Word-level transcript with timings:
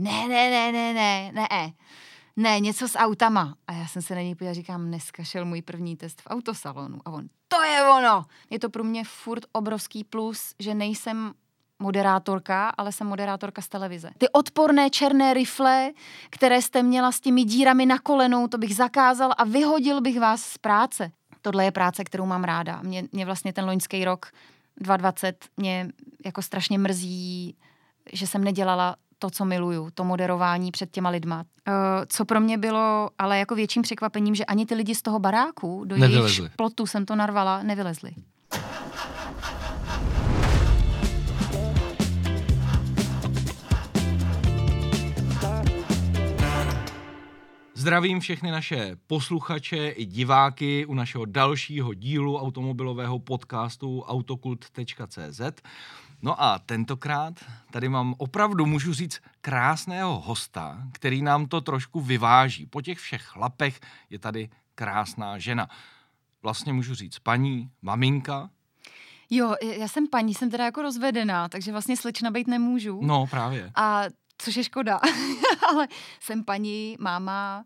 ne, 0.00 0.28
ne, 0.28 0.50
ne, 0.50 0.72
ne, 0.72 0.92
ne, 0.92 1.32
ne, 1.32 1.72
ne, 2.36 2.60
něco 2.60 2.88
s 2.88 2.98
autama. 2.98 3.54
A 3.66 3.72
já 3.72 3.86
jsem 3.86 4.02
se 4.02 4.14
na 4.14 4.20
něj 4.20 4.34
podívala, 4.34 4.54
říkám, 4.54 4.86
dneska 4.86 5.24
šel 5.24 5.44
můj 5.44 5.62
první 5.62 5.96
test 5.96 6.20
v 6.20 6.26
autosalonu. 6.26 6.98
A 7.04 7.10
on, 7.10 7.28
to 7.48 7.62
je 7.62 7.82
ono. 7.82 8.24
Je 8.50 8.58
to 8.58 8.70
pro 8.70 8.84
mě 8.84 9.04
furt 9.04 9.44
obrovský 9.52 10.04
plus, 10.04 10.54
že 10.58 10.74
nejsem 10.74 11.32
moderátorka, 11.78 12.68
ale 12.68 12.92
jsem 12.92 13.06
moderátorka 13.06 13.62
z 13.62 13.68
televize. 13.68 14.10
Ty 14.18 14.28
odporné 14.28 14.90
černé 14.90 15.34
rifle, 15.34 15.90
které 16.30 16.62
jste 16.62 16.82
měla 16.82 17.12
s 17.12 17.20
těmi 17.20 17.44
dírami 17.44 17.86
na 17.86 17.98
kolenou, 17.98 18.48
to 18.48 18.58
bych 18.58 18.76
zakázal 18.76 19.32
a 19.36 19.44
vyhodil 19.44 20.00
bych 20.00 20.20
vás 20.20 20.42
z 20.42 20.58
práce. 20.58 21.10
Tohle 21.42 21.64
je 21.64 21.70
práce, 21.70 22.04
kterou 22.04 22.26
mám 22.26 22.44
ráda. 22.44 22.80
Mě, 22.82 23.04
mě 23.12 23.26
vlastně 23.26 23.52
ten 23.52 23.64
loňský 23.64 24.04
rok 24.04 24.26
2020 24.76 25.44
mě 25.56 25.88
jako 26.24 26.42
strašně 26.42 26.78
mrzí, 26.78 27.56
že 28.12 28.26
jsem 28.26 28.44
nedělala 28.44 28.96
to, 29.20 29.30
co 29.30 29.44
miluju, 29.44 29.88
to 29.94 30.04
moderování 30.04 30.70
před 30.70 30.90
těma 30.90 31.10
lidma. 31.10 31.44
Uh, 31.68 31.74
co 32.08 32.24
pro 32.24 32.40
mě 32.40 32.58
bylo 32.58 33.10
ale 33.18 33.38
jako 33.38 33.54
větším 33.54 33.82
překvapením, 33.82 34.34
že 34.34 34.44
ani 34.44 34.66
ty 34.66 34.74
lidi 34.74 34.94
z 34.94 35.02
toho 35.02 35.18
baráku, 35.18 35.84
do 35.84 35.96
jejich 35.96 36.40
plotu 36.56 36.86
jsem 36.86 37.06
to 37.06 37.16
narvala, 37.16 37.62
nevylezli. 37.62 38.10
Zdravím 47.80 48.20
všechny 48.20 48.50
naše 48.50 48.96
posluchače 49.06 49.88
i 49.88 50.04
diváky 50.04 50.86
u 50.86 50.94
našeho 50.94 51.24
dalšího 51.24 51.94
dílu 51.94 52.38
automobilového 52.38 53.18
podcastu 53.18 54.02
autokult.cz. 54.02 55.40
No 56.22 56.42
a 56.42 56.58
tentokrát 56.58 57.34
tady 57.70 57.88
mám 57.88 58.14
opravdu, 58.18 58.66
můžu 58.66 58.92
říct, 58.92 59.20
krásného 59.40 60.20
hosta, 60.20 60.82
který 60.92 61.22
nám 61.22 61.46
to 61.46 61.60
trošku 61.60 62.00
vyváží. 62.00 62.66
Po 62.66 62.82
těch 62.82 62.98
všech 62.98 63.22
chlapech 63.22 63.80
je 64.10 64.18
tady 64.18 64.50
krásná 64.74 65.38
žena. 65.38 65.68
Vlastně 66.42 66.72
můžu 66.72 66.94
říct 66.94 67.18
paní, 67.18 67.70
maminka. 67.82 68.50
Jo, 69.30 69.54
já 69.62 69.88
jsem 69.88 70.08
paní, 70.08 70.34
jsem 70.34 70.50
teda 70.50 70.64
jako 70.64 70.82
rozvedená, 70.82 71.48
takže 71.48 71.72
vlastně 71.72 71.96
slečna 71.96 72.30
být 72.30 72.46
nemůžu. 72.46 73.00
No, 73.02 73.26
právě. 73.26 73.72
A 73.74 74.02
což 74.38 74.56
je 74.56 74.64
škoda, 74.64 75.00
ale 75.70 75.88
jsem 76.20 76.44
paní, 76.44 76.96
máma 77.00 77.64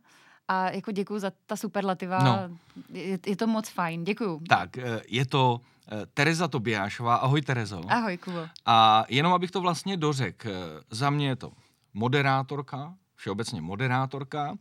a 0.49 0.71
jako 0.71 0.93
děkuji 0.93 1.19
za 1.19 1.33
ta 1.47 1.57
superlativa. 1.57 2.19
No. 2.19 2.59
Je, 2.93 3.19
je 3.27 3.37
to 3.37 3.47
moc 3.47 3.69
fajn, 3.69 4.05
děkuju. 4.05 4.43
Tak, 4.49 4.79
eh, 4.79 5.03
je 5.09 5.27
to 5.27 5.61
eh, 5.89 6.07
Tereza 6.15 6.49
Tobiášová. 6.49 7.17
Ahoj, 7.17 7.43
Terezo. 7.43 7.81
Ahoj, 7.89 8.17
Kubo. 8.19 8.49
A 8.67 9.05
jenom 9.09 9.33
abych 9.33 9.51
to 9.51 9.61
vlastně 9.61 9.97
dořekl, 9.97 10.49
eh, 10.49 10.55
za 10.91 11.11
mě 11.11 11.29
je 11.29 11.37
to 11.37 11.53
moderátorka, 11.95 12.95
všeobecně 13.15 13.61
moderátorka, 13.61 14.55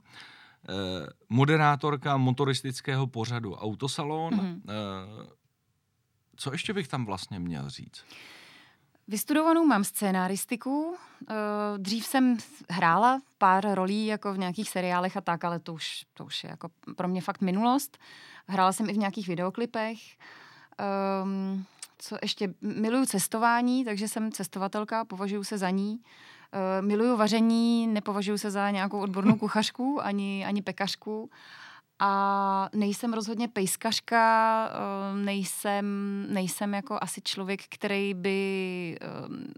moderátorka 1.29 2.17
motoristického 2.17 3.07
pořadu 3.07 3.55
Autosalon. 3.55 4.33
Mm-hmm. 4.33 4.61
Co 6.35 6.51
ještě 6.51 6.73
bych 6.73 6.87
tam 6.87 7.05
vlastně 7.05 7.39
měl 7.39 7.69
říct? 7.69 8.05
Vystudovanou 9.07 9.65
mám 9.65 9.83
scénáristiku. 9.83 10.95
Eh, 11.29 11.33
dřív 11.77 12.05
jsem 12.05 12.37
hrála 12.69 13.21
pár 13.37 13.73
rolí 13.73 14.05
jako 14.05 14.33
v 14.33 14.37
nějakých 14.37 14.69
seriálech 14.69 15.17
a 15.17 15.21
tak, 15.21 15.43
ale 15.43 15.59
to 15.59 15.73
už, 15.73 16.05
to 16.13 16.25
už 16.25 16.43
je 16.43 16.49
jako 16.49 16.69
pro 16.95 17.07
mě 17.07 17.21
fakt 17.21 17.41
minulost. 17.41 17.97
Hrála 18.47 18.71
jsem 18.73 18.89
i 18.89 18.93
v 18.93 18.97
nějakých 18.97 19.27
videoklipech. 19.27 19.99
Um, 21.23 21.65
co 21.97 22.17
ještě? 22.21 22.53
Miluju 22.61 23.05
cestování, 23.05 23.85
takže 23.85 24.07
jsem 24.07 24.31
cestovatelka, 24.31 25.05
považuji 25.05 25.43
se 25.43 25.57
za 25.57 25.69
ní. 25.69 25.99
Uh, 25.99 26.87
miluju 26.87 27.17
vaření, 27.17 27.87
nepovažuji 27.87 28.37
se 28.37 28.51
za 28.51 28.71
nějakou 28.71 28.99
odbornou 28.99 29.35
kuchařku 29.35 29.99
ani, 30.03 30.45
ani 30.45 30.61
pekařku. 30.61 31.29
A 32.05 32.69
nejsem 32.73 33.13
rozhodně 33.13 33.47
pejskařka, 33.47 34.69
eh, 34.69 35.15
nejsem, 35.15 35.85
nejsem 36.29 36.73
jako 36.73 36.97
asi 37.01 37.21
člověk, 37.21 37.61
který 37.69 38.13
by 38.13 38.97
eh, 39.01 39.07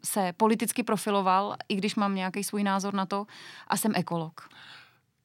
se 0.04 0.34
politicky 0.38 0.84
profiloval, 0.84 1.56
i 1.70 1.76
když 1.76 1.96
mám 1.96 2.16
nějaký 2.16 2.44
svůj 2.44 2.64
názor 2.64 2.94
na 2.94 3.06
to, 3.06 3.26
a 3.68 3.78
jsem 3.78 3.92
ekolog. 3.96 4.50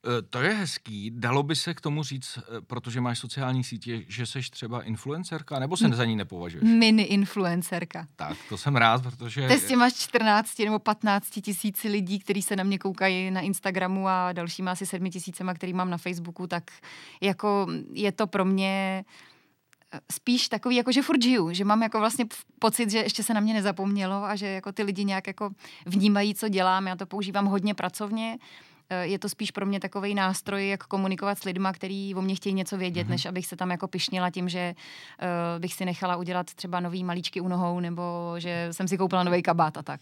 Eh, 0.07 0.23
to 0.23 0.41
je 0.43 0.51
hezký. 0.51 1.11
Dalo 1.15 1.43
by 1.43 1.57
se 1.57 1.75
k 1.75 1.81
tomu 1.81 2.03
říct, 2.03 2.39
eh, 2.39 2.61
protože 2.61 3.01
máš 3.01 3.19
sociální 3.19 3.65
sítě, 3.65 4.05
že 4.09 4.27
jsi 4.27 4.41
třeba 4.51 4.83
influencerka, 4.83 5.59
nebo 5.59 5.77
se 5.77 5.89
za 5.89 6.05
ní 6.05 6.17
nepovažuješ? 6.17 6.65
Mini 6.71 7.03
influencerka. 7.03 8.07
Tak, 8.17 8.37
to 8.49 8.59
jsem 8.59 8.77
rád, 8.77 9.03
protože... 9.03 9.49
To 9.49 9.55
s 9.55 9.65
těma 9.65 9.91
14 9.91 10.65
nebo 10.65 10.79
15 10.79 11.31
tisíci 11.43 11.89
lidí, 11.89 12.19
kteří 12.19 12.43
se 12.43 12.57
na 12.57 12.65
mě 12.65 12.79
koukají 12.79 13.31
na 13.31 13.41
Instagramu 13.41 14.09
a 14.09 14.33
dalšíma 14.33 14.73
asi 14.73 14.87
7 14.87 15.11
tisícema, 15.11 15.55
který 15.55 15.73
mám 15.73 15.91
na 15.91 15.99
Facebooku, 15.99 16.47
tak 16.47 16.71
jako 17.21 17.67
je 17.93 18.13
to 18.13 18.27
pro 18.27 18.45
mě 18.45 19.05
eh, 19.93 20.01
spíš 20.13 20.49
takový, 20.49 20.77
jako 20.77 20.93
že 20.93 21.03
furt 21.03 21.23
žiju, 21.23 21.53
že 21.53 21.65
mám 21.65 21.83
jako 21.83 21.99
vlastně 21.99 22.25
pocit, 22.59 22.91
že 22.91 22.99
ještě 22.99 23.23
se 23.23 23.35
na 23.35 23.41
mě 23.41 23.55
nezapomnělo 23.55 24.25
a 24.25 24.37
že 24.37 24.47
jako 24.47 24.73
ty 24.73 24.83
lidi 24.83 25.05
nějak 25.05 25.27
jako 25.27 25.51
vnímají, 25.87 26.35
co 26.35 26.49
dělám. 26.49 26.87
Já 26.87 26.97
to 26.97 27.07
používám 27.07 27.47
hodně 27.47 27.75
pracovně, 27.75 28.39
je 29.03 29.19
to 29.19 29.29
spíš 29.29 29.51
pro 29.51 29.67
mě 29.67 29.81
takový 29.81 30.15
nástroj, 30.15 30.69
jak 30.69 30.85
komunikovat 30.85 31.39
s 31.39 31.45
lidma, 31.45 31.73
který 31.73 32.15
o 32.15 32.23
mě 32.23 32.35
chtějí 32.35 32.55
něco 32.55 32.77
vědět, 32.77 33.07
mm-hmm. 33.07 33.11
než 33.11 33.27
abych 33.27 33.47
se 33.47 33.57
tam 33.57 33.71
jako 33.71 33.89
pišnila 33.89 34.31
tím, 34.31 34.49
že 34.49 34.75
uh, 34.75 35.61
bych 35.61 35.75
si 35.75 35.85
nechala 35.85 36.17
udělat 36.17 36.55
třeba 36.55 36.81
nový 36.81 37.05
malíčky 37.05 37.41
u 37.41 37.49
nohou, 37.49 37.81
nebo 37.81 38.35
že 38.39 38.69
jsem 38.71 38.89
si 38.89 38.99
koupila 38.99 39.23
nový 39.23 39.43
kabát 39.43 39.77
a 39.77 39.83
tak. 39.83 40.01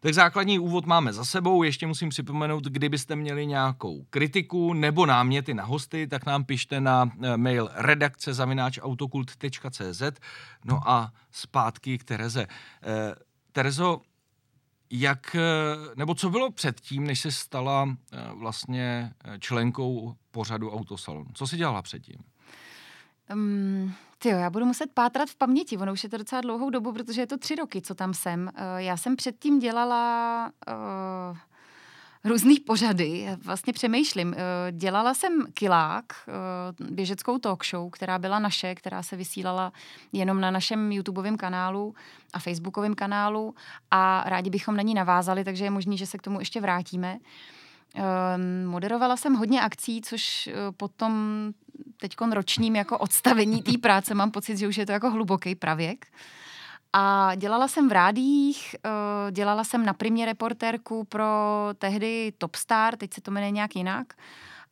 Tak 0.00 0.14
základní 0.14 0.58
úvod 0.58 0.86
máme 0.86 1.12
za 1.12 1.24
sebou, 1.24 1.62
ještě 1.62 1.86
musím 1.86 2.08
připomenout, 2.08 2.64
kdybyste 2.64 3.16
měli 3.16 3.46
nějakou 3.46 4.04
kritiku 4.10 4.72
nebo 4.72 5.06
náměty 5.06 5.54
na 5.54 5.64
hosty, 5.64 6.06
tak 6.06 6.26
nám 6.26 6.44
pište 6.44 6.80
na 6.80 7.10
eh, 7.22 7.36
mail 7.36 7.70
redakce 7.74 8.34
zavináčautokult.cz 8.34 10.02
No 10.64 10.80
a 10.90 11.12
zpátky 11.30 11.98
k 11.98 12.04
Tereze. 12.04 12.46
Eh, 12.82 13.14
Terezo, 13.52 14.00
jak, 14.90 15.34
eh, 15.34 15.40
nebo 15.96 16.14
co 16.14 16.30
bylo 16.30 16.50
předtím, 16.50 17.06
než 17.06 17.20
se 17.20 17.32
stala 17.32 17.88
eh, 18.12 18.16
vlastně 18.34 19.12
eh, 19.24 19.38
členkou 19.38 20.14
pořadu 20.30 20.70
Autosalon? 20.70 21.26
Co 21.34 21.46
si 21.46 21.56
dělala 21.56 21.82
předtím? 21.82 22.16
Um, 23.34 23.94
tyjo, 24.18 24.38
já 24.38 24.50
budu 24.50 24.64
muset 24.64 24.90
pátrat 24.94 25.28
v 25.28 25.36
paměti, 25.36 25.76
ono 25.76 25.92
už 25.92 26.02
je 26.02 26.08
to 26.08 26.18
docela 26.18 26.40
dlouhou 26.40 26.70
dobu, 26.70 26.92
protože 26.92 27.20
je 27.20 27.26
to 27.26 27.38
tři 27.38 27.54
roky, 27.54 27.82
co 27.82 27.94
tam 27.94 28.14
jsem. 28.14 28.50
Já 28.76 28.96
jsem 28.96 29.16
předtím 29.16 29.58
dělala... 29.58 30.50
Uh, 30.68 31.36
různý 32.26 32.60
pořady. 32.60 33.28
Vlastně 33.44 33.72
přemýšlím. 33.72 34.34
Eh, 34.36 34.72
dělala 34.72 35.14
jsem 35.14 35.46
Kilák, 35.54 36.04
eh, 36.28 36.32
běžeckou 36.90 37.38
talk 37.38 37.66
show, 37.66 37.90
která 37.90 38.18
byla 38.18 38.38
naše, 38.38 38.74
která 38.74 39.02
se 39.02 39.16
vysílala 39.16 39.72
jenom 40.12 40.40
na 40.40 40.50
našem 40.50 40.92
YouTubeovém 40.92 41.36
kanálu 41.36 41.94
a 42.32 42.38
Facebookovém 42.38 42.94
kanálu 42.94 43.54
a 43.90 44.24
rádi 44.26 44.50
bychom 44.50 44.76
na 44.76 44.82
ní 44.82 44.94
navázali, 44.94 45.44
takže 45.44 45.64
je 45.64 45.70
možný, 45.70 45.98
že 45.98 46.06
se 46.06 46.18
k 46.18 46.22
tomu 46.22 46.38
ještě 46.38 46.60
vrátíme. 46.60 47.18
Ehm, 47.94 48.66
moderovala 48.66 49.16
jsem 49.16 49.34
hodně 49.34 49.60
akcí, 49.60 50.00
což 50.02 50.46
eh, 50.46 50.52
potom 50.76 51.12
teď 51.96 52.16
ročním 52.32 52.76
jako 52.76 52.98
odstavení 52.98 53.62
té 53.62 53.78
práce 53.78 54.14
mám 54.14 54.30
pocit, 54.30 54.56
že 54.56 54.68
už 54.68 54.76
je 54.76 54.86
to 54.86 54.92
jako 54.92 55.10
hluboký 55.10 55.54
pravěk. 55.54 56.06
A 56.98 57.34
dělala 57.34 57.68
jsem 57.68 57.88
v 57.88 57.92
rádích, 57.92 58.76
eh, 58.84 59.32
dělala 59.32 59.64
jsem 59.64 59.84
na 59.84 59.92
primě 59.92 60.26
reportérku 60.26 61.04
pro 61.04 61.24
tehdy 61.78 62.32
Topstar, 62.38 62.96
teď 62.96 63.14
se 63.14 63.20
to 63.20 63.30
jmenuje 63.30 63.50
nějak 63.50 63.76
jinak. 63.76 64.14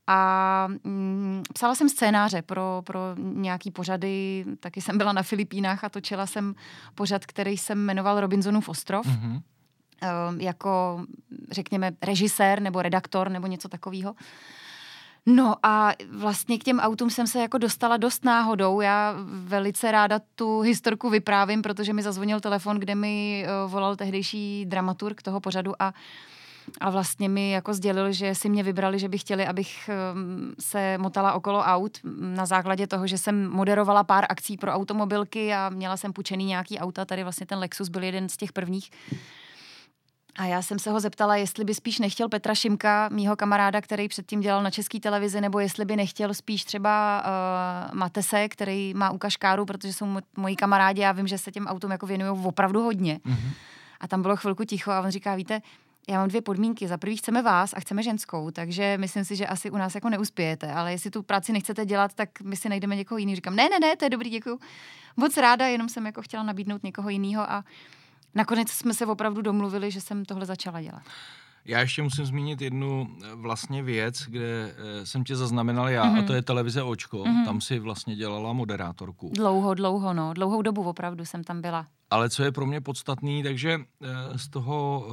A 0.06 0.68
mm, 0.84 1.42
psala 1.54 1.74
jsem 1.74 1.88
scénáře 1.88 2.42
pro, 2.42 2.82
pro 2.86 3.00
nějaký 3.16 3.70
pořady, 3.70 4.44
taky 4.60 4.80
jsem 4.80 4.98
byla 4.98 5.12
na 5.12 5.22
Filipínách 5.22 5.84
a 5.84 5.88
točila 5.88 6.26
jsem 6.26 6.54
pořad, 6.94 7.26
který 7.26 7.56
jsem 7.58 7.78
jmenoval 7.78 8.20
Robinsonův 8.20 8.68
ostrov. 8.68 9.06
Mm-hmm. 9.06 9.42
Jako, 10.38 11.04
řekněme, 11.50 11.92
režisér 12.02 12.62
nebo 12.62 12.82
redaktor 12.82 13.31
nebo 13.31 13.46
něco 13.46 13.69
takového. 13.69 14.14
No 15.26 15.55
a 15.62 15.93
vlastně 16.11 16.59
k 16.59 16.65
těm 16.65 16.79
autům 16.79 17.11
jsem 17.11 17.26
se 17.26 17.41
jako 17.41 17.59
dostala 17.59 17.97
dost 17.97 18.25
náhodou. 18.25 18.81
Já 18.81 19.15
velice 19.44 19.93
ráda 19.93 20.21
tu 20.35 20.61
historku 20.61 21.11
vyprávím, 21.11 21.62
protože 21.62 21.93
mi 21.93 22.03
zazvonil 22.03 22.41
telefon, 22.41 22.76
kde 22.76 22.94
mi 22.94 23.47
uh, 23.65 23.73
volal 23.73 23.97
tehdejší 23.97 24.67
dramaturg 24.67 25.23
toho 25.23 25.41
pořadu 25.41 25.82
a 25.82 25.94
a 26.81 26.91
vlastně 26.91 27.29
mi 27.29 27.50
jako 27.50 27.75
sdělil, 27.75 28.12
že 28.12 28.35
si 28.35 28.49
mě 28.49 28.62
vybrali, 28.62 28.99
že 28.99 29.09
by 29.09 29.19
chtěli, 29.19 29.47
abych 29.47 29.91
um, 30.15 30.55
se 30.61 30.99
motala 30.99 31.32
okolo 31.32 31.61
aut 31.61 31.99
na 32.19 32.47
základě 32.47 32.87
toho, 32.87 33.06
že 33.06 33.19
jsem 33.19 33.49
moderovala 33.49 34.05
pár 34.05 34.25
akcí 34.29 34.56
pro 34.56 34.73
automobilky 34.73 35.55
a 35.55 35.69
měla 35.69 35.97
jsem 35.97 36.12
půjčený 36.12 36.44
nějaký 36.44 36.79
auta. 36.79 37.05
Tady 37.05 37.23
vlastně 37.23 37.47
ten 37.47 37.59
Lexus 37.59 37.88
byl 37.88 38.03
jeden 38.03 38.29
z 38.29 38.37
těch 38.37 38.53
prvních. 38.53 38.91
A 40.38 40.44
já 40.44 40.62
jsem 40.62 40.78
se 40.78 40.90
ho 40.90 41.00
zeptala, 41.00 41.36
jestli 41.36 41.64
by 41.64 41.75
spíš 41.75 41.98
nechtěl 41.98 42.28
Petra 42.28 42.54
Šimka, 42.54 43.08
mýho 43.12 43.36
kamaráda, 43.36 43.81
který 43.81 44.08
předtím 44.08 44.40
dělal 44.40 44.62
na 44.62 44.70
české 44.70 45.00
televizi, 45.00 45.40
nebo 45.40 45.60
jestli 45.60 45.84
by 45.84 45.96
nechtěl 45.96 46.34
spíš 46.34 46.64
třeba 46.64 47.25
uh, 47.25 47.94
Matese, 47.98 48.48
který 48.48 48.94
má 48.94 49.10
ukažkáru, 49.10 49.64
protože 49.64 49.92
jsou 49.92 50.20
moji 50.36 50.56
kamarádi, 50.56 51.00
já 51.00 51.12
vím, 51.12 51.26
že 51.26 51.38
se 51.38 51.52
těm 51.52 51.66
autům 51.66 51.90
jako 51.90 52.06
věnují 52.06 52.44
opravdu 52.44 52.82
hodně. 52.82 53.20
Mm-hmm. 53.26 53.50
A 54.00 54.08
tam 54.08 54.22
bylo 54.22 54.36
chvilku 54.36 54.64
ticho 54.64 54.90
a 54.90 55.00
on 55.00 55.10
říká, 55.10 55.34
víte, 55.34 55.60
já 56.08 56.19
mám 56.19 56.28
dvě 56.28 56.42
podmínky. 56.42 56.88
Za 56.88 56.98
prvý 56.98 57.16
chceme 57.16 57.42
vás 57.42 57.75
a 57.76 57.80
chceme 57.80 58.02
ženskou, 58.02 58.50
takže 58.50 58.98
myslím 58.98 59.25
si, 59.25 59.37
že 59.37 59.46
asi 59.46 59.70
u 59.70 59.76
nás 59.76 59.94
jako 59.94 60.08
neuspějete, 60.08 60.72
ale 60.72 60.92
jestli 60.92 61.10
tu 61.10 61.22
práci 61.22 61.52
nechcete 61.52 61.87
dělat, 61.87 62.14
tak 62.14 62.28
my 62.40 62.56
si 62.56 62.69
najdeme 62.69 62.96
někoho 62.96 63.19
jiného. 63.19 63.37
Říkám, 63.37 63.56
ne, 63.56 63.69
ne, 63.69 63.78
ne, 63.80 63.96
to 63.96 64.04
je 64.04 64.10
dobrý, 64.10 64.30
děkuju. 64.30 64.58
Moc 65.16 65.37
ráda, 65.37 65.66
jenom 65.66 65.88
jsem 65.88 66.06
jako 66.06 66.22
chtěla 66.22 66.42
nabídnout 66.42 66.82
někoho 66.82 67.08
jiného 67.08 67.50
a 67.50 67.64
nakonec 68.34 68.70
jsme 68.70 68.94
se 68.94 69.06
opravdu 69.06 69.42
domluvili, 69.42 69.90
že 69.90 70.00
jsem 70.00 70.25
tohle 70.25 70.46
začala 70.46 70.82
dělat. 70.82 71.02
Já 71.66 71.81
ještě 71.81 72.02
musím 72.02 72.26
zmínit 72.26 72.60
jednu 72.60 73.08
eh, 73.22 73.34
vlastně 73.34 73.82
věc, 73.82 74.22
kde 74.28 74.75
eh, 74.76 75.06
jsem 75.06 75.25
tě 75.25 75.36
zaznamenal 75.36 75.88
já, 75.88 76.04
mm-hmm. 76.04 76.19
a 76.19 76.22
to 76.22 76.32
je 76.32 76.42
televize 76.42 76.82
Očko. 76.82 77.25
Mm-hmm. 77.25 77.44
Tam 77.44 77.60
si 77.60 77.78
vlastně 77.78 78.16
dělala 78.16 78.52
moderátorku. 78.52 79.31
Dlouho, 79.34 79.75
dlouho, 79.75 80.14
no. 80.14 80.34
Dlouhou 80.34 80.62
dobu 80.62 80.82
opravdu 80.82 81.25
jsem 81.25 81.44
tam 81.44 81.60
byla. 81.60 81.86
Ale 82.10 82.31
co 82.31 82.44
je 82.44 82.52
pro 82.52 82.66
mě 82.66 82.81
podstatný, 82.81 83.42
takže 83.42 83.81
eh, 84.02 84.38
z 84.38 84.48
toho 84.48 85.06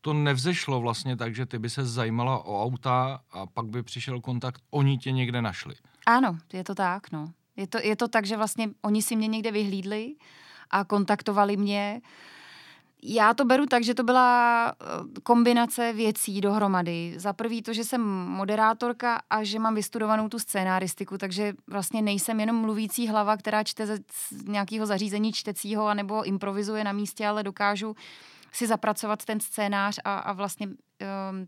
to 0.00 0.12
nevzešlo 0.12 0.80
vlastně 0.80 1.16
tak, 1.16 1.34
že 1.34 1.46
ty 1.46 1.58
by 1.58 1.70
se 1.70 1.86
zajímala 1.86 2.44
o 2.44 2.62
auta 2.62 3.20
a 3.32 3.46
pak 3.46 3.66
by 3.66 3.82
přišel 3.82 4.20
kontakt, 4.20 4.62
oni 4.70 4.98
tě 4.98 5.12
někde 5.12 5.42
našli. 5.42 5.74
Ano, 6.06 6.38
je 6.52 6.64
to 6.64 6.74
tak, 6.74 7.12
no. 7.12 7.32
Je 7.56 7.66
to, 7.66 7.78
je 7.82 7.96
to 7.96 8.08
tak, 8.08 8.26
že 8.26 8.36
vlastně 8.36 8.68
oni 8.82 9.02
si 9.02 9.16
mě 9.16 9.28
někde 9.28 9.52
vyhlídli 9.52 10.14
a 10.70 10.84
kontaktovali 10.84 11.56
mě. 11.56 12.00
Já 13.08 13.34
to 13.34 13.44
beru 13.44 13.66
tak, 13.66 13.84
že 13.84 13.94
to 13.94 14.02
byla 14.02 14.68
eh, 14.68 15.20
kombinace 15.22 15.92
věcí 15.92 16.40
dohromady. 16.40 17.14
Za 17.16 17.32
prvý 17.32 17.62
to, 17.62 17.72
že 17.72 17.84
jsem 17.84 18.00
moderátorka 18.28 19.20
a 19.30 19.44
že 19.44 19.58
mám 19.58 19.74
vystudovanou 19.74 20.28
tu 20.28 20.38
scénáristiku, 20.38 21.18
takže 21.18 21.52
vlastně 21.66 22.02
nejsem 22.02 22.40
jenom 22.40 22.56
mluvící 22.56 23.08
hlava, 23.08 23.36
která 23.36 23.64
čte 23.64 23.86
z 23.86 24.00
nějakého 24.46 24.86
zařízení 24.86 25.32
čtecího 25.32 25.86
anebo 25.86 26.24
improvizuje 26.24 26.84
na 26.84 26.92
místě, 26.92 27.26
ale 27.26 27.42
dokážu 27.42 27.96
si 28.52 28.66
zapracovat 28.66 29.24
ten 29.24 29.40
scénář 29.40 29.98
a, 30.04 30.18
a 30.18 30.32
vlastně 30.32 30.68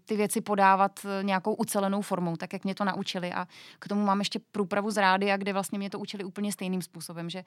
ty 0.05 0.17
věci 0.17 0.41
podávat 0.41 1.01
uh, 1.05 1.11
nějakou 1.23 1.55
ucelenou 1.55 2.03
formou, 2.03 2.37
tak 2.37 2.53
jak 2.53 2.65
mě 2.65 2.75
to 2.75 2.85
naučili. 2.85 3.33
A 3.33 3.47
k 3.79 3.89
tomu 3.89 4.05
mám 4.05 4.19
ještě 4.19 4.41
průpravu 4.53 4.91
z 4.91 4.97
rádia, 4.97 5.37
kde 5.37 5.53
vlastně 5.53 5.79
mě 5.79 5.91
to 5.91 5.99
učili 5.99 6.25
úplně 6.25 6.53
stejným 6.53 6.83
způsobem, 6.83 7.31
že 7.31 7.45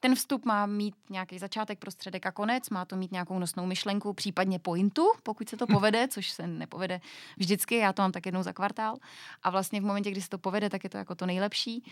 ten 0.00 0.14
vstup 0.14 0.44
má 0.44 0.66
mít 0.66 0.94
nějaký 1.10 1.38
začátek, 1.38 1.78
prostředek 1.78 2.26
a 2.26 2.32
konec, 2.32 2.70
má 2.70 2.84
to 2.84 2.96
mít 2.96 3.12
nějakou 3.12 3.38
nosnou 3.38 3.66
myšlenku, 3.66 4.12
případně 4.12 4.58
pointu, 4.58 5.06
pokud 5.22 5.48
se 5.48 5.56
to 5.56 5.66
povede, 5.72 6.08
což 6.08 6.30
se 6.30 6.46
nepovede 6.46 7.00
vždycky, 7.36 7.76
já 7.76 7.92
to 7.92 8.02
mám 8.02 8.12
tak 8.12 8.26
jednou 8.26 8.42
za 8.42 8.52
kvartál. 8.52 8.96
A 9.42 9.50
vlastně 9.50 9.80
v 9.80 9.84
momentě, 9.84 10.10
kdy 10.10 10.22
se 10.22 10.28
to 10.28 10.38
povede, 10.38 10.70
tak 10.70 10.84
je 10.84 10.90
to 10.90 10.96
jako 10.96 11.14
to 11.14 11.26
nejlepší. 11.26 11.84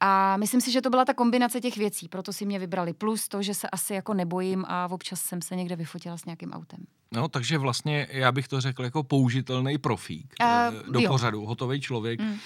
A 0.00 0.36
myslím 0.36 0.60
si, 0.60 0.72
že 0.72 0.82
to 0.82 0.90
byla 0.90 1.04
ta 1.04 1.14
kombinace 1.14 1.60
těch 1.60 1.76
věcí, 1.76 2.08
proto 2.08 2.32
si 2.32 2.46
mě 2.46 2.58
vybrali. 2.58 2.92
Plus 2.92 3.28
to, 3.28 3.42
že 3.42 3.54
se 3.54 3.70
asi 3.70 3.94
jako 3.94 4.14
nebojím 4.14 4.64
a 4.68 4.88
občas 4.90 5.20
jsem 5.20 5.42
se 5.42 5.56
někde 5.56 5.76
vyfotila 5.76 6.16
s 6.16 6.24
nějakým 6.24 6.52
autem. 6.52 6.86
No, 7.14 7.28
takže 7.28 7.58
vlastně 7.58 8.06
já 8.10 8.32
bych 8.32 8.48
to 8.48 8.60
řekl 8.60 8.84
jako 8.84 9.02
použitelný 9.02 9.78
profík 9.78 10.34
uh, 10.40 10.92
do 10.92 11.00
jo. 11.00 11.10
pořadu, 11.10 11.46
hotový 11.46 11.80
člověk, 11.80 12.20
mm. 12.20 12.36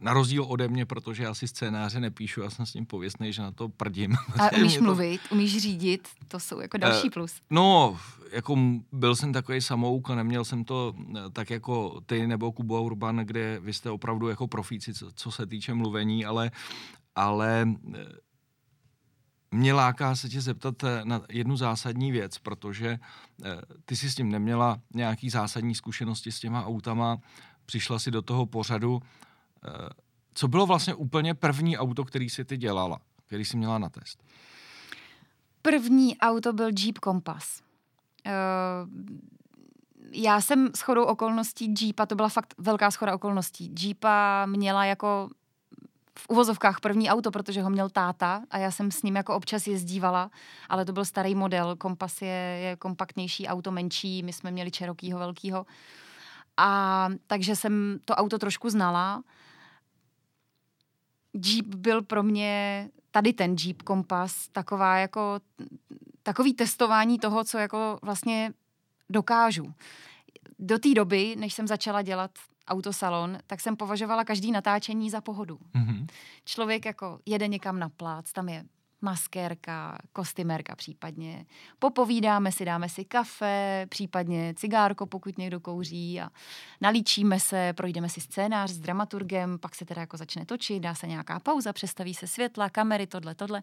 na 0.00 0.12
rozdíl 0.12 0.44
ode 0.48 0.68
mě, 0.68 0.86
protože 0.86 1.22
já 1.22 1.34
si 1.34 1.48
scénáře 1.48 2.00
nepíšu, 2.00 2.40
já 2.40 2.50
jsem 2.50 2.66
s 2.66 2.74
ním 2.74 2.86
pověstný, 2.86 3.32
že 3.32 3.42
na 3.42 3.52
to 3.52 3.68
prdím. 3.68 4.16
A 4.38 4.52
umíš 4.52 4.76
to... 4.76 4.82
mluvit, 4.82 5.20
umíš 5.30 5.58
řídit, 5.58 6.08
to 6.28 6.40
jsou 6.40 6.60
jako 6.60 6.78
další 6.78 7.06
uh, 7.06 7.10
plus. 7.10 7.32
No, 7.50 7.98
jako 8.32 8.58
byl 8.92 9.16
jsem 9.16 9.32
takový 9.32 9.60
samouk 9.60 10.10
a 10.10 10.14
neměl 10.14 10.44
jsem 10.44 10.64
to 10.64 10.94
tak 11.32 11.50
jako 11.50 12.00
ty 12.06 12.26
nebo 12.26 12.52
Kubo 12.52 12.82
Urban, 12.82 13.16
kde 13.16 13.60
vy 13.60 13.72
jste 13.72 13.90
opravdu 13.90 14.28
jako 14.28 14.46
profíci, 14.46 14.94
co, 14.94 15.12
co 15.12 15.30
se 15.30 15.46
týče 15.46 15.74
mluvení, 15.74 16.24
ale, 16.24 16.50
ale 17.14 17.68
mě 19.50 19.72
láká 19.72 20.16
se 20.16 20.28
tě 20.28 20.40
zeptat 20.40 20.84
eh, 20.84 21.00
na 21.04 21.20
jednu 21.28 21.56
zásadní 21.56 22.12
věc, 22.12 22.38
protože 22.38 22.98
eh, 23.44 23.48
ty 23.84 23.96
jsi 23.96 24.10
s 24.10 24.14
tím 24.14 24.30
neměla 24.30 24.78
nějaký 24.94 25.30
zásadní 25.30 25.74
zkušenosti 25.74 26.32
s 26.32 26.40
těma 26.40 26.66
autama, 26.66 27.18
přišla 27.66 27.98
si 27.98 28.10
do 28.10 28.22
toho 28.22 28.46
pořadu. 28.46 29.02
Eh, 29.64 29.88
co 30.34 30.48
bylo 30.48 30.66
vlastně 30.66 30.94
úplně 30.94 31.34
první 31.34 31.78
auto, 31.78 32.04
který 32.04 32.30
si 32.30 32.44
ty 32.44 32.56
dělala, 32.56 33.00
který 33.26 33.44
jsi 33.44 33.56
měla 33.56 33.78
na 33.78 33.88
test? 33.88 34.24
První 35.62 36.18
auto 36.18 36.52
byl 36.52 36.68
Jeep 36.78 36.98
Compass. 37.04 37.62
Já 40.12 40.40
jsem 40.40 40.68
s 40.74 40.80
chodou 40.80 41.04
okolností 41.04 41.74
Jeepa, 41.80 42.06
to 42.06 42.14
byla 42.14 42.28
fakt 42.28 42.54
velká 42.58 42.90
schoda 42.90 43.14
okolností. 43.14 43.74
Jeepa 43.80 44.46
měla 44.46 44.84
jako 44.84 45.30
v 46.20 46.26
uvozovkách 46.28 46.80
první 46.80 47.10
auto, 47.10 47.30
protože 47.30 47.62
ho 47.62 47.70
měl 47.70 47.90
táta 47.90 48.42
a 48.50 48.58
já 48.58 48.70
jsem 48.70 48.90
s 48.90 49.02
ním 49.02 49.16
jako 49.16 49.34
občas 49.34 49.66
jezdívala, 49.66 50.30
ale 50.68 50.84
to 50.84 50.92
byl 50.92 51.04
starý 51.04 51.34
model. 51.34 51.76
Kompas 51.76 52.22
je, 52.22 52.28
je 52.62 52.76
kompaktnější 52.76 53.48
auto, 53.48 53.70
menší, 53.70 54.22
my 54.22 54.32
jsme 54.32 54.50
měli 54.50 54.70
Čerokýho 54.70 55.18
velkýho. 55.18 55.66
A 56.56 57.08
takže 57.26 57.56
jsem 57.56 57.98
to 58.04 58.14
auto 58.14 58.38
trošku 58.38 58.70
znala. 58.70 59.22
Jeep 61.34 61.66
byl 61.66 62.02
pro 62.02 62.22
mě, 62.22 62.88
tady 63.10 63.32
ten 63.32 63.56
Jeep 63.64 63.82
Kompas, 63.82 64.48
taková 64.48 64.96
jako, 64.96 65.40
takový 66.22 66.54
testování 66.54 67.18
toho, 67.18 67.44
co 67.44 67.58
jako 67.58 67.98
vlastně 68.02 68.52
dokážu. 69.10 69.74
Do 70.58 70.78
té 70.78 70.94
doby, 70.94 71.36
než 71.38 71.54
jsem 71.54 71.66
začala 71.66 72.02
dělat 72.02 72.30
autosalon, 72.70 73.38
tak 73.46 73.60
jsem 73.60 73.76
považovala 73.76 74.24
každý 74.24 74.52
natáčení 74.52 75.10
za 75.10 75.20
pohodu. 75.20 75.58
Mm-hmm. 75.74 76.06
Člověk 76.44 76.84
jako 76.84 77.18
jede 77.26 77.48
někam 77.48 77.78
na 77.78 77.88
plác, 77.88 78.32
tam 78.32 78.48
je 78.48 78.64
maskérka, 79.02 79.98
kostymérka 80.12 80.76
případně. 80.76 81.46
Popovídáme 81.78 82.52
si, 82.52 82.64
dáme 82.64 82.88
si 82.88 83.04
kafe, 83.04 83.86
případně 83.88 84.54
cigárko, 84.56 85.06
pokud 85.06 85.38
někdo 85.38 85.60
kouří 85.60 86.20
a 86.20 86.30
nalíčíme 86.80 87.40
se, 87.40 87.72
projdeme 87.72 88.08
si 88.08 88.20
scénář 88.20 88.70
s 88.70 88.78
dramaturgem, 88.78 89.58
pak 89.58 89.74
se 89.74 89.84
teda 89.84 90.00
jako 90.00 90.16
začne 90.16 90.46
točit, 90.46 90.82
dá 90.82 90.94
se 90.94 91.06
nějaká 91.06 91.40
pauza, 91.40 91.72
přestaví 91.72 92.14
se 92.14 92.26
světla, 92.26 92.70
kamery, 92.70 93.06
tohle, 93.06 93.34
tohle. 93.34 93.62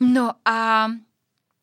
No 0.00 0.30
a 0.44 0.86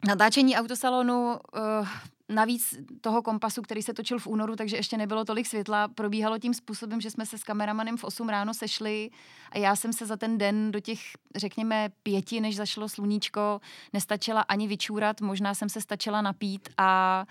natáčení 0.07 0.55
autosalonu 0.55 1.39
uh, 1.55 1.87
Navíc 2.29 2.75
toho 3.01 3.21
kompasu, 3.21 3.61
který 3.61 3.81
se 3.81 3.93
točil 3.93 4.19
v 4.19 4.27
únoru, 4.27 4.55
takže 4.55 4.75
ještě 4.75 4.97
nebylo 4.97 5.25
tolik 5.25 5.47
světla, 5.47 5.87
probíhalo 5.87 6.39
tím 6.39 6.53
způsobem, 6.53 7.01
že 7.01 7.11
jsme 7.11 7.25
se 7.25 7.37
s 7.37 7.43
kameramanem 7.43 7.97
v 7.97 8.03
8 8.03 8.29
ráno 8.29 8.53
sešli 8.53 9.09
a 9.51 9.57
já 9.57 9.75
jsem 9.75 9.93
se 9.93 10.05
za 10.05 10.17
ten 10.17 10.37
den 10.37 10.71
do 10.71 10.79
těch, 10.79 10.99
řekněme, 11.35 11.89
pěti, 12.03 12.41
než 12.41 12.55
zašlo 12.55 12.89
sluníčko, 12.89 13.61
nestačila 13.93 14.41
ani 14.41 14.67
vyčůrat, 14.67 15.21
možná 15.21 15.53
jsem 15.53 15.69
se 15.69 15.81
stačila 15.81 16.21
napít 16.21 16.69
a 16.77 17.23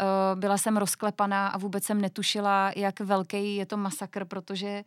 uh, 0.00 0.40
byla 0.40 0.58
jsem 0.58 0.76
rozklepaná 0.76 1.48
a 1.48 1.58
vůbec 1.58 1.84
jsem 1.84 2.00
netušila, 2.00 2.72
jak 2.76 3.00
velký 3.00 3.56
je 3.56 3.66
to 3.66 3.76
masakr, 3.76 4.24
protože 4.24 4.84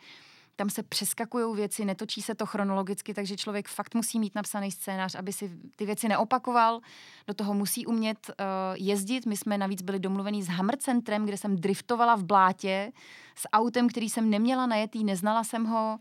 tam 0.57 0.69
se 0.69 0.83
přeskakují 0.83 1.55
věci, 1.55 1.85
netočí 1.85 2.21
se 2.21 2.35
to 2.35 2.45
chronologicky, 2.45 3.13
takže 3.13 3.37
člověk 3.37 3.67
fakt 3.67 3.95
musí 3.95 4.19
mít 4.19 4.35
napsaný 4.35 4.71
scénář, 4.71 5.15
aby 5.15 5.33
si 5.33 5.51
ty 5.75 5.85
věci 5.85 6.07
neopakoval. 6.07 6.79
Do 7.27 7.33
toho 7.33 7.53
musí 7.53 7.85
umět 7.85 8.29
uh, 8.29 8.35
jezdit. 8.75 9.25
My 9.25 9.37
jsme 9.37 9.57
navíc 9.57 9.81
byli 9.81 9.99
domluvení 9.99 10.43
s 10.43 10.47
Hammer 10.47 10.77
Centrem, 10.77 11.25
kde 11.25 11.37
jsem 11.37 11.55
driftovala 11.55 12.15
v 12.15 12.23
blátě 12.23 12.91
s 13.35 13.49
autem, 13.53 13.89
který 13.89 14.09
jsem 14.09 14.29
neměla 14.29 14.65
najetý, 14.65 15.03
neznala 15.03 15.43
jsem 15.43 15.65
ho. 15.65 15.99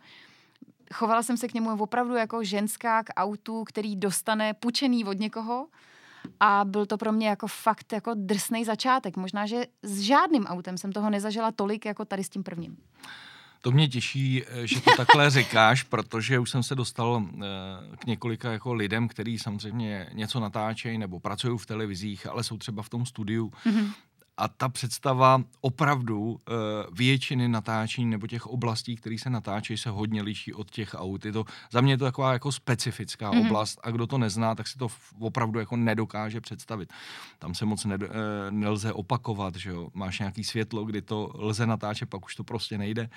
Chovala 0.95 1.23
jsem 1.23 1.37
se 1.37 1.49
k 1.49 1.55
němu 1.55 1.79
opravdu 1.79 2.15
jako 2.15 2.45
ženská 2.45 3.05
k 3.05 3.13
autu, 3.17 3.65
který 3.65 3.97
dostane 3.97 4.55
pučený 4.55 5.05
od 5.05 5.19
někoho. 5.19 5.67
A 6.41 6.65
byl 6.65 6.87
to 6.87 6.97
pro 6.97 7.13
mě 7.13 7.29
jako 7.29 7.47
fakt 7.47 7.93
jako 7.93 8.13
drsný 8.15 8.65
začátek. 8.65 9.17
Možná, 9.17 9.47
že 9.47 9.67
s 9.83 10.01
žádným 10.01 10.47
autem 10.47 10.79
jsem 10.79 10.93
toho 10.93 11.11
nezažila 11.11 11.53
tolik, 11.53 11.85
jako 11.85 12.05
tady 12.05 12.25
s 12.25 12.29
tím 12.29 12.43
prvním. 12.43 12.77
To 13.67 13.73
mě 13.73 13.89
těší, 13.89 14.43
eh, 14.47 14.67
že 14.67 14.81
to 14.81 14.91
takhle 14.97 15.31
říkáš, 15.41 15.83
protože 15.83 16.39
už 16.39 16.51
jsem 16.51 16.63
se 16.63 16.75
dostal 16.75 17.23
eh, 17.27 17.97
k 17.97 18.07
několika 18.07 18.53
jako 18.53 18.75
lidem, 18.75 19.09
kteří 19.09 19.39
samozřejmě 19.39 20.07
něco 20.13 20.41
natáčejí 20.41 20.99
nebo 20.99 21.21
pracují 21.21 21.59
v 21.59 21.67
televizích, 21.67 22.27
ale 22.27 22.45
jsou 22.45 22.59
třeba 22.59 22.83
v 22.83 22.89
tom 22.89 23.07
studiu. 23.07 23.53
Mm-hmm 23.67 23.93
a 24.39 24.49
ta 24.49 24.69
představa 24.69 25.43
opravdu 25.61 26.21
uh, 26.21 26.37
většiny 26.93 27.49
natáčení 27.49 28.11
nebo 28.11 28.27
těch 28.27 28.47
oblastí, 28.47 28.97
které 28.97 29.17
se 29.19 29.31
natáčejí, 29.31 29.79
se 29.79 29.91
hodně 29.91 30.23
liší 30.23 30.55
od 30.55 30.71
těch 30.71 30.95
aut. 30.95 31.25
Je 31.25 31.33
to, 31.33 31.45
za 31.73 31.81
mě 31.81 31.93
je 31.93 31.99
to 31.99 32.05
taková 32.05 32.33
jako 32.33 32.53
specifická 32.53 33.31
mm-hmm. 33.31 33.47
oblast 33.47 33.81
a 33.83 33.91
kdo 33.91 34.07
to 34.07 34.19
nezná, 34.19 34.55
tak 34.55 34.69
si 34.69 34.79
to 34.79 34.89
opravdu 35.19 35.59
jako 35.59 35.77
nedokáže 35.77 36.41
představit. 36.41 36.93
Tam 37.39 37.55
se 37.55 37.65
moc 37.65 37.85
ne, 37.85 37.97
uh, 37.97 38.05
nelze 38.51 38.93
opakovat, 38.93 39.57
že 39.57 39.71
jo. 39.71 39.89
Máš 39.95 40.19
nějaký 40.19 40.45
světlo, 40.45 40.85
kdy 40.85 41.03
to 41.03 41.31
lze 41.35 41.67
natáčet, 41.67 42.09
pak 42.09 42.25
už 42.25 42.35
to 42.35 42.45
prostě 42.45 42.79
nejde. 42.79 43.09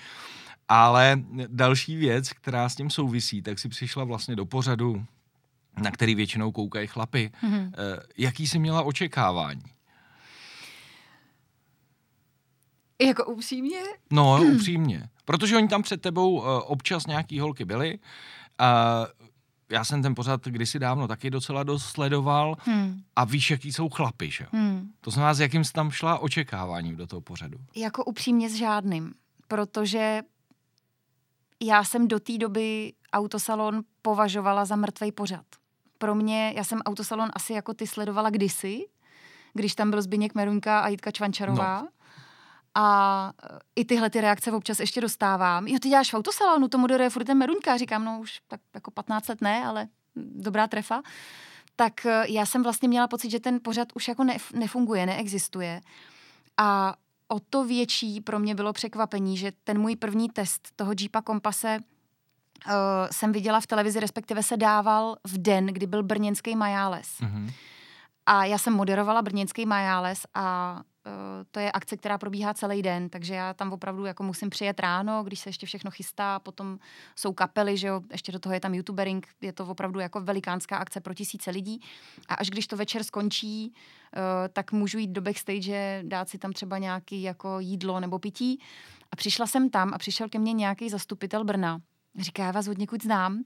Ale 0.67 1.21
další 1.47 1.95
věc, 1.95 2.33
která 2.33 2.69
s 2.69 2.75
tím 2.75 2.89
souvisí, 2.89 3.41
tak 3.41 3.59
si 3.59 3.69
přišla 3.69 4.03
vlastně 4.03 4.35
do 4.35 4.45
pořadu, 4.45 5.05
na 5.81 5.91
který 5.91 6.15
většinou 6.15 6.51
koukají 6.51 6.87
chlapy. 6.87 7.31
Mm-hmm. 7.43 7.65
Uh, 7.67 7.73
jaký 8.17 8.47
jsi 8.47 8.59
měla 8.59 8.81
očekávání? 8.81 9.61
Jako 13.01 13.25
upřímně? 13.25 13.79
No, 14.11 14.43
upřímně. 14.55 15.09
Protože 15.25 15.57
oni 15.57 15.67
tam 15.67 15.81
před 15.81 16.01
tebou 16.01 16.31
uh, 16.31 16.45
občas 16.65 17.07
nějaký 17.07 17.39
holky 17.39 17.65
byly. 17.65 17.99
Uh, 17.99 19.07
já 19.71 19.83
jsem 19.83 20.01
ten 20.01 20.15
pořad 20.15 20.45
kdysi 20.45 20.79
dávno 20.79 21.07
taky 21.07 21.29
docela 21.29 21.63
dost 21.63 21.85
sledoval 21.85 22.55
hmm. 22.59 23.01
a 23.15 23.25
víš, 23.25 23.51
jaký 23.51 23.73
jsou 23.73 23.89
chlapi, 23.89 24.31
že? 24.31 24.45
Hmm. 24.51 24.89
To 25.01 25.11
znamená, 25.11 25.33
s 25.33 25.39
jakým 25.39 25.63
jsi 25.63 25.73
tam 25.73 25.91
šla 25.91 26.19
očekáváním 26.19 26.95
do 26.95 27.07
toho 27.07 27.21
pořadu? 27.21 27.57
Jako 27.75 28.05
upřímně 28.05 28.49
s 28.49 28.53
žádným, 28.53 29.13
protože 29.47 30.21
já 31.61 31.83
jsem 31.83 32.07
do 32.07 32.19
té 32.19 32.37
doby 32.37 32.93
autosalon 33.13 33.81
považovala 34.01 34.65
za 34.65 34.75
mrtvý 34.75 35.11
pořad. 35.11 35.45
Pro 35.97 36.15
mě, 36.15 36.53
já 36.55 36.63
jsem 36.63 36.79
autosalon 36.79 37.29
asi 37.33 37.53
jako 37.53 37.73
ty 37.73 37.87
sledovala 37.87 38.29
kdysi, 38.29 38.85
když 39.53 39.75
tam 39.75 39.89
byl 39.89 40.01
Zbyněk 40.01 40.35
Meruňka 40.35 40.79
a 40.79 40.87
Jitka 40.87 41.11
Čvančarová. 41.11 41.81
No. 41.81 41.87
A 42.75 43.31
i 43.75 43.85
tyhle 43.85 44.09
ty 44.09 44.21
reakce 44.21 44.51
občas 44.51 44.79
ještě 44.79 45.01
dostávám. 45.01 45.67
Jo, 45.67 45.79
ty 45.81 45.89
děláš 45.89 46.13
v 46.13 46.17
autosalonu, 46.17 46.67
to 46.67 46.77
moderuje 46.77 47.09
furt 47.09 47.23
ten 47.23 47.37
Meruňka. 47.37 47.77
Říkám, 47.77 48.05
no 48.05 48.19
už 48.19 48.39
tak 48.47 48.61
jako 48.73 48.91
15 48.91 49.27
let 49.27 49.41
ne, 49.41 49.65
ale 49.65 49.87
dobrá 50.15 50.67
trefa. 50.67 51.01
Tak 51.75 52.05
eh, 52.05 52.23
já 52.27 52.45
jsem 52.45 52.63
vlastně 52.63 52.87
měla 52.87 53.07
pocit, 53.07 53.29
že 53.31 53.39
ten 53.39 53.59
pořad 53.63 53.87
už 53.93 54.07
jako 54.07 54.25
nefunguje, 54.53 55.05
neexistuje. 55.05 55.81
A 56.57 56.95
o 57.27 57.39
to 57.39 57.65
větší 57.65 58.21
pro 58.21 58.39
mě 58.39 58.55
bylo 58.55 58.73
překvapení, 58.73 59.37
že 59.37 59.51
ten 59.63 59.79
můj 59.79 59.95
první 59.95 60.29
test 60.29 60.69
toho 60.75 60.93
Jeepa 60.99 61.21
Kompase 61.21 61.79
uh, 61.79 62.73
jsem 63.11 63.31
viděla 63.31 63.59
v 63.59 63.67
televizi, 63.67 63.99
respektive 63.99 64.43
se 64.43 64.57
dával 64.57 65.15
v 65.27 65.37
den, 65.37 65.65
kdy 65.65 65.87
byl 65.87 66.03
brněnský 66.03 66.55
Majáles. 66.55 67.07
Mm-hmm. 67.21 67.51
A 68.25 68.45
já 68.45 68.57
jsem 68.57 68.73
moderovala 68.73 69.21
brněnský 69.21 69.65
Majáles 69.65 70.25
a 70.33 70.79
Eh, 70.79 70.83
to 71.51 71.59
je 71.59 71.71
akce, 71.71 71.97
která 71.97 72.17
probíhá 72.17 72.53
celý 72.53 72.81
den, 72.81 73.09
takže 73.09 73.33
já 73.33 73.53
tam 73.53 73.73
opravdu 73.73 74.05
jako 74.05 74.23
musím 74.23 74.49
přijet 74.49 74.79
ráno, 74.79 75.23
když 75.23 75.39
se 75.39 75.49
ještě 75.49 75.65
všechno 75.65 75.91
chystá, 75.91 76.39
potom 76.39 76.79
jsou 77.15 77.33
kapely, 77.33 77.77
že 77.77 77.87
jo, 77.87 78.01
ještě 78.11 78.31
do 78.31 78.39
toho 78.39 78.53
je 78.53 78.59
tam 78.59 78.73
youtubering, 78.73 79.27
je 79.41 79.53
to 79.53 79.65
opravdu 79.65 79.99
jako 79.99 80.21
velikánská 80.21 80.77
akce 80.77 81.01
pro 81.01 81.13
tisíce 81.13 81.51
lidí. 81.51 81.81
A 82.27 82.33
až 82.33 82.49
když 82.49 82.67
to 82.67 82.77
večer 82.77 83.03
skončí, 83.03 83.73
uh, 83.73 84.21
tak 84.53 84.71
můžu 84.71 84.97
jít 84.97 85.11
do 85.11 85.21
backstage, 85.21 86.03
dát 86.03 86.29
si 86.29 86.37
tam 86.37 86.53
třeba 86.53 86.77
nějaký 86.77 87.21
jako 87.21 87.59
jídlo 87.59 87.99
nebo 87.99 88.19
pití. 88.19 88.59
A 89.11 89.15
přišla 89.15 89.47
jsem 89.47 89.69
tam 89.69 89.93
a 89.93 89.97
přišel 89.97 90.29
ke 90.29 90.39
mně 90.39 90.53
nějaký 90.53 90.89
zastupitel 90.89 91.43
Brna. 91.43 91.81
Říká, 92.19 92.45
já 92.45 92.51
vás 92.51 92.67
od 92.67 92.77
někud 92.77 93.03
znám, 93.03 93.43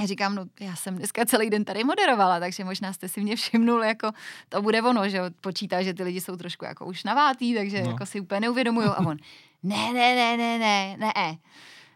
já 0.00 0.06
říkám, 0.06 0.34
no 0.34 0.44
já 0.60 0.76
jsem 0.76 0.96
dneska 0.96 1.26
celý 1.26 1.50
den 1.50 1.64
tady 1.64 1.84
moderovala, 1.84 2.40
takže 2.40 2.64
možná 2.64 2.92
jste 2.92 3.08
si 3.08 3.20
mě 3.20 3.36
všimnul, 3.36 3.84
jako 3.84 4.10
to 4.48 4.62
bude 4.62 4.82
ono, 4.82 5.08
že 5.08 5.20
počítá, 5.40 5.82
že 5.82 5.94
ty 5.94 6.02
lidi 6.02 6.20
jsou 6.20 6.36
trošku 6.36 6.64
jako 6.64 6.86
už 6.86 7.04
navátý, 7.04 7.54
takže 7.54 7.82
no. 7.82 7.90
jako 7.90 8.06
si 8.06 8.20
úplně 8.20 8.40
neuvědomují. 8.40 8.86
A 8.86 8.98
on, 8.98 9.16
ne, 9.62 9.92
ne, 9.92 10.14
ne, 10.14 10.36
ne, 10.36 10.58
ne, 10.58 10.96
ne, 10.96 11.38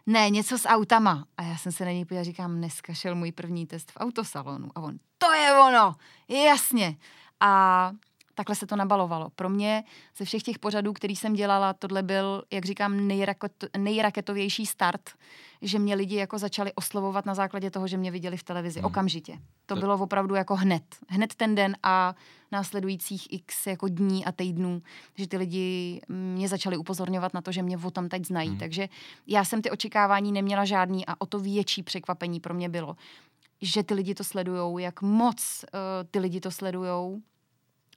ne, 0.05 0.29
něco 0.29 0.57
s 0.57 0.67
autama. 0.67 1.25
A 1.37 1.43
já 1.43 1.57
jsem 1.57 1.71
se 1.71 1.85
na 1.85 1.91
něj 1.91 2.05
podívala, 2.05 2.23
říkám, 2.23 2.55
dneska 2.55 2.93
šel 2.93 3.15
můj 3.15 3.31
první 3.31 3.65
test 3.65 3.91
v 3.91 3.97
autosalonu. 3.97 4.69
A 4.75 4.81
on, 4.81 4.97
to 5.17 5.33
je 5.33 5.53
ono, 5.53 5.95
jasně. 6.29 6.95
A 7.39 7.91
takhle 8.35 8.55
se 8.55 8.67
to 8.67 8.75
nabalovalo. 8.75 9.29
Pro 9.35 9.49
mě 9.49 9.83
ze 10.17 10.25
všech 10.25 10.43
těch 10.43 10.59
pořadů, 10.59 10.93
který 10.93 11.15
jsem 11.15 11.33
dělala, 11.33 11.73
tohle 11.73 12.03
byl, 12.03 12.43
jak 12.53 12.65
říkám, 12.65 13.07
nejraket, 13.07 13.65
nejraketovější 13.77 14.65
start, 14.65 15.09
že 15.61 15.79
mě 15.79 15.95
lidi 15.95 16.15
jako 16.15 16.37
začali 16.37 16.73
oslovovat 16.73 17.25
na 17.25 17.35
základě 17.35 17.71
toho, 17.71 17.87
že 17.87 17.97
mě 17.97 18.11
viděli 18.11 18.37
v 18.37 18.43
televizi 18.43 18.79
hmm. 18.79 18.85
okamžitě. 18.85 19.39
To 19.65 19.75
bylo 19.75 19.97
opravdu 19.97 20.35
jako 20.35 20.55
hned. 20.55 20.83
Hned 21.07 21.35
ten 21.35 21.55
den 21.55 21.75
a 21.83 22.15
následujících 22.51 23.33
x 23.33 23.67
jako 23.67 23.87
dní 23.87 24.25
a 24.25 24.31
týdnů, 24.31 24.81
že 25.15 25.27
ty 25.27 25.37
lidi 25.37 26.01
mě 26.07 26.47
začali 26.47 26.77
upozorňovat 26.77 27.33
na 27.33 27.41
to, 27.41 27.51
že 27.51 27.61
mě 27.61 27.77
o 27.77 27.91
tam 27.91 28.09
teď 28.09 28.25
znají. 28.25 28.49
Hmm. 28.49 28.57
Takže 28.57 28.89
já 29.27 29.45
jsem 29.45 29.61
ty 29.61 29.71
očekávání 29.71 30.31
neměla 30.31 30.65
žádný 30.65 31.05
a 31.05 31.21
o 31.21 31.25
to 31.25 31.39
větší 31.39 31.83
překvapení 31.83 32.39
pro 32.39 32.53
mě 32.53 32.69
bylo, 32.69 32.95
že 33.61 33.83
ty 33.83 33.93
lidi 33.93 34.15
to 34.15 34.23
sledujou, 34.23 34.77
jak 34.77 35.01
moc 35.01 35.65
uh, 35.73 35.79
ty 36.11 36.19
lidi 36.19 36.39
to 36.39 36.51
sledujou, 36.51 37.21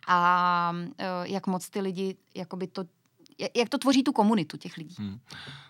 a 0.08 0.72
uh, 0.74 0.86
jak 1.22 1.46
moc 1.46 1.70
ty 1.70 1.80
lidi, 1.80 2.16
jakoby 2.34 2.66
to, 2.66 2.84
jak 3.56 3.68
to 3.68 3.78
tvoří 3.78 4.02
tu 4.02 4.12
komunitu 4.12 4.56
těch 4.56 4.76
lidí. 4.76 4.94
Hmm. 4.98 5.20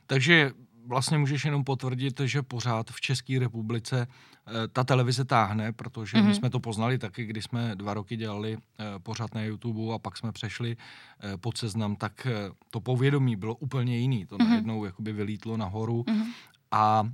Takže 0.07 0.53
vlastně 0.89 1.19
můžeš 1.19 1.45
jenom 1.45 1.65
potvrdit, 1.65 2.21
že 2.25 2.43
pořád 2.43 2.91
v 2.91 3.01
České 3.01 3.39
republice 3.39 4.07
e, 4.07 4.69
ta 4.69 4.85
televize 4.85 5.25
táhne, 5.25 5.73
protože 5.73 6.17
mm-hmm. 6.17 6.23
my 6.23 6.29
mhm. 6.29 6.35
jsme 6.35 6.51
to 6.51 6.61
poznali 6.61 6.99
taky, 6.99 7.25
když 7.25 7.45
jsme 7.45 7.77
dva 7.77 7.95
roky 7.95 8.17
dělali 8.17 8.53
e, 8.57 8.59
pořád 8.99 9.35
na 9.35 9.43
YouTube 9.43 9.95
a 9.95 9.99
pak 9.99 10.17
jsme 10.17 10.33
přešli 10.33 10.77
e, 10.77 11.37
pod 11.37 11.59
seznam, 11.59 11.97
tak 11.97 12.27
to 12.71 12.81
povědomí 12.81 13.37
bylo 13.37 13.55
úplně 13.55 13.99
jiný. 13.99 14.27
To 14.27 14.37
mm-hmm. 14.37 14.49
najednou 14.49 14.85
jakoby 14.85 15.13
vylítlo 15.13 15.57
nahoru 15.57 16.03
mm-hmm. 16.03 16.27
a 16.71 17.09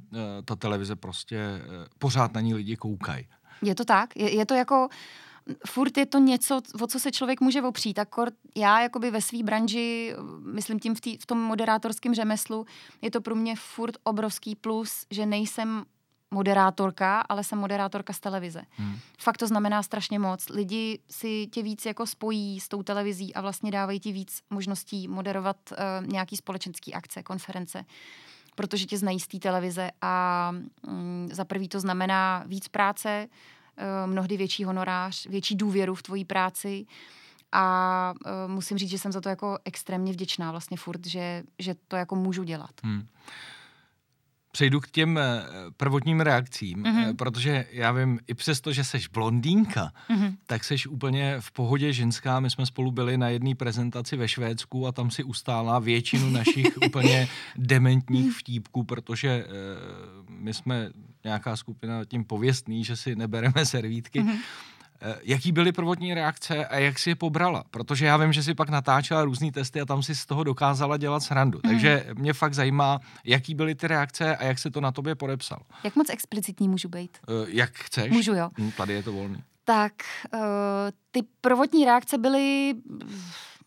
ta 0.45 0.57
televize 0.57 0.97
prostě 0.97 1.61
pořád 1.99 2.35
na 2.35 2.41
ní 2.41 2.55
lidi 2.55 2.77
koukají. 2.77 3.27
Je 3.63 3.75
to 3.75 3.85
tak? 3.85 4.17
Je, 4.17 4.37
je 4.37 4.47
to 4.47 4.55
jako 4.55 4.89
furt 5.67 5.97
je 5.97 6.07
to 6.07 6.19
něco, 6.19 6.61
o 6.83 6.87
co 6.87 7.01
se 7.01 7.13
člověk 7.13 7.41
může 7.41 7.63
opřít. 7.63 7.99
Akor 7.99 8.33
já 8.57 8.81
jakoby 8.81 9.11
ve 9.11 9.21
své 9.21 9.43
branži, 9.43 10.15
myslím 10.53 10.81
tím 10.81 10.95
v, 10.95 11.01
tý, 11.01 11.17
v 11.17 11.27
tom 11.27 11.39
moderátorském 11.39 12.15
řemeslu, 12.15 12.67
je 13.03 13.11
to 13.11 13.21
pro 13.21 13.35
mě 13.35 13.57
furt 13.57 13.97
obrovský 14.03 14.55
plus, 14.55 15.07
že 15.11 15.27
nejsem 15.27 15.85
moderátorka, 16.31 17.21
ale 17.21 17.45
jsem 17.45 17.59
moderátorka 17.59 18.13
z 18.13 18.21
televize. 18.21 18.63
Hmm. 18.71 18.97
Fakt 19.19 19.37
to 19.37 19.47
znamená 19.47 19.83
strašně 19.83 20.19
moc. 20.19 20.49
Lidi 20.49 20.99
si 21.11 21.47
tě 21.47 21.63
víc 21.63 21.87
jako 21.87 22.07
spojí 22.07 22.61
s 22.61 22.69
tou 22.69 22.83
televizí 22.83 23.35
a 23.35 23.41
vlastně 23.41 23.71
dávají 23.71 24.01
ti 24.01 24.13
víc 24.13 24.41
možností 24.51 25.09
moderovat 25.09 25.57
uh, 25.71 26.07
nějaký 26.07 26.37
společenský 26.37 26.95
akce, 26.95 27.23
konference 27.23 27.85
protože 28.55 28.87
tě 28.87 28.99
znají 28.99 29.21
z 29.21 29.27
té 29.27 29.39
televize 29.39 29.91
a 30.01 30.51
mm, 30.87 31.29
za 31.33 31.45
prvý 31.45 31.69
to 31.69 31.81
znamená 31.81 32.45
víc 32.47 32.69
práce, 32.69 33.29
mnohdy 34.07 34.37
větší 34.37 34.65
honorář, 34.65 35.27
větší 35.27 35.57
důvěru 35.57 35.95
v 35.95 36.03
tvoji 36.03 36.25
práci 36.25 36.87
a 37.55 38.15
uh, 38.27 38.53
musím 38.53 38.79
říct, 38.79 38.91
že 38.91 38.99
jsem 38.99 39.13
za 39.13 39.21
to 39.21 39.29
jako 39.29 39.59
extrémně 39.65 40.13
vděčná 40.13 40.51
vlastně 40.51 40.77
furt, 40.77 41.07
že, 41.07 41.43
že 41.59 41.75
to 41.89 41.97
jako 41.97 42.17
můžu 42.17 42.43
dělat. 42.43 42.71
Hmm. 42.85 43.07
Přejdu 44.53 44.81
k 44.81 44.91
těm 44.91 45.19
eh, 45.19 45.43
prvotním 45.77 46.21
reakcím, 46.21 46.83
mm-hmm. 46.83 47.17
protože 47.17 47.67
já 47.71 47.93
vím, 47.93 48.21
i 48.27 48.35
přesto, 48.35 48.73
že 48.73 48.85
seš 48.85 49.09
blondýnka, 49.09 49.93
mm-hmm. 50.11 50.37
tak 50.47 50.65
seš 50.65 50.87
úplně 50.87 51.37
v 51.41 51.53
pohodě 51.53 51.93
ženská. 51.93 52.41
My 52.41 52.51
jsme 52.51 52.67
spolu 52.67 52.91
byli 52.91 53.19
na 53.19 53.29
jedné 53.29 53.55
prezentaci 53.55 54.17
ve 54.17 54.29
Švédsku 54.29 54.87
a 54.87 54.93
tam 54.93 55.11
si 55.11 55.25
ustála 55.25 55.79
většinu 55.79 56.31
našich 56.31 56.79
úplně 56.87 57.29
dementních 57.57 58.37
vtípků, 58.37 58.85
protože 58.85 59.45
uh, 59.47 59.53
my 60.29 60.55
jsme 60.55 60.91
nějaká 61.25 61.57
skupina 61.57 62.05
tím 62.05 62.25
pověstný, 62.25 62.85
že 62.85 62.97
si 62.97 63.17
nebereme 63.17 63.67
servítky. 63.67 64.21
Mm-hmm. 64.21 64.39
Jaký 65.23 65.53
byly 65.53 65.73
prvotní 65.73 66.15
reakce 66.15 66.67
a 66.67 66.79
jak 66.79 66.99
si 66.99 67.11
je 67.11 67.15
pobrala? 67.15 67.65
Protože 67.71 68.07
já 68.07 68.17
vím, 68.17 68.33
že 68.33 68.43
si 68.43 68.55
pak 68.55 68.69
natáčela 68.69 69.25
různé 69.25 69.53
testy 69.53 69.81
a 69.81 69.85
tam 69.85 70.03
si 70.03 70.15
z 70.15 70.27
toho 70.27 70.45
dokázala 70.45 70.97
dělat 70.97 71.21
srandu. 71.21 71.61
Mm. 71.65 71.71
Takže 71.71 72.07
mě 72.15 72.33
fakt 72.33 72.55
zajímá, 72.55 73.01
jaký 73.25 73.55
byly 73.55 73.75
ty 73.75 73.89
reakce 73.89 74.37
a 74.37 74.45
jak 74.45 74.59
se 74.59 74.71
to 74.71 74.81
na 74.81 74.93
tobě 74.93 75.15
podepsal. 75.15 75.59
Jak 75.85 75.97
moc 75.97 76.11
explicitní 76.11 76.69
můžu 76.69 76.89
být? 76.89 77.19
Uh, 77.29 77.49
jak 77.49 77.73
chceš. 77.73 78.13
Můžu, 78.13 78.35
jo. 78.35 78.51
Hm, 78.59 78.71
tady 78.77 78.93
je 78.93 79.03
to 79.03 79.13
volný. 79.13 79.43
Tak 79.65 79.93
uh, 80.35 80.41
ty 81.11 81.21
prvotní 81.41 81.85
reakce 81.85 82.19
byly 82.19 82.75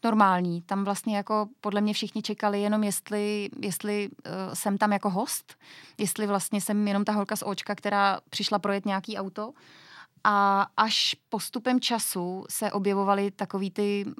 normální. 0.07 0.61
Tam 0.61 0.83
vlastně 0.83 1.17
jako 1.17 1.47
podle 1.61 1.81
mě 1.81 1.93
všichni 1.93 2.21
čekali 2.21 2.61
jenom, 2.61 2.83
jestli, 2.83 3.49
jestli 3.61 4.09
uh, 4.09 4.53
jsem 4.53 4.77
tam 4.77 4.91
jako 4.91 5.09
host, 5.09 5.55
jestli 5.97 6.27
vlastně 6.27 6.61
jsem 6.61 6.87
jenom 6.87 7.05
ta 7.05 7.11
holka 7.11 7.35
z 7.35 7.43
očka, 7.45 7.75
která 7.75 8.19
přišla 8.29 8.59
projet 8.59 8.85
nějaký 8.85 9.17
auto. 9.17 9.53
A 10.23 10.67
až 10.77 11.15
postupem 11.29 11.79
času 11.79 12.45
se 12.49 12.71
objevovaly 12.71 13.31
takový 13.31 13.71
ty 13.71 14.05
uh, 14.05 14.13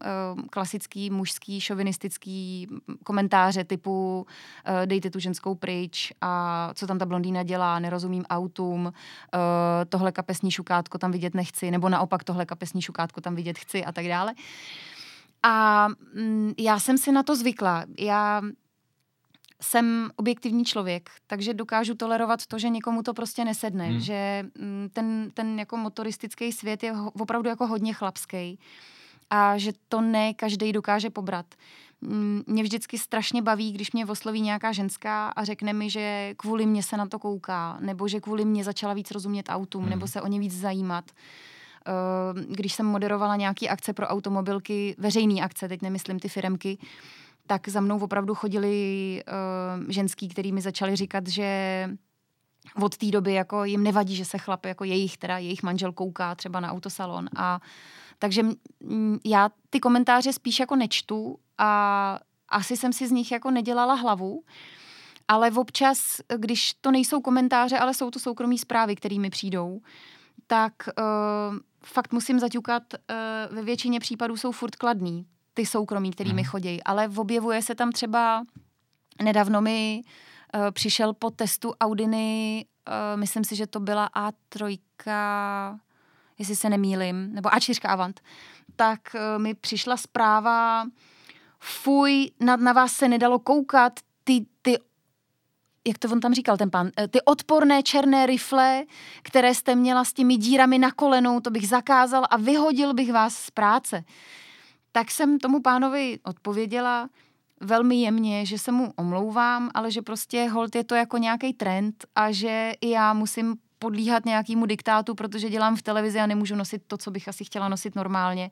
klasický 0.49 1.09
mužský 1.09 1.61
šovinistický 1.61 2.67
komentáře 3.03 3.63
typu 3.63 4.25
uh, 4.25 4.85
dejte 4.85 5.09
tu 5.09 5.19
ženskou 5.19 5.55
pryč 5.55 6.13
a 6.21 6.71
co 6.73 6.87
tam 6.87 6.99
ta 6.99 7.05
blondýna 7.05 7.43
dělá, 7.43 7.79
nerozumím 7.79 8.23
autům, 8.29 8.85
uh, 8.85 8.91
tohle 9.89 10.11
kapesní 10.11 10.51
šukátko 10.51 10.97
tam 10.97 11.11
vidět 11.11 11.33
nechci, 11.33 11.71
nebo 11.71 11.89
naopak 11.89 12.23
tohle 12.23 12.45
kapesní 12.45 12.81
šukátko 12.81 13.21
tam 13.21 13.35
vidět 13.35 13.57
chci 13.57 13.85
a 13.85 13.91
tak 13.91 14.07
dále. 14.07 14.33
Uh, 14.33 14.96
a 15.47 15.87
mm, 16.13 16.53
já 16.57 16.79
jsem 16.79 16.97
si 16.97 17.11
na 17.11 17.23
to 17.23 17.35
zvykla. 17.35 17.85
Já 17.99 18.41
jsem 19.61 20.09
objektivní 20.15 20.65
člověk, 20.65 21.09
takže 21.27 21.53
dokážu 21.53 21.95
tolerovat 21.95 22.45
to, 22.45 22.59
že 22.59 22.69
někomu 22.69 23.03
to 23.03 23.13
prostě 23.13 23.45
nesedne, 23.45 23.85
hmm. 23.85 23.99
že 23.99 24.45
mm, 24.59 24.89
ten, 24.93 25.31
ten 25.33 25.59
jako 25.59 25.77
motoristický 25.77 26.51
svět 26.51 26.83
je 26.83 26.91
ho, 26.91 27.11
opravdu 27.11 27.49
jako 27.49 27.67
hodně 27.67 27.93
chlapský 27.93 28.59
a 29.29 29.57
že 29.57 29.71
to 29.89 30.01
ne 30.01 30.33
každý 30.33 30.71
dokáže 30.71 31.09
pobrat. 31.09 31.45
Mm, 32.01 32.43
mě 32.47 32.63
vždycky 32.63 32.97
strašně 32.97 33.41
baví, 33.41 33.71
když 33.71 33.91
mě 33.91 34.05
osloví 34.05 34.41
nějaká 34.41 34.71
ženská 34.71 35.27
a 35.27 35.43
řekne 35.43 35.73
mi, 35.73 35.89
že 35.89 36.33
kvůli 36.37 36.65
mě 36.65 36.83
se 36.83 36.97
na 36.97 37.05
to 37.05 37.19
kouká, 37.19 37.77
nebo 37.79 38.07
že 38.07 38.19
kvůli 38.19 38.45
mě 38.45 38.63
začala 38.63 38.93
víc 38.93 39.11
rozumět 39.11 39.45
autům, 39.49 39.81
hmm. 39.81 39.89
nebo 39.89 40.07
se 40.07 40.21
o 40.21 40.27
ně 40.27 40.39
víc 40.39 40.53
zajímat. 40.53 41.05
Eh, 41.11 41.56
když 42.47 42.73
jsem 42.73 42.85
moderovala 42.85 43.35
nějaký 43.35 43.69
akce 43.69 43.93
pro 43.93 44.07
automobilky, 44.07 44.95
veřejný 44.97 45.41
akce, 45.41 45.67
teď 45.67 45.81
nemyslím 45.81 46.19
ty 46.19 46.29
firemky, 46.29 46.77
tak 47.47 47.69
za 47.69 47.81
mnou 47.81 47.99
opravdu 47.99 48.35
chodili 48.35 49.23
uh, 49.27 49.89
ženský, 49.89 50.29
který 50.29 50.51
mi 50.51 50.61
začali 50.61 50.95
říkat, 50.95 51.27
že 51.27 51.89
od 52.81 52.97
té 52.97 53.05
doby 53.05 53.33
jako 53.33 53.63
jim 53.63 53.83
nevadí, 53.83 54.15
že 54.15 54.25
se 54.25 54.37
chlap 54.37 54.65
jako 54.65 54.83
jejich, 54.83 55.17
teda 55.17 55.37
jejich 55.37 55.63
manžel 55.63 55.91
kouká 55.91 56.35
třeba 56.35 56.59
na 56.59 56.71
autosalon. 56.71 57.29
A 57.35 57.59
Takže 58.19 58.43
já 59.25 59.49
ty 59.69 59.79
komentáře 59.79 60.33
spíš 60.33 60.59
jako 60.59 60.75
nečtu 60.75 61.39
a 61.57 62.19
asi 62.49 62.77
jsem 62.77 62.93
si 62.93 63.07
z 63.07 63.11
nich 63.11 63.31
jako 63.31 63.51
nedělala 63.51 63.93
hlavu, 63.93 64.43
ale 65.27 65.51
občas, 65.51 66.21
když 66.37 66.73
to 66.73 66.91
nejsou 66.91 67.21
komentáře, 67.21 67.77
ale 67.77 67.93
jsou 67.93 68.11
to 68.11 68.19
soukromí 68.19 68.57
zprávy, 68.57 68.95
které 68.95 69.19
mi 69.19 69.29
přijdou, 69.29 69.81
tak 70.47 70.73
uh, 70.87 71.57
fakt 71.83 72.13
musím 72.13 72.39
zaťukat, 72.39 72.83
uh, 72.93 73.55
ve 73.55 73.61
většině 73.61 73.99
případů 73.99 74.37
jsou 74.37 74.51
furt 74.51 74.75
kladný, 74.75 75.25
ty 75.53 75.65
soukromí, 75.65 76.11
který 76.11 76.33
mi 76.33 76.43
chodí, 76.43 76.83
ale 76.83 77.09
objevuje 77.15 77.61
se 77.61 77.75
tam 77.75 77.91
třeba, 77.91 78.43
nedávno 79.23 79.61
mi 79.61 80.01
uh, 80.55 80.71
přišel 80.71 81.13
po 81.13 81.29
testu 81.29 81.73
Audiny, 81.81 82.65
uh, 82.87 83.19
myslím 83.19 83.43
si, 83.43 83.55
že 83.55 83.67
to 83.67 83.79
byla 83.79 84.09
A3, 84.15 84.79
jestli 86.39 86.55
se 86.55 86.69
nemýlim, 86.69 87.33
nebo 87.33 87.49
A4 87.49 87.89
Avant, 87.89 88.21
tak 88.75 88.99
uh, 89.15 89.41
mi 89.41 89.53
přišla 89.53 89.97
zpráva, 89.97 90.85
fuj, 91.59 92.31
na, 92.39 92.55
na 92.55 92.73
vás 92.73 92.93
se 92.93 93.07
nedalo 93.07 93.39
koukat, 93.39 93.99
ty, 94.23 94.45
ty 94.61 94.77
jak 95.87 95.97
to 95.97 96.09
on 96.09 96.19
tam 96.19 96.33
říkal, 96.33 96.57
ten 96.57 96.71
pán, 96.71 96.91
ty 97.09 97.21
odporné 97.21 97.83
černé 97.83 98.25
rifle, 98.25 98.83
které 99.23 99.55
jste 99.55 99.75
měla 99.75 100.03
s 100.03 100.13
těmi 100.13 100.37
dírami 100.37 100.79
na 100.79 100.91
kolenou, 100.91 101.39
to 101.39 101.51
bych 101.51 101.67
zakázal 101.67 102.23
a 102.29 102.37
vyhodil 102.37 102.93
bych 102.93 103.13
vás 103.13 103.35
z 103.35 103.51
práce. 103.51 104.03
Tak 104.91 105.11
jsem 105.11 105.39
tomu 105.39 105.61
pánovi 105.61 106.19
odpověděla 106.23 107.09
velmi 107.61 107.95
jemně, 107.95 108.45
že 108.45 108.59
se 108.59 108.71
mu 108.71 108.93
omlouvám, 108.95 109.69
ale 109.73 109.91
že 109.91 110.01
prostě 110.01 110.49
hold 110.49 110.75
je 110.75 110.83
to 110.83 110.95
jako 110.95 111.17
nějaký 111.17 111.53
trend 111.53 112.05
a 112.15 112.31
že 112.31 112.73
i 112.81 112.89
já 112.89 113.13
musím 113.13 113.55
podlíhat 113.79 114.25
nějakému 114.25 114.65
diktátu, 114.65 115.15
protože 115.15 115.49
dělám 115.49 115.75
v 115.75 115.81
televizi 115.81 116.19
a 116.19 116.27
nemůžu 116.27 116.55
nosit 116.55 116.81
to, 116.87 116.97
co 116.97 117.11
bych 117.11 117.27
asi 117.27 117.45
chtěla 117.45 117.69
nosit 117.69 117.95
normálně. 117.95 118.51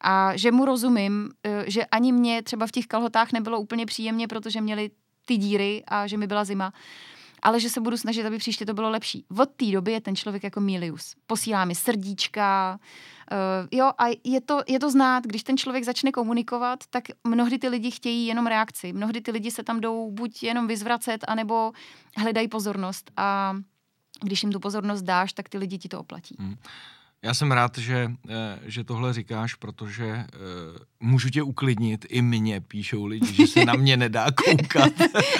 A 0.00 0.36
že 0.36 0.52
mu 0.52 0.64
rozumím, 0.64 1.30
eh, 1.44 1.64
že 1.66 1.84
ani 1.84 2.12
mě 2.12 2.42
třeba 2.42 2.66
v 2.66 2.70
těch 2.70 2.86
kalhotách 2.86 3.32
nebylo 3.32 3.60
úplně 3.60 3.86
příjemně, 3.86 4.28
protože 4.28 4.60
měli 4.60 4.90
ty 5.24 5.36
díry 5.36 5.82
a 5.88 6.06
že 6.06 6.16
mi 6.16 6.26
byla 6.26 6.44
zima 6.44 6.72
ale 7.44 7.60
že 7.60 7.70
se 7.70 7.80
budu 7.80 7.96
snažit, 7.96 8.26
aby 8.26 8.38
příště 8.38 8.66
to 8.66 8.74
bylo 8.74 8.90
lepší. 8.90 9.24
Od 9.38 9.50
té 9.56 9.66
doby 9.66 9.92
je 9.92 10.00
ten 10.00 10.16
člověk 10.16 10.44
jako 10.44 10.60
Milius. 10.60 11.14
Posílá 11.26 11.64
mi 11.64 11.74
srdíčka, 11.74 12.78
uh, 13.32 13.68
jo, 13.70 13.90
a 13.98 14.04
je 14.24 14.40
to, 14.40 14.60
je 14.68 14.80
to 14.80 14.90
znát, 14.90 15.24
když 15.26 15.42
ten 15.42 15.56
člověk 15.56 15.84
začne 15.84 16.12
komunikovat, 16.12 16.78
tak 16.90 17.04
mnohdy 17.24 17.58
ty 17.58 17.68
lidi 17.68 17.90
chtějí 17.90 18.26
jenom 18.26 18.46
reakci. 18.46 18.92
Mnohdy 18.92 19.20
ty 19.20 19.30
lidi 19.30 19.50
se 19.50 19.62
tam 19.62 19.80
jdou 19.80 20.10
buď 20.10 20.42
jenom 20.42 20.66
vyzvracet, 20.66 21.24
anebo 21.28 21.72
hledají 22.16 22.48
pozornost 22.48 23.10
a 23.16 23.56
když 24.22 24.42
jim 24.42 24.52
tu 24.52 24.60
pozornost 24.60 25.02
dáš, 25.02 25.32
tak 25.32 25.48
ty 25.48 25.58
lidi 25.58 25.78
ti 25.78 25.88
to 25.88 26.00
oplatí. 26.00 26.36
Hmm. 26.38 26.56
Já 27.24 27.34
jsem 27.34 27.52
rád, 27.52 27.78
že, 27.78 28.10
eh, 28.28 28.58
že 28.62 28.84
tohle 28.84 29.12
říkáš, 29.12 29.54
protože 29.54 30.06
uh, 30.14 30.76
můžu 31.00 31.30
tě 31.30 31.42
uklidnit, 31.42 32.06
i 32.08 32.22
mě 32.22 32.60
píšou 32.60 33.04
lidi, 33.04 33.34
že 33.34 33.46
se 33.46 33.64
na 33.64 33.72
mě 33.76 33.96
nedá 33.96 34.26
koukat. 34.30 34.92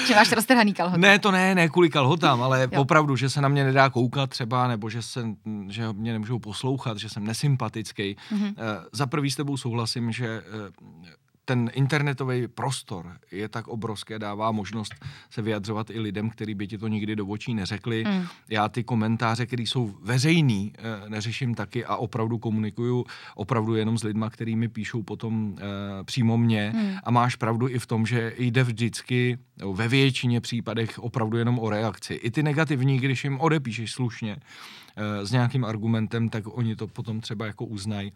že 0.06 0.14
máš 0.14 0.32
roztrhaný 0.32 0.74
kalhoty. 0.74 1.00
Ne, 1.00 1.18
to 1.18 1.30
ne, 1.30 1.54
ne 1.54 1.68
kvůli 1.68 1.90
kalhotám, 1.90 2.42
ale 2.42 2.68
jo. 2.72 2.80
opravdu, 2.80 3.16
že 3.16 3.30
se 3.30 3.40
na 3.40 3.48
mě 3.48 3.64
nedá 3.64 3.90
koukat 3.90 4.30
třeba, 4.30 4.68
nebo 4.68 4.90
že, 4.90 5.02
se, 5.02 5.26
že 5.68 5.92
mě 5.92 6.12
nemůžou 6.12 6.38
poslouchat, 6.38 6.98
že 6.98 7.08
jsem 7.08 7.24
nesympatický. 7.24 8.16
Mm-hmm. 8.32 8.48
Uh, 8.48 8.54
za 8.92 9.06
prvý 9.06 9.30
s 9.30 9.36
tebou 9.36 9.56
souhlasím, 9.56 10.12
že 10.12 10.42
uh, 10.42 11.06
ten 11.44 11.70
internetový 11.74 12.48
prostor 12.48 13.16
je 13.32 13.48
tak 13.48 13.68
obrovský, 13.68 14.14
dává 14.18 14.52
možnost 14.52 14.94
se 15.30 15.42
vyjadřovat 15.42 15.90
i 15.90 16.00
lidem, 16.00 16.30
kteří 16.30 16.54
by 16.54 16.66
ti 16.66 16.78
to 16.78 16.88
nikdy 16.88 17.16
do 17.16 17.26
očí 17.26 17.54
neřekli. 17.54 18.04
Mm. 18.04 18.26
Já 18.48 18.68
ty 18.68 18.84
komentáře, 18.84 19.46
které 19.46 19.62
jsou 19.62 19.94
veřejný, 20.02 20.72
eh, 20.78 21.10
neřeším 21.10 21.54
taky 21.54 21.84
a 21.84 21.96
opravdu 21.96 22.38
komunikuju 22.38 23.04
opravdu 23.34 23.74
jenom 23.74 23.98
s 23.98 24.04
lidma, 24.04 24.30
který 24.30 24.56
mi 24.56 24.68
píšou 24.68 25.02
potom 25.02 25.56
eh, 25.58 26.04
přímo 26.04 26.38
mě. 26.38 26.72
Mm. 26.74 26.96
A 27.04 27.10
máš 27.10 27.36
pravdu 27.36 27.68
i 27.68 27.78
v 27.78 27.86
tom, 27.86 28.06
že 28.06 28.32
jde 28.38 28.64
vždycky 28.64 29.38
ve 29.72 29.88
většině 29.88 30.40
případech 30.40 30.98
opravdu 30.98 31.36
jenom 31.36 31.58
o 31.58 31.70
reakci. 31.70 32.14
I 32.14 32.30
ty 32.30 32.42
negativní, 32.42 32.99
když 32.99 33.25
jim 33.25 33.40
odepíšeš 33.40 33.92
slušně, 33.92 34.36
s 35.23 35.30
nějakým 35.33 35.65
argumentem, 35.65 36.28
tak 36.28 36.45
oni 36.47 36.76
to 36.76 36.87
potom 36.87 37.21
třeba 37.21 37.47
jako 37.47 37.65
uznají. 37.65 38.13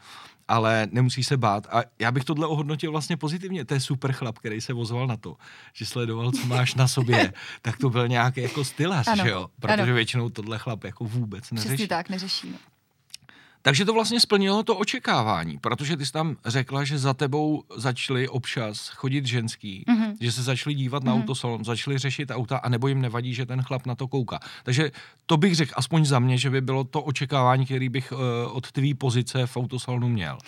Ale 0.49 0.89
nemusí 0.91 1.25
se 1.25 1.37
bát. 1.37 1.67
A 1.71 1.83
já 1.99 2.13
bych 2.13 2.25
tohle 2.25 2.47
ohodnotil 2.47 2.91
vlastně 2.91 3.17
pozitivně. 3.17 3.65
To 3.65 3.75
je 3.75 3.81
super 3.81 4.13
chlap, 4.13 4.39
který 4.39 4.61
se 4.61 4.73
vozval 4.73 5.07
na 5.07 5.17
to, 5.17 5.37
že 5.73 5.87
sledoval, 5.87 6.33
co 6.33 6.47
máš 6.47 6.75
na 6.75 6.89
sobě. 6.89 7.33
tak 7.63 7.77
to 7.77 7.91
byl 7.91 8.09
nějaký 8.09 8.41
jako 8.41 8.65
stylař, 8.65 9.09
ano, 9.09 9.25
že 9.25 9.31
jo? 9.31 9.49
Protože 9.61 9.83
ano. 9.83 9.95
většinou 9.95 10.31
tohle 10.31 10.59
chlap 10.59 10.85
jako 10.85 11.05
vůbec 11.05 11.51
neřeší. 11.51 11.69
Přesně 11.69 11.89
tak, 11.89 12.09
neřeší. 12.09 12.51
No. 12.51 12.59
Takže 13.63 13.85
to 13.85 13.93
vlastně 13.93 14.21
splnilo 14.21 14.63
to 14.63 14.77
očekávání, 14.77 15.59
protože 15.59 15.97
ty 15.97 16.07
jsi 16.07 16.13
tam 16.13 16.37
řekla, 16.47 16.85
že 16.85 16.99
za 16.99 17.15
tebou 17.15 17.63
začali 17.77 18.29
občas 18.29 18.89
chodit 18.89 19.27
ženský, 19.27 19.85
mm-hmm. 19.89 20.17
že 20.21 20.33
se 20.33 20.43
začali 20.43 20.75
dívat 20.75 21.03
mm-hmm. 21.03 21.07
na 21.07 21.13
mhm. 21.13 21.23
autosalon, 21.23 21.65
začali 21.65 21.99
řešit 21.99 22.31
auta 22.31 22.57
a 22.57 22.69
nebo 22.69 22.89
jim 22.89 23.01
nevadí, 23.01 23.35
že 23.35 23.47
ten 23.47 23.63
chlap 23.63 23.87
na 23.87 23.95
to 23.95 24.09
kouká. 24.09 24.39
Takže 24.65 24.91
to 25.27 25.37
bych 25.37 25.55
řekl 25.55 25.73
aspoň 25.77 26.05
za 26.05 26.19
mě, 26.19 26.39
že 26.39 26.51
by 26.51 26.61
bylo 26.61 26.85
to 26.85 27.03
očekávání, 27.03 27.65
který 27.65 27.89
bych 27.89 28.13
uh, 28.13 28.19
od 28.53 28.73
tvý 28.73 28.95
pozice 28.95 29.47
v 29.47 29.57
autosalonu 29.57 30.09
měl. 30.09 30.39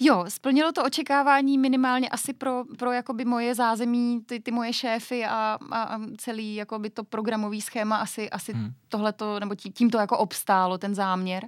Jo, 0.00 0.24
splnilo 0.28 0.72
to 0.72 0.84
očekávání 0.84 1.58
minimálně 1.58 2.08
asi 2.08 2.32
pro, 2.32 2.64
pro 2.78 2.92
jakoby 2.92 3.24
moje 3.24 3.54
zázemí, 3.54 4.20
ty, 4.26 4.40
ty 4.40 4.50
moje 4.50 4.72
šéfy 4.72 5.24
a, 5.24 5.58
a, 5.70 5.82
a 5.82 5.98
celý 6.16 6.54
jakoby 6.54 6.90
to 6.90 7.04
programový 7.04 7.60
schéma 7.60 7.96
asi, 7.96 8.30
asi 8.30 8.52
hmm. 8.52 8.72
tohleto, 8.88 9.40
nebo 9.40 9.54
tím, 9.54 9.72
tím 9.72 9.90
to 9.90 9.98
jako 9.98 10.18
obstálo, 10.18 10.78
ten 10.78 10.94
záměr. 10.94 11.44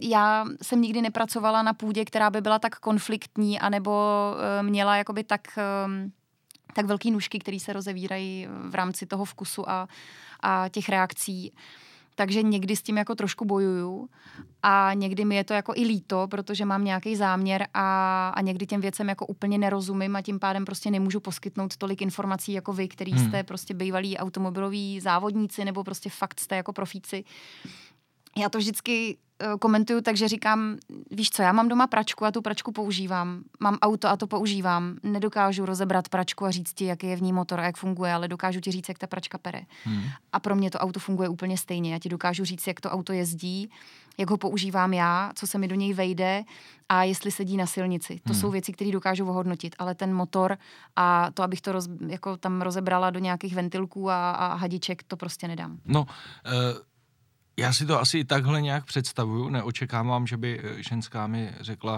Já 0.00 0.44
jsem 0.62 0.80
nikdy 0.80 1.02
nepracovala 1.02 1.62
na 1.62 1.74
půdě, 1.74 2.04
která 2.04 2.30
by 2.30 2.40
byla 2.40 2.58
tak 2.58 2.78
konfliktní, 2.78 3.60
anebo 3.60 3.92
eh, 4.36 4.62
měla 4.62 4.96
jakoby 4.96 5.24
tak, 5.24 5.40
ehm, 5.56 6.12
tak 6.74 6.86
velký 6.86 7.10
nůžky, 7.10 7.38
které 7.38 7.60
se 7.60 7.72
rozevírají 7.72 8.48
v 8.68 8.74
rámci 8.74 9.06
toho 9.06 9.24
vkusu 9.24 9.70
a, 9.70 9.88
a 10.40 10.68
těch 10.68 10.88
reakcí. 10.88 11.52
Takže 12.16 12.42
někdy 12.42 12.76
s 12.76 12.82
tím 12.82 12.96
jako 12.96 13.14
trošku 13.14 13.44
bojuju 13.44 14.08
a 14.62 14.90
někdy 14.94 15.24
mi 15.24 15.36
je 15.36 15.44
to 15.44 15.54
jako 15.54 15.72
i 15.76 15.84
líto, 15.84 16.28
protože 16.30 16.64
mám 16.64 16.84
nějaký 16.84 17.16
záměr 17.16 17.66
a, 17.74 18.28
a 18.28 18.40
někdy 18.40 18.66
těm 18.66 18.80
věcem 18.80 19.08
jako 19.08 19.26
úplně 19.26 19.58
nerozumím 19.58 20.16
a 20.16 20.22
tím 20.22 20.38
pádem 20.38 20.64
prostě 20.64 20.90
nemůžu 20.90 21.20
poskytnout 21.20 21.76
tolik 21.76 22.02
informací 22.02 22.52
jako 22.52 22.72
vy, 22.72 22.88
který 22.88 23.12
hmm. 23.12 23.28
jste 23.28 23.42
prostě 23.42 23.74
bývalí 23.74 24.18
automobiloví 24.18 25.00
závodníci 25.00 25.64
nebo 25.64 25.84
prostě 25.84 26.10
fakt 26.10 26.40
jste 26.40 26.56
jako 26.56 26.72
profíci 26.72 27.24
já 28.36 28.48
to 28.48 28.58
vždycky 28.58 29.16
uh, 29.42 29.58
komentuju, 29.58 30.00
takže 30.00 30.28
říkám, 30.28 30.76
víš 31.10 31.30
co, 31.30 31.42
já 31.42 31.52
mám 31.52 31.68
doma 31.68 31.86
pračku 31.86 32.24
a 32.24 32.30
tu 32.30 32.42
pračku 32.42 32.72
používám. 32.72 33.42
Mám 33.60 33.78
auto 33.82 34.08
a 34.08 34.16
to 34.16 34.26
používám. 34.26 34.96
Nedokážu 35.02 35.66
rozebrat 35.66 36.08
pračku 36.08 36.44
a 36.44 36.50
říct 36.50 36.74
ti, 36.74 36.84
jaký 36.84 37.06
je 37.06 37.16
v 37.16 37.22
ní 37.22 37.32
motor 37.32 37.60
a 37.60 37.64
jak 37.64 37.76
funguje, 37.76 38.12
ale 38.12 38.28
dokážu 38.28 38.60
ti 38.60 38.70
říct, 38.70 38.88
jak 38.88 38.98
ta 38.98 39.06
pračka 39.06 39.38
pere. 39.38 39.60
Hmm. 39.84 40.02
A 40.32 40.40
pro 40.40 40.56
mě 40.56 40.70
to 40.70 40.78
auto 40.78 41.00
funguje 41.00 41.28
úplně 41.28 41.58
stejně. 41.58 41.92
Já 41.92 41.98
ti 41.98 42.08
dokážu 42.08 42.44
říct, 42.44 42.66
jak 42.66 42.80
to 42.80 42.90
auto 42.90 43.12
jezdí, 43.12 43.70
jak 44.18 44.30
ho 44.30 44.36
používám 44.36 44.94
já, 44.94 45.32
co 45.34 45.46
se 45.46 45.58
mi 45.58 45.68
do 45.68 45.74
něj 45.74 45.94
vejde 45.94 46.44
a 46.88 47.04
jestli 47.04 47.30
sedí 47.30 47.56
na 47.56 47.66
silnici. 47.66 48.20
To 48.24 48.32
hmm. 48.32 48.40
jsou 48.40 48.50
věci, 48.50 48.72
které 48.72 48.92
dokážu 48.92 49.28
ohodnotit, 49.28 49.76
ale 49.78 49.94
ten 49.94 50.14
motor 50.14 50.58
a 50.96 51.30
to, 51.34 51.42
abych 51.42 51.60
to 51.60 51.72
roz, 51.72 51.88
jako 52.06 52.36
tam 52.36 52.62
rozebrala 52.62 53.10
do 53.10 53.18
nějakých 53.18 53.54
ventilků 53.54 54.10
a, 54.10 54.30
a 54.30 54.54
hadiček, 54.54 55.02
to 55.02 55.16
prostě 55.16 55.48
nedám. 55.48 55.78
No, 55.84 56.00
uh 56.00 56.06
já 57.58 57.72
si 57.72 57.86
to 57.86 58.00
asi 58.00 58.24
takhle 58.24 58.62
nějak 58.62 58.84
představuju, 58.84 59.48
neočekávám, 59.48 60.26
že 60.26 60.36
by 60.36 60.60
eh, 60.64 60.82
ženská 60.82 61.26
mi 61.26 61.52
řekla 61.60 61.94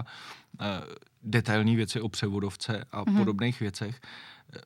uh, 0.61 0.65
detailní 1.23 1.75
věci 1.75 2.01
o 2.01 2.09
převodovce 2.09 2.83
a 2.91 3.03
mm-hmm. 3.03 3.17
podobných 3.17 3.59
věcech. 3.59 4.01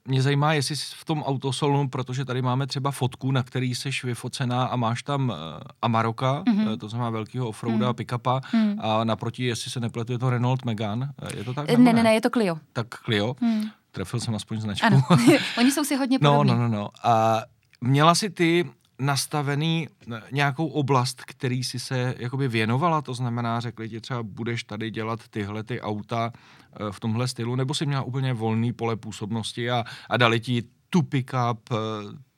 Mě 0.05 0.21
zajímá, 0.21 0.53
jestli 0.53 0.75
jsi 0.75 0.95
v 0.97 1.05
tom 1.05 1.23
autosalonu, 1.23 1.89
protože 1.89 2.25
tady 2.25 2.41
máme 2.41 2.67
třeba 2.67 2.91
fotku, 2.91 3.31
na 3.31 3.43
který 3.43 3.75
jsi 3.75 3.89
vyfocená 4.03 4.65
a 4.65 4.75
máš 4.75 5.03
tam 5.03 5.29
uh, 5.29 5.35
Amaroka, 5.81 6.43
mm-hmm. 6.43 6.77
to 6.77 6.89
znamená 6.89 7.09
velkýho 7.09 7.47
offroada, 7.47 7.87
mm. 7.87 7.93
pick-upa 7.93 8.41
mm. 8.53 8.75
a 8.81 9.03
naproti, 9.03 9.43
jestli 9.43 9.71
se 9.71 9.79
nepletu, 9.79 10.11
je 10.11 10.19
to 10.19 10.29
Renault 10.29 10.65
Megane. 10.65 11.13
Je 11.37 11.43
to 11.43 11.53
tak? 11.53 11.77
Ne, 11.77 11.93
ne, 11.93 12.03
ne, 12.03 12.13
je 12.13 12.21
to 12.21 12.29
Clio. 12.29 12.57
Tak 12.73 12.87
Clio. 12.87 13.35
Mm. 13.41 13.63
Trefil 13.91 14.19
jsem 14.19 14.35
aspoň 14.35 14.61
značku. 14.61 14.85
Ano, 14.85 15.01
oni 15.57 15.71
jsou 15.71 15.83
si 15.83 15.95
hodně 15.95 16.19
podobní. 16.19 16.51
No, 16.51 16.57
no, 16.57 16.67
no, 16.67 16.75
no. 16.75 16.89
A 17.03 17.41
měla 17.81 18.15
si 18.15 18.29
ty 18.29 18.69
nastavený 18.99 19.87
eh, 20.13 20.21
nějakou 20.31 20.67
oblast, 20.67 21.21
který 21.25 21.63
si 21.63 21.79
se 21.79 22.15
jakoby 22.17 22.47
věnovala, 22.47 23.01
to 23.01 23.13
znamená, 23.13 23.59
řekli 23.59 23.89
ti 23.89 24.01
třeba, 24.01 24.23
budeš 24.23 24.63
tady 24.63 24.91
dělat 24.91 25.27
tyhle 25.29 25.63
ty 25.63 25.81
auta 25.81 26.31
eh, 26.33 26.91
v 26.91 26.99
tomhle 26.99 27.27
stylu, 27.27 27.55
nebo 27.55 27.73
si 27.73 27.85
měla 27.85 28.01
úplně 28.01 28.33
volný 28.33 28.73
pole 28.73 28.95
působnosti 28.95 29.71
a, 29.71 29.83
a 30.09 30.17
dali 30.17 30.39
ti 30.39 30.63
tu 30.89 31.01
pick-up, 31.01 31.59
eh, 31.71 31.75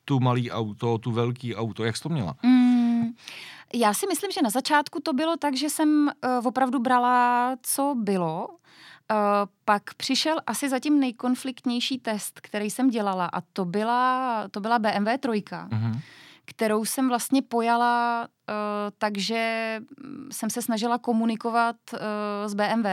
tu 0.04 0.20
malý 0.20 0.50
auto, 0.50 0.98
tu 0.98 1.12
velký 1.12 1.56
auto, 1.56 1.84
jak 1.84 1.96
jsi 1.96 2.02
to 2.02 2.08
měla? 2.08 2.36
Mm, 2.42 3.04
já 3.74 3.94
si 3.94 4.06
myslím, 4.06 4.30
že 4.30 4.42
na 4.42 4.50
začátku 4.50 5.00
to 5.00 5.12
bylo 5.12 5.36
tak, 5.36 5.56
že 5.56 5.70
jsem 5.70 6.10
uh, 6.38 6.46
opravdu 6.46 6.78
brala, 6.78 7.56
co 7.62 7.94
bylo, 7.98 8.48
Uh, 9.10 9.16
pak 9.64 9.94
přišel 9.94 10.36
asi 10.46 10.68
zatím 10.68 11.00
nejkonfliktnější 11.00 11.98
test, 11.98 12.40
který 12.40 12.70
jsem 12.70 12.90
dělala 12.90 13.26
a 13.26 13.40
to 13.40 13.64
byla, 13.64 14.44
to 14.50 14.60
byla 14.60 14.78
BMW 14.78 15.08
trojka. 15.20 15.68
Uh-huh 15.68 16.00
kterou 16.46 16.84
jsem 16.84 17.08
vlastně 17.08 17.42
pojala 17.42 18.28
uh, 18.48 18.54
takže 18.98 19.80
jsem 20.30 20.50
se 20.50 20.62
snažila 20.62 20.98
komunikovat 20.98 21.76
uh, 21.92 21.98
s 22.46 22.54
BMW, 22.54 22.86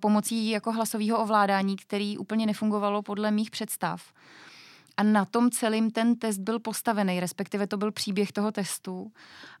pomocí 0.00 0.50
jako 0.50 0.72
hlasového 0.72 1.18
ovládání, 1.18 1.76
který 1.76 2.18
úplně 2.18 2.46
nefungovalo 2.46 3.02
podle 3.02 3.30
mých 3.30 3.50
představ. 3.50 4.02
A 4.96 5.02
na 5.02 5.24
tom 5.24 5.50
celým 5.50 5.90
ten 5.90 6.16
test 6.16 6.38
byl 6.38 6.60
postavený, 6.60 7.20
respektive 7.20 7.66
to 7.66 7.76
byl 7.76 7.92
příběh 7.92 8.32
toho 8.32 8.52
testu. 8.52 9.12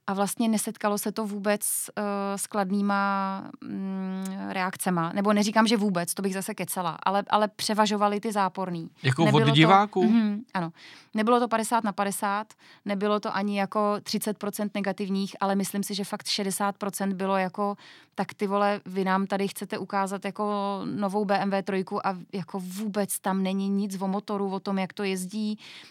A 0.06 0.14
vlastně 0.14 0.48
nesetkalo 0.48 0.98
se 0.98 1.12
to 1.12 1.26
vůbec 1.26 1.60
uh, 1.98 2.04
s 2.36 2.46
kladnýma 2.46 3.42
mm, 3.64 4.24
reakcema. 4.48 5.12
Nebo 5.12 5.32
neříkám, 5.32 5.66
že 5.66 5.76
vůbec, 5.76 6.14
to 6.14 6.22
bych 6.22 6.34
zase 6.34 6.54
kecala, 6.54 6.98
ale, 7.02 7.22
ale 7.30 7.48
převažovali 7.48 8.20
ty 8.20 8.32
záporný. 8.32 8.90
Jako 9.02 9.24
nebylo 9.24 9.50
od 9.50 9.54
diváků? 9.54 10.02
To, 10.02 10.08
mm, 10.08 10.40
ano. 10.54 10.72
Nebylo 11.14 11.40
to 11.40 11.48
50 11.48 11.84
na 11.84 11.92
50, 11.92 12.46
nebylo 12.84 13.20
to 13.20 13.36
ani 13.36 13.58
jako 13.58 13.94
30% 14.02 14.70
negativních, 14.74 15.36
ale 15.40 15.54
myslím 15.54 15.82
si, 15.82 15.94
že 15.94 16.04
fakt 16.04 16.26
60% 16.26 17.14
bylo 17.14 17.36
jako, 17.36 17.76
tak 18.14 18.34
ty 18.34 18.46
vole, 18.46 18.80
vy 18.86 19.04
nám 19.04 19.26
tady 19.26 19.48
chcete 19.48 19.78
ukázat 19.78 20.24
jako 20.24 20.80
novou 20.84 21.24
BMW 21.24 21.62
trojku 21.64 22.06
a 22.06 22.18
jako 22.32 22.60
vůbec 22.60 23.18
tam 23.18 23.42
není 23.42 23.68
nic 23.68 24.00
o 24.00 24.08
motoru, 24.08 24.50
o 24.50 24.60
tom, 24.60 24.78
jak 24.78 24.92
to 24.92 25.02
jezdí. 25.02 25.21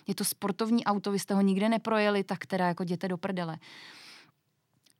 Je 0.07 0.15
to 0.15 0.25
sportovní 0.25 0.85
auto, 0.85 1.11
vy 1.11 1.19
jste 1.19 1.33
ho 1.33 1.41
nikde 1.41 1.69
neprojeli, 1.69 2.23
tak 2.23 2.45
teda 2.45 2.67
jako 2.67 2.83
jděte 2.83 3.07
do 3.07 3.17
prdele. 3.17 3.57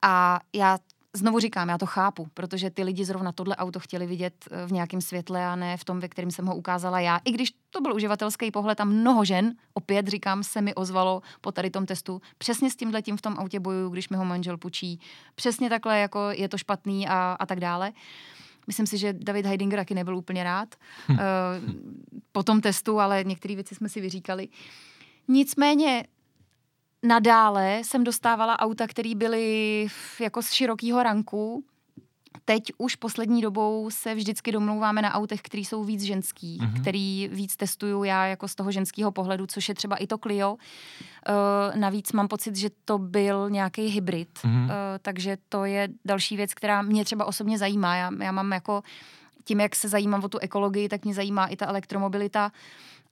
A 0.02 0.39
já 0.54 0.78
znovu 1.13 1.39
říkám, 1.39 1.70
já 1.70 1.78
to 1.78 1.86
chápu, 1.86 2.28
protože 2.34 2.70
ty 2.70 2.84
lidi 2.84 3.06
zrovna 3.06 3.32
tohle 3.32 3.56
auto 3.56 3.80
chtěli 3.80 4.06
vidět 4.06 4.34
eh, 4.52 4.67
v 4.67 4.72
nějakém 4.72 5.02
světle 5.02 5.46
a 5.46 5.56
ne 5.56 5.78
v 5.78 5.84
tom, 5.84 6.00
ve 6.00 6.08
kterém 6.08 6.32
jsem 6.32 6.46
ho 6.46 6.56
ukázala 6.56 7.00
já. 7.00 7.20
I 7.26 7.32
když 7.32 7.52
to 7.70 7.82
byl 7.82 7.96
uživatelský 7.96 8.52
pohled 8.52 8.82
a 8.82 8.86
mnoho 8.86 9.26
žen, 9.26 9.54
opět 9.74 10.08
říkám, 10.08 10.44
se 10.44 10.62
mi 10.62 10.76
ozvalo 10.76 11.22
po 11.41 11.52
tady 11.52 11.70
tom 11.70 11.86
testu, 11.86 12.22
přesně 12.38 12.70
s 12.70 12.76
tímhle 12.76 13.02
tím 13.02 13.17
v 13.17 13.22
tom 13.22 13.36
autě 13.38 13.60
bojuju, 13.60 13.89
když 13.89 14.10
mi 14.10 14.17
ho 14.17 14.26
manžel 14.26 14.58
pučí. 14.58 15.00
Přesně 15.36 15.70
takhle, 15.70 16.00
jako 16.00 16.20
je 16.32 16.50
to 16.50 16.58
špatný 16.58 17.08
a, 17.08 17.38
a 17.39 17.46
tak 17.46 17.60
dále. 17.60 17.91
Myslím 18.67 18.88
si, 18.88 18.97
že 18.97 19.13
David 19.13 19.45
Heidinger 19.45 19.80
taky 19.80 19.93
nebyl 19.93 20.17
úplně 20.17 20.43
rád 20.43 20.76
hm. 21.10 21.13
uh, 21.13 21.19
po 22.32 22.43
tom 22.43 22.62
testu, 22.62 23.00
ale 23.00 23.24
některé 23.24 23.56
věci 23.56 23.76
jsme 23.76 23.89
si 23.89 24.02
vyříkali. 24.02 24.47
Nicméně 25.28 26.08
nadále 27.04 27.82
jsem 27.84 28.04
dostávala 28.04 28.60
auta, 28.60 28.88
které 28.88 29.15
byly 29.15 29.88
jako 30.19 30.41
z 30.41 30.52
širokého 30.52 31.04
ranku. 31.04 31.63
Teď 32.46 32.72
už 32.78 32.96
poslední 32.96 33.41
dobou 33.41 33.89
se 33.89 34.15
vždycky 34.15 34.52
domlouváme 34.52 35.02
na 35.02 35.13
autech, 35.13 35.41
které 35.41 35.62
jsou 35.62 35.84
víc 35.84 36.02
ženský, 36.02 36.60
mm-hmm. 36.62 36.82
který 36.82 37.30
víc 37.32 37.58
testuju 37.58 38.04
já 38.04 38.26
jako 38.26 38.48
z 38.48 38.56
toho 38.56 38.72
ženského 38.72 39.12
pohledu, 39.12 39.48
což 39.48 39.70
je 39.70 39.76
třeba 39.76 39.96
i 39.96 40.08
to 40.08 40.17
Clio. 40.17 40.54
Uh, 40.54 40.58
navíc 41.76 42.12
mám 42.12 42.28
pocit, 42.28 42.56
že 42.56 42.70
to 42.86 42.98
byl 42.98 43.50
nějaký 43.50 43.88
hybrid, 43.88 44.30
mm-hmm. 44.44 44.63
uh, 44.63 44.70
takže 45.02 45.38
to 45.50 45.65
je 45.65 45.88
další 46.06 46.38
věc, 46.38 46.54
která 46.54 46.82
mě 46.82 47.06
třeba 47.06 47.26
osobně 47.26 47.58
zajímá. 47.58 47.96
Já, 47.96 48.10
já 48.20 48.32
mám 48.32 48.52
jako 48.52 48.84
tím, 49.44 49.60
jak 49.60 49.76
se 49.76 49.89
zajímám 49.89 50.24
o 50.24 50.30
tu 50.30 50.38
ekologii, 50.38 50.89
tak 50.89 51.06
mě 51.06 51.13
zajímá 51.13 51.48
i 51.48 51.56
ta 51.56 51.65
elektromobilita. 51.67 52.46
Uh, 52.46 52.52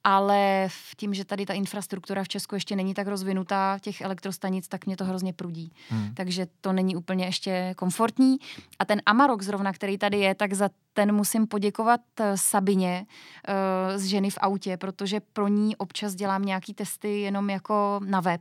ale 0.04 0.68
v 0.68 0.96
tím, 0.96 1.14
že 1.14 1.24
tady 1.24 1.46
ta 1.46 1.54
infrastruktura 1.54 2.24
v 2.24 2.28
Česku 2.28 2.54
ještě 2.54 2.76
není 2.76 2.94
tak 2.94 3.06
rozvinutá, 3.06 3.78
těch 3.80 4.00
elektrostanic, 4.00 4.68
tak 4.68 4.86
mě 4.86 4.96
to 4.96 5.04
hrozně 5.04 5.32
prudí. 5.32 5.72
Hmm. 5.88 6.14
Takže 6.14 6.46
to 6.60 6.72
není 6.72 6.96
úplně 6.96 7.24
ještě 7.24 7.74
komfortní. 7.76 8.36
A 8.78 8.84
ten 8.84 9.02
Amarok 9.06 9.42
zrovna, 9.42 9.72
který 9.72 9.98
tady 9.98 10.18
je, 10.18 10.34
tak 10.34 10.52
za 10.52 10.70
ten 10.92 11.14
musím 11.14 11.46
poděkovat 11.46 12.00
eh, 12.20 12.36
Sabině 12.36 13.06
uh, 13.06 13.98
z 13.98 14.04
ženy 14.04 14.30
v 14.30 14.38
autě, 14.40 14.76
protože 14.76 15.20
pro 15.20 15.48
ní 15.48 15.76
občas 15.76 16.14
dělám 16.14 16.42
nějaký 16.42 16.74
testy 16.74 17.20
jenom 17.20 17.50
jako 17.50 18.00
na 18.04 18.20
web. 18.20 18.40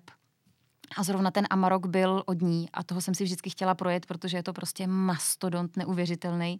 A 0.97 1.03
zrovna 1.03 1.31
ten 1.31 1.47
Amarok 1.49 1.85
byl 1.85 2.23
od 2.25 2.41
ní 2.41 2.69
a 2.73 2.83
toho 2.83 3.01
jsem 3.01 3.15
si 3.15 3.23
vždycky 3.23 3.49
chtěla 3.49 3.75
projet, 3.75 4.05
protože 4.05 4.37
je 4.37 4.43
to 4.43 4.53
prostě 4.53 4.87
mastodont 4.87 5.77
neuvěřitelný. 5.77 6.59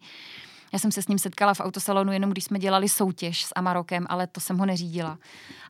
Já 0.73 0.79
jsem 0.79 0.91
se 0.91 1.01
s 1.01 1.07
ním 1.07 1.19
setkala 1.19 1.53
v 1.53 1.59
autosalonu 1.59 2.11
jenom 2.11 2.29
když 2.29 2.43
jsme 2.43 2.59
dělali 2.59 2.89
soutěž 2.89 3.45
s 3.45 3.53
Amarokem, 3.55 4.05
ale 4.09 4.27
to 4.27 4.39
jsem 4.39 4.57
ho 4.57 4.65
neřídila. 4.65 5.17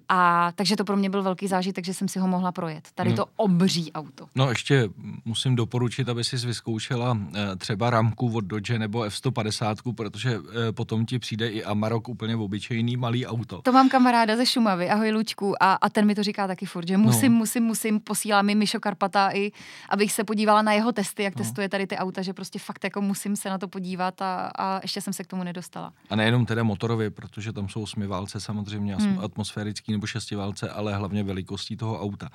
A 0.09 0.51
takže 0.55 0.75
to 0.75 0.83
pro 0.83 0.97
mě 0.97 1.09
byl 1.09 1.23
velký 1.23 1.47
zážitek, 1.47 1.85
že 1.85 1.93
jsem 1.93 2.07
si 2.07 2.19
ho 2.19 2.27
mohla 2.27 2.51
projet. 2.51 2.87
Tady 2.95 3.09
no. 3.09 3.15
to 3.15 3.25
obří 3.35 3.91
auto. 3.93 4.25
No 4.35 4.49
ještě 4.49 4.89
musím 5.25 5.55
doporučit, 5.55 6.09
aby 6.09 6.23
si 6.23 6.37
vyzkoušela 6.37 7.17
eh, 7.35 7.55
třeba 7.55 7.89
ramku 7.89 8.35
od 8.35 8.45
Dodge 8.45 8.79
nebo 8.79 9.03
F-150, 9.03 9.93
protože 9.93 10.35
eh, 10.35 10.71
potom 10.71 11.05
ti 11.05 11.19
přijde 11.19 11.49
i 11.49 11.63
Amarok 11.63 12.09
úplně 12.09 12.35
obyčejný 12.35 12.97
malý 12.97 13.25
auto. 13.25 13.61
To 13.61 13.71
mám 13.71 13.89
kamaráda 13.89 14.37
ze 14.37 14.45
Šumavy, 14.45 14.89
ahoj 14.89 15.11
Lučku, 15.11 15.63
a, 15.63 15.73
a 15.73 15.89
ten 15.89 16.05
mi 16.05 16.15
to 16.15 16.23
říká 16.23 16.47
taky 16.47 16.65
furt, 16.65 16.87
že 16.87 16.97
musím, 16.97 17.31
no. 17.31 17.37
musím, 17.37 17.63
musím, 17.63 17.99
posílá 17.99 18.41
mi 18.41 18.55
Mišo 18.55 18.79
Karpata 18.79 19.29
i, 19.33 19.51
abych 19.89 20.11
se 20.11 20.23
podívala 20.23 20.61
na 20.61 20.73
jeho 20.73 20.91
testy, 20.91 21.23
jak 21.23 21.35
no. 21.35 21.43
testuje 21.43 21.69
tady 21.69 21.87
ty 21.87 21.97
auta, 21.97 22.21
že 22.21 22.33
prostě 22.33 22.59
fakt 22.59 22.83
jako 22.83 23.01
musím 23.01 23.35
se 23.35 23.49
na 23.49 23.57
to 23.57 23.67
podívat 23.67 24.21
a, 24.21 24.51
a 24.57 24.79
ještě 24.81 25.01
jsem 25.01 25.13
se 25.13 25.23
k 25.23 25.27
tomu 25.27 25.43
nedostala. 25.43 25.93
A 26.09 26.15
nejenom 26.15 26.45
teda 26.45 26.63
motorově, 26.63 27.09
protože 27.09 27.53
tam 27.53 27.69
jsou 27.69 27.85
smyválce 27.85 28.39
samozřejmě, 28.39 28.95
hmm. 28.95 29.19
atmosférický 29.19 29.98
nebo 29.99 30.07
šestiválce, 30.07 30.69
ale 30.69 30.95
hlavně 30.95 31.23
velikostí 31.23 31.77
toho 31.77 32.01
auta. 32.01 32.29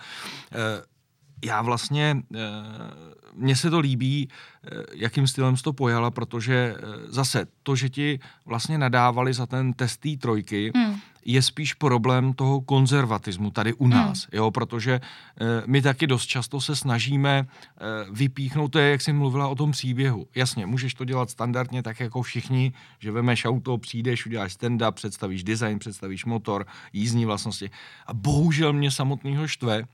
Já 1.44 1.62
vlastně, 1.62 2.16
e, 2.35 2.40
mně 3.35 3.57
se 3.57 3.70
to 3.70 3.80
líbí, 3.80 4.28
e, 4.28 4.68
jakým 4.94 5.26
stylem 5.26 5.57
jsi 5.57 5.62
to 5.62 5.72
pojala, 5.72 6.11
protože 6.11 6.76
zase 7.09 7.46
to, 7.62 7.76
že 7.76 7.88
ti 7.88 8.20
vlastně 8.46 8.78
nadávali 8.78 9.35
za 9.35 9.46
ten 9.46 9.72
test 9.72 10.00
té 10.00 10.16
trojky, 10.16 10.72
hmm 10.76 10.94
je 11.24 11.42
spíš 11.42 11.74
problém 11.74 12.33
toho 12.33 12.61
konzervatismu 12.61 13.50
tady 13.50 13.72
u 13.72 13.85
hmm. 13.85 13.92
nás, 13.92 14.18
hmm. 14.18 14.28
jo, 14.33 14.50
protože 14.50 15.00
my 15.66 15.83
taky 15.83 16.07
dost 16.07 16.26
často 16.26 16.61
se 16.61 16.76
snažíme 16.76 17.46
vypíchnout, 18.12 18.72
to 18.72 18.78
je, 18.78 18.90
jak 18.90 19.00
jsi 19.00 19.12
mluvila 19.12 19.48
o 19.48 19.54
tom 19.54 19.70
příběhu. 19.70 20.26
Jasně, 20.35 20.66
můžeš 20.66 20.94
to 20.94 21.04
dělat 21.04 21.30
standardně, 21.30 21.83
tak 21.83 22.00
jako 22.00 22.22
všichni, 22.22 22.72
že 22.98 23.11
vemeš 23.11 23.44
auto, 23.44 23.78
přijdeš, 23.78 24.26
uděláš 24.26 24.52
stand-up, 24.52 24.92
představíš 24.92 25.44
design, 25.44 25.78
představíš 25.78 26.24
motor, 26.24 26.66
jízdní 26.92 27.24
vlastnosti. 27.24 27.70
A 28.07 28.14
bohužel 28.14 28.72
mě 28.72 28.90
samotného 28.90 29.48
štve, 29.48 29.85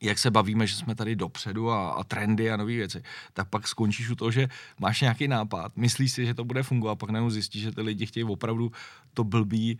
jak 0.00 0.18
se 0.18 0.30
bavíme, 0.30 0.66
že 0.66 0.76
jsme 0.76 0.94
tady 0.94 1.16
dopředu 1.16 1.70
a, 1.70 1.90
a 1.90 2.04
trendy 2.04 2.50
a 2.50 2.56
nové 2.56 2.72
věci, 2.72 3.02
tak 3.32 3.48
pak 3.48 3.68
skončíš 3.68 4.10
u 4.10 4.14
toho, 4.14 4.30
že 4.30 4.48
máš 4.80 5.00
nějaký 5.00 5.28
nápad, 5.28 5.76
myslíš 5.76 6.12
si, 6.12 6.26
že 6.26 6.34
to 6.34 6.44
bude 6.44 6.62
fungovat, 6.62 6.96
pak 6.96 7.10
najednou 7.10 7.30
zjistíš, 7.30 7.62
že 7.62 7.72
ty 7.72 7.80
lidi 7.80 8.06
chtějí 8.06 8.24
opravdu 8.24 8.72
to 9.14 9.24
blbý 9.24 9.78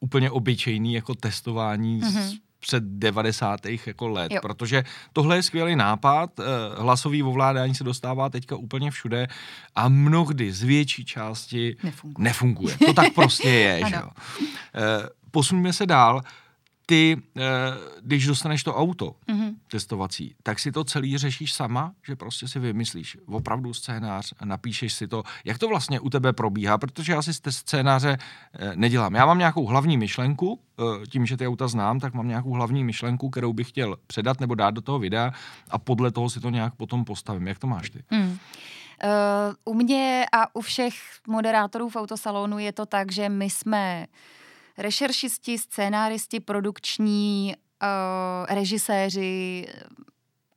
úplně 0.00 0.30
obyčejný 0.30 0.94
jako 0.94 1.14
testování 1.14 2.00
mm-hmm. 2.00 2.38
před 2.60 2.84
90. 2.84 3.60
jako 3.86 4.08
let, 4.08 4.32
jo. 4.32 4.40
protože 4.42 4.84
tohle 5.12 5.36
je 5.36 5.42
skvělý 5.42 5.76
nápad, 5.76 6.40
eh, 6.40 6.44
hlasový 6.82 7.22
ovládání 7.22 7.74
se 7.74 7.84
dostává 7.84 8.28
teďka 8.28 8.56
úplně 8.56 8.90
všude 8.90 9.28
a 9.74 9.88
mnohdy 9.88 10.52
z 10.52 10.62
větší 10.62 11.04
části 11.04 11.76
nefunguje. 11.82 12.24
nefunguje. 12.24 12.76
To 12.86 12.92
tak 12.92 13.14
prostě 13.14 13.48
je, 13.48 13.80
že 13.88 13.94
jo. 13.94 14.10
Eh, 14.74 15.08
posuníme 15.30 15.72
se 15.72 15.86
dál 15.86 16.20
ty, 16.86 17.22
eh, 17.36 17.42
když 18.00 18.26
dostaneš 18.26 18.62
to 18.62 18.74
auto 18.74 19.16
mm-hmm. 19.28 19.54
testovací, 19.70 20.34
tak 20.42 20.58
si 20.58 20.72
to 20.72 20.84
celý 20.84 21.18
řešíš 21.18 21.52
sama, 21.52 21.92
že 22.06 22.16
prostě 22.16 22.48
si 22.48 22.58
vymyslíš 22.58 23.18
opravdu 23.26 23.74
scénář, 23.74 24.34
napíšeš 24.44 24.92
si 24.92 25.08
to. 25.08 25.22
Jak 25.44 25.58
to 25.58 25.68
vlastně 25.68 26.00
u 26.00 26.10
tebe 26.10 26.32
probíhá? 26.32 26.78
Protože 26.78 27.12
já 27.12 27.22
si 27.22 27.34
z 27.34 27.40
té 27.40 27.52
scénáře 27.52 28.18
eh, 28.54 28.72
nedělám. 28.74 29.14
Já 29.14 29.26
mám 29.26 29.38
nějakou 29.38 29.66
hlavní 29.66 29.98
myšlenku, 29.98 30.60
eh, 30.78 31.06
tím, 31.06 31.26
že 31.26 31.36
ty 31.36 31.46
auta 31.46 31.68
znám, 31.68 32.00
tak 32.00 32.14
mám 32.14 32.28
nějakou 32.28 32.50
hlavní 32.50 32.84
myšlenku, 32.84 33.30
kterou 33.30 33.52
bych 33.52 33.68
chtěl 33.68 33.96
předat 34.06 34.40
nebo 34.40 34.54
dát 34.54 34.70
do 34.70 34.80
toho 34.80 34.98
videa 34.98 35.32
a 35.70 35.78
podle 35.78 36.10
toho 36.10 36.30
si 36.30 36.40
to 36.40 36.50
nějak 36.50 36.74
potom 36.74 37.04
postavím. 37.04 37.46
Jak 37.46 37.58
to 37.58 37.66
máš 37.66 37.90
ty? 37.90 38.02
Mm. 38.10 38.38
Uh, 39.04 39.74
u 39.74 39.74
mě 39.74 40.24
a 40.32 40.56
u 40.56 40.60
všech 40.60 40.94
moderátorů 41.28 41.88
v 41.88 41.96
autosalonu 41.96 42.58
je 42.58 42.72
to 42.72 42.86
tak, 42.86 43.12
že 43.12 43.28
my 43.28 43.50
jsme 43.50 44.06
uh, 44.08 44.14
rešeršisti, 44.78 45.58
scénáristi, 45.58 46.40
produkční, 46.40 47.54
uh, 47.82 48.54
režiséři 48.54 49.66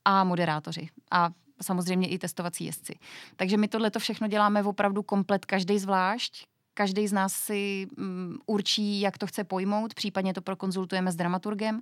a 0.06 0.23
moderátoři. 0.23 0.89
A 1.12 1.30
samozřejmě 1.62 2.08
i 2.08 2.17
testovací 2.17 2.65
jezdci. 2.65 2.99
Takže 3.36 3.58
my 3.58 3.67
tohle 3.67 3.91
všechno 3.97 4.27
děláme 4.27 4.63
opravdu 4.63 5.03
komplet, 5.03 5.45
každý 5.45 5.80
zvlášť. 5.80 6.45
Každý 6.73 7.08
z 7.08 7.13
nás 7.13 7.34
si 7.34 7.88
um, 7.97 8.39
určí, 8.45 9.01
jak 9.01 9.17
to 9.17 9.27
chce 9.27 9.43
pojmout, 9.43 9.93
případně 9.93 10.34
to 10.34 10.41
prokonzultujeme 10.41 11.12
s 11.12 11.15
dramaturgem. 11.15 11.75
Uh, 11.75 11.82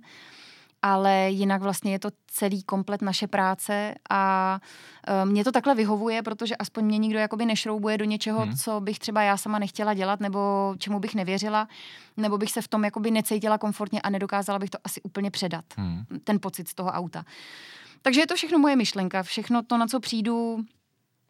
ale 0.82 1.30
jinak 1.30 1.62
vlastně 1.62 1.92
je 1.92 1.98
to 1.98 2.08
celý 2.26 2.62
komplet 2.62 3.02
naše 3.02 3.26
práce 3.26 3.94
a 4.10 4.60
uh, 5.24 5.30
mě 5.30 5.44
to 5.44 5.52
takhle 5.52 5.74
vyhovuje, 5.74 6.22
protože 6.22 6.56
aspoň 6.56 6.84
mě 6.84 6.98
nikdo 6.98 7.18
jakoby 7.18 7.46
nešroubuje 7.46 7.98
do 7.98 8.04
něčeho, 8.04 8.40
hmm. 8.40 8.56
co 8.56 8.80
bych 8.80 8.98
třeba 8.98 9.22
já 9.22 9.36
sama 9.36 9.58
nechtěla 9.58 9.94
dělat 9.94 10.20
nebo 10.20 10.74
čemu 10.78 11.00
bych 11.00 11.14
nevěřila, 11.14 11.68
nebo 12.16 12.38
bych 12.38 12.50
se 12.50 12.62
v 12.62 12.68
tom 12.68 12.84
jakoby 12.84 13.10
necítila 13.10 13.58
komfortně 13.58 14.00
a 14.00 14.10
nedokázala 14.10 14.58
bych 14.58 14.70
to 14.70 14.78
asi 14.84 15.02
úplně 15.02 15.30
předat, 15.30 15.64
hmm. 15.76 16.04
ten 16.24 16.40
pocit 16.40 16.68
z 16.68 16.74
toho 16.74 16.90
auta. 16.90 17.24
Takže 18.02 18.20
je 18.20 18.26
to 18.26 18.34
všechno 18.34 18.58
moje 18.58 18.76
myšlenka, 18.76 19.22
všechno 19.22 19.62
to, 19.62 19.78
na 19.78 19.86
co 19.86 20.00
přijdu, 20.00 20.58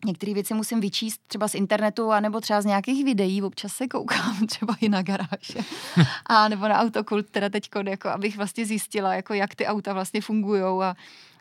Některé 0.05 0.35
věci 0.35 0.55
musím 0.55 0.81
vyčíst 0.81 1.21
třeba 1.27 1.49
z 1.49 1.55
internetu, 1.55 2.11
anebo 2.11 2.41
třeba 2.41 2.63
z 2.63 2.65
nějakých 2.65 3.05
videí, 3.05 3.43
občas 3.43 3.73
se 3.73 3.89
koukám 3.89 4.47
třeba 4.47 4.75
i 4.81 4.89
na 4.89 5.03
garáže, 5.03 5.59
a 6.27 6.49
nebo 6.49 6.69
na 6.69 6.81
autokult, 6.81 7.31
teda 7.31 7.49
teď, 7.49 7.69
jako 7.89 8.09
abych 8.09 8.37
vlastně 8.37 8.67
zjistila, 8.67 9.15
jako 9.15 9.35
jak 9.35 9.55
ty 9.55 9.67
auta 9.67 9.93
vlastně 9.93 10.21
fungují 10.21 10.63
a 10.63 10.95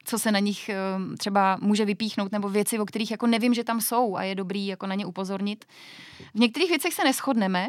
co 0.05 0.19
se 0.19 0.31
na 0.31 0.39
nich 0.39 0.69
ehm, 0.69 1.17
třeba 1.17 1.57
může 1.61 1.85
vypíchnout, 1.85 2.31
nebo 2.31 2.49
věci, 2.49 2.79
o 2.79 2.85
kterých 2.85 3.11
jako 3.11 3.27
nevím, 3.27 3.53
že 3.53 3.63
tam 3.63 3.81
jsou 3.81 4.15
a 4.15 4.23
je 4.23 4.35
dobrý 4.35 4.67
jako 4.67 4.87
na 4.87 4.95
ně 4.95 5.05
upozornit. 5.05 5.65
V 6.33 6.39
některých 6.39 6.69
věcech 6.69 6.93
se 6.93 7.03
neschodneme, 7.03 7.67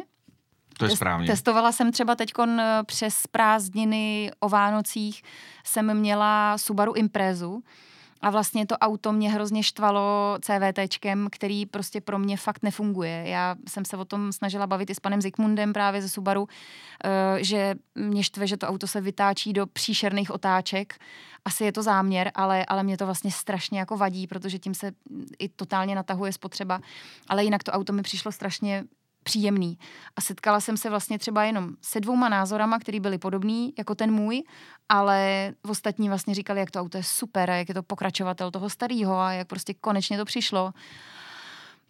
to 0.78 0.84
je 0.84 0.96
správně. 0.96 1.26
Testovala 1.26 1.72
jsem 1.72 1.92
třeba 1.92 2.14
teď 2.14 2.32
eh, 2.38 2.80
přes 2.86 3.26
prázdniny 3.30 4.30
o 4.40 4.48
Vánocích, 4.48 5.22
jsem 5.64 5.94
měla 5.94 6.58
Subaru 6.58 6.92
Imprezu, 6.92 7.62
a 8.20 8.30
vlastně 8.30 8.66
to 8.66 8.76
auto 8.76 9.12
mě 9.12 9.30
hrozně 9.30 9.62
štvalo 9.62 10.38
CVTčkem, 10.40 11.28
který 11.32 11.66
prostě 11.66 12.00
pro 12.00 12.18
mě 12.18 12.36
fakt 12.36 12.62
nefunguje. 12.62 13.22
Já 13.26 13.56
jsem 13.68 13.84
se 13.84 13.96
o 13.96 14.04
tom 14.04 14.32
snažila 14.32 14.66
bavit 14.66 14.90
i 14.90 14.94
s 14.94 15.00
panem 15.00 15.20
Zikmundem 15.20 15.72
právě 15.72 16.02
ze 16.02 16.08
Subaru, 16.08 16.48
eh, 17.04 17.44
že 17.44 17.74
mě 17.94 18.24
štve, 18.24 18.46
že 18.46 18.56
to 18.56 18.66
auto 18.66 18.86
se 18.86 19.00
vytáčí 19.00 19.52
do 19.52 19.66
příšerných 19.66 20.30
otáček. 20.30 20.94
Asi 21.44 21.64
je 21.64 21.72
to 21.72 21.82
záměr, 21.82 22.30
ale, 22.34 22.64
ale 22.64 22.82
mě 22.82 22.96
to 22.96 23.04
vlastně 23.04 23.30
strašně 23.30 23.78
jako 23.78 23.96
vadí, 23.96 24.26
protože 24.26 24.58
tím 24.58 24.74
se 24.74 24.92
i 25.38 25.48
totálně 25.48 25.94
natahuje 25.94 26.32
spotřeba. 26.32 26.80
Ale 27.28 27.44
jinak 27.44 27.62
to 27.62 27.72
auto 27.72 27.92
mi 27.92 28.02
přišlo 28.02 28.32
strašně 28.32 28.84
příjemný. 29.26 29.78
A 30.16 30.20
setkala 30.20 30.60
jsem 30.60 30.76
se 30.76 30.90
vlastně 30.90 31.18
třeba 31.18 31.44
jenom 31.44 31.70
se 31.82 32.00
dvouma 32.00 32.28
názorama, 32.28 32.78
které 32.78 33.00
byly 33.00 33.18
podobný 33.18 33.74
jako 33.78 33.94
ten 33.94 34.12
můj, 34.12 34.42
ale 34.88 35.52
ostatní 35.68 36.08
vlastně 36.08 36.34
říkali, 36.34 36.60
jak 36.60 36.70
to 36.70 36.80
auto 36.80 36.96
je 36.98 37.02
super, 37.02 37.50
jak 37.50 37.68
je 37.68 37.74
to 37.74 37.82
pokračovatel 37.82 38.50
toho 38.50 38.70
starého 38.70 39.18
a 39.18 39.32
jak 39.32 39.48
prostě 39.48 39.74
konečně 39.74 40.18
to 40.18 40.24
přišlo. 40.24 40.72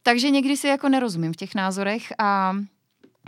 Takže 0.02 0.30
někdy 0.30 0.56
si 0.56 0.68
jako 0.68 0.88
nerozumím 0.88 1.32
v 1.32 1.36
těch 1.36 1.54
názorech 1.54 2.12
a 2.18 2.56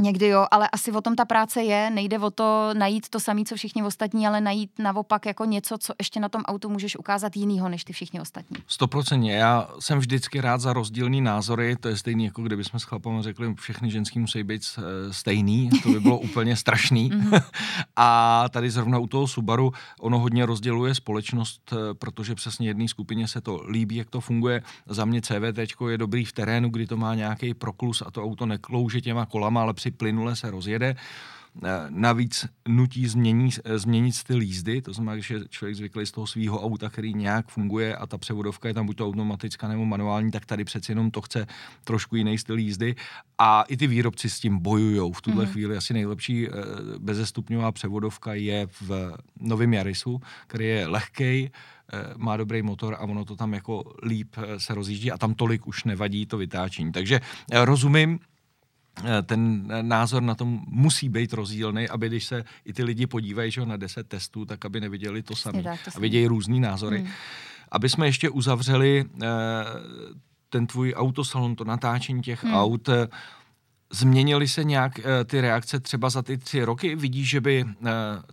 Někdy 0.01 0.27
jo, 0.27 0.47
ale 0.51 0.69
asi 0.69 0.93
o 0.93 1.01
tom 1.01 1.17
ta 1.17 1.25
práce 1.25 1.63
je. 1.63 1.91
Nejde 1.91 2.19
o 2.19 2.31
to 2.31 2.71
najít 2.75 3.09
to 3.09 3.21
samé, 3.21 3.45
co 3.45 3.57
všichni 3.57 3.83
ostatní, 3.83 4.27
ale 4.27 4.41
najít 4.41 4.71
naopak 4.79 5.27
jako 5.27 5.45
něco, 5.45 5.79
co 5.79 5.95
ještě 5.99 6.21
na 6.21 6.29
tom 6.29 6.43
autu 6.43 6.69
můžeš 6.69 6.97
ukázat 6.97 7.37
jinýho, 7.37 7.69
než 7.69 7.85
ty 7.85 7.93
všichni 7.93 8.21
ostatní. 8.21 8.57
Stoprocentně. 8.67 9.33
Já 9.33 9.69
jsem 9.81 9.99
vždycky 9.99 10.41
rád 10.41 10.61
za 10.61 10.73
rozdílný 10.73 11.21
názory. 11.21 11.77
To 11.77 11.89
je 11.89 11.97
stejný, 11.97 12.25
jako 12.25 12.43
kdybychom 12.43 12.81
s 12.81 12.83
chlapem 12.83 13.23
řekli, 13.23 13.55
všechny 13.55 13.91
ženský 13.91 14.19
musí 14.19 14.43
být 14.43 14.63
eh, 14.79 15.13
stejný. 15.13 15.71
To 15.83 15.89
by 15.89 16.01
bylo 16.01 16.19
úplně 16.19 16.57
strašný. 16.57 17.11
Mhm. 17.15 17.41
A 17.97 18.45
tady 18.49 18.71
zrovna 18.71 18.99
u 18.99 19.07
toho 19.07 19.27
Subaru 19.27 19.73
ono 20.01 20.19
hodně 20.19 20.47
rozděluje 20.47 20.95
společnost, 20.95 21.73
eh, 21.73 21.95
protože 21.95 22.35
přesně 22.35 22.69
jedné 22.69 22.89
skupině 22.89 23.29
se 23.29 23.41
to 23.41 23.63
líbí, 23.69 23.97
jak 23.97 24.11
to 24.11 24.21
funguje. 24.21 24.63
Za 24.87 25.05
mě 25.05 25.23
CVT 25.23 25.89
je 25.91 25.99
dobrý 25.99 26.25
v 26.25 26.33
terénu, 26.33 26.69
kdy 26.71 26.87
to 26.87 26.97
má 26.97 27.15
nějaký 27.15 27.55
proklus 27.55 28.03
a 28.07 28.11
to 28.11 28.25
auto 28.25 28.47
neklouže 28.47 29.01
těma 29.01 29.27
kolama, 29.27 29.61
ale 29.61 29.75
při 29.88 29.96
plynule 29.96 30.37
se 30.37 30.51
rozjede. 30.51 30.96
Eh, 31.64 31.87
navíc 31.88 32.46
nutí 32.68 33.07
změnit, 33.07 33.61
eh, 33.64 33.79
změnit 33.79 34.12
styl 34.12 34.42
jízdy, 34.42 34.83
to 34.83 34.92
znamená, 34.92 35.18
že 35.18 35.48
člověk 35.48 35.77
zvyklý 35.77 36.07
z 36.07 36.12
toho 36.12 36.27
svého 36.27 36.62
auta, 36.62 36.90
který 36.90 37.14
nějak 37.14 37.48
funguje 37.48 37.96
a 37.96 38.07
ta 38.07 38.18
převodovka 38.18 38.68
je 38.68 38.74
tam 38.74 38.87
buď 38.87 38.96
to 38.96 39.07
automatická 39.07 39.68
nebo 39.68 39.85
manuální, 39.85 40.31
tak 40.31 40.46
tady 40.46 40.64
přeci 40.64 40.92
jenom 40.92 41.11
to 41.11 41.20
chce 41.20 41.46
trošku 41.85 42.16
jiný 42.16 42.38
styl 42.38 42.59
jízdy. 42.59 42.94
A 43.38 43.62
i 43.62 43.77
ty 43.77 43.87
výrobci 43.87 44.31
s 44.31 44.40
tím 44.40 44.59
bojují. 44.59 45.12
V 45.12 45.20
tuhle 45.20 45.44
mm. 45.44 45.51
chvíli 45.53 45.77
asi 45.77 45.94
nejlepší 45.94 46.48
eh, 46.48 46.53
bezestupňová 46.98 47.72
převodovka 47.72 48.35
je 48.35 48.68
v 48.81 49.16
novém 49.40 49.74
Jarisu, 49.74 50.20
který 50.46 50.66
je 50.66 50.87
lehkej, 50.87 51.51
má 52.16 52.37
dobrý 52.37 52.62
motor 52.62 52.94
a 52.94 53.01
ono 53.01 53.24
to 53.24 53.37
tam 53.37 53.55
jako 53.55 53.96
líp 54.03 54.37
se 54.59 54.74
rozjíždí 54.74 55.12
a 55.12 55.18
tam 55.18 55.35
tolik 55.35 55.66
už 55.66 55.85
nevadí 55.85 56.27
to 56.27 56.37
vytáčení. 56.38 56.92
Takže 56.92 57.20
rozumím, 57.64 58.20
ten 59.23 59.69
názor 59.83 60.23
na 60.23 60.35
tom 60.35 60.61
musí 60.67 61.09
být 61.09 61.33
rozdílný, 61.33 61.89
aby 61.89 62.09
když 62.09 62.25
se 62.25 62.45
i 62.65 62.73
ty 62.73 62.85
lidi 62.85 63.07
podívají 63.07 63.51
že 63.51 63.67
na 63.67 63.77
10 63.77 64.09
testů, 64.09 64.45
tak 64.45 64.65
aby 64.65 64.81
neviděli 64.81 65.23
to 65.23 65.37
samé. 65.37 65.63
A 65.97 66.01
vidějí 66.01 66.27
různý 66.27 66.61
názory. 66.61 66.99
Hmm. 66.99 67.09
Aby 67.71 67.89
jsme 67.89 68.07
ještě 68.07 68.31
uzavřeli 68.31 69.05
eh, 69.23 69.27
ten 70.49 70.67
tvůj 70.67 70.95
autosalon, 70.97 71.57
to 71.57 71.65
natáčení 71.65 72.23
těch 72.23 72.45
hmm. 72.45 72.55
aut, 72.55 72.89
eh, 72.89 73.09
Změnily 73.93 74.49
se 74.49 74.65
nějak 74.65 75.01
ty 75.25 75.41
reakce 75.41 75.81
třeba 75.81 76.11
za 76.11 76.23
ty 76.23 76.39
tři 76.39 76.65
roky? 76.65 76.97
Vidíš, 76.97 77.29
že 77.29 77.41
by 77.41 77.65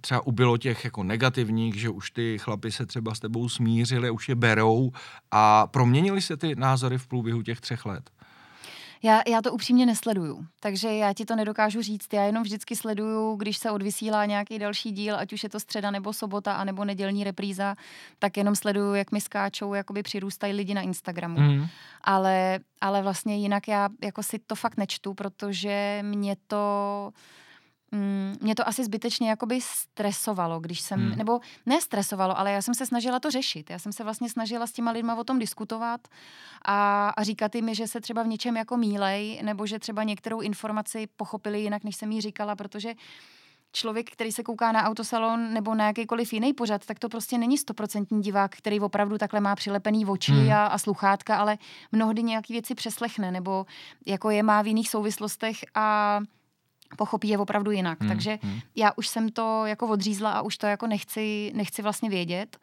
třeba 0.02 0.28
ubylo 0.28 0.58
těch 0.58 0.86
jako 0.86 1.04
negativních, 1.04 1.76
že 1.76 1.90
už 1.90 2.12
ty 2.12 2.38
chlapi 2.40 2.72
se 2.72 2.86
třeba 2.86 3.16
s 3.16 3.20
tebou 3.20 3.50
smířili, 3.50 4.10
už 4.10 4.30
je 4.30 4.36
berou 4.36 4.92
a 5.32 5.68
proměnily 5.68 6.22
se 6.22 6.38
ty 6.38 6.56
názory 6.56 6.98
v 6.98 7.08
průběhu 7.08 7.42
těch 7.42 7.62
třech 7.62 7.86
let? 7.86 8.10
Já, 9.06 9.22
já 9.28 9.42
to 9.42 9.54
upřímně 9.54 9.86
nesleduju, 9.86 10.46
takže 10.60 10.94
já 10.94 11.14
ti 11.14 11.26
to 11.26 11.36
nedokážu 11.36 11.82
říct. 11.82 12.14
Já 12.14 12.24
jenom 12.24 12.44
vždycky 12.44 12.76
sleduju, 12.76 13.36
když 13.36 13.58
se 13.58 13.72
odvysílá 13.72 14.26
nějaký 14.26 14.60
další 14.60 14.92
díl, 14.92 15.16
ať 15.16 15.34
už 15.34 15.44
je 15.44 15.50
to 15.50 15.60
středa 15.60 15.92
nebo 15.92 16.14
sobota, 16.14 16.54
anebo 16.54 16.86
nedělní 16.86 17.24
repríza, 17.24 17.76
tak 18.20 18.38
jenom 18.38 18.56
sleduju, 18.56 18.94
jak 18.94 19.12
mi 19.12 19.22
skáčou, 19.22 19.74
jakoby 19.74 20.04
přirůstají 20.04 20.54
lidi 20.54 20.74
na 20.74 20.82
Instagramu. 20.82 21.40
Mm. 21.40 21.68
Ale, 22.04 22.60
ale 22.82 23.02
vlastně 23.02 23.38
jinak 23.38 23.68
já 23.68 23.90
jako 24.04 24.24
si 24.24 24.40
to 24.40 24.56
fakt 24.56 24.78
nečtu, 24.78 25.14
protože 25.14 26.00
mě 26.02 26.36
to 26.48 27.12
Mm, 27.92 28.36
mě 28.42 28.56
to 28.56 28.68
asi 28.68 28.86
zbytečně 28.86 29.30
jakoby 29.30 29.60
stresovalo, 29.62 30.60
když 30.60 30.82
jsem, 30.82 31.00
hmm. 31.00 31.18
nebo 31.18 31.40
ne 31.66 31.82
stresovalo, 31.82 32.40
ale 32.40 32.52
já 32.52 32.62
jsem 32.62 32.74
se 32.74 32.86
snažila 32.86 33.20
to 33.20 33.32
řešit. 33.32 33.70
Já 33.70 33.80
jsem 33.80 33.92
se 33.92 34.04
vlastně 34.04 34.30
snažila 34.30 34.68
s 34.68 34.72
těma 34.72 34.92
lidma 34.92 35.16
o 35.16 35.24
tom 35.24 35.40
diskutovat 35.40 36.08
a, 36.66 37.10
a 37.10 37.24
říkat 37.24 37.56
jim, 37.56 37.74
že 37.74 37.88
se 37.88 38.02
třeba 38.02 38.24
v 38.24 38.28
něčem 38.28 38.58
jako 38.58 38.78
mílej, 38.78 39.40
nebo 39.44 39.68
že 39.68 39.80
třeba 39.80 40.04
některou 40.04 40.42
informaci 40.42 41.08
pochopili 41.18 41.62
jinak, 41.62 41.84
než 41.84 41.96
jsem 41.96 42.12
jí 42.12 42.22
říkala, 42.22 42.56
protože 42.56 42.94
člověk, 43.72 44.12
který 44.12 44.32
se 44.32 44.44
kouká 44.44 44.72
na 44.72 44.84
autosalon 44.84 45.54
nebo 45.54 45.76
na 45.76 45.88
jakýkoliv 45.88 46.34
jiný 46.34 46.54
pořad, 46.54 46.86
tak 46.86 47.00
to 47.00 47.10
prostě 47.10 47.38
není 47.38 47.58
stoprocentní 47.58 48.22
divák, 48.22 48.56
který 48.56 48.80
opravdu 48.80 49.18
takhle 49.18 49.40
má 49.40 49.56
přilepený 49.56 50.06
oči 50.06 50.32
hmm. 50.32 50.52
a, 50.52 50.66
a 50.66 50.78
sluchátka, 50.78 51.38
ale 51.38 51.58
mnohdy 51.92 52.24
nějaký 52.24 52.54
věci 52.54 52.76
přeslechne 52.76 53.32
nebo 53.32 53.66
jako 54.06 54.30
je 54.30 54.44
má 54.44 54.62
v 54.62 54.68
jiných 54.68 54.90
souvislostech 54.90 55.58
a 55.76 56.20
pochopí 56.98 57.30
je 57.30 57.38
opravdu 57.38 57.72
jinak. 57.72 58.00
Hmm, 58.00 58.10
Takže 58.10 58.40
hmm. 58.42 58.60
já 58.76 58.92
už 58.96 59.08
jsem 59.08 59.30
to 59.30 59.66
jako 59.66 59.88
odřízla 59.88 60.32
a 60.32 60.42
už 60.42 60.58
to 60.58 60.68
jako 60.68 60.88
nechci, 60.88 61.52
nechci 61.56 61.82
vlastně 61.82 62.10
vědět. 62.10 62.58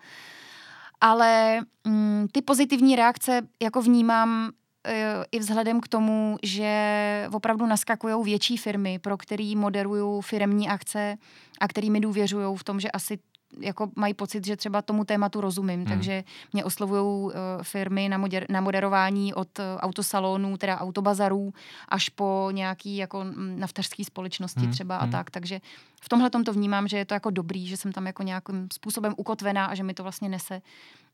Ale 1.00 1.60
mm, 1.84 2.26
ty 2.32 2.42
pozitivní 2.42 2.96
reakce 2.96 3.42
jako 3.62 3.82
vnímám 3.82 4.50
e, 4.86 5.24
i 5.32 5.38
vzhledem 5.38 5.80
k 5.80 5.88
tomu, 5.88 6.36
že 6.42 7.28
opravdu 7.32 7.66
naskakují 7.66 8.24
větší 8.24 8.56
firmy, 8.56 8.98
pro 8.98 9.16
který 9.16 9.56
moderují 9.56 10.22
firmní 10.22 10.68
akce 10.68 11.16
a 11.60 11.68
který 11.68 11.90
mi 11.90 12.00
důvěřují 12.00 12.56
v 12.56 12.64
tom, 12.64 12.80
že 12.80 12.90
asi 12.90 13.18
jako 13.60 13.90
mají 13.96 14.14
pocit, 14.14 14.46
že 14.46 14.56
třeba 14.56 14.82
tomu 14.82 15.04
tématu 15.04 15.40
rozumím, 15.40 15.80
hmm. 15.80 15.88
takže 15.88 16.24
mě 16.52 16.64
oslovují 16.64 17.24
uh, 17.24 17.32
firmy 17.62 18.08
na, 18.08 18.18
moder- 18.18 18.46
na 18.48 18.60
moderování 18.60 19.34
od 19.34 19.58
uh, 19.58 19.64
autosalonů, 19.78 20.56
teda 20.56 20.80
autobazarů, 20.80 21.54
až 21.88 22.08
po 22.08 22.48
nějaký 22.52 22.96
jako 22.96 23.24
naftařský 23.36 24.04
společnosti 24.04 24.60
hmm. 24.60 24.72
třeba 24.72 24.98
hmm. 24.98 25.08
a 25.08 25.12
tak, 25.12 25.30
takže 25.30 25.60
v 26.02 26.08
tomhle 26.08 26.30
to 26.30 26.52
vnímám, 26.52 26.88
že 26.88 26.96
je 26.96 27.04
to 27.04 27.14
jako 27.14 27.30
dobrý, 27.30 27.66
že 27.66 27.76
jsem 27.76 27.92
tam 27.92 28.06
jako 28.06 28.22
nějakým 28.22 28.68
způsobem 28.72 29.14
ukotvená 29.16 29.66
a 29.66 29.74
že 29.74 29.82
mi 29.82 29.94
to 29.94 30.02
vlastně 30.02 30.28
nese 30.28 30.62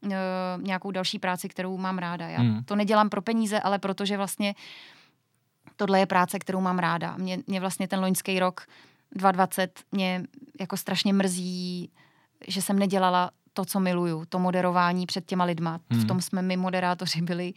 uh, 0.05 0.13
nějakou 0.59 0.91
další 0.91 1.19
práci, 1.19 1.49
kterou 1.49 1.79
mám 1.79 1.99
ráda. 1.99 2.29
Já 2.29 2.39
hmm. 2.39 2.65
to 2.65 2.77
nedělám 2.77 3.09
pro 3.09 3.23
peníze, 3.23 3.61
ale 3.61 3.79
protože 3.79 4.17
vlastně 4.17 4.55
tohle 5.77 6.01
je 6.01 6.07
práce, 6.07 6.39
kterou 6.39 6.61
mám 6.61 6.79
ráda. 6.79 7.17
Mě, 7.17 7.39
mě 7.47 7.61
vlastně 7.61 7.89
ten 7.89 8.01
loňský 8.01 8.39
rok 8.39 8.67
2020 9.13 9.81
mě 9.93 10.23
jako 10.61 10.77
strašně 10.77 11.13
mrzí 11.13 11.91
že 12.49 12.63
jsem 12.63 12.79
nedělala 12.79 13.31
to, 13.53 13.65
co 13.65 13.81
miluju, 13.81 14.25
to 14.29 14.39
moderování 14.39 15.07
před 15.07 15.27
těma 15.27 15.45
lidma. 15.45 15.81
Hmm. 15.91 16.01
V 16.01 16.07
tom 16.07 16.21
jsme 16.21 16.43
my 16.43 16.57
moderátoři 16.57 17.23
byli 17.23 17.55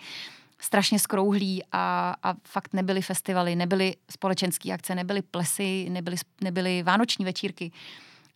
strašně 0.60 1.00
skrouhlí 1.00 1.64
a, 1.72 2.16
a 2.24 2.34
fakt 2.48 2.74
nebyly 2.74 3.02
festivaly, 3.02 3.56
nebyly 3.56 3.96
společenské 4.12 4.72
akce, 4.72 4.96
nebyly 4.96 5.22
plesy, 5.22 5.90
nebyly, 5.90 6.18
nebyly 6.42 6.84
vánoční 6.84 7.26
večírky. 7.26 7.72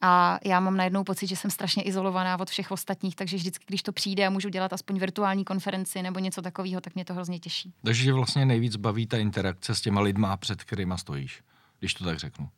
A 0.01 0.39
já 0.45 0.59
mám 0.59 0.77
najednou 0.77 1.03
pocit, 1.03 1.27
že 1.27 1.35
jsem 1.35 1.51
strašně 1.51 1.83
izolovaná 1.83 2.39
od 2.39 2.49
všech 2.49 2.71
ostatních, 2.71 3.15
takže 3.15 3.37
vždycky, 3.37 3.65
když 3.67 3.83
to 3.83 3.91
přijde 3.91 4.27
a 4.27 4.29
můžu 4.29 4.49
dělat 4.49 4.73
aspoň 4.73 4.99
virtuální 4.99 5.45
konferenci 5.45 6.01
nebo 6.01 6.19
něco 6.19 6.41
takového, 6.41 6.81
tak 6.81 6.95
mě 6.95 7.05
to 7.05 7.13
hrozně 7.13 7.39
těší. 7.39 7.73
Takže 7.83 8.13
vlastně 8.13 8.45
nejvíc 8.45 8.75
baví 8.75 9.07
ta 9.07 9.17
interakce 9.17 9.75
s 9.75 9.81
těma 9.81 10.01
lidma, 10.01 10.37
před 10.37 10.63
kterýma 10.63 10.97
stojíš, 10.97 11.43
když 11.79 11.93
to 11.93 12.03
tak 12.03 12.19
řeknu. 12.19 12.49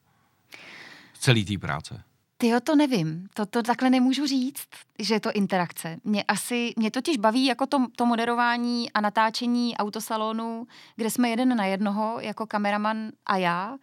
Celý 1.19 1.45
té 1.45 1.57
práce. 1.57 2.03
Ty 2.39 2.51
to 2.63 2.75
nevím, 2.75 3.27
to, 3.33 3.45
to 3.45 3.63
takhle 3.63 3.89
nemůžu 3.89 4.27
říct, 4.27 4.67
že 4.99 5.13
je 5.13 5.19
to 5.19 5.31
interakce. 5.31 5.97
Mě 6.03 6.23
asi, 6.23 6.73
mě 6.77 6.91
totiž 6.91 7.17
baví 7.17 7.45
jako 7.45 7.65
to, 7.65 7.85
to 7.95 8.05
moderování 8.05 8.91
a 8.91 9.01
natáčení 9.01 9.77
autosalonu, 9.77 10.67
kde 10.95 11.09
jsme 11.09 11.29
jeden 11.29 11.57
na 11.57 11.65
jednoho, 11.65 12.17
jako 12.19 12.47
kameraman 12.47 13.11
a 13.25 13.37
já. 13.37 13.77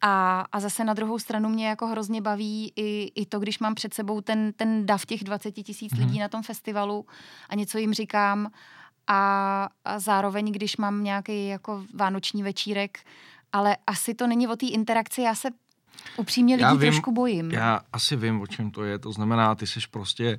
A, 0.00 0.40
a 0.52 0.60
zase 0.60 0.84
na 0.84 0.94
druhou 0.94 1.18
stranu 1.18 1.48
mě 1.48 1.68
jako 1.68 1.86
hrozně 1.86 2.20
baví 2.20 2.72
i, 2.76 3.12
i 3.14 3.26
to, 3.26 3.40
když 3.40 3.58
mám 3.58 3.74
před 3.74 3.94
sebou 3.94 4.20
ten, 4.20 4.52
ten 4.52 4.86
dav 4.86 5.06
těch 5.06 5.24
20 5.24 5.52
tisíc 5.52 5.92
hmm. 5.92 6.06
lidí 6.06 6.18
na 6.18 6.28
tom 6.28 6.42
festivalu 6.42 7.06
a 7.48 7.54
něco 7.54 7.78
jim 7.78 7.94
říkám 7.94 8.50
a, 9.06 9.68
a 9.84 9.98
zároveň, 9.98 10.52
když 10.52 10.76
mám 10.76 11.04
nějaký 11.04 11.48
jako 11.48 11.84
vánoční 11.94 12.42
večírek, 12.42 12.98
ale 13.52 13.76
asi 13.86 14.14
to 14.14 14.26
není 14.26 14.48
o 14.48 14.56
té 14.56 14.66
interakci, 14.66 15.22
já 15.22 15.34
se 15.34 15.50
upřímně 16.16 16.54
lidí 16.54 16.62
já 16.62 16.72
vím, 16.72 16.80
trošku 16.80 17.12
bojím. 17.12 17.50
Já 17.50 17.80
asi 17.92 18.16
vím, 18.16 18.40
o 18.40 18.46
čem 18.46 18.70
to 18.70 18.84
je, 18.84 18.98
to 18.98 19.12
znamená, 19.12 19.54
ty 19.54 19.66
jsi 19.66 19.80
prostě 19.90 20.38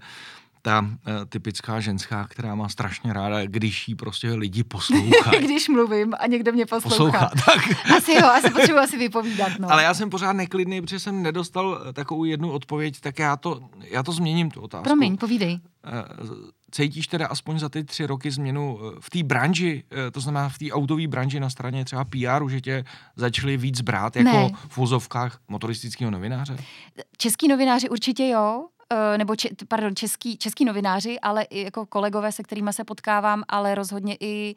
ta 0.61 0.79
uh, 0.79 0.89
typická 1.29 1.79
ženská, 1.79 2.27
která 2.27 2.55
má 2.55 2.69
strašně 2.69 3.13
ráda, 3.13 3.45
když 3.45 3.87
jí 3.87 3.95
prostě 3.95 4.33
lidi 4.33 4.63
poslouchají. 4.67 5.43
když 5.43 5.69
mluvím 5.69 6.13
a 6.19 6.27
někdo 6.27 6.51
mě 6.51 6.65
poslouchá. 6.65 6.89
poslouchá 6.89 7.31
tak. 7.45 7.91
asi 7.97 8.11
jo, 8.11 8.27
asi 8.27 8.49
potřebuji 8.49 8.79
asi 8.79 8.97
vypovídat. 8.97 9.51
No. 9.59 9.71
Ale 9.71 9.83
já 9.83 9.93
jsem 9.93 10.09
pořád 10.09 10.33
neklidný, 10.33 10.81
protože 10.81 10.99
jsem 10.99 11.23
nedostal 11.23 11.81
takovou 11.93 12.23
jednu 12.23 12.51
odpověď, 12.51 12.99
tak 12.99 13.19
já 13.19 13.37
to, 13.37 13.59
já 13.81 14.03
to 14.03 14.11
změním, 14.11 14.51
tu 14.51 14.61
otázku. 14.61 14.83
Promiň, 14.83 15.17
povídej. 15.17 15.59
Uh, 16.29 16.37
cítíš 16.71 17.07
teda 17.07 17.27
aspoň 17.27 17.59
za 17.59 17.69
ty 17.69 17.83
tři 17.83 18.05
roky 18.05 18.31
změnu 18.31 18.79
v 18.99 19.09
té 19.09 19.23
branži, 19.23 19.83
to 20.11 20.19
znamená 20.19 20.49
v 20.49 20.57
té 20.57 20.71
autové 20.71 21.07
branži 21.07 21.39
na 21.39 21.49
straně 21.49 21.85
třeba 21.85 22.05
PR, 22.05 22.49
že 22.49 22.61
tě 22.61 22.83
začali 23.15 23.57
víc 23.57 23.81
brát 23.81 24.15
jako 24.15 24.29
ne. 24.29 24.49
v 24.69 24.77
vozovkách 24.77 25.39
motoristického 25.47 26.11
novináře? 26.11 26.57
Český 27.17 27.47
novináři 27.47 27.89
určitě 27.89 28.27
jo, 28.27 28.65
Eh, 28.78 28.78
nebo 29.17 29.35
če, 29.35 29.49
pardon, 29.67 29.95
český, 29.95 30.37
český 30.37 30.65
novináři, 30.65 31.19
ale 31.19 31.43
i 31.43 31.63
jako 31.63 31.85
kolegové, 31.85 32.31
se 32.31 32.43
kterými 32.43 32.73
se 32.73 32.83
potkávám, 32.83 33.43
ale 33.47 33.75
rozhodně 33.75 34.17
i, 34.19 34.55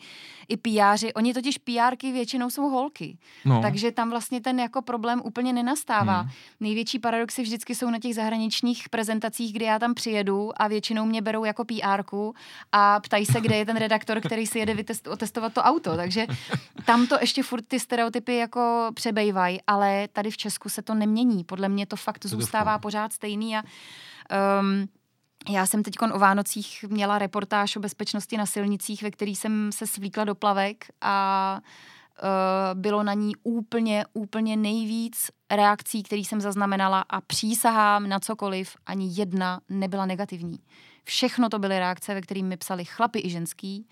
i 0.49 0.57
PRři. 0.57 1.15
Oni 1.15 1.35
totiž 1.35 1.59
PRky 1.59 2.13
většinou 2.13 2.51
jsou 2.51 2.63
holky. 2.63 3.19
No. 3.45 3.63
Takže 3.63 3.93
tam 3.93 4.11
vlastně 4.11 4.41
ten 4.41 4.61
jako 4.61 4.83
problém 4.83 5.23
úplně 5.25 5.53
nenastává. 5.53 6.21
Hmm. 6.21 6.31
Největší 6.61 6.99
paradoxy 6.99 7.43
vždycky 7.43 7.75
jsou 7.75 7.91
na 7.91 7.99
těch 7.99 8.15
zahraničních 8.15 8.89
prezentacích, 8.89 9.53
kdy 9.53 9.65
já 9.65 9.79
tam 9.79 9.95
přijedu 9.95 10.51
a 10.57 10.69
většinou 10.69 11.05
mě 11.05 11.23
berou 11.23 11.45
jako 11.45 11.65
PRku 11.65 12.35
a 12.73 13.01
ptají 13.01 13.27
se, 13.27 13.41
kde 13.41 13.57
je 13.57 13.67
ten 13.67 13.77
redaktor, 13.77 14.21
který 14.21 14.47
si 14.47 14.59
jede 14.59 14.75
vytest, 14.75 15.07
otestovat 15.07 15.53
to 15.53 15.63
auto. 15.63 15.97
Takže 15.97 16.27
tam 16.85 17.07
to 17.07 17.17
ještě 17.21 17.43
furt 17.43 17.67
ty 17.69 17.81
stereotypy 17.81 18.37
jako 18.37 18.91
přebejvají, 18.95 19.61
ale 19.67 20.09
tady 20.13 20.31
v 20.31 20.37
Česku 20.37 20.69
se 20.69 20.83
to 20.83 20.95
nemění. 20.95 21.45
Podle 21.45 21.69
mě 21.69 21.87
to 21.87 21.97
fakt 21.97 22.27
zůstává 22.27 22.79
pořád 22.79 23.13
stejný 23.13 23.57
a 23.57 23.63
Um, 24.61 24.89
já 25.49 25.67
jsem 25.67 25.83
teď 25.83 25.95
o 26.13 26.19
Vánocích 26.19 26.85
měla 26.89 27.19
reportáž 27.19 27.77
o 27.77 27.81
bezpečnosti 27.81 28.37
na 28.37 28.47
silnicích, 28.47 29.03
ve 29.03 29.11
který 29.11 29.37
jsem 29.37 29.73
se 29.73 29.87
svlíkla 29.87 30.25
do 30.25 30.35
plavek 30.35 30.85
a 31.01 31.61
uh, 32.23 32.81
bylo 32.81 33.03
na 33.03 33.15
ní 33.15 33.33
úplně, 33.43 34.05
úplně 34.13 34.57
nejvíc 34.57 35.31
reakcí, 35.51 36.03
který 36.03 36.25
jsem 36.25 36.41
zaznamenala 36.41 37.01
a 37.01 37.21
přísahám 37.21 38.09
na 38.09 38.21
cokoliv, 38.21 38.77
ani 38.87 39.09
jedna 39.11 39.61
nebyla 39.69 40.07
negativní. 40.07 40.59
Všechno 41.05 41.49
to 41.49 41.59
byly 41.59 41.79
reakce, 41.79 42.15
ve 42.15 42.21
kterým 42.21 42.47
mi 42.47 42.57
psali 42.57 42.85
chlapi 42.85 43.21
i 43.25 43.31
ženský. 43.31 43.89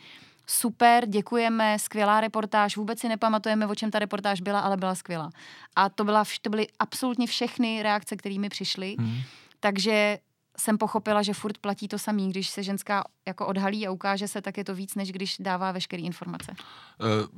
Super, 0.46 1.06
děkujeme, 1.06 1.78
skvělá 1.78 2.20
reportáž, 2.20 2.76
vůbec 2.76 3.00
si 3.00 3.08
nepamatujeme, 3.08 3.66
o 3.66 3.74
čem 3.74 3.90
ta 3.90 3.98
reportáž 3.98 4.40
byla, 4.40 4.60
ale 4.60 4.76
byla 4.76 4.94
skvělá. 4.94 5.30
A 5.76 5.88
to, 5.88 6.04
byla, 6.04 6.24
to 6.42 6.50
byly 6.50 6.66
absolutně 6.78 7.26
všechny 7.26 7.82
reakce, 7.82 8.16
které 8.16 8.38
mi 8.38 8.48
přišly. 8.48 8.96
Hmm. 8.98 9.18
Takže 9.60 10.18
jsem 10.60 10.78
pochopila, 10.78 11.22
že 11.22 11.34
furt 11.34 11.58
platí 11.58 11.88
to 11.88 11.98
samý. 11.98 12.30
Když 12.30 12.48
se 12.48 12.62
ženská 12.62 13.04
jako 13.26 13.46
odhalí 13.46 13.86
a 13.86 13.90
ukáže 13.90 14.28
se, 14.28 14.42
tak 14.42 14.58
je 14.58 14.64
to 14.64 14.74
víc, 14.74 14.94
než 14.94 15.12
když 15.12 15.36
dává 15.40 15.72
veškeré 15.72 16.02
informace. 16.02 16.52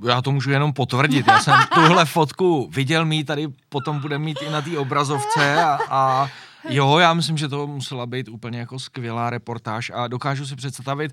Uh, 0.01 0.09
já 0.09 0.23
to 0.23 0.33
můžu 0.33 0.51
jenom 0.51 0.73
potvrdit. 0.73 1.27
Já 1.27 1.41
jsem 1.41 1.55
tuhle 1.75 2.05
fotku 2.05 2.71
viděl 2.73 3.05
mít, 3.05 3.25
tady 3.25 3.49
potom 3.69 4.01
bude 4.01 4.19
mít 4.19 4.39
i 4.43 4.51
na 4.51 4.63
té 4.63 4.79
obrazovce 4.79 5.65
a, 5.65 5.79
a 5.89 6.29
jo, 6.69 6.99
já 6.99 7.15
myslím, 7.15 7.39
že 7.39 7.49
to 7.49 7.67
musela 7.67 8.07
být 8.07 8.29
úplně 8.29 8.59
jako 8.59 8.79
skvělá 8.79 9.31
reportáž 9.31 9.91
a 9.95 10.09
dokážu 10.09 10.47
si 10.47 10.57
představit, 10.57 11.13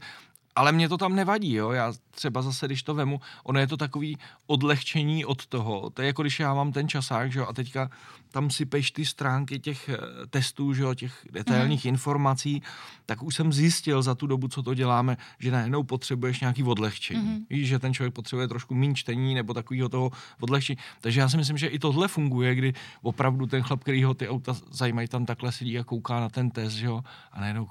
ale 0.56 0.72
mě 0.72 0.90
to 0.90 0.98
tam 0.98 1.16
nevadí, 1.16 1.54
jo. 1.54 1.72
Já 1.72 1.94
třeba 2.12 2.42
zase, 2.42 2.66
když 2.66 2.84
to 2.84 2.94
vemu, 2.94 3.22
ono 3.44 3.60
je 3.60 3.68
to 3.68 3.78
takový 3.78 4.18
odlehčení 4.48 5.26
od 5.26 5.46
toho. 5.46 5.90
To 5.90 6.02
je 6.02 6.06
jako 6.06 6.22
když 6.22 6.40
já 6.40 6.54
mám 6.54 6.72
ten 6.72 6.88
časák, 6.88 7.32
že 7.32 7.40
jo, 7.40 7.46
a 7.50 7.54
teďka 7.54 7.90
tam 8.32 8.50
sypeš 8.50 8.92
ty 8.92 9.06
stránky 9.06 9.60
těch 9.60 9.90
eh, 9.90 9.98
testů, 10.30 10.74
že 10.74 10.84
jo, 10.84 10.94
těch 10.94 11.26
detailních 11.32 11.86
mm. 11.86 11.90
informací, 11.90 12.62
tak 13.06 13.24
už 13.24 13.36
jsem 13.36 13.54
zjistil 13.54 14.02
za 14.02 14.16
tu 14.16 14.28
dobu, 14.28 14.48
co 14.48 14.64
to 14.64 14.74
děláme, 14.74 15.18
že 15.40 15.52
najednou 15.52 15.84
potřebuješ 15.84 16.40
nějaký 16.40 16.64
odlehčení. 16.64 17.22
Mm. 17.22 17.46
Víš, 17.50 17.68
že 17.68 17.80
ten 17.80 17.94
člověk 17.94 18.14
potřebuje 18.14 18.48
trošku 18.48 18.76
méně 18.76 18.96
čtení 18.96 19.36
nebo 19.36 19.54
takového 19.54 19.90
toho 19.90 20.12
odlehčení. 20.40 20.78
Takže 21.02 21.20
já 21.20 21.30
si 21.30 21.38
myslím, 21.38 21.58
že 21.58 21.68
i 21.68 21.80
tohle 21.80 22.08
funguje, 22.08 22.56
kdy 22.56 22.74
opravdu 23.02 23.46
ten 23.46 23.64
chlap, 23.64 23.82
který 23.82 24.04
ho 24.04 24.14
ty 24.14 24.30
auta 24.30 24.56
zajímají, 24.72 25.08
tam 25.08 25.26
takhle 25.26 25.52
sedí 25.52 25.80
a 25.80 25.84
kouká 25.84 26.20
na 26.20 26.30
ten 26.30 26.52
test, 26.52 26.74
že 26.74 26.86
jo, 26.86 27.04
a 27.32 27.40
najednou 27.40 27.66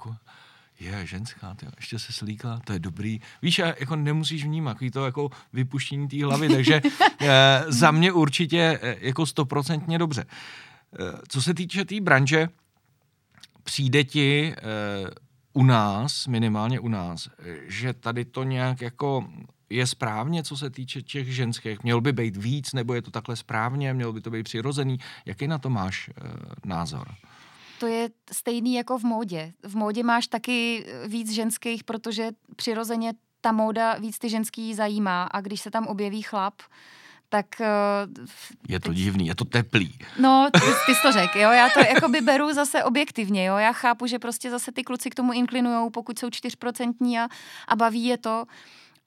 je 0.79 1.05
ženská, 1.05 1.55
tyjo, 1.55 1.71
ještě 1.77 1.99
se 1.99 2.13
slíkla, 2.13 2.61
to 2.65 2.73
je 2.73 2.79
dobrý. 2.79 3.19
Víš, 3.41 3.59
jako 3.59 3.95
nemusíš 3.95 4.45
vnímat, 4.45 4.73
takový 4.73 4.91
to 4.91 5.05
jako 5.05 5.29
vypuštění 5.53 6.07
té 6.07 6.25
hlavy, 6.25 6.49
takže 6.49 6.81
e, 7.21 7.63
za 7.67 7.91
mě 7.91 8.11
určitě 8.11 8.79
e, 8.81 8.95
jako 8.99 9.25
stoprocentně 9.25 9.97
dobře. 9.97 10.21
E, 10.21 10.25
co 11.27 11.41
se 11.41 11.53
týče 11.53 11.79
té 11.79 11.85
tý 11.85 12.01
branže, 12.01 12.49
přijde 13.63 14.03
ti 14.03 14.53
e, 14.53 14.55
u 15.53 15.63
nás, 15.63 16.27
minimálně 16.27 16.79
u 16.79 16.87
nás, 16.87 17.29
že 17.67 17.93
tady 17.93 18.25
to 18.25 18.43
nějak 18.43 18.81
jako 18.81 19.27
je 19.69 19.87
správně, 19.87 20.43
co 20.43 20.57
se 20.57 20.69
týče 20.69 21.01
těch 21.01 21.35
ženských? 21.35 21.83
Měl 21.83 22.01
by 22.01 22.13
být 22.13 22.37
víc, 22.37 22.73
nebo 22.73 22.93
je 22.93 23.01
to 23.01 23.11
takhle 23.11 23.35
správně? 23.35 23.93
Měl 23.93 24.13
by 24.13 24.21
to 24.21 24.29
být 24.29 24.43
přirozený? 24.43 24.99
Jaký 25.25 25.47
na 25.47 25.57
to 25.57 25.69
máš 25.69 26.09
e, 26.09 26.13
názor? 26.65 27.07
To 27.79 27.87
je 27.87 28.09
stejný 28.31 28.73
jako 28.73 28.97
v 28.97 29.03
módě. 29.03 29.53
V 29.63 29.75
módě 29.75 30.03
máš 30.03 30.27
taky 30.27 30.85
víc 31.07 31.31
ženských, 31.31 31.83
protože 31.83 32.31
přirozeně 32.55 33.13
ta 33.41 33.51
móda 33.51 33.93
víc 33.93 34.19
ty 34.19 34.29
ženský 34.29 34.75
zajímá 34.75 35.23
a 35.23 35.41
když 35.41 35.61
se 35.61 35.71
tam 35.71 35.87
objeví 35.87 36.21
chlap, 36.21 36.53
tak... 37.29 37.45
Uh, 37.59 38.25
je 38.67 38.79
to 38.79 38.89
teď... 38.89 38.97
divný, 38.97 39.27
je 39.27 39.35
to 39.35 39.45
teplý. 39.45 39.99
No, 40.19 40.49
ty, 40.53 40.59
ty 40.59 40.95
jsi 40.95 41.01
to 41.01 41.11
řekl, 41.11 41.39
jo, 41.39 41.51
já 41.51 41.69
to 41.69 41.79
jakoby 41.79 42.21
beru 42.21 42.53
zase 42.53 42.83
objektivně, 42.83 43.45
jo, 43.45 43.57
já 43.57 43.73
chápu, 43.73 44.07
že 44.07 44.19
prostě 44.19 44.49
zase 44.49 44.71
ty 44.71 44.83
kluci 44.83 45.09
k 45.09 45.15
tomu 45.15 45.33
inklinujou, 45.33 45.89
pokud 45.89 46.19
jsou 46.19 46.29
čtyřprocentní 46.29 47.19
a, 47.19 47.27
a 47.67 47.75
baví 47.75 48.05
je 48.05 48.17
to, 48.17 48.45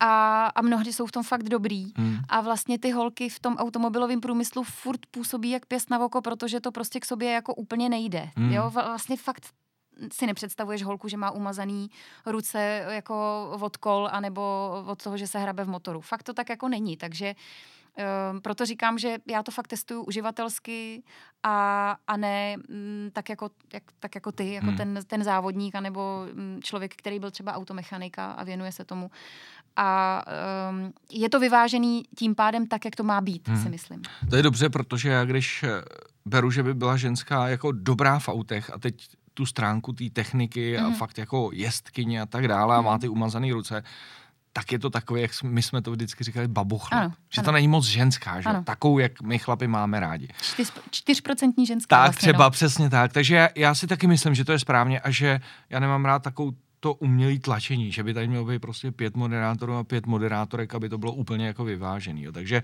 a, 0.03 0.47
a 0.47 0.63
mnohdy 0.63 0.93
jsou 0.93 1.07
v 1.07 1.13
tom 1.13 1.23
fakt 1.23 1.49
dobrý. 1.49 1.93
Hmm. 1.97 2.17
A 2.29 2.41
vlastně 2.41 2.79
ty 2.79 2.91
holky 2.91 3.29
v 3.29 3.41
tom 3.41 3.57
automobilovém 3.57 4.21
průmyslu 4.21 4.63
furt 4.63 5.01
působí 5.11 5.51
jak 5.51 5.67
pěst 5.67 5.91
na 5.91 6.05
oko, 6.05 6.21
protože 6.21 6.61
to 6.61 6.73
prostě 6.73 7.01
k 7.01 7.05
sobě 7.05 7.31
jako 7.31 7.55
úplně 7.55 7.89
nejde. 7.89 8.31
Hmm. 8.37 8.53
Jo, 8.53 8.71
vlastně 8.71 9.17
fakt 9.17 9.47
si 10.13 10.27
nepředstavuješ 10.27 10.83
holku, 10.83 11.09
že 11.09 11.17
má 11.17 11.31
umazaný 11.31 11.91
ruce 12.27 12.85
jako 12.89 13.49
od 13.61 13.77
kol, 13.77 14.09
anebo 14.13 14.73
od 14.87 15.03
toho, 15.03 15.17
že 15.17 15.27
se 15.27 15.39
hrabe 15.39 15.65
v 15.65 15.69
motoru. 15.69 16.01
Fakt 16.01 16.23
to 16.23 16.35
tak 16.35 16.49
jako 16.49 16.69
není, 16.69 16.97
takže 16.97 17.35
Um, 18.33 18.41
proto 18.41 18.67
říkám, 18.67 18.99
že 18.99 19.19
já 19.27 19.43
to 19.43 19.51
fakt 19.51 19.69
testuju 19.69 20.03
uživatelsky 20.03 21.03
a, 21.43 21.97
a 22.07 22.17
ne 22.17 22.55
m, 22.55 23.11
tak, 23.13 23.29
jako, 23.29 23.51
jak, 23.73 23.83
tak 23.99 24.15
jako 24.15 24.33
ty, 24.33 24.53
jako 24.53 24.67
hmm. 24.67 24.77
ten, 24.77 25.01
ten 25.07 25.25
závodník, 25.25 25.75
anebo 25.75 26.27
m, 26.33 26.61
člověk, 26.63 26.97
který 26.97 27.19
byl 27.19 27.31
třeba 27.31 27.53
automechanika 27.53 28.33
a 28.33 28.45
věnuje 28.45 28.73
se 28.73 28.85
tomu 28.85 29.11
a 29.77 30.23
um, 30.71 30.93
je 31.11 31.29
to 31.29 31.41
vyvážený 31.41 32.03
tím 32.19 32.35
pádem 32.35 32.67
tak, 32.67 32.85
jak 32.85 32.97
to 32.97 33.03
má 33.03 33.21
být, 33.21 33.49
hmm. 33.49 33.63
si 33.63 33.69
myslím. 33.69 34.03
To 34.31 34.37
je 34.37 34.43
dobře, 34.43 34.69
protože 34.69 35.09
já 35.09 35.25
když 35.25 35.63
eh, 35.63 35.83
beru, 36.25 36.51
že 36.51 36.63
by 36.63 36.75
byla 36.75 36.97
ženská 36.97 37.49
jako 37.49 37.73
dobrá 37.73 38.19
v 38.19 38.29
autech 38.29 38.71
a 38.75 38.79
teď 38.79 39.09
tu 39.35 39.47
stránku 39.47 39.93
té 39.93 40.05
techniky 40.13 40.77
hmm. 40.77 40.87
a 40.87 40.91
fakt 40.91 41.19
jako 41.19 41.51
jestkyně 41.53 42.21
a 42.21 42.27
tak 42.27 42.49
dále 42.49 42.77
hmm. 42.77 42.87
a 42.87 42.91
má 42.91 42.99
ty 42.99 43.09
umazané 43.09 43.53
ruce, 43.53 43.83
tak 44.53 44.73
je 44.73 44.79
to 44.79 44.91
takové, 44.91 45.21
jak 45.21 45.31
my 45.43 45.63
jsme 45.63 45.83
to 45.83 45.91
vždycky 45.91 46.25
říkali, 46.25 46.49
babuchla. 46.49 46.99
Ano, 46.99 47.13
že 47.35 47.41
ano. 47.41 47.45
to 47.45 47.53
není 47.53 47.69
moc 47.69 47.85
ženská, 47.85 48.41
že? 48.41 48.49
Ano. 48.49 48.65
Takovou, 48.65 48.99
jak 48.99 49.23
my 49.23 49.39
chlapi 49.39 49.67
máme 49.67 50.01
rádi. 50.01 50.29
Čtyřprocentní 50.91 51.67
ženská. 51.67 51.97
Tak 51.97 52.07
vlastně, 52.07 52.33
třeba, 52.33 52.45
no. 52.45 52.51
přesně 52.51 52.91
tak. 52.91 53.13
Takže 53.13 53.35
já, 53.35 53.49
já 53.57 53.75
si 53.75 53.87
taky 53.87 54.07
myslím, 54.07 54.35
že 54.35 54.45
to 54.45 54.53
je 54.53 54.59
správně 54.59 55.01
a 55.01 55.11
že 55.11 55.41
já 55.71 55.81
nemám 55.81 56.05
rád 56.05 56.23
takovou 56.23 56.53
to 56.83 56.95
umělé 56.95 57.39
tlačení, 57.39 57.93
že 57.93 58.03
by 58.03 58.15
tady 58.15 58.29
mělo 58.29 58.45
být 58.45 58.59
prostě 58.59 58.91
pět 58.91 59.17
moderátorů 59.17 59.75
a 59.75 59.85
pět 59.85 60.07
moderátorek, 60.07 60.75
aby 60.75 60.89
to 60.89 60.99
bylo 60.99 61.13
úplně 61.13 61.47
jako 61.47 61.65
vyvážený. 61.65 62.23
Jo. 62.23 62.33
Takže 62.33 62.57
e, 62.57 62.63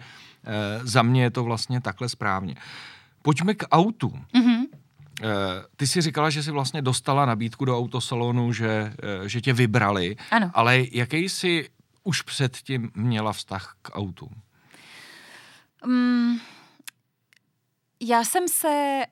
za 0.83 1.03
mě 1.03 1.23
je 1.23 1.31
to 1.31 1.45
vlastně 1.45 1.81
takhle 1.81 2.09
správně. 2.09 2.55
Pojďme 3.23 3.55
k 3.55 3.67
autu. 3.71 4.19
Mm-hmm. 4.35 4.67
E, 5.23 5.27
ty 5.77 5.87
si 5.87 6.01
říkala, 6.01 6.31
že 6.31 6.43
jsi 6.43 6.51
vlastně 6.51 6.83
dostala 6.83 7.27
nabídku 7.27 7.65
do 7.65 7.79
autosalonu, 7.79 8.53
že, 8.53 8.95
e, 9.03 9.29
že 9.29 9.41
tě 9.41 9.53
vybrali, 9.53 10.17
ano. 10.31 10.51
ale 10.55 10.85
jaký 10.93 11.29
jsi 11.29 11.69
už 12.05 12.23
předtím 12.23 12.91
měla 12.95 13.33
vztah 13.33 13.75
k 13.83 13.97
autu? 13.97 14.31
Um, 15.87 16.41
já 18.01 18.25
jsem 18.25 18.49
se 18.49 19.03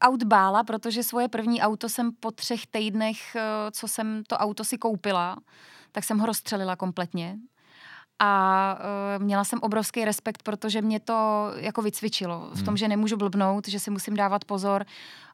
aut 0.00 0.22
bála, 0.22 0.64
protože 0.64 1.02
svoje 1.02 1.28
první 1.28 1.60
auto 1.60 1.88
jsem 1.88 2.12
po 2.20 2.30
třech 2.30 2.66
týdnech, 2.66 3.36
eh, 3.36 3.42
co 3.70 3.88
jsem 3.88 4.22
to 4.26 4.36
auto 4.36 4.64
si 4.64 4.78
koupila, 4.78 5.36
tak 5.92 6.04
jsem 6.04 6.18
ho 6.18 6.26
rozstřelila 6.26 6.76
kompletně. 6.76 7.38
A 8.18 8.78
uh, 9.18 9.24
měla 9.24 9.44
jsem 9.44 9.58
obrovský 9.62 10.04
respekt, 10.04 10.42
protože 10.42 10.82
mě 10.82 11.00
to 11.00 11.50
jako 11.56 11.82
vycvičilo 11.82 12.50
v 12.52 12.58
tom, 12.58 12.68
hmm. 12.68 12.76
že 12.76 12.88
nemůžu 12.88 13.16
blbnout, 13.16 13.68
že 13.68 13.80
si 13.80 13.90
musím 13.90 14.16
dávat 14.16 14.44
pozor. 14.44 14.84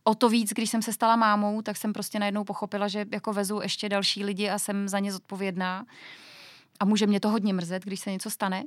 O 0.05 0.15
to 0.15 0.29
víc, 0.29 0.51
když 0.51 0.71
jsem 0.71 0.83
se 0.83 0.93
stala 0.93 1.17
mámou, 1.17 1.63
tak 1.63 1.77
jsem 1.77 1.93
prostě 1.93 2.19
najednou 2.19 2.45
pochopila, 2.45 2.89
že 2.89 3.07
jako 3.13 3.33
vezu 3.33 3.61
ještě 3.63 3.89
další 3.89 4.25
lidi 4.25 4.51
a 4.51 4.59
jsem 4.59 4.89
za 4.89 4.99
ně 4.99 5.13
zodpovědná. 5.13 5.85
A 6.81 6.85
může 6.85 7.07
mě 7.07 7.21
to 7.21 7.29
hodně 7.29 7.55
mrzet, 7.55 7.85
když 7.85 8.01
se 8.01 8.11
něco 8.11 8.31
stane. 8.31 8.65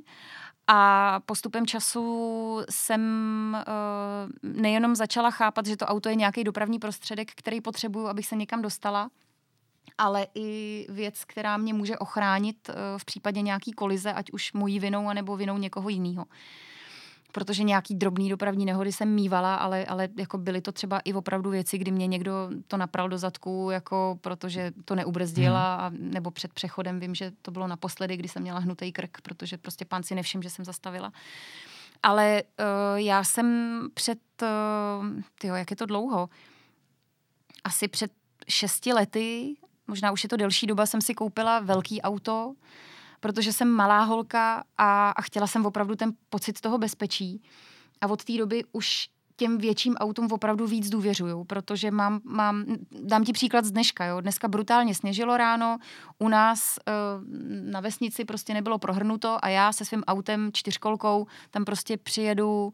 A 0.66 1.20
postupem 1.26 1.66
času 1.66 2.60
jsem 2.70 3.02
uh, 3.66 4.52
nejenom 4.62 4.96
začala 4.96 5.30
chápat, 5.30 5.66
že 5.66 5.76
to 5.76 5.86
auto 5.86 6.08
je 6.08 6.14
nějaký 6.14 6.44
dopravní 6.44 6.78
prostředek, 6.78 7.30
který 7.34 7.60
potřebuju, 7.60 8.06
abych 8.06 8.26
se 8.26 8.36
někam 8.36 8.62
dostala, 8.62 9.10
ale 9.98 10.26
i 10.34 10.86
věc, 10.88 11.24
která 11.24 11.56
mě 11.56 11.74
může 11.74 11.98
ochránit 11.98 12.68
uh, 12.68 12.74
v 12.98 13.04
případě 13.04 13.42
nějaký 13.42 13.72
kolize, 13.72 14.12
ať 14.12 14.30
už 14.32 14.52
mojí 14.52 14.80
vinou, 14.80 15.08
anebo 15.08 15.36
vinou 15.36 15.58
někoho 15.58 15.88
jiného 15.88 16.24
protože 17.34 17.62
nějaký 17.62 17.94
drobný 17.94 18.28
dopravní 18.28 18.66
nehody 18.66 18.92
jsem 18.92 19.14
mývala, 19.14 19.54
ale, 19.54 19.84
ale 19.84 20.08
jako 20.18 20.38
byly 20.38 20.60
to 20.60 20.72
třeba 20.72 20.98
i 20.98 21.12
opravdu 21.12 21.50
věci, 21.50 21.78
kdy 21.78 21.90
mě 21.90 22.06
někdo 22.06 22.50
to 22.68 22.76
napral 22.76 23.08
do 23.08 23.18
zadku, 23.18 23.68
jako 23.72 24.18
protože 24.20 24.72
to 24.84 24.94
neubrzdila, 24.94 25.88
hmm. 25.88 25.96
a, 25.96 26.10
nebo 26.12 26.30
před 26.30 26.52
přechodem 26.52 27.00
vím, 27.00 27.14
že 27.14 27.32
to 27.42 27.50
bylo 27.50 27.66
naposledy, 27.66 28.16
kdy 28.16 28.28
jsem 28.28 28.42
měla 28.42 28.58
hnutý 28.58 28.92
krk, 28.92 29.20
protože 29.22 29.58
prostě 29.58 29.84
pán 29.84 30.02
si 30.02 30.14
nevšim, 30.14 30.42
že 30.42 30.50
jsem 30.50 30.64
zastavila. 30.64 31.12
Ale 32.02 32.42
uh, 32.42 32.98
já 32.98 33.24
jsem 33.24 33.80
před, 33.94 34.18
uh, 34.42 35.06
tyjo, 35.40 35.54
jak 35.54 35.70
je 35.70 35.76
to 35.76 35.86
dlouho, 35.86 36.28
asi 37.64 37.88
před 37.88 38.12
šesti 38.48 38.92
lety, 38.92 39.54
možná 39.86 40.12
už 40.12 40.22
je 40.22 40.28
to 40.28 40.36
delší 40.36 40.66
doba, 40.66 40.86
jsem 40.86 41.00
si 41.00 41.14
koupila 41.14 41.60
velký 41.60 42.02
auto, 42.02 42.54
protože 43.24 43.52
jsem 43.52 43.68
malá 43.68 44.02
holka 44.02 44.64
a, 44.78 45.10
a 45.10 45.22
chtěla 45.22 45.46
jsem 45.46 45.66
opravdu 45.66 45.96
ten 45.96 46.12
pocit 46.28 46.60
toho 46.60 46.78
bezpečí. 46.78 47.42
A 48.00 48.06
od 48.06 48.24
té 48.24 48.38
doby 48.38 48.64
už 48.72 49.08
těm 49.36 49.58
větším 49.58 49.94
autům 49.94 50.28
opravdu 50.32 50.66
víc 50.66 50.90
důvěřuju, 50.90 51.44
protože 51.44 51.90
mám, 51.90 52.20
mám, 52.24 52.64
dám 53.00 53.24
ti 53.24 53.32
příklad 53.32 53.64
z 53.64 53.70
dneška, 53.70 54.04
jo. 54.04 54.20
Dneska 54.20 54.48
brutálně 54.48 54.94
sněžilo 54.94 55.36
ráno, 55.36 55.78
u 56.18 56.28
nás 56.28 56.78
e, 56.78 56.92
na 57.70 57.80
vesnici 57.80 58.24
prostě 58.24 58.54
nebylo 58.54 58.78
prohrnuto 58.78 59.38
a 59.42 59.48
já 59.48 59.72
se 59.72 59.84
svým 59.84 60.04
autem 60.06 60.50
čtyřkolkou 60.52 61.26
tam 61.50 61.64
prostě 61.64 61.96
přijedu 61.96 62.72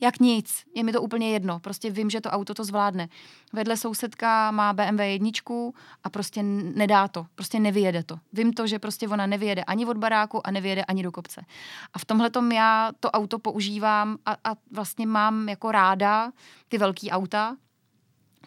jak 0.00 0.20
nic, 0.20 0.64
je 0.74 0.84
mi 0.84 0.92
to 0.92 1.02
úplně 1.02 1.32
jedno, 1.32 1.60
prostě 1.60 1.90
vím, 1.90 2.10
že 2.10 2.20
to 2.20 2.30
auto 2.30 2.54
to 2.54 2.64
zvládne. 2.64 3.08
Vedle 3.52 3.76
sousedka 3.76 4.50
má 4.50 4.72
BMW 4.72 5.00
jedničku 5.00 5.74
a 6.04 6.10
prostě 6.10 6.42
nedá 6.42 7.08
to, 7.08 7.26
prostě 7.34 7.60
nevyjede 7.60 8.02
to. 8.02 8.18
Vím 8.32 8.52
to, 8.52 8.66
že 8.66 8.78
prostě 8.78 9.08
ona 9.08 9.26
nevyjede 9.26 9.64
ani 9.64 9.86
od 9.86 9.96
baráku 9.96 10.46
a 10.46 10.50
nevyjede 10.50 10.84
ani 10.84 11.02
do 11.02 11.12
kopce. 11.12 11.44
A 11.92 11.98
v 11.98 12.04
tomhle 12.04 12.30
já 12.54 12.90
to 13.00 13.10
auto 13.10 13.38
používám 13.38 14.16
a, 14.26 14.36
a 14.44 14.56
vlastně 14.70 15.06
mám 15.06 15.48
jako 15.48 15.72
ráda 15.72 16.32
ty 16.68 16.78
velký 16.78 17.10
auta, 17.10 17.56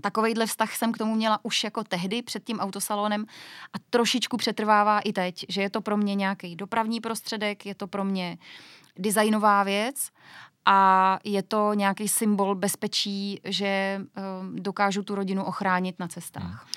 Takovejhle 0.02 0.46
vztah 0.46 0.76
jsem 0.76 0.92
k 0.92 0.98
tomu 0.98 1.16
měla 1.16 1.40
už 1.44 1.64
jako 1.64 1.84
tehdy 1.84 2.22
před 2.22 2.44
tím 2.44 2.60
autosalonem 2.60 3.26
a 3.74 3.78
trošičku 3.90 4.38
přetrvává 4.38 5.00
i 5.00 5.14
teď, 5.14 5.46
že 5.50 5.62
je 5.62 5.70
to 5.70 5.82
pro 5.82 5.98
mě 5.98 6.16
nějaký 6.16 6.56
dopravní 6.56 7.02
prostředek, 7.02 7.66
je 7.66 7.76
to 7.76 7.88
pro 7.88 8.04
mě 8.04 8.38
designová 8.98 9.64
věc 9.64 10.10
a 10.66 11.20
je 11.24 11.44
to 11.44 11.74
nějaký 11.74 12.08
symbol 12.08 12.56
bezpečí, 12.56 13.42
že 13.44 14.02
uh, 14.02 14.60
dokážu 14.60 15.04
tu 15.04 15.16
rodinu 15.16 15.44
ochránit 15.44 16.00
na 16.00 16.08
cestách. 16.08 16.68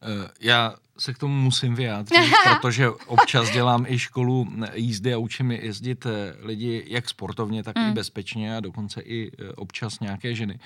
Hmm. 0.00 0.24
Já 0.40 0.74
se 0.98 1.14
k 1.14 1.18
tomu 1.18 1.34
musím 1.34 1.74
vyjádřit, 1.74 2.32
protože 2.60 2.90
občas 2.90 3.50
dělám 3.50 3.84
i 3.88 3.98
školu 3.98 4.46
jízdy 4.74 5.14
a 5.14 5.18
učím 5.18 5.50
jezdit 5.50 6.06
eh, 6.06 6.34
lidi 6.46 6.84
jak 6.86 7.08
sportovně, 7.08 7.62
tak 7.62 7.76
mm. 7.76 7.82
i 7.82 7.84
hmm. 7.84 7.94
bezpečně 7.94 8.56
a 8.56 8.60
dokonce 8.60 9.00
i 9.00 9.32
občas 9.54 10.00
nějaké 10.00 10.34
ženy. 10.34 10.58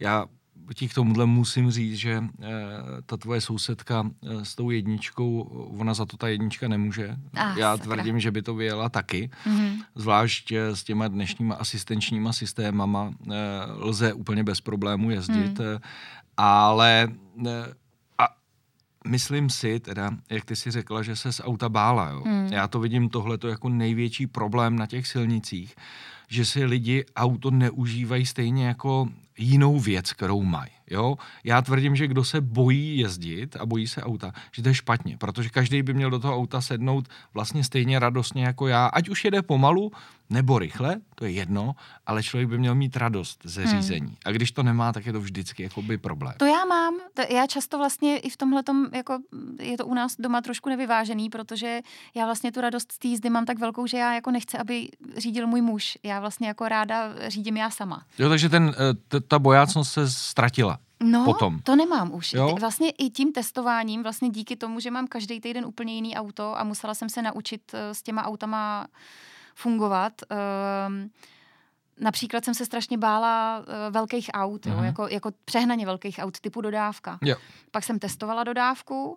Já 0.00 0.26
ti 0.74 0.88
k 0.88 0.94
tomuhle 0.94 1.26
musím 1.26 1.70
říct, 1.70 1.94
že 1.96 2.12
e, 2.12 2.24
ta 3.06 3.16
tvoje 3.16 3.40
sousedka 3.40 4.10
e, 4.22 4.44
s 4.44 4.54
tou 4.54 4.70
jedničkou, 4.70 5.40
ona 5.78 5.94
za 5.94 6.06
to 6.06 6.16
ta 6.16 6.28
jednička 6.28 6.68
nemůže. 6.68 7.16
Ah, 7.34 7.58
Já 7.58 7.76
sakra. 7.76 7.84
tvrdím, 7.84 8.20
že 8.20 8.30
by 8.30 8.42
to 8.42 8.54
vyjela 8.54 8.88
taky. 8.88 9.30
Mm-hmm. 9.46 9.82
Zvlášť 9.94 10.52
e, 10.52 10.76
s 10.76 10.84
těma 10.84 11.08
dnešníma 11.08 11.54
asistenčníma 11.54 12.32
systémama 12.32 13.12
lze 13.76 14.12
úplně 14.12 14.44
bez 14.44 14.60
problému 14.60 15.10
jezdit. 15.10 15.58
Mm. 15.58 15.78
Ale 16.36 17.08
a 18.18 18.28
myslím 19.06 19.50
si 19.50 19.80
teda, 19.80 20.10
jak 20.30 20.44
ty 20.44 20.56
si 20.56 20.70
řekla, 20.70 21.02
že 21.02 21.16
se 21.16 21.32
z 21.32 21.40
auta 21.44 21.68
bála. 21.68 22.10
Jo? 22.10 22.22
Mm. 22.26 22.48
Já 22.52 22.68
to 22.68 22.80
vidím 22.80 23.08
tohleto 23.08 23.48
jako 23.48 23.68
největší 23.68 24.26
problém 24.26 24.76
na 24.76 24.86
těch 24.86 25.06
silnicích, 25.06 25.74
že 26.28 26.44
si 26.44 26.64
lidi 26.64 27.04
auto 27.16 27.50
neužívají 27.50 28.26
stejně 28.26 28.66
jako 28.66 29.08
jinou 29.42 29.80
věc, 29.80 30.12
kterou 30.12 30.42
mají. 30.42 30.70
Jo? 30.90 31.16
Já 31.44 31.62
tvrdím, 31.62 31.96
že 31.96 32.06
kdo 32.06 32.24
se 32.24 32.40
bojí 32.40 32.98
jezdit 32.98 33.56
a 33.56 33.66
bojí 33.66 33.86
se 33.86 34.02
auta, 34.02 34.32
že 34.52 34.62
to 34.62 34.68
je 34.68 34.74
špatně, 34.74 35.16
protože 35.16 35.48
každý 35.48 35.82
by 35.82 35.94
měl 35.94 36.10
do 36.10 36.18
toho 36.18 36.36
auta 36.36 36.60
sednout 36.60 37.08
vlastně 37.34 37.64
stejně 37.64 37.98
radostně 37.98 38.44
jako 38.44 38.66
já, 38.66 38.86
ať 38.86 39.08
už 39.08 39.24
jede 39.24 39.42
pomalu 39.42 39.92
nebo 40.30 40.58
rychle, 40.58 40.96
to 41.14 41.24
je 41.24 41.30
jedno, 41.30 41.74
ale 42.06 42.22
člověk 42.22 42.48
by 42.48 42.58
měl 42.58 42.74
mít 42.74 42.96
radost 42.96 43.40
ze 43.44 43.64
hmm. 43.64 43.70
řízení. 43.70 44.06
Hmm. 44.06 44.16
A 44.24 44.30
když 44.30 44.52
to 44.52 44.62
nemá, 44.62 44.92
tak 44.92 45.06
je 45.06 45.12
to 45.12 45.20
vždycky 45.20 45.62
jakoby 45.62 45.98
problém. 45.98 46.34
To 46.36 46.46
já 46.46 46.64
mám, 46.64 46.94
to 47.14 47.22
já 47.34 47.46
často 47.46 47.78
vlastně 47.78 48.18
i 48.18 48.30
v 48.30 48.36
tomhle 48.36 48.62
jako 48.94 49.18
je 49.60 49.76
to 49.76 49.86
u 49.86 49.94
nás 49.94 50.16
doma 50.18 50.40
trošku 50.40 50.68
nevyvážený, 50.68 51.30
protože 51.30 51.80
já 52.14 52.24
vlastně 52.24 52.52
tu 52.52 52.60
radost 52.60 52.92
z 52.92 52.98
té 52.98 53.08
jízdy 53.08 53.30
mám 53.30 53.46
tak 53.46 53.58
velkou, 53.58 53.86
že 53.86 53.96
já 53.96 54.14
jako 54.14 54.30
nechci, 54.30 54.58
aby 54.58 54.88
řídil 55.16 55.46
můj 55.46 55.60
muž. 55.60 55.98
Já 56.02 56.20
vlastně 56.20 56.48
jako 56.48 56.68
ráda 56.68 57.14
řídím 57.28 57.56
já 57.56 57.70
sama. 57.70 58.04
Jo, 58.18 58.28
takže 58.28 58.48
ten, 58.48 58.74
eh, 58.78 58.94
t- 59.08 59.20
ta 59.30 59.38
bojácnost 59.38 59.92
se 59.92 60.10
ztratila. 60.10 60.78
No, 61.02 61.24
potom. 61.24 61.58
to 61.58 61.76
nemám 61.76 62.14
už. 62.14 62.32
Jo? 62.32 62.56
Vlastně 62.60 62.90
i 62.90 63.10
tím 63.10 63.32
testováním, 63.32 64.02
vlastně 64.02 64.28
díky 64.28 64.56
tomu, 64.56 64.80
že 64.80 64.90
mám 64.90 65.06
každý 65.06 65.40
týden 65.40 65.64
úplně 65.64 65.94
jiný 65.94 66.16
auto 66.16 66.58
a 66.58 66.64
musela 66.64 66.94
jsem 66.94 67.08
se 67.08 67.22
naučit 67.22 67.62
eh, 67.74 67.94
s 67.94 68.02
těma 68.02 68.24
autama 68.24 68.86
fungovat. 69.54 70.12
Um, 70.88 71.10
Například 72.02 72.44
jsem 72.44 72.54
se 72.54 72.66
strašně 72.66 72.98
bála 72.98 73.58
uh, 73.58 73.64
velkých 73.90 74.30
aut, 74.32 74.66
jo, 74.66 74.82
jako, 74.82 75.08
jako 75.08 75.30
přehnaně 75.44 75.86
velkých 75.86 76.18
aut 76.18 76.40
typu 76.40 76.60
dodávka. 76.60 77.18
Jo. 77.22 77.36
Pak 77.70 77.84
jsem 77.84 77.98
testovala 77.98 78.44
dodávku, 78.44 79.08
uh, 79.10 79.16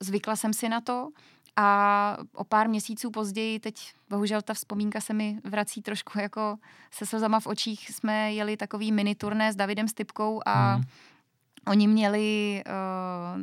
zvykla 0.00 0.36
jsem 0.36 0.52
si 0.52 0.68
na 0.68 0.80
to 0.80 1.08
a 1.56 2.16
o 2.32 2.44
pár 2.44 2.68
měsíců 2.68 3.10
později, 3.10 3.60
teď 3.60 3.94
bohužel 4.10 4.42
ta 4.42 4.54
vzpomínka 4.54 5.00
se 5.00 5.14
mi 5.14 5.38
vrací 5.44 5.82
trošku 5.82 6.18
jako 6.18 6.56
se 6.90 7.06
slzama 7.06 7.40
v 7.40 7.46
očích, 7.46 7.90
jsme 7.90 8.32
jeli 8.32 8.56
takový 8.56 8.92
mini 8.92 9.14
turné 9.14 9.52
s 9.52 9.56
Davidem 9.56 9.88
Stipkou 9.88 10.40
a 10.46 10.74
hmm. 10.74 10.84
Oni 11.66 11.88
měli, 11.88 12.62
uh, 12.66 13.42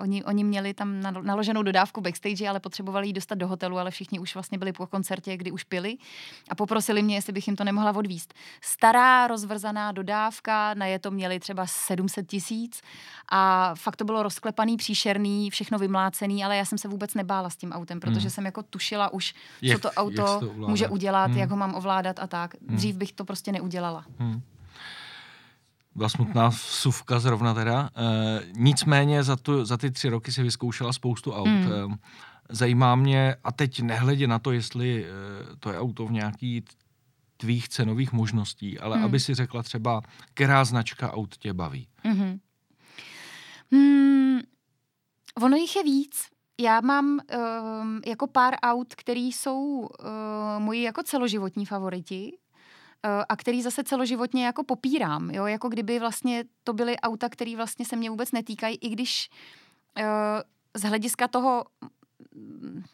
oni, 0.00 0.24
oni 0.24 0.44
měli 0.44 0.74
tam 0.74 1.00
naloženou 1.22 1.62
dodávku 1.62 2.00
backstage, 2.00 2.48
ale 2.48 2.60
potřebovali 2.60 3.06
ji 3.06 3.12
dostat 3.12 3.34
do 3.34 3.48
hotelu, 3.48 3.78
ale 3.78 3.90
všichni 3.90 4.18
už 4.18 4.34
vlastně 4.34 4.58
byli 4.58 4.72
po 4.72 4.86
koncertě, 4.86 5.36
kdy 5.36 5.50
už 5.50 5.64
pili 5.64 5.96
a 6.48 6.54
poprosili 6.54 7.02
mě, 7.02 7.14
jestli 7.14 7.32
bych 7.32 7.46
jim 7.46 7.56
to 7.56 7.64
nemohla 7.64 7.96
odvíst. 7.96 8.34
Stará 8.60 9.26
rozvrzaná 9.26 9.92
dodávka, 9.92 10.74
na 10.74 10.86
je 10.86 10.98
to 10.98 11.10
měli 11.10 11.40
třeba 11.40 11.66
700 11.66 12.26
tisíc 12.26 12.82
a 13.32 13.74
fakt 13.74 13.96
to 13.96 14.04
bylo 14.04 14.22
rozklepaný, 14.22 14.76
příšerný, 14.76 15.50
všechno 15.50 15.78
vymlácený, 15.78 16.44
ale 16.44 16.56
já 16.56 16.64
jsem 16.64 16.78
se 16.78 16.88
vůbec 16.88 17.14
nebála 17.14 17.50
s 17.50 17.56
tím 17.56 17.72
autem, 17.72 18.00
protože 18.00 18.20
hmm. 18.20 18.30
jsem 18.30 18.44
jako 18.44 18.62
tušila 18.62 19.12
už, 19.12 19.34
jak, 19.62 19.80
co 19.80 19.88
to 19.88 19.94
auto 19.94 20.40
to 20.40 20.52
může 20.56 20.88
udělat, 20.88 21.26
hmm. 21.26 21.38
jak 21.38 21.50
ho 21.50 21.56
mám 21.56 21.74
ovládat 21.74 22.18
a 22.18 22.26
tak. 22.26 22.54
Hmm. 22.68 22.76
Dřív 22.76 22.96
bych 22.96 23.12
to 23.12 23.24
prostě 23.24 23.52
neudělala. 23.52 24.04
Hmm 24.18 24.42
byla 25.96 26.08
smutná 26.08 26.48
vsuvka 26.48 27.18
zrovna 27.18 27.54
teda. 27.54 27.90
E, 27.96 28.42
nicméně 28.56 29.22
za, 29.22 29.36
tu, 29.36 29.64
za 29.64 29.76
ty 29.76 29.90
tři 29.90 30.08
roky 30.08 30.32
si 30.32 30.42
vyzkoušela 30.42 30.92
spoustu 30.92 31.32
aut. 31.32 31.48
Mm. 31.48 31.72
E, 31.92 31.96
zajímá 32.50 32.94
mě, 32.94 33.36
a 33.44 33.52
teď 33.52 33.80
nehledě 33.80 34.26
na 34.26 34.38
to, 34.38 34.52
jestli 34.52 35.04
e, 35.04 35.08
to 35.60 35.70
je 35.70 35.78
auto 35.78 36.06
v 36.06 36.12
nějaký 36.12 36.64
tvých 37.36 37.68
cenových 37.68 38.12
možností, 38.12 38.78
ale 38.78 38.98
mm. 38.98 39.04
aby 39.04 39.20
si 39.20 39.34
řekla 39.34 39.62
třeba, 39.62 40.02
která 40.34 40.64
značka 40.64 41.12
aut 41.12 41.36
tě 41.36 41.52
baví. 41.52 41.88
Mm-hmm. 42.04 42.38
Mm, 43.70 44.38
ono 45.42 45.56
jich 45.56 45.76
je 45.76 45.82
víc. 45.82 46.24
Já 46.60 46.80
mám 46.80 47.06
um, 47.06 48.00
jako 48.06 48.26
pár 48.26 48.54
aut, 48.62 48.94
které 48.94 49.20
jsou 49.20 49.78
uh, 49.78 49.88
moji 50.58 50.82
jako 50.82 51.02
celoživotní 51.02 51.66
favoriti. 51.66 52.38
Eh, 53.06 53.24
a 53.28 53.36
který 53.36 53.62
zase 53.62 53.84
celoživotně 53.84 54.46
jako 54.46 54.64
popírám, 54.64 55.30
jo, 55.30 55.46
jako 55.46 55.68
kdyby 55.68 55.98
vlastně 55.98 56.44
to 56.64 56.72
byly 56.72 56.96
auta, 56.96 57.28
které 57.28 57.56
vlastně 57.56 57.84
se 57.84 57.96
mě 57.96 58.10
vůbec 58.10 58.32
netýkají, 58.32 58.76
i 58.76 58.88
když 58.88 59.30
uh, 59.98 60.04
z 60.74 60.82
hlediska 60.82 61.28
toho 61.28 61.64
mm, 62.34 62.84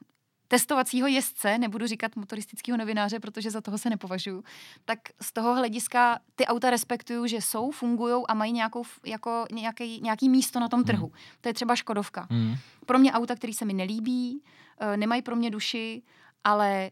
testovacího 0.48 1.08
jezdce, 1.08 1.58
nebudu 1.58 1.86
říkat 1.86 2.16
motoristického 2.16 2.78
novináře, 2.78 3.20
protože 3.20 3.50
za 3.50 3.60
toho 3.60 3.78
se 3.78 3.90
nepovažuju, 3.90 4.44
tak 4.84 4.98
z 5.20 5.32
toho 5.32 5.54
hlediska 5.54 6.18
ty 6.36 6.46
auta 6.46 6.70
respektuju, 6.70 7.26
že 7.26 7.36
jsou, 7.36 7.70
fungují 7.70 8.24
a 8.28 8.34
mají 8.34 8.52
nějakou, 8.52 8.82
jako 9.06 9.44
nějaký, 9.52 10.00
nějaký 10.00 10.28
místo 10.28 10.60
na 10.60 10.68
tom 10.68 10.78
hmm. 10.78 10.86
trhu. 10.86 11.06
Mm. 11.06 11.12
To 11.40 11.48
je 11.48 11.54
třeba 11.54 11.76
Škodovka. 11.76 12.26
Mm. 12.30 12.54
Pro 12.86 12.98
mě 12.98 13.12
auta, 13.12 13.34
které 13.34 13.52
se 13.52 13.64
mi 13.64 13.72
nelíbí, 13.72 14.42
uh, 14.82 14.96
nemají 14.96 15.22
pro 15.22 15.36
mě 15.36 15.50
duši, 15.50 16.02
ale 16.44 16.90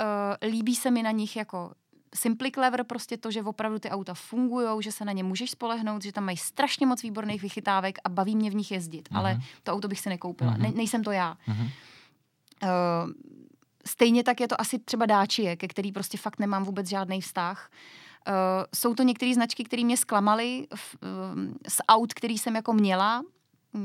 uh, 0.00 0.50
líbí 0.50 0.76
se 0.76 0.90
mi 0.90 1.02
na 1.02 1.10
nich 1.10 1.36
jako 1.36 1.72
Simply 2.14 2.50
Clever 2.50 2.84
prostě 2.84 3.16
to, 3.16 3.30
že 3.30 3.42
opravdu 3.42 3.78
ty 3.78 3.90
auta 3.90 4.14
fungují, 4.14 4.82
že 4.82 4.92
se 4.92 5.04
na 5.04 5.12
ně 5.12 5.24
můžeš 5.24 5.50
spolehnout, 5.50 6.02
že 6.02 6.12
tam 6.12 6.24
mají 6.24 6.36
strašně 6.36 6.86
moc 6.86 7.02
výborných 7.02 7.42
vychytávek 7.42 7.98
a 8.04 8.08
baví 8.08 8.36
mě 8.36 8.50
v 8.50 8.54
nich 8.54 8.70
jezdit, 8.70 9.08
uh-huh. 9.08 9.18
ale 9.18 9.40
to 9.62 9.72
auto 9.72 9.88
bych 9.88 10.00
si 10.00 10.08
nekoupila. 10.08 10.52
Uh-huh. 10.52 10.62
Ne, 10.62 10.72
nejsem 10.74 11.04
to 11.04 11.10
já. 11.10 11.36
Uh-huh. 11.48 11.70
Uh, 12.62 13.12
stejně 13.86 14.24
tak 14.24 14.40
je 14.40 14.48
to 14.48 14.60
asi 14.60 14.78
třeba 14.78 15.06
Dáčie, 15.06 15.56
ke 15.56 15.68
který 15.68 15.92
prostě 15.92 16.18
fakt 16.18 16.38
nemám 16.38 16.64
vůbec 16.64 16.88
žádný 16.88 17.20
vztah. 17.20 17.70
Uh, 18.28 18.34
jsou 18.74 18.94
to 18.94 19.02
některé 19.02 19.34
značky, 19.34 19.64
které 19.64 19.84
mě 19.84 19.96
zklamaly 19.96 20.66
uh, 20.70 20.78
z 21.68 21.80
aut, 21.88 22.14
který 22.14 22.38
jsem 22.38 22.56
jako 22.56 22.72
měla, 22.72 23.22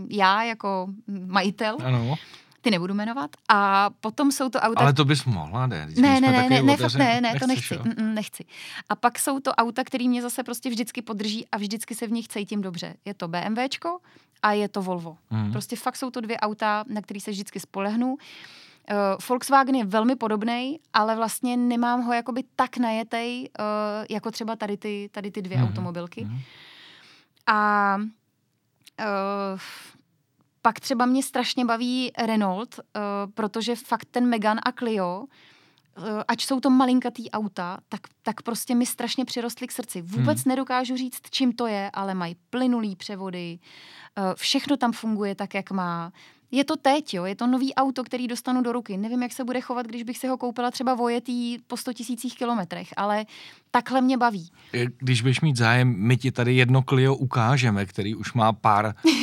já 0.09 0.43
jako 0.43 0.88
majitel. 1.07 1.78
Ano. 1.84 2.15
Ty 2.64 2.72
nebudu 2.72 2.93
jmenovat. 2.93 3.32
A 3.49 3.89
potom 3.89 4.32
jsou 4.32 4.49
to 4.49 4.59
auta... 4.59 4.80
Ale 4.80 4.93
to 4.93 5.05
bys 5.05 5.26
mohla, 5.26 5.68
ne? 5.68 5.88
Ne, 5.95 6.22
ne, 6.22 6.32
ne, 6.32 6.49
ne, 6.49 6.61
ne, 6.61 6.78
fakt 6.78 6.95
ne, 6.95 7.22
ne, 7.22 7.39
to 7.39 7.47
nechci. 7.47 7.80
Mm, 7.97 8.14
nechci. 8.16 8.45
A 8.89 8.95
pak 8.95 9.20
jsou 9.20 9.39
to 9.39 9.51
auta, 9.51 9.84
které 9.84 10.07
mě 10.07 10.22
zase 10.22 10.43
prostě 10.43 10.70
vždycky 10.70 11.01
podrží 11.01 11.47
a 11.51 11.57
vždycky 11.57 11.95
se 11.95 12.07
v 12.07 12.11
nich 12.11 12.28
cítím 12.28 12.61
dobře. 12.61 12.93
Je 13.05 13.14
to 13.14 13.28
BMWčko 13.28 13.99
a 14.41 14.51
je 14.51 14.70
to 14.70 14.82
Volvo. 14.82 15.18
Mm. 15.30 15.51
Prostě 15.51 15.76
fakt 15.76 15.95
jsou 15.95 16.09
to 16.09 16.22
dvě 16.22 16.38
auta, 16.38 16.84
na 16.88 17.01
které 17.01 17.20
se 17.20 17.32
vždycky 17.32 17.59
spolehnu. 17.59 18.09
Uh, 18.14 18.97
Volkswagen 19.30 19.76
je 19.76 19.86
velmi 19.86 20.16
podobný, 20.16 20.80
ale 20.93 21.16
vlastně 21.16 21.57
nemám 21.57 22.01
ho 22.01 22.14
jakoby 22.14 22.43
tak 22.55 22.78
najetej, 22.78 23.49
uh, 23.59 23.66
jako 24.09 24.32
třeba 24.32 24.55
tady 24.55 24.78
ty, 24.78 25.09
tady 25.11 25.32
ty 25.32 25.41
dvě 25.41 25.57
mm. 25.57 25.64
automobilky. 25.64 26.26
Mm. 26.26 26.39
A 27.47 27.95
uh, 28.99 29.59
pak 30.66 30.80
třeba 30.80 31.05
mě 31.05 31.24
strašně 31.24 31.66
baví 31.66 32.11
Renault, 32.18 32.80
uh, 32.80 32.84
protože 33.34 33.76
fakt 33.76 34.05
ten 34.11 34.30
Megan 34.30 34.59
a 34.66 34.72
Clio, 34.72 35.20
uh, 35.20 36.05
ať 36.28 36.41
jsou 36.41 36.59
to 36.59 36.70
malinkatý 36.70 37.32
auta, 37.32 37.78
tak, 37.89 38.01
tak 38.22 38.41
prostě 38.41 38.76
mi 38.76 38.86
strašně 38.86 39.26
přirostly 39.26 39.68
k 39.68 39.72
srdci. 39.72 40.01
Vůbec 40.01 40.43
hmm. 40.43 40.49
nedokážu 40.49 40.97
říct, 40.97 41.22
čím 41.30 41.53
to 41.53 41.68
je, 41.68 41.89
ale 41.93 42.14
mají 42.14 42.36
plynulý 42.49 42.95
převody, 42.95 43.59
uh, 44.18 44.24
všechno 44.36 44.78
tam 44.78 44.91
funguje 44.91 45.36
tak, 45.36 45.53
jak 45.53 45.72
má. 45.72 46.11
Je 46.51 46.64
to 46.64 46.76
teď, 46.76 47.14
jo, 47.14 47.26
je 47.26 47.36
to 47.36 47.47
nový 47.47 47.76
auto, 47.76 48.03
který 48.03 48.28
dostanu 48.28 48.61
do 48.61 48.72
ruky. 48.72 48.97
Nevím, 48.97 49.24
jak 49.24 49.34
se 49.34 49.43
bude 49.43 49.61
chovat, 49.61 49.88
když 49.88 50.03
bych 50.03 50.18
si 50.18 50.28
ho 50.28 50.38
koupila 50.38 50.72
třeba 50.72 50.93
vojetý 50.93 51.57
po 51.68 51.78
100 51.78 51.93
tisících 51.93 52.36
kilometrech, 52.36 52.88
ale 52.97 53.26
takhle 53.72 54.01
mě 54.01 54.18
baví. 54.18 54.49
Když 54.97 55.22
budeš 55.22 55.41
mít 55.41 55.57
zájem, 55.57 55.95
my 55.97 56.18
ti 56.18 56.32
tady 56.32 56.55
jedno 56.55 56.82
Clio 56.82 57.16
ukážeme, 57.16 57.86
který 57.86 58.16
už 58.16 58.34
má 58.34 58.53
pár 58.53 58.95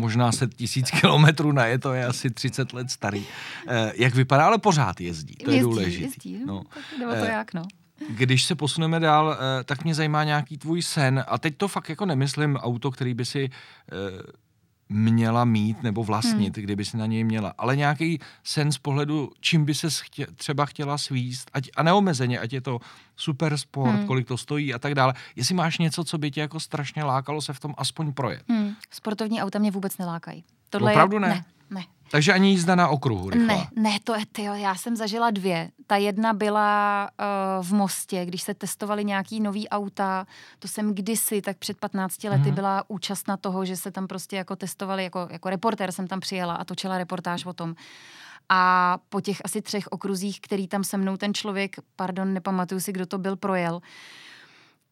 možná 0.00 0.32
set 0.32 0.54
tisíc 0.54 0.90
kilometrů 1.00 1.52
na 1.52 1.66
je, 1.66 1.78
to 1.78 1.94
je 1.94 2.06
asi 2.06 2.30
30 2.30 2.72
let 2.72 2.90
starý. 2.90 3.24
Eh, 3.68 3.92
jak 3.96 4.14
vypadá, 4.14 4.46
ale 4.46 4.58
pořád 4.58 5.00
jezdí, 5.00 5.34
to 5.34 5.50
jezdí, 5.50 5.56
je 5.56 5.62
důležité. 5.62 6.04
Jezdí, 6.04 6.38
no. 6.46 6.62
Tak 6.74 7.18
to 7.18 7.24
eh, 7.24 7.30
jak, 7.30 7.54
no. 7.54 7.62
Když 8.08 8.44
se 8.44 8.54
posuneme 8.54 9.00
dál, 9.00 9.36
eh, 9.36 9.64
tak 9.64 9.84
mě 9.84 9.94
zajímá 9.94 10.24
nějaký 10.24 10.58
tvůj 10.58 10.82
sen. 10.82 11.24
A 11.28 11.38
teď 11.38 11.56
to 11.56 11.68
fakt 11.68 11.88
jako 11.88 12.06
nemyslím 12.06 12.56
auto, 12.56 12.90
který 12.90 13.14
by 13.14 13.24
si 13.24 13.50
měla 14.90 15.44
mít 15.44 15.82
nebo 15.82 16.04
vlastnit, 16.04 16.56
hmm. 16.56 16.64
kdyby 16.64 16.84
si 16.84 16.96
na 16.96 17.06
něj 17.06 17.24
měla. 17.24 17.54
Ale 17.58 17.76
nějaký 17.76 18.18
sen 18.44 18.72
z 18.72 18.78
pohledu, 18.78 19.32
čím 19.40 19.64
by 19.64 19.74
se 19.74 19.88
chtě, 20.02 20.26
třeba 20.34 20.66
chtěla 20.66 20.98
svíst, 20.98 21.50
ať, 21.54 21.70
a 21.76 21.82
neomezeně, 21.82 22.38
ať 22.38 22.52
je 22.52 22.60
to 22.60 22.80
super 23.16 23.56
sport, 23.56 23.96
hmm. 23.96 24.06
kolik 24.06 24.28
to 24.28 24.36
stojí 24.36 24.74
a 24.74 24.78
tak 24.78 24.94
dále. 24.94 25.14
Jestli 25.36 25.54
máš 25.54 25.78
něco, 25.78 26.04
co 26.04 26.18
by 26.18 26.30
tě 26.30 26.40
jako 26.40 26.60
strašně 26.60 27.04
lákalo 27.04 27.42
se 27.42 27.52
v 27.52 27.60
tom 27.60 27.74
aspoň 27.78 28.12
projet. 28.12 28.42
Hmm. 28.48 28.74
Sportovní 28.90 29.42
auta 29.42 29.58
mě 29.58 29.70
vůbec 29.70 29.98
nelákají. 29.98 30.44
Tohle 30.70 30.92
Opravdu 30.92 31.16
je, 31.16 31.20
ne? 31.20 31.28
Ne, 31.28 31.44
ne. 31.70 31.84
Takže 32.10 32.32
ani 32.32 32.50
jízda 32.50 32.74
na 32.74 32.88
okruhu 32.88 33.30
rychlá. 33.30 33.46
Ne, 33.46 33.66
ne, 33.76 33.98
to 34.04 34.14
je, 34.14 34.26
tyjo, 34.32 34.54
já 34.54 34.74
jsem 34.74 34.96
zažila 34.96 35.30
dvě. 35.30 35.70
Ta 35.86 35.96
jedna 35.96 36.32
byla 36.32 37.08
uh, 37.58 37.64
v 37.64 37.72
Mostě, 37.72 38.24
když 38.26 38.42
se 38.42 38.54
testovali 38.54 39.04
nějaký 39.04 39.40
nový 39.40 39.68
auta, 39.68 40.26
to 40.58 40.68
jsem 40.68 40.94
kdysi, 40.94 41.42
tak 41.42 41.58
před 41.58 41.80
15 41.80 42.24
lety 42.24 42.48
mm. 42.48 42.54
byla 42.54 42.84
účastna 42.88 43.36
toho, 43.36 43.64
že 43.64 43.76
se 43.76 43.90
tam 43.90 44.06
prostě 44.06 44.36
jako 44.36 44.56
testovali, 44.56 45.04
jako, 45.04 45.28
jako 45.30 45.50
reportér 45.50 45.92
jsem 45.92 46.06
tam 46.06 46.20
přijela 46.20 46.54
a 46.54 46.64
točila 46.64 46.98
reportáž 46.98 47.46
o 47.46 47.52
tom. 47.52 47.74
A 48.48 48.98
po 49.08 49.20
těch 49.20 49.38
asi 49.44 49.62
třech 49.62 49.86
okruzích, 49.86 50.40
který 50.40 50.68
tam 50.68 50.84
se 50.84 50.96
mnou 50.96 51.16
ten 51.16 51.34
člověk, 51.34 51.76
pardon, 51.96 52.34
nepamatuju 52.34 52.80
si, 52.80 52.92
kdo 52.92 53.06
to 53.06 53.18
byl, 53.18 53.36
projel, 53.36 53.80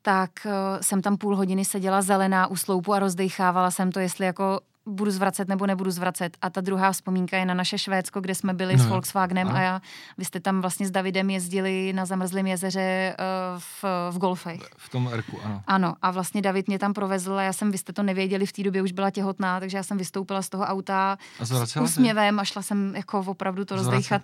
tak 0.03 0.31
uh, 0.45 0.53
jsem 0.81 1.03
tam 1.03 1.16
půl 1.16 1.37
hodiny 1.37 1.64
seděla 1.64 2.03
zelená 2.03 2.47
u 2.47 2.57
sloupu 2.57 2.93
a 2.93 2.99
rozdechávala 2.99 3.70
jsem 3.70 3.93
to, 3.93 4.01
jestli 4.01 4.26
jako 4.26 4.61
budu 4.89 5.11
zvracet 5.11 5.49
nebo 5.49 5.66
nebudu 5.66 5.91
zvracet. 5.91 6.36
A 6.43 6.51
ta 6.51 6.61
druhá 6.61 6.93
vzpomínka 6.93 7.36
je 7.36 7.47
na 7.47 7.55
naše 7.55 7.78
Švédsko, 7.78 8.20
kde 8.20 8.34
jsme 8.34 8.55
byli 8.55 8.76
no. 8.76 8.84
s 8.84 8.86
Volkswagenem 8.86 9.49
a 9.49 9.61
já, 9.61 9.82
vy 10.18 10.24
jste 10.24 10.41
tam 10.41 10.61
vlastně 10.61 10.86
s 10.86 10.91
Davidem 10.91 11.30
jezdili 11.30 11.93
na 11.93 12.05
zamrzlém 12.05 12.47
jezeře 12.47 13.16
uh, 13.18 13.61
v, 13.61 13.84
v 14.11 14.18
Golfech. 14.18 14.61
V 14.76 14.89
tom 14.89 15.09
Erku, 15.12 15.39
ano. 15.45 15.62
Ano, 15.66 15.95
a 16.03 16.11
vlastně 16.11 16.43
David 16.43 16.68
mě 16.68 16.78
tam 16.78 16.95
provezl 16.95 17.39
a 17.39 17.43
já 17.43 17.53
jsem, 17.53 17.70
vy 17.70 17.78
jste 17.78 17.93
to 17.93 18.03
nevěděli, 18.03 18.47
v 18.47 18.53
té 18.53 18.62
době 18.62 18.82
už 18.82 18.93
byla 18.93 19.11
těhotná, 19.11 19.61
takže 19.61 19.76
já 19.76 19.82
jsem 19.82 19.99
vystoupila 19.99 20.43
z 20.43 20.49
toho 20.49 20.64
auta 20.64 21.18
a 21.41 21.45
s 21.45 21.76
úsměvem 21.76 22.41
a 22.41 22.45
šla 22.45 22.62
jsem 22.62 22.97
jako 22.97 23.24
opravdu 23.26 23.64
to 23.64 23.76
rozdechat, 23.76 24.22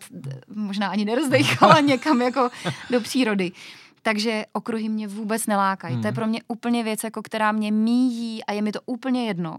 možná 0.55 0.89
ani 0.89 1.05
nerozdechala 1.05 1.81
někam 1.81 2.23
jako 2.23 2.51
do 2.91 3.01
přírody. 3.01 3.53
Takže 4.03 4.45
okruhy 4.53 4.89
mě 4.89 5.09
vůbec 5.09 5.47
nelákají. 5.47 5.95
Hmm. 5.95 6.03
To 6.03 6.07
je 6.07 6.11
hmm. 6.11 6.15
pro 6.15 6.27
mě 6.27 6.41
úplně 6.49 6.85
věc, 6.85 7.05
jako 7.05 7.23
která 7.23 7.53
mě 7.53 7.73
míjí 7.73 8.45
a 8.45 8.53
je 8.53 8.62
mi 8.62 8.73
to 8.73 8.81
úplně 8.87 9.27
jedno. 9.27 9.57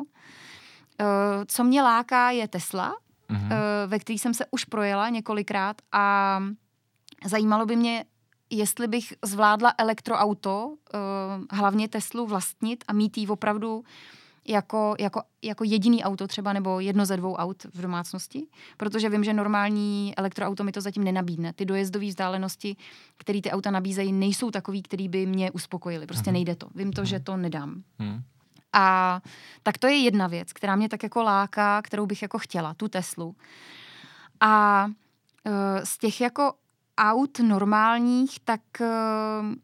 Uh, 1.02 1.08
co 1.48 1.64
mě 1.64 1.82
láká, 1.82 2.32
je 2.32 2.48
Tesla, 2.48 2.96
mm-hmm. 3.30 3.46
uh, 3.46 3.52
ve 3.88 4.00
který 4.00 4.20
jsem 4.20 4.34
se 4.34 4.46
už 4.52 4.66
projela 4.66 5.10
několikrát 5.10 5.82
a 5.92 6.40
zajímalo 7.26 7.66
by 7.66 7.76
mě, 7.76 8.06
jestli 8.50 8.88
bych 8.88 9.14
zvládla 9.26 9.74
elektroauto, 9.78 10.68
uh, 10.68 10.78
hlavně 11.52 11.88
Teslu, 11.88 12.26
vlastnit 12.26 12.84
a 12.88 12.94
mít 12.94 13.18
ji 13.18 13.28
opravdu 13.28 13.84
jako, 14.48 14.96
jako, 15.00 15.22
jako 15.42 15.64
jediný 15.64 16.04
auto 16.04 16.28
třeba 16.28 16.54
nebo 16.54 16.80
jedno 16.80 17.06
ze 17.06 17.18
dvou 17.18 17.36
aut 17.36 17.64
v 17.64 17.82
domácnosti, 17.82 18.48
protože 18.78 19.10
vím, 19.10 19.24
že 19.24 19.34
normální 19.34 20.14
elektroauto 20.18 20.64
mi 20.64 20.72
to 20.72 20.82
zatím 20.82 21.04
nenabídne. 21.04 21.54
Ty 21.54 21.66
dojezdové 21.66 22.06
vzdálenosti, 22.06 22.76
které 23.18 23.42
ty 23.42 23.52
auta 23.52 23.72
nabízejí, 23.72 24.14
nejsou 24.14 24.52
takový, 24.52 24.82
který 24.82 25.10
by 25.10 25.26
mě 25.26 25.52
uspokojili. 25.52 26.08
Prostě 26.08 26.30
mm-hmm. 26.30 26.34
nejde 26.34 26.56
to. 26.56 26.68
Vím 26.76 26.92
to, 26.92 27.06
že 27.06 27.20
to 27.20 27.38
nedám. 27.38 27.84
Mm-hmm. 28.00 28.22
A 28.76 29.22
tak 29.64 29.78
to 29.78 29.88
je 29.88 29.96
jedna 29.96 30.28
věc, 30.28 30.54
která 30.54 30.76
mě 30.76 30.90
tak 30.90 31.04
jako 31.04 31.24
láká, 31.24 31.82
kterou 31.82 32.06
bych 32.06 32.22
jako 32.22 32.40
chtěla, 32.40 32.74
tu 32.74 32.88
Teslu. 32.88 33.36
A 34.40 34.86
uh, 34.86 35.54
z 35.84 35.98
těch 35.98 36.22
jako 36.22 36.54
aut 36.98 37.40
normálních, 37.40 38.40
tak 38.40 38.62
uh, 38.80 39.56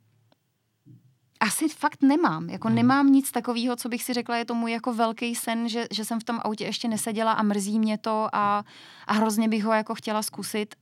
asi 1.40 1.70
fakt 1.70 2.02
nemám. 2.02 2.50
Jako 2.50 2.68
hmm. 2.68 2.76
nemám 2.76 3.12
nic 3.12 3.32
takového, 3.32 3.76
co 3.76 3.90
bych 3.90 4.04
si 4.04 4.14
řekla, 4.14 4.38
je 4.38 4.46
to 4.46 4.56
můj 4.56 4.72
jako 4.72 4.94
velký 4.94 5.36
sen, 5.36 5.70
že, 5.70 5.88
že 5.92 6.06
jsem 6.06 6.20
v 6.20 6.24
tom 6.24 6.40
autě 6.44 6.64
ještě 6.64 6.88
neseděla 6.88 7.32
a 7.32 7.44
mrzí 7.44 7.80
mě 7.80 7.98
to 7.98 8.30
a, 8.34 8.64
a 9.08 9.14
hrozně 9.14 9.50
bych 9.50 9.64
ho 9.64 9.74
jako 9.74 9.96
chtěla 9.96 10.24
zkusit. 10.24 10.76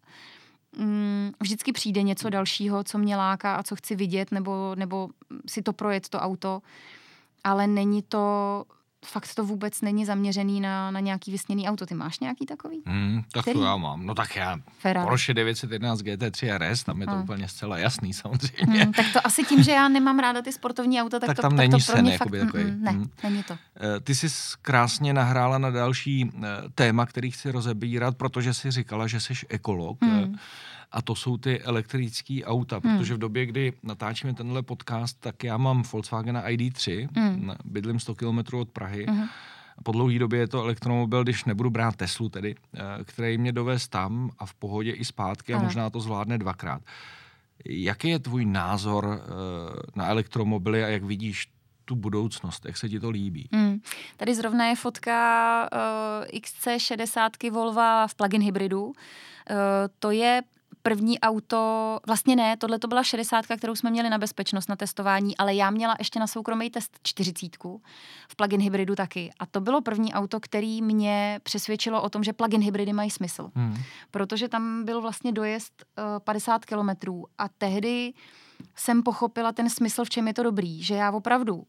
Mm, 0.77 1.31
vždycky 1.39 1.71
přijde 1.71 2.03
něco 2.03 2.29
dalšího, 2.29 2.83
co 2.83 2.97
mě 2.97 3.15
láká 3.15 3.55
a 3.55 3.63
co 3.63 3.75
chci 3.75 3.95
vidět, 3.95 4.31
nebo, 4.31 4.75
nebo 4.75 5.09
si 5.47 5.61
to 5.61 5.73
projet 5.73 6.09
to 6.09 6.19
auto 6.19 6.61
ale 7.43 7.67
není 7.67 8.01
to, 8.01 8.65
fakt 9.05 9.35
to 9.35 9.43
vůbec 9.43 9.81
není 9.81 10.05
zaměřený 10.05 10.61
na, 10.61 10.91
na 10.91 10.99
nějaký 10.99 11.31
vysněný 11.31 11.69
auto. 11.69 11.85
Ty 11.85 11.93
máš 11.93 12.19
nějaký 12.19 12.45
takový? 12.45 12.81
Mm, 12.85 13.21
tak 13.33 13.41
Který? 13.41 13.59
to 13.59 13.65
já 13.65 13.77
mám. 13.77 14.05
No 14.05 14.15
tak 14.15 14.35
já 14.35 14.57
Ferrari. 14.79 15.07
Porsche 15.07 15.33
911 15.33 16.01
GT3 16.01 16.57
RS, 16.57 16.83
tam 16.83 17.01
je 17.01 17.07
to 17.07 17.13
hmm. 17.13 17.23
úplně 17.23 17.47
zcela 17.47 17.77
jasný 17.77 18.13
samozřejmě. 18.13 18.83
Hmm, 18.83 18.93
tak 18.93 19.05
to 19.13 19.27
asi 19.27 19.43
tím, 19.43 19.63
že 19.63 19.71
já 19.71 19.87
nemám 19.87 20.19
ráda 20.19 20.41
ty 20.41 20.51
sportovní 20.51 21.01
auta, 21.01 21.19
tak, 21.19 21.27
tak 21.27 21.35
to, 21.35 21.41
tam 21.41 21.51
tak 21.51 21.57
není 21.57 21.83
to 21.85 21.91
pro 21.91 22.01
mě 22.01 22.17
fakt, 22.17 22.31
takový. 22.31 22.63
Mm, 22.63 22.81
ne, 22.83 22.91
mm. 22.91 23.09
není 23.23 23.43
to. 23.43 23.53
Eh, 23.53 23.99
ty 23.99 24.15
jsi 24.15 24.27
krásně 24.61 25.13
nahrála 25.13 25.57
na 25.57 25.69
další 25.69 26.31
eh, 26.43 26.47
téma, 26.75 27.05
který 27.05 27.31
chci 27.31 27.51
rozebírat, 27.51 28.17
protože 28.17 28.53
jsi 28.53 28.71
říkala, 28.71 29.07
že 29.07 29.19
jsi 29.19 29.33
ekolog. 29.49 30.01
Mm 30.01 30.35
a 30.91 31.01
to 31.01 31.15
jsou 31.15 31.37
ty 31.37 31.61
elektrické 31.61 32.39
auta, 32.45 32.79
hmm. 32.83 32.97
protože 32.97 33.13
v 33.13 33.17
době, 33.17 33.45
kdy 33.45 33.73
natáčíme 33.83 34.33
tenhle 34.33 34.61
podcast, 34.61 35.19
tak 35.19 35.43
já 35.43 35.57
mám 35.57 35.83
Volkswagen 35.93 36.35
ID3, 36.35 37.09
hmm. 37.15 37.51
bydlím 37.65 37.99
100 37.99 38.15
km 38.15 38.57
od 38.57 38.69
Prahy. 38.69 39.05
Hmm. 39.09 39.27
Po 39.83 39.91
dlouhé 39.91 40.19
době 40.19 40.39
je 40.39 40.47
to 40.47 40.63
elektromobil, 40.63 41.23
když 41.23 41.45
nebudu 41.45 41.69
brát 41.69 41.95
Teslu 41.95 42.29
tedy, 42.29 42.55
eh, 42.75 42.79
který 43.03 43.37
mě 43.37 43.51
dovez 43.51 43.87
tam 43.87 44.29
a 44.39 44.45
v 44.45 44.53
pohodě 44.53 44.91
i 44.91 45.05
zpátky 45.05 45.53
a 45.53 45.59
možná 45.59 45.89
to 45.89 45.99
zvládne 45.99 46.37
dvakrát. 46.37 46.81
Jaký 47.65 48.09
je 48.09 48.19
tvůj 48.19 48.45
názor 48.45 49.21
eh, 49.21 49.27
na 49.95 50.07
elektromobily 50.07 50.83
a 50.83 50.87
jak 50.87 51.03
vidíš 51.03 51.47
tu 51.85 51.95
budoucnost, 51.95 52.65
jak 52.65 52.77
se 52.77 52.89
ti 52.89 52.99
to 52.99 53.09
líbí? 53.09 53.49
Hmm. 53.51 53.81
Tady 54.17 54.35
zrovna 54.35 54.65
je 54.65 54.75
fotka 54.75 55.69
uh, 55.73 56.39
XC60 56.39 57.51
Volvo 57.51 58.07
v 58.07 58.15
plug-in 58.15 58.41
hybridu. 58.41 58.85
Uh, 58.85 58.93
to 59.99 60.11
je 60.11 60.41
první 60.89 61.19
auto, 61.19 61.99
vlastně 62.07 62.35
ne, 62.35 62.57
tohle 62.57 62.79
to 62.79 62.87
byla 62.87 63.03
60, 63.03 63.45
kterou 63.57 63.75
jsme 63.75 63.91
měli 63.91 64.09
na 64.09 64.17
bezpečnost 64.17 64.69
na 64.69 64.75
testování, 64.75 65.37
ale 65.37 65.55
já 65.55 65.69
měla 65.69 65.95
ještě 65.99 66.19
na 66.19 66.27
soukromý 66.27 66.69
test 66.69 66.99
40 67.03 67.57
v 68.29 68.35
plug-in 68.35 68.61
hybridu 68.61 68.95
taky. 68.95 69.31
A 69.39 69.45
to 69.45 69.61
bylo 69.61 69.81
první 69.81 70.13
auto, 70.13 70.39
který 70.39 70.81
mě 70.81 71.39
přesvědčilo 71.43 72.01
o 72.01 72.09
tom, 72.09 72.23
že 72.23 72.33
plug-in 72.33 72.61
hybridy 72.61 72.93
mají 72.93 73.09
smysl. 73.09 73.51
Hmm. 73.55 73.75
Protože 74.11 74.47
tam 74.47 74.85
byl 74.85 75.01
vlastně 75.01 75.31
dojezd 75.31 75.73
uh, 75.97 76.19
50 76.19 76.65
kilometrů 76.65 77.25
a 77.37 77.49
tehdy 77.49 78.13
jsem 78.75 79.03
pochopila 79.03 79.51
ten 79.51 79.69
smysl, 79.69 80.05
v 80.05 80.09
čem 80.09 80.27
je 80.27 80.33
to 80.33 80.43
dobrý, 80.43 80.83
že 80.83 80.95
já 80.95 81.11
opravdu 81.11 81.63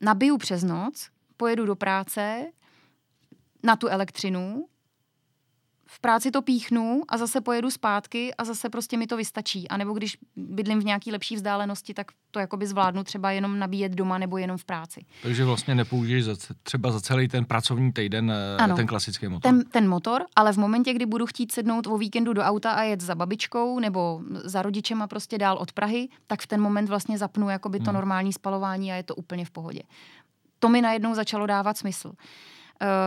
nabiju 0.00 0.38
přes 0.38 0.62
noc, 0.62 1.08
pojedu 1.36 1.66
do 1.66 1.76
práce 1.76 2.46
na 3.62 3.76
tu 3.76 3.88
elektřinu, 3.88 4.66
v 5.94 6.00
práci 6.00 6.30
to 6.30 6.42
píchnu 6.42 7.02
a 7.08 7.18
zase 7.18 7.40
pojedu 7.40 7.70
zpátky 7.70 8.34
a 8.34 8.44
zase 8.44 8.70
prostě 8.70 8.96
mi 8.96 9.06
to 9.06 9.16
vystačí. 9.16 9.68
A 9.68 9.76
nebo 9.76 9.92
když 9.92 10.18
bydlím 10.36 10.80
v 10.80 10.84
nějaký 10.84 11.12
lepší 11.12 11.36
vzdálenosti, 11.36 11.94
tak 11.94 12.06
to 12.30 12.38
jakoby 12.38 12.66
zvládnu 12.66 13.04
třeba 13.04 13.30
jenom 13.30 13.58
nabíjet 13.58 13.92
doma 13.92 14.18
nebo 14.18 14.38
jenom 14.38 14.58
v 14.58 14.64
práci. 14.64 15.04
Takže 15.22 15.44
vlastně 15.44 15.74
nepoužiješ 15.74 16.24
za, 16.24 16.36
třeba 16.62 16.90
za 16.90 17.00
celý 17.00 17.28
ten 17.28 17.44
pracovní 17.44 17.92
týden 17.92 18.30
eh, 18.30 18.56
ano, 18.56 18.76
ten 18.76 18.86
klasický 18.86 19.28
motor. 19.28 19.52
Ten, 19.52 19.64
ten 19.64 19.88
motor, 19.88 20.24
ale 20.36 20.52
v 20.52 20.56
momentě, 20.56 20.92
kdy 20.92 21.06
budu 21.06 21.26
chtít 21.26 21.52
sednout 21.52 21.86
o 21.86 21.98
víkendu 21.98 22.32
do 22.32 22.42
auta 22.42 22.70
a 22.70 22.82
jet 22.82 23.00
za 23.00 23.14
babičkou 23.14 23.78
nebo 23.78 24.20
za 24.44 24.62
rodičem 24.62 25.02
a 25.02 25.06
prostě 25.06 25.38
dál 25.38 25.56
od 25.56 25.72
Prahy, 25.72 26.08
tak 26.26 26.42
v 26.42 26.46
ten 26.46 26.60
moment 26.60 26.88
vlastně 26.88 27.18
zapnu 27.18 27.48
jakoby 27.48 27.78
to 27.78 27.90
hmm. 27.90 27.94
normální 27.94 28.32
spalování 28.32 28.92
a 28.92 28.94
je 28.94 29.02
to 29.02 29.14
úplně 29.14 29.44
v 29.44 29.50
pohodě. 29.50 29.82
To 30.58 30.68
mi 30.68 30.82
najednou 30.82 31.14
začalo 31.14 31.46
dávat 31.46 31.78
smysl. 31.78 32.12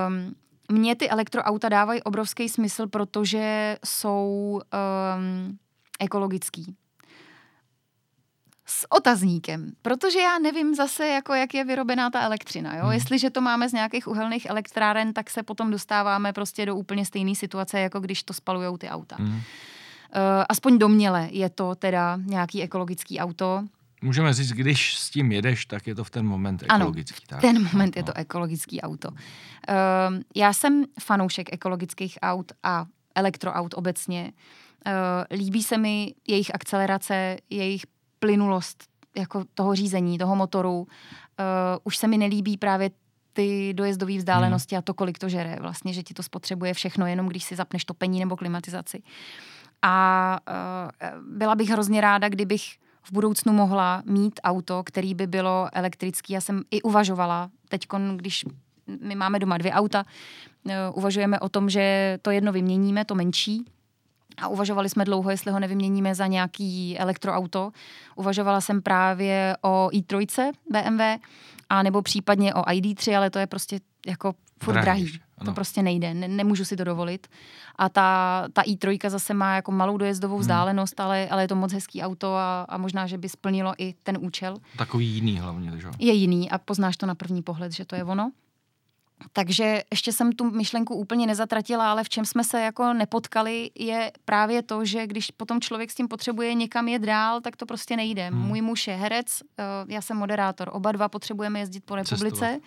Um, 0.07 0.35
mně 0.71 0.95
ty 0.95 1.09
elektroauta 1.09 1.69
dávají 1.69 2.03
obrovský 2.03 2.49
smysl, 2.49 2.87
protože 2.87 3.77
jsou 3.85 4.59
um, 5.17 5.57
ekologický. 5.99 6.75
S 8.69 8.91
otazníkem, 8.91 9.71
protože 9.81 10.19
já 10.19 10.39
nevím 10.39 10.75
zase, 10.75 11.07
jako 11.07 11.33
jak 11.33 11.53
je 11.53 11.63
vyrobená 11.63 12.09
ta 12.09 12.21
elektřina. 12.21 12.75
Jo? 12.75 12.83
Hmm. 12.83 12.93
Jestliže 12.93 13.29
to 13.29 13.41
máme 13.41 13.69
z 13.69 13.73
nějakých 13.73 14.07
uhelných 14.07 14.45
elektráren, 14.45 15.13
tak 15.13 15.29
se 15.29 15.43
potom 15.43 15.71
dostáváme 15.71 16.33
prostě 16.33 16.65
do 16.65 16.75
úplně 16.75 17.05
stejné 17.05 17.35
situace, 17.35 17.79
jako 17.79 17.99
když 17.99 18.23
to 18.23 18.33
spalujou 18.33 18.77
ty 18.77 18.89
auta. 18.89 19.15
Hmm. 19.19 19.29
Uh, 19.29 19.41
aspoň 20.49 20.77
domněle 20.77 21.27
je 21.31 21.49
to 21.49 21.75
teda 21.75 22.19
nějaký 22.25 22.63
ekologický 22.63 23.19
auto. 23.19 23.63
Můžeme 24.01 24.33
říct, 24.33 24.51
když 24.51 24.97
s 24.97 25.09
tím 25.09 25.31
jedeš, 25.31 25.65
tak 25.65 25.87
je 25.87 25.95
to 25.95 26.03
v 26.03 26.09
ten 26.09 26.25
moment 26.25 26.63
ekologický. 26.63 27.25
Ano, 27.31 27.39
v 27.39 27.41
ten 27.41 27.63
moment 27.63 27.95
no. 27.95 27.99
je 27.99 28.03
to 28.03 28.17
ekologický 28.17 28.81
auto. 28.81 29.09
Uh, 29.09 29.15
já 30.35 30.53
jsem 30.53 30.83
fanoušek 30.99 31.53
ekologických 31.53 32.17
aut 32.21 32.51
a 32.63 32.85
elektroaut 33.15 33.73
obecně. 33.73 34.31
Uh, 34.87 35.37
líbí 35.37 35.63
se 35.63 35.77
mi 35.77 36.13
jejich 36.27 36.55
akcelerace, 36.55 37.37
jejich 37.49 37.81
plynulost 38.19 38.83
jako 39.17 39.43
toho 39.53 39.75
řízení, 39.75 40.17
toho 40.17 40.35
motoru. 40.35 40.79
Uh, 40.79 40.87
už 41.83 41.97
se 41.97 42.07
mi 42.07 42.17
nelíbí 42.17 42.57
právě 42.57 42.91
ty 43.33 43.73
dojezdové 43.73 44.17
vzdálenosti 44.17 44.75
hmm. 44.75 44.79
a 44.79 44.81
to, 44.81 44.93
kolik 44.93 45.17
to 45.17 45.29
žere. 45.29 45.57
Vlastně, 45.61 45.93
že 45.93 46.03
ti 46.03 46.13
to 46.13 46.23
spotřebuje 46.23 46.73
všechno, 46.73 47.07
jenom 47.07 47.27
když 47.27 47.43
si 47.43 47.55
zapneš 47.55 47.85
topení 47.85 48.19
nebo 48.19 48.37
klimatizaci. 48.37 49.03
A 49.81 50.39
uh, 50.49 51.37
byla 51.37 51.55
bych 51.55 51.69
hrozně 51.69 52.01
ráda, 52.01 52.29
kdybych 52.29 52.77
v 53.07 53.11
budoucnu 53.11 53.53
mohla 53.53 54.03
mít 54.05 54.39
auto, 54.43 54.83
který 54.83 55.13
by 55.13 55.27
bylo 55.27 55.69
elektrický. 55.73 56.33
Já 56.33 56.41
jsem 56.41 56.61
i 56.71 56.81
uvažovala, 56.81 57.49
teď, 57.69 57.87
když 58.15 58.45
my 59.01 59.15
máme 59.15 59.39
doma 59.39 59.57
dvě 59.57 59.71
auta, 59.71 60.05
uh, 60.65 60.73
uvažujeme 60.93 61.39
o 61.39 61.49
tom, 61.49 61.69
že 61.69 62.17
to 62.21 62.31
jedno 62.31 62.51
vyměníme, 62.51 63.05
to 63.05 63.15
menší, 63.15 63.65
a 64.41 64.47
uvažovali 64.47 64.89
jsme 64.89 65.05
dlouho, 65.05 65.29
jestli 65.29 65.51
ho 65.51 65.59
nevyměníme 65.59 66.15
za 66.15 66.27
nějaký 66.27 66.99
elektroauto. 66.99 67.71
Uvažovala 68.15 68.61
jsem 68.61 68.81
právě 68.81 69.57
o 69.61 69.89
i3 69.91 70.51
BMW, 70.69 71.01
a 71.69 71.83
nebo 71.83 72.01
případně 72.01 72.53
o 72.53 72.61
ID3, 72.61 73.17
ale 73.17 73.29
to 73.29 73.39
je 73.39 73.47
prostě 73.47 73.79
jako 74.07 74.33
furt 74.63 74.73
drahý. 74.73 75.03
drahý. 75.03 75.26
To 75.45 75.53
prostě 75.53 75.83
nejde, 75.83 76.13
ne, 76.13 76.27
nemůžu 76.27 76.65
si 76.65 76.75
to 76.75 76.83
dovolit. 76.83 77.27
A 77.75 77.89
ta, 77.89 78.43
ta 78.53 78.61
i3 78.61 79.09
zase 79.09 79.33
má 79.33 79.55
jako 79.55 79.71
malou 79.71 79.97
dojezdovou 79.97 80.35
hmm. 80.35 80.41
vzdálenost, 80.41 80.99
hmm. 80.99 81.05
ale, 81.05 81.27
ale 81.29 81.43
je 81.43 81.47
to 81.47 81.55
moc 81.55 81.73
hezký 81.73 82.01
auto 82.01 82.35
a, 82.35 82.65
a 82.69 82.77
možná, 82.77 83.07
že 83.07 83.17
by 83.17 83.29
splnilo 83.29 83.73
i 83.77 83.95
ten 84.03 84.17
účel. 84.21 84.57
Takový 84.77 85.07
jiný 85.07 85.39
hlavně, 85.39 85.71
že? 85.77 85.87
Je 85.99 86.13
jiný 86.13 86.51
a 86.51 86.57
poznáš 86.57 86.97
to 86.97 87.05
na 87.05 87.15
první 87.15 87.41
pohled, 87.41 87.71
že 87.71 87.85
to 87.85 87.95
je 87.95 88.03
ono. 88.03 88.31
Takže 89.33 89.83
ještě 89.91 90.13
jsem 90.13 90.31
tu 90.31 90.51
myšlenku 90.51 90.95
úplně 90.95 91.27
nezatratila, 91.27 91.91
ale 91.91 92.03
v 92.03 92.09
čem 92.09 92.25
jsme 92.25 92.43
se 92.43 92.61
jako 92.61 92.93
nepotkali, 92.93 93.71
je 93.75 94.11
právě 94.25 94.63
to, 94.63 94.85
že 94.85 95.07
když 95.07 95.31
potom 95.31 95.61
člověk 95.61 95.91
s 95.91 95.95
tím 95.95 96.07
potřebuje 96.07 96.53
někam 96.53 96.87
jet 96.87 97.01
dál, 97.01 97.41
tak 97.41 97.55
to 97.55 97.65
prostě 97.65 97.95
nejde. 97.95 98.27
Hmm. 98.27 98.41
Můj 98.41 98.61
muž 98.61 98.87
je 98.87 98.95
herec, 98.95 99.41
eh, 99.57 99.63
já 99.87 100.01
jsem 100.01 100.17
moderátor, 100.17 100.69
oba 100.73 100.91
dva 100.91 101.09
potřebujeme 101.09 101.59
jezdit 101.59 101.83
po 101.85 101.95
republice. 101.95 102.35
Cestovat 102.35 102.61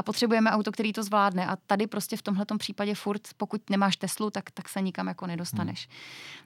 a 0.00 0.02
potřebujeme 0.02 0.50
auto, 0.50 0.72
který 0.72 0.92
to 0.92 1.02
zvládne. 1.02 1.46
A 1.46 1.56
tady 1.56 1.86
prostě 1.86 2.16
v 2.16 2.22
tomhle 2.22 2.46
případě 2.58 2.94
furt, 2.94 3.22
pokud 3.36 3.70
nemáš 3.70 3.96
Teslu, 3.96 4.30
tak, 4.30 4.50
tak 4.50 4.68
se 4.68 4.80
nikam 4.80 5.06
jako 5.06 5.26
nedostaneš. 5.26 5.88
Hmm. 5.88 5.96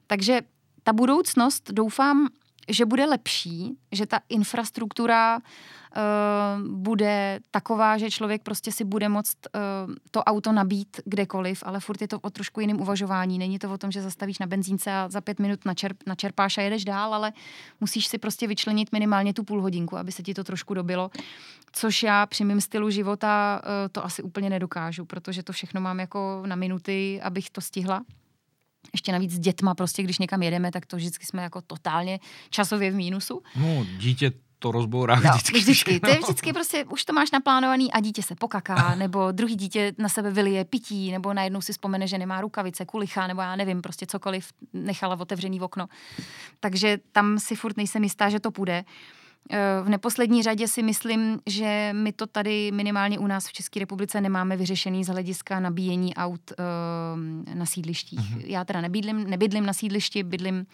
Takže 0.06 0.40
ta 0.82 0.92
budoucnost, 0.92 1.70
doufám, 1.70 2.28
že 2.68 2.86
bude 2.86 3.06
lepší, 3.06 3.76
že 3.92 4.06
ta 4.06 4.20
infrastruktura 4.28 5.36
uh, 5.36 5.42
bude 6.68 7.40
taková, 7.50 7.98
že 7.98 8.10
člověk 8.10 8.42
prostě 8.42 8.72
si 8.72 8.84
bude 8.84 9.08
moct 9.08 9.36
uh, 9.54 9.94
to 10.10 10.24
auto 10.24 10.52
nabít 10.52 11.00
kdekoliv, 11.04 11.62
ale 11.66 11.80
furt 11.80 12.00
je 12.00 12.08
to 12.08 12.20
o 12.20 12.30
trošku 12.30 12.60
jiném 12.60 12.80
uvažování. 12.80 13.38
Není 13.38 13.58
to 13.58 13.72
o 13.72 13.78
tom, 13.78 13.90
že 13.90 14.02
zastavíš 14.02 14.38
na 14.38 14.46
benzínce 14.46 14.92
a 14.92 15.08
za 15.08 15.20
pět 15.20 15.38
minut 15.38 15.64
načerp, 15.64 15.96
načerpáš 16.06 16.58
a 16.58 16.62
jedeš 16.62 16.84
dál, 16.84 17.14
ale 17.14 17.32
musíš 17.80 18.06
si 18.06 18.18
prostě 18.18 18.46
vyčlenit 18.46 18.92
minimálně 18.92 19.34
tu 19.34 19.44
půl 19.44 19.62
hodinku, 19.62 19.96
aby 19.96 20.12
se 20.12 20.22
ti 20.22 20.34
to 20.34 20.44
trošku 20.44 20.74
dobilo. 20.74 21.10
Což 21.72 22.02
já 22.02 22.26
při 22.26 22.44
mém 22.44 22.60
stylu 22.60 22.90
života 22.90 23.62
uh, 23.64 23.70
to 23.92 24.04
asi 24.04 24.22
úplně 24.22 24.50
nedokážu, 24.50 25.04
protože 25.04 25.42
to 25.42 25.52
všechno 25.52 25.80
mám 25.80 26.00
jako 26.00 26.42
na 26.46 26.56
minuty, 26.56 27.20
abych 27.22 27.50
to 27.50 27.60
stihla 27.60 28.02
ještě 28.92 29.12
navíc 29.12 29.32
s 29.32 29.38
dětma, 29.38 29.74
prostě 29.74 30.02
když 30.02 30.18
někam 30.18 30.42
jedeme, 30.42 30.70
tak 30.70 30.86
to 30.86 30.96
vždycky 30.96 31.26
jsme 31.26 31.42
jako 31.42 31.62
totálně 31.62 32.20
časově 32.50 32.90
v 32.90 32.94
mínusu. 32.94 33.42
No, 33.56 33.86
dítě 33.98 34.32
to 34.58 34.72
rozbourá 34.72 35.14
no, 35.14 35.30
vždycky. 35.30 35.58
vždycky. 35.58 36.00
To 36.00 36.10
je 36.10 36.18
vždycky 36.22 36.52
prostě, 36.52 36.84
už 36.84 37.04
to 37.04 37.12
máš 37.12 37.30
naplánovaný 37.30 37.92
a 37.92 38.00
dítě 38.00 38.22
se 38.22 38.34
pokaká, 38.34 38.94
nebo 38.98 39.32
druhý 39.32 39.56
dítě 39.56 39.92
na 39.98 40.08
sebe 40.08 40.30
vylije 40.30 40.64
pití, 40.64 41.12
nebo 41.12 41.34
najednou 41.34 41.60
si 41.60 41.72
vzpomene, 41.72 42.06
že 42.06 42.18
nemá 42.18 42.40
rukavice, 42.40 42.84
kulicha, 42.84 43.26
nebo 43.26 43.40
já 43.40 43.56
nevím, 43.56 43.82
prostě 43.82 44.06
cokoliv 44.06 44.52
nechala 44.72 45.20
otevřený 45.20 45.58
v 45.58 45.62
okno. 45.62 45.86
Takže 46.60 46.98
tam 47.12 47.38
si 47.38 47.56
furt 47.56 47.76
nejsem 47.76 48.04
jistá, 48.04 48.28
že 48.28 48.40
to 48.40 48.50
půjde. 48.50 48.84
Eh, 48.84 49.23
v 49.82 49.88
neposlední 49.88 50.42
řadě 50.42 50.68
si 50.68 50.82
myslím, 50.82 51.40
že 51.46 51.90
my 51.92 52.12
to 52.12 52.26
tady 52.26 52.72
minimálně 52.72 53.18
u 53.18 53.26
nás 53.26 53.46
v 53.48 53.52
České 53.52 53.80
republice 53.80 54.20
nemáme 54.20 54.56
vyřešený 54.56 55.04
z 55.04 55.08
hlediska 55.08 55.60
nabíjení 55.60 56.14
aut 56.14 56.40
uh, 56.50 57.54
na 57.54 57.66
sídlištích. 57.66 58.20
Mm-hmm. 58.20 58.44
Já 58.46 58.64
teda 58.64 58.80
nebydlím, 58.80 59.30
nebydlím 59.30 59.66
na 59.66 59.72
sídlišti, 59.72 60.22
bydlím 60.22 60.66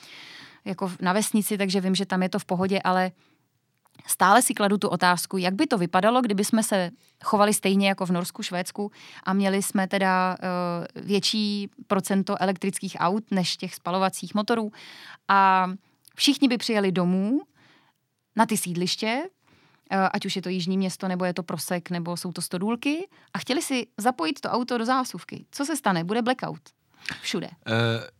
jako 0.65 0.93
na 1.01 1.13
vesnici, 1.13 1.59
takže 1.59 1.81
vím, 1.81 1.95
že 1.95 2.07
tam 2.07 2.23
je 2.23 2.29
to 2.29 2.39
v 2.39 2.45
pohodě, 2.45 2.81
ale 2.85 3.13
stále 4.07 4.43
si 4.43 4.55
kladu 4.55 4.79
tu 4.79 4.89
otázku, 4.89 5.37
jak 5.37 5.55
by 5.55 5.67
to 5.67 5.79
vypadalo, 5.79 6.23
kdyby 6.23 6.45
jsme 6.45 6.63
se 6.63 6.91
chovali 7.25 7.55
stejně 7.55 7.89
jako 7.89 8.07
v 8.07 8.11
Norsku, 8.11 8.43
Švédsku 8.43 8.93
a 9.25 9.33
měli 9.33 9.63
jsme 9.63 9.89
teda 9.89 10.37
uh, 10.37 11.05
větší 11.07 11.71
procento 11.87 12.43
elektrických 12.43 12.97
aut 12.99 13.25
než 13.31 13.57
těch 13.57 13.75
spalovacích 13.75 14.35
motorů 14.35 14.73
a 15.29 15.71
všichni 16.17 16.49
by 16.49 16.59
přijeli 16.59 16.93
domů 16.93 17.41
na 18.37 18.47
ty 18.47 18.57
sídliště, 18.57 19.23
eh, 19.91 20.09
ať 20.13 20.27
už 20.27 20.37
je 20.37 20.43
to 20.43 20.49
Jižní 20.49 20.79
město, 20.79 21.09
nebo 21.09 21.25
je 21.25 21.35
to 21.35 21.43
Prosek, 21.43 21.91
nebo 21.91 22.17
jsou 22.17 22.33
to 22.33 22.43
stodůlky, 22.43 23.09
a 23.35 23.39
chtěli 23.39 23.63
si 23.63 23.87
zapojit 23.99 24.41
to 24.41 24.49
auto 24.49 24.79
do 24.79 24.85
zásuvky. 24.85 25.47
Co 25.51 25.65
se 25.65 25.77
stane? 25.77 26.05
Bude 26.05 26.23
blackout. 26.23 26.61
Všude. 27.23 27.47
Uh, 27.47 27.75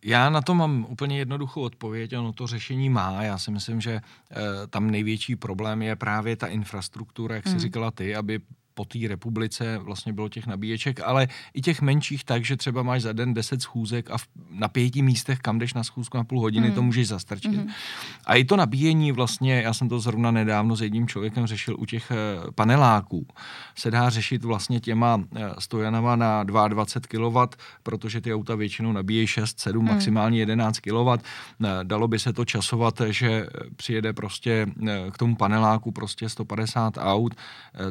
já 0.05 0.29
na 0.29 0.41
to 0.41 0.55
mám 0.55 0.85
úplně 0.89 1.17
jednoduchou 1.17 1.61
odpověď, 1.61 2.17
ono 2.17 2.33
to 2.33 2.47
řešení 2.47 2.89
má. 2.89 3.23
Já 3.23 3.37
si 3.37 3.51
myslím, 3.51 3.81
že 3.81 3.93
uh, 4.01 4.37
tam 4.69 4.91
největší 4.91 5.35
problém 5.35 5.81
je 5.81 5.95
právě 5.95 6.35
ta 6.35 6.47
infrastruktura, 6.47 7.35
jak 7.35 7.43
jsi 7.43 7.49
hmm. 7.49 7.59
říkala 7.59 7.91
ty, 7.91 8.15
aby 8.15 8.39
po 8.81 8.85
té 8.85 9.07
republice 9.07 9.77
vlastně 9.77 10.13
bylo 10.13 10.29
těch 10.29 10.47
nabíječek, 10.47 10.99
ale 10.99 11.27
i 11.53 11.61
těch 11.61 11.81
menších 11.81 12.23
tak, 12.23 12.45
že 12.45 12.57
třeba 12.57 12.83
máš 12.83 13.01
za 13.01 13.13
den 13.13 13.33
10 13.33 13.61
schůzek 13.61 14.11
a 14.11 14.17
v, 14.17 14.27
na 14.49 14.67
pěti 14.67 15.01
místech, 15.01 15.39
kam 15.39 15.59
jdeš 15.59 15.73
na 15.73 15.83
schůzku 15.83 16.17
na 16.17 16.23
půl 16.23 16.39
hodiny, 16.41 16.67
mm. 16.67 16.73
to 16.73 16.81
můžeš 16.81 17.07
zastrčit. 17.07 17.51
Mm. 17.51 17.67
A 18.25 18.35
i 18.35 18.43
to 18.43 18.55
nabíjení 18.55 19.11
vlastně, 19.11 19.61
já 19.61 19.73
jsem 19.73 19.89
to 19.89 19.99
zrovna 19.99 20.31
nedávno 20.31 20.75
s 20.75 20.81
jedním 20.81 21.07
člověkem 21.07 21.47
řešil 21.47 21.75
u 21.79 21.85
těch 21.85 22.11
eh, 22.11 22.15
paneláků, 22.55 23.27
se 23.75 23.91
dá 23.91 24.09
řešit 24.09 24.43
vlastně 24.43 24.79
těma 24.79 25.23
eh, 25.35 25.49
stojanama 25.59 26.15
na 26.15 26.43
22 26.43 27.29
kW, 27.29 27.55
protože 27.83 28.21
ty 28.21 28.33
auta 28.33 28.55
většinou 28.55 28.91
nabíjejí 28.91 29.27
6, 29.27 29.59
7, 29.59 29.85
mm. 29.85 29.91
maximálně 29.91 30.39
11 30.39 30.79
kW. 30.79 31.09
Eh, 31.13 31.67
dalo 31.83 32.07
by 32.07 32.19
se 32.19 32.33
to 32.33 32.45
časovat, 32.45 33.01
že 33.09 33.45
přijede 33.75 34.13
prostě 34.13 34.65
k 35.11 35.17
tomu 35.17 35.35
paneláku 35.35 35.91
prostě 35.91 36.29
150 36.29 36.97
aut, 36.97 37.35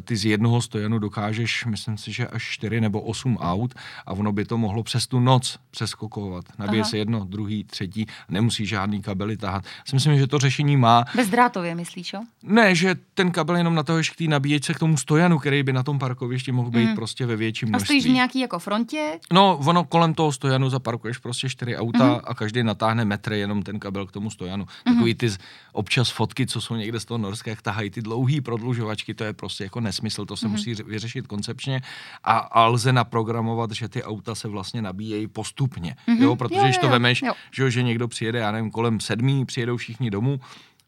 ty 0.03 0.15
z 0.15 0.25
jednoho 0.25 0.61
stojanu 0.81 0.99
dokážeš, 0.99 1.65
myslím 1.65 1.97
si, 1.97 2.11
že 2.11 2.27
až 2.27 2.43
4 2.43 2.81
nebo 2.81 3.01
8 3.01 3.37
aut 3.37 3.73
a 4.05 4.11
ono 4.11 4.31
by 4.31 4.45
to 4.45 4.57
mohlo 4.57 4.83
přes 4.83 5.07
tu 5.07 5.19
noc 5.19 5.59
přeskokovat. 5.71 6.45
Nabije 6.59 6.81
Aha. 6.81 6.89
se 6.89 6.97
jedno, 6.97 7.25
druhý, 7.25 7.63
třetí, 7.63 8.05
nemusí 8.29 8.65
žádný 8.65 9.01
kabely 9.01 9.37
tahat. 9.37 9.65
Si 9.85 9.95
myslím, 9.95 10.17
že 10.17 10.27
to 10.27 10.39
řešení 10.39 10.77
má. 10.77 11.05
Bezdrátově 11.15 11.75
myslíš, 11.75 12.13
jo? 12.13 12.21
Ne, 12.43 12.75
že 12.75 12.95
ten 13.13 13.31
kabel 13.31 13.55
jenom 13.55 13.75
na 13.75 13.83
to 13.83 13.93
k 14.13 14.15
té 14.15 14.23
nabíječce 14.23 14.73
k 14.73 14.79
tomu 14.79 14.97
stojanu, 14.97 15.39
který 15.39 15.63
by 15.63 15.73
na 15.73 15.83
tom 15.83 15.99
parkovišti 15.99 16.51
mohl 16.51 16.69
být 16.69 16.89
mm. 16.89 16.95
prostě 16.95 17.25
ve 17.25 17.35
větším 17.35 17.69
množství. 17.69 17.83
A 17.83 18.01
stojíš 18.01 18.05
v 18.05 18.15
nějaký 18.15 18.39
jako 18.39 18.59
frontě? 18.59 19.19
No, 19.33 19.59
ono 19.65 19.83
kolem 19.83 20.13
toho 20.13 20.31
stojanu 20.31 20.69
zaparkuješ 20.69 21.17
prostě 21.17 21.49
čtyři 21.49 21.77
auta 21.77 22.05
mm. 22.05 22.19
a 22.23 22.33
každý 22.33 22.63
natáhne 22.63 23.05
metr 23.05 23.33
jenom 23.33 23.63
ten 23.63 23.79
kabel 23.79 24.05
k 24.05 24.11
tomu 24.11 24.29
stojanu. 24.29 24.65
Mm. 24.85 24.93
Takový 24.93 25.15
ty 25.15 25.29
občas 25.73 26.09
fotky, 26.09 26.47
co 26.47 26.61
jsou 26.61 26.75
někde 26.75 26.99
z 26.99 27.05
toho 27.05 27.17
Norska, 27.17 27.49
jak 27.49 27.61
tahají 27.61 27.89
ty 27.89 28.01
dlouhý 28.01 28.41
prodlužovačky, 28.41 29.13
to 29.13 29.23
je 29.23 29.33
prostě 29.33 29.63
jako 29.63 29.79
nesmysl, 29.79 30.25
to 30.25 30.37
se 30.37 30.47
mm 30.47 30.51
musí 30.51 30.60
vyřešit 30.65 31.27
koncepčně 31.27 31.81
a, 32.23 32.37
a 32.37 32.65
lze 32.65 32.93
naprogramovat, 32.93 33.71
že 33.71 33.89
ty 33.89 34.03
auta 34.03 34.35
se 34.35 34.47
vlastně 34.47 34.81
nabíjejí 34.81 35.27
postupně. 35.27 35.95
Mm-hmm. 36.07 36.21
Jo, 36.21 36.35
protože 36.35 36.59
jo, 36.59 36.63
když 36.63 36.77
to 36.77 36.85
jo, 36.85 36.91
vemeš, 36.91 37.21
jo. 37.21 37.33
Že, 37.51 37.71
že 37.71 37.83
někdo 37.83 38.07
přijede, 38.07 38.39
já 38.39 38.51
nevím, 38.51 38.71
kolem 38.71 38.99
sedmí, 38.99 39.45
přijedou 39.45 39.77
všichni 39.77 40.09
domů, 40.09 40.39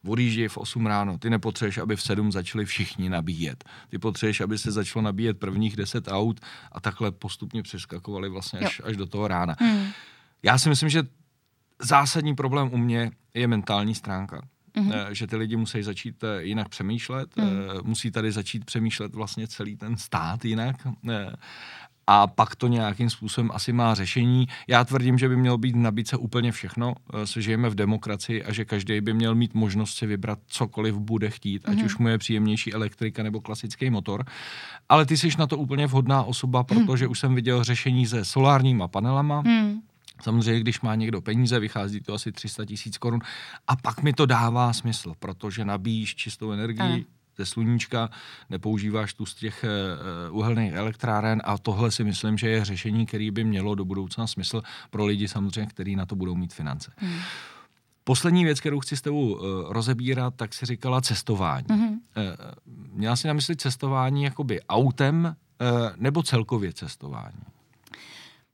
odjíždějí 0.07 0.47
v 0.47 0.57
8 0.57 0.85
ráno. 0.85 1.17
Ty 1.17 1.29
nepotřebuješ, 1.29 1.77
aby 1.77 1.95
v 1.95 2.01
7 2.01 2.31
začali 2.31 2.65
všichni 2.65 3.09
nabíjet. 3.09 3.63
Ty 3.89 3.99
potřebuješ, 3.99 4.41
aby 4.41 4.57
se 4.57 4.71
začalo 4.71 5.03
nabíjet 5.03 5.39
prvních 5.39 5.75
10 5.75 6.07
aut 6.07 6.39
a 6.71 6.79
takhle 6.79 7.11
postupně 7.11 7.63
přeskakovali 7.63 8.29
vlastně 8.29 8.59
až, 8.59 8.81
až 8.83 8.97
do 8.97 9.05
toho 9.05 9.27
rána. 9.27 9.55
Hmm. 9.59 9.87
Já 10.43 10.57
si 10.57 10.69
myslím, 10.69 10.89
že 10.89 11.03
zásadní 11.81 12.35
problém 12.35 12.69
u 12.73 12.77
mě 12.77 13.11
je 13.33 13.47
mentální 13.47 13.95
stránka. 13.95 14.41
Mm-hmm. 14.77 15.11
Že 15.11 15.27
ty 15.27 15.35
lidi 15.35 15.55
musí 15.55 15.83
začít 15.83 16.23
eh, 16.23 16.43
jinak 16.43 16.69
přemýšlet, 16.69 17.37
mm. 17.37 17.43
musí 17.83 18.11
tady 18.11 18.31
začít 18.31 18.65
přemýšlet 18.65 19.15
vlastně 19.15 19.47
celý 19.47 19.75
ten 19.75 19.97
stát 19.97 20.45
jinak 20.45 20.75
a 22.07 22.27
pak 22.27 22.55
to 22.55 22.67
nějakým 22.67 23.09
způsobem 23.09 23.51
asi 23.53 23.73
má 23.73 23.93
řešení. 23.95 24.47
Já 24.67 24.83
tvrdím, 24.83 25.17
že 25.17 25.29
by 25.29 25.35
mělo 25.35 25.57
být 25.57 25.75
nabídce 25.75 26.17
úplně 26.17 26.51
všechno, 26.51 26.93
že 27.33 27.41
žijeme 27.41 27.69
v 27.69 27.75
demokracii 27.75 28.43
a 28.43 28.53
že 28.53 28.65
každý 28.65 29.01
by 29.01 29.13
měl 29.13 29.35
mít 29.35 29.53
možnost 29.53 29.97
si 29.97 30.05
vybrat 30.05 30.39
cokoliv 30.47 30.95
bude 30.95 31.29
chtít, 31.29 31.63
mm-hmm. 31.63 31.71
ať 31.71 31.77
mhm. 31.77 31.85
už 31.85 31.97
mu 31.97 32.07
je 32.07 32.17
příjemnější 32.17 32.73
elektrika 32.73 33.23
nebo 33.23 33.41
klasický 33.41 33.89
motor. 33.89 34.25
Ale 34.89 35.05
ty 35.05 35.17
jsi 35.17 35.29
na 35.39 35.47
to 35.47 35.57
úplně 35.57 35.87
vhodná 35.87 36.23
osoba, 36.23 36.59
mhm. 36.59 36.65
protože 36.67 37.05
mm. 37.05 37.11
už 37.11 37.19
jsem 37.19 37.35
viděl 37.35 37.63
řešení 37.63 38.07
se 38.07 38.25
solárníma 38.25 38.87
panelama, 38.87 39.41
mm 39.41 39.81
Samozřejmě, 40.23 40.59
když 40.59 40.81
má 40.81 40.95
někdo 40.95 41.21
peníze, 41.21 41.59
vychází 41.59 42.01
to 42.01 42.13
asi 42.13 42.31
300 42.31 42.65
tisíc 42.65 42.97
korun. 42.97 43.19
A 43.67 43.75
pak 43.75 44.03
mi 44.03 44.13
to 44.13 44.25
dává 44.25 44.73
smysl, 44.73 45.13
protože 45.19 45.65
nabíjíš 45.65 46.15
čistou 46.15 46.51
energii, 46.51 47.05
ze 47.37 47.45
sluníčka, 47.45 48.09
nepoužíváš 48.49 49.13
tu 49.13 49.25
z 49.25 49.35
těch 49.35 49.65
uh, 50.29 50.37
uhelných 50.37 50.73
elektráren 50.73 51.41
a 51.45 51.57
tohle 51.57 51.91
si 51.91 52.03
myslím, 52.03 52.37
že 52.37 52.49
je 52.49 52.65
řešení, 52.65 53.05
který 53.05 53.31
by 53.31 53.43
mělo 53.43 53.75
do 53.75 53.85
budoucna 53.85 54.27
smysl 54.27 54.61
pro 54.89 55.05
lidi 55.05 55.27
samozřejmě, 55.27 55.65
kteří 55.65 55.95
na 55.95 56.05
to 56.05 56.15
budou 56.15 56.35
mít 56.35 56.53
finance. 56.53 56.91
Hmm. 56.97 57.19
Poslední 58.03 58.43
věc, 58.43 58.59
kterou 58.59 58.79
chci 58.79 58.97
s 58.97 59.01
tebou 59.01 59.33
uh, 59.33 59.41
rozebírat, 59.73 60.35
tak 60.35 60.53
si 60.53 60.65
říkala 60.65 61.01
cestování. 61.01 61.67
Mm-hmm. 61.67 61.91
Uh, 61.91 61.99
měla 62.91 63.15
si 63.15 63.27
na 63.27 63.33
mysli 63.33 63.55
cestování 63.55 64.23
jakoby 64.23 64.61
autem 64.61 65.35
uh, 65.61 65.89
nebo 65.97 66.23
celkově 66.23 66.73
cestování? 66.73 67.41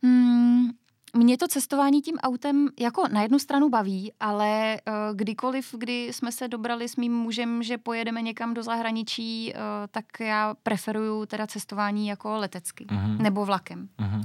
Mm, 0.02 0.70
mě 1.14 1.38
to 1.38 1.48
cestování 1.48 2.02
tím 2.02 2.18
autem 2.18 2.70
jako 2.80 3.08
na 3.12 3.22
jednu 3.22 3.40
stranu 3.40 3.70
baví, 3.70 4.14
ale 4.20 4.78
uh, 4.88 4.94
kdykoliv, 5.18 5.76
kdy 5.78 6.08
jsme 6.14 6.32
se 6.32 6.48
dobrali 6.48 6.90
s 6.90 6.96
mým 6.96 7.14
mužem, 7.14 7.64
že 7.64 7.78
pojedeme 7.78 8.22
někam 8.22 8.54
do 8.54 8.64
zahraničí, 8.64 9.54
uh, 9.54 9.60
tak 9.92 10.06
já 10.20 10.56
preferuju 10.64 11.26
teda 11.26 11.48
cestování 11.48 12.08
jako 12.08 12.38
letecky 12.38 12.86
uh-huh. 12.86 13.22
nebo 13.22 13.46
vlakem. 13.46 13.90
Uh-huh 14.00 14.24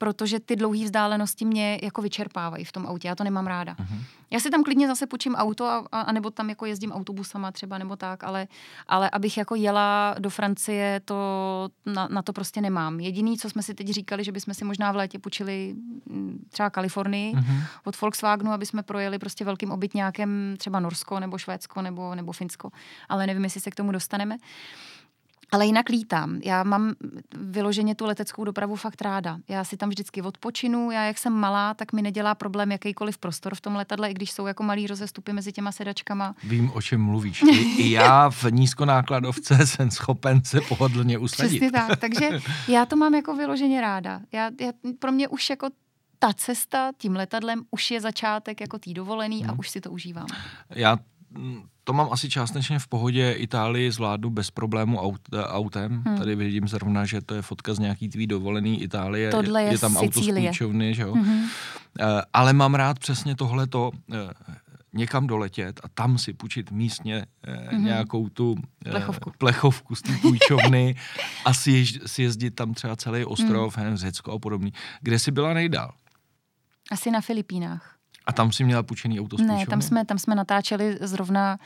protože 0.00 0.40
ty 0.40 0.56
dlouhé 0.56 0.84
vzdálenosti 0.84 1.44
mě 1.44 1.78
jako 1.82 2.02
vyčerpávají 2.02 2.64
v 2.64 2.72
tom 2.72 2.86
autě. 2.86 3.08
Já 3.08 3.14
to 3.14 3.24
nemám 3.24 3.46
ráda. 3.46 3.74
Uh-huh. 3.74 4.04
Já 4.30 4.40
si 4.40 4.50
tam 4.50 4.64
klidně 4.64 4.88
zase 4.88 5.06
půjčím 5.06 5.34
auto 5.34 5.64
a, 5.64 5.84
a, 5.92 6.00
a 6.00 6.12
nebo 6.12 6.30
tam 6.30 6.48
jako 6.48 6.66
jezdím 6.66 6.92
autobusama 6.92 7.52
třeba 7.52 7.78
nebo 7.78 7.96
tak, 7.96 8.24
ale, 8.24 8.48
ale 8.86 9.10
abych 9.10 9.38
jako 9.38 9.54
jela 9.54 10.14
do 10.18 10.30
Francie, 10.30 11.00
to 11.04 11.14
na, 11.86 12.08
na 12.08 12.22
to 12.22 12.32
prostě 12.32 12.60
nemám. 12.60 13.00
Jediný, 13.00 13.38
co 13.38 13.50
jsme 13.50 13.62
si 13.62 13.74
teď 13.74 13.88
říkali, 13.88 14.24
že 14.24 14.32
bychom 14.32 14.54
si 14.54 14.64
možná 14.64 14.92
v 14.92 14.96
létě 14.96 15.18
půjčili 15.18 15.74
mm, 16.06 16.46
třeba 16.50 16.70
Kalifornii 16.70 17.34
uh-huh. 17.34 17.64
od 17.84 18.00
Volkswagenu, 18.00 18.52
aby 18.52 18.66
jsme 18.66 18.82
projeli 18.82 19.18
prostě 19.18 19.44
velkým 19.44 19.70
obytňákem 19.70 20.54
třeba 20.58 20.80
Norsko 20.80 21.20
nebo 21.20 21.38
Švédsko 21.38 21.82
nebo, 21.82 22.14
nebo 22.14 22.32
Finsko. 22.32 22.70
Ale 23.08 23.26
nevím, 23.26 23.44
jestli 23.44 23.60
se 23.60 23.70
k 23.70 23.74
tomu 23.74 23.92
dostaneme. 23.92 24.34
Uh, 24.34 24.40
ale 25.52 25.66
jinak 25.66 25.88
lítám. 25.88 26.40
Já 26.44 26.62
mám 26.62 26.94
vyloženě 27.36 27.94
tu 27.94 28.06
leteckou 28.06 28.44
dopravu 28.44 28.76
fakt 28.76 29.02
ráda. 29.02 29.38
Já 29.48 29.64
si 29.64 29.76
tam 29.76 29.88
vždycky 29.88 30.22
odpočinu. 30.22 30.90
Já, 30.90 31.04
jak 31.04 31.18
jsem 31.18 31.32
malá, 31.32 31.74
tak 31.74 31.92
mi 31.92 32.02
nedělá 32.02 32.34
problém 32.34 32.72
jakýkoliv 32.72 33.18
prostor 33.18 33.54
v 33.54 33.60
tom 33.60 33.76
letadle, 33.76 34.10
i 34.10 34.14
když 34.14 34.30
jsou 34.30 34.46
jako 34.46 34.62
malý 34.62 34.86
rozestupy 34.86 35.32
mezi 35.32 35.52
těma 35.52 35.72
sedačkama. 35.72 36.34
Vím, 36.44 36.70
o 36.74 36.82
čem 36.82 37.02
mluvíš. 37.02 37.42
I, 37.76 37.90
já 37.90 38.30
v 38.30 38.44
nízkonákladovce 38.50 39.58
jsem 39.66 39.90
schopen 39.90 40.44
se 40.44 40.60
pohodlně 40.60 41.18
usadit. 41.18 41.50
Přesně 41.50 41.72
tak. 41.72 41.98
Takže 41.98 42.30
já 42.68 42.86
to 42.86 42.96
mám 42.96 43.14
jako 43.14 43.34
vyloženě 43.34 43.80
ráda. 43.80 44.20
Já, 44.32 44.50
já, 44.60 44.72
pro 44.98 45.12
mě 45.12 45.28
už 45.28 45.50
jako 45.50 45.68
ta 46.18 46.32
cesta 46.32 46.90
tím 46.98 47.16
letadlem 47.16 47.62
už 47.70 47.90
je 47.90 48.00
začátek 48.00 48.60
jako 48.60 48.78
tý 48.78 48.94
dovolený 48.94 49.40
hmm. 49.40 49.50
a 49.50 49.58
už 49.58 49.70
si 49.70 49.80
to 49.80 49.90
užívám. 49.90 50.26
Já 50.70 50.98
to 51.84 51.92
mám 51.92 52.08
asi 52.10 52.28
částečně 52.28 52.78
v 52.78 52.88
pohodě. 52.88 53.32
Itálii 53.32 53.92
zvládnu 53.92 54.30
bez 54.30 54.50
problému 54.50 54.98
aut, 55.00 55.20
autem. 55.46 56.02
Hmm. 56.06 56.18
Tady 56.18 56.36
vidím 56.36 56.68
zrovna, 56.68 57.04
že 57.04 57.20
to 57.20 57.34
je 57.34 57.42
fotka 57.42 57.74
z 57.74 57.78
nějaký 57.78 58.08
tvý 58.08 58.26
dovolený 58.26 58.82
Itálie. 58.82 59.30
Tohle 59.30 59.62
je, 59.62 59.72
je 59.72 59.78
tam 59.78 59.96
Sicílie. 59.96 60.50
auto 60.50 60.72
z 60.72 60.94
že 60.94 61.02
jo? 61.02 61.14
Hmm. 61.14 61.46
Ale 62.32 62.52
mám 62.52 62.74
rád 62.74 62.98
přesně 62.98 63.36
tohleto 63.36 63.90
eh, 64.12 64.16
někam 64.92 65.26
doletět 65.26 65.80
a 65.84 65.88
tam 65.88 66.18
si 66.18 66.32
půjčit 66.32 66.70
místně 66.70 67.26
mm-hmm. 67.46 67.84
nějakou 67.84 68.28
tu 68.28 68.56
plechovku, 68.84 69.32
plechovku 69.38 69.94
z 69.94 70.02
té 70.02 70.12
půjčovny 70.22 70.96
a 71.44 71.54
si, 71.54 71.70
jež, 71.70 71.98
si 72.06 72.22
jezdit 72.22 72.50
tam 72.50 72.74
třeba 72.74 72.96
celý 72.96 73.24
ostrov, 73.24 73.76
mm. 73.76 73.96
Řecko 73.96 74.32
a 74.32 74.38
podobný. 74.38 74.72
Kde 75.00 75.18
jsi 75.18 75.30
byla 75.30 75.54
nejdál? 75.54 75.92
Asi 76.90 77.10
na 77.10 77.20
Filipínách. 77.20 77.99
A 78.26 78.32
tam 78.32 78.52
si 78.52 78.64
měla 78.64 78.82
půjčený 78.82 79.20
auto 79.20 79.36
Ne, 79.36 79.66
tam 79.66 79.82
jsme, 79.82 80.04
tam 80.04 80.18
jsme 80.18 80.34
natáčeli 80.34 80.98
zrovna 81.00 81.58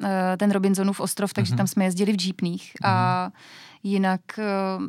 uh, 0.00 0.08
ten 0.36 0.50
Robinsonův 0.50 1.00
ostrov, 1.00 1.32
takže 1.32 1.54
uh-huh. 1.54 1.56
tam 1.56 1.66
jsme 1.66 1.84
jezdili 1.84 2.16
v 2.16 2.26
jeepných. 2.26 2.72
Uh-huh. 2.72 2.88
A 2.88 3.22
mhm. 3.24 3.32
jinak, 3.82 4.20
uh, 4.38 4.84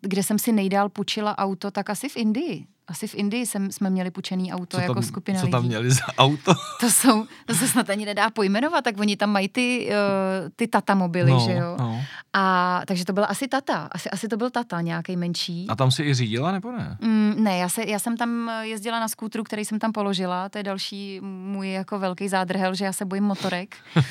kde 0.00 0.22
jsem 0.22 0.38
si 0.38 0.52
nejdál 0.52 0.88
půjčila 0.88 1.38
auto, 1.38 1.70
tak 1.70 1.90
asi 1.90 2.08
v 2.08 2.16
Indii 2.16 2.66
asi 2.88 3.06
v 3.06 3.14
Indii 3.14 3.46
jsem, 3.46 3.72
jsme 3.72 3.90
měli 3.90 4.10
půjčený 4.10 4.52
auto 4.52 4.76
co 4.76 4.80
jako 4.80 4.94
tam, 4.94 5.02
jako 5.02 5.08
skupina 5.08 5.40
Co 5.40 5.46
lidí. 5.46 5.52
tam 5.52 5.64
měli 5.64 5.90
za 5.90 6.02
auto? 6.18 6.52
To 6.80 6.90
jsou, 6.90 7.26
to 7.46 7.54
se 7.54 7.68
snad 7.68 7.90
ani 7.90 8.06
nedá 8.06 8.30
pojmenovat, 8.30 8.84
tak 8.84 8.98
oni 9.00 9.16
tam 9.16 9.30
mají 9.30 9.48
ty, 9.48 9.88
uh, 9.90 10.48
ty 10.56 10.68
Tata 10.68 10.94
mobily, 10.94 11.30
no, 11.30 11.40
že 11.40 11.52
jo? 11.52 11.76
No. 11.78 12.00
A 12.32 12.82
takže 12.86 13.04
to 13.04 13.12
byla 13.12 13.26
asi 13.26 13.48
Tata, 13.48 13.88
asi, 13.92 14.10
asi 14.10 14.28
to 14.28 14.36
byl 14.36 14.50
Tata, 14.50 14.80
nějaký 14.80 15.16
menší. 15.16 15.66
A 15.68 15.76
tam 15.76 15.90
si 15.90 16.02
i 16.02 16.14
řídila, 16.14 16.52
nebo 16.52 16.72
ne? 16.72 16.96
Mm, 17.00 17.34
ne, 17.38 17.58
já, 17.58 17.68
se, 17.68 17.84
já 17.86 17.98
jsem 17.98 18.16
tam 18.16 18.50
jezdila 18.60 19.00
na 19.00 19.08
skútru, 19.08 19.44
který 19.44 19.64
jsem 19.64 19.78
tam 19.78 19.92
položila, 19.92 20.48
to 20.48 20.58
je 20.58 20.64
další 20.64 21.20
můj 21.22 21.72
jako 21.72 21.98
velký 21.98 22.28
zádrhel, 22.28 22.74
že 22.74 22.84
já 22.84 22.92
se 22.92 23.04
bojím 23.04 23.24
motorek. 23.24 23.76
uh, 23.96 24.02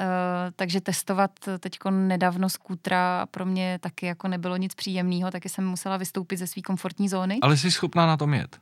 takže 0.56 0.80
testovat 0.80 1.30
teďko 1.60 1.90
nedávno 1.90 2.50
skútra 2.50 3.26
pro 3.30 3.46
mě 3.46 3.78
taky 3.82 4.06
jako 4.06 4.28
nebylo 4.28 4.56
nic 4.56 4.74
příjemného, 4.74 5.30
taky 5.30 5.48
jsem 5.48 5.66
musela 5.66 5.96
vystoupit 5.96 6.36
ze 6.36 6.46
své 6.46 6.62
komfortní 6.62 7.08
zóny. 7.08 7.38
Ale 7.42 7.56
jsi 7.56 7.70
schopná 7.70 8.06
na 8.06 8.16
to 8.16 8.23
tom 8.24 8.34
jet? 8.34 8.56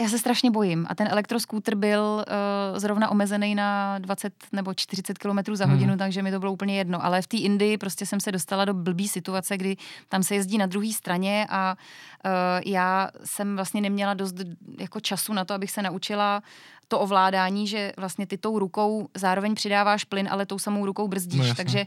Já 0.00 0.08
se 0.08 0.18
strašně 0.18 0.50
bojím 0.50 0.86
a 0.88 0.94
ten 0.94 1.08
elektroskútr 1.10 1.74
byl 1.74 2.02
uh, 2.02 2.78
zrovna 2.78 3.10
omezený 3.10 3.54
na 3.54 3.98
20 3.98 4.32
nebo 4.52 4.74
40 4.74 5.18
km 5.18 5.54
za 5.54 5.66
hodinu, 5.66 5.88
hmm. 5.88 5.98
takže 5.98 6.22
mi 6.22 6.30
to 6.30 6.38
bylo 6.38 6.52
úplně 6.52 6.78
jedno. 6.78 7.04
Ale 7.04 7.22
v 7.22 7.26
té 7.26 7.36
Indii 7.36 7.78
prostě 7.78 8.06
jsem 8.06 8.20
se 8.20 8.32
dostala 8.32 8.64
do 8.64 8.74
blbý 8.74 9.08
situace, 9.08 9.56
kdy 9.56 9.76
tam 10.08 10.22
se 10.22 10.34
jezdí 10.34 10.58
na 10.58 10.66
druhé 10.66 10.92
straně 10.92 11.46
a 11.50 11.76
uh, 12.24 12.30
já 12.66 13.10
jsem 13.24 13.56
vlastně 13.56 13.80
neměla 13.80 14.14
dost 14.14 14.34
jako 14.78 15.00
času 15.00 15.32
na 15.32 15.44
to, 15.44 15.54
abych 15.54 15.70
se 15.70 15.82
naučila 15.82 16.42
to 16.88 17.00
ovládání, 17.00 17.66
že 17.66 17.92
vlastně 17.96 18.26
ty 18.26 18.38
tou 18.38 18.58
rukou 18.58 19.08
zároveň 19.16 19.54
přidáváš 19.54 20.04
plyn, 20.04 20.28
ale 20.30 20.46
tou 20.46 20.58
samou 20.58 20.86
rukou 20.86 21.08
brzdíš. 21.08 21.48
No, 21.48 21.54
takže 21.54 21.86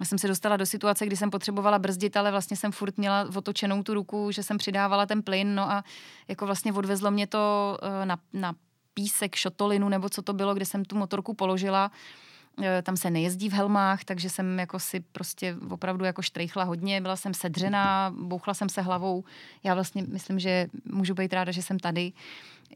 já 0.00 0.06
jsem 0.06 0.18
se 0.18 0.28
dostala 0.28 0.56
do 0.56 0.66
situace, 0.66 1.06
kdy 1.06 1.16
jsem 1.16 1.30
potřebovala 1.30 1.78
brzdit, 1.78 2.16
ale 2.16 2.30
vlastně 2.30 2.56
jsem 2.56 2.72
furt 2.72 2.98
měla 2.98 3.28
otočenou 3.34 3.82
tu 3.82 3.94
ruku, 3.94 4.30
že 4.30 4.42
jsem 4.42 4.58
přidávala 4.58 5.06
ten 5.06 5.22
plyn, 5.22 5.54
no 5.54 5.70
a 5.70 5.84
jako 6.28 6.46
vlastně 6.46 6.72
odvezlo 6.72 7.10
mě 7.10 7.26
to 7.26 7.78
eh, 7.82 8.06
na, 8.06 8.18
na 8.32 8.54
písek, 8.94 9.34
šotolinu, 9.34 9.88
nebo 9.88 10.08
co 10.08 10.22
to 10.22 10.32
bylo, 10.32 10.54
kde 10.54 10.64
jsem 10.64 10.84
tu 10.84 10.96
motorku 10.96 11.34
položila. 11.34 11.90
Eh, 12.62 12.82
tam 12.82 12.96
se 12.96 13.10
nejezdí 13.10 13.48
v 13.48 13.52
helmách, 13.52 14.04
takže 14.04 14.30
jsem 14.30 14.58
jako 14.58 14.78
si 14.78 15.00
prostě 15.00 15.56
opravdu 15.70 16.04
jako 16.04 16.22
štrejchla 16.22 16.64
hodně, 16.64 17.00
byla 17.00 17.16
jsem 17.16 17.34
sedřená, 17.34 18.14
bouchla 18.18 18.54
jsem 18.54 18.68
se 18.68 18.82
hlavou. 18.82 19.24
Já 19.64 19.74
vlastně 19.74 20.04
myslím, 20.08 20.38
že 20.38 20.66
můžu 20.84 21.14
být 21.14 21.32
ráda, 21.32 21.52
že 21.52 21.62
jsem 21.62 21.78
tady. 21.78 22.12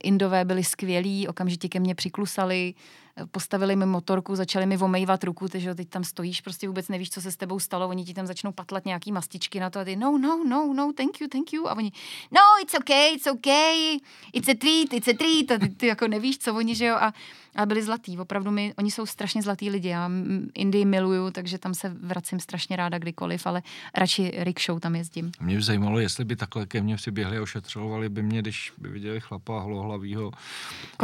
Indové 0.03 0.45
byli 0.45 0.65
skvělí, 0.65 1.29
okamžitě 1.29 1.69
ke 1.69 1.81
mně 1.81 1.95
přiklusali, 1.95 2.75
postavili 3.31 3.77
mi 3.77 3.87
motorku, 3.87 4.37
začali 4.37 4.67
mi 4.67 4.79
omejvat 4.79 5.25
ruku, 5.25 5.49
takže 5.49 5.75
teď 5.75 5.89
tam 5.89 6.05
stojíš, 6.05 6.41
prostě 6.41 6.69
vůbec 6.69 6.89
nevíš, 6.89 7.11
co 7.11 7.21
se 7.21 7.33
s 7.33 7.37
tebou 7.37 7.59
stalo, 7.59 7.89
oni 7.89 8.05
ti 8.05 8.15
tam 8.15 8.27
začnou 8.27 8.53
patlat 8.53 8.85
nějaký 8.85 9.13
mastičky 9.13 9.61
na 9.61 9.71
to 9.71 9.79
a 9.79 9.85
ty 9.85 9.97
no, 9.97 10.19
no, 10.19 10.45
no, 10.49 10.75
no, 10.75 10.93
thank 10.97 11.21
you, 11.21 11.29
thank 11.29 11.53
you 11.53 11.69
a 11.69 11.75
oni 11.75 11.93
no, 12.31 12.41
it's 12.63 12.75
okay, 12.75 13.15
it's 13.15 13.27
okay, 13.27 13.99
it's 14.33 14.49
a 14.49 14.55
treat, 14.55 14.93
it's 14.93 15.09
a 15.09 15.13
treat 15.13 15.51
a 15.51 15.59
ty, 15.59 15.69
ty 15.69 15.87
jako 15.87 16.09
nevíš, 16.09 16.39
co 16.39 16.55
oni, 16.55 16.75
že 16.75 16.87
jo, 16.87 16.97
a, 16.97 17.13
a 17.55 17.67
byli 17.67 17.83
zlatý, 17.83 18.19
opravdu 18.19 18.51
mi, 18.51 18.75
oni 18.79 18.91
jsou 18.91 19.07
strašně 19.07 19.43
zlatý 19.43 19.71
lidi, 19.71 19.89
já 19.89 20.11
Indii 20.55 20.85
miluju, 20.85 21.31
takže 21.31 21.59
tam 21.59 21.75
se 21.75 21.89
vracím 21.89 22.41
strašně 22.41 22.77
ráda 22.77 22.99
kdykoliv, 22.99 23.47
ale 23.47 23.63
radši 23.95 24.33
rickshow 24.37 24.81
tam 24.81 24.97
jezdím. 24.97 25.33
Mě 25.41 25.57
by 25.57 25.63
zajímalo, 25.63 25.99
jestli 25.99 26.25
by 26.25 26.37
takhle 26.37 26.67
ke 26.67 26.83
mně 26.83 26.97
přiběhli 26.97 27.39
a 27.39 27.43
ošetřovali 27.43 28.09
by 28.09 28.23
mě, 28.23 28.43
když 28.43 28.73
by 28.79 28.89
viděli 28.89 29.21
chlapa, 29.21 29.65
dlouhlavýho. 29.67 30.31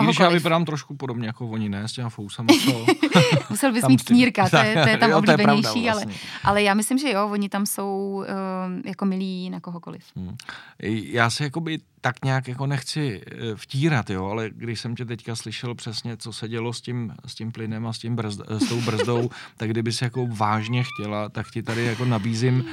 I 0.01 0.05
když 0.05 0.19
já 0.19 0.29
vypadám 0.29 0.65
trošku 0.65 0.97
podobně 0.97 1.27
jako 1.27 1.49
oni, 1.49 1.69
ne, 1.69 1.89
s 1.89 1.93
těma 1.93 2.06
fousama. 2.11 2.49
To... 2.65 2.87
Musel 3.51 3.73
bys 3.73 3.85
mít 3.89 4.03
knírka, 4.03 4.49
to 4.49 4.57
je, 4.57 4.83
to 4.83 4.89
je 4.89 4.99
tam 4.99 5.11
jo, 5.11 5.19
oblíbenější, 5.19 5.63
to 5.63 5.69
je 5.69 5.83
pravda, 5.83 5.93
vlastně. 5.93 6.13
ale, 6.13 6.51
ale 6.51 6.63
já 6.63 6.75
myslím, 6.75 6.99
že 6.99 7.11
jo, 7.11 7.29
oni 7.29 7.49
tam 7.49 7.67
jsou 7.67 8.25
uh, 8.29 8.81
jako 8.85 9.05
milí 9.05 9.51
na 9.51 9.61
kohokoliv. 9.61 10.05
Hmm. 10.17 10.37
Já 10.83 11.31
se 11.31 11.45
jakoby 11.45 11.79
tak 12.07 12.25
nějak 12.25 12.49
jako 12.49 12.67
nechci 12.67 13.23
eh, 13.27 13.37
vtírat, 13.55 14.11
jo, 14.11 14.27
ale 14.27 14.51
když 14.51 14.81
jsem 14.81 14.97
tě 14.97 15.05
teďka 15.05 15.37
slyšel 15.37 15.75
přesně, 15.75 16.17
co 16.17 16.33
se 16.33 16.49
dělo 16.49 16.73
s 16.73 16.81
tím, 16.81 17.13
s 17.27 17.35
tím 17.35 17.53
plynem 17.53 17.87
a 17.87 17.93
s, 17.93 17.99
tím 17.99 18.17
brzd, 18.17 18.41
s 18.49 18.69
tou 18.69 18.81
brzdou, 18.81 19.31
tak 19.57 19.71
kdyby 19.71 19.93
si 19.93 20.05
jako 20.05 20.27
vážně 20.27 20.83
chtěla, 20.85 21.29
tak 21.29 21.51
ti 21.51 21.63
tady 21.63 21.85
jako 21.85 22.05
nabízím 22.05 22.65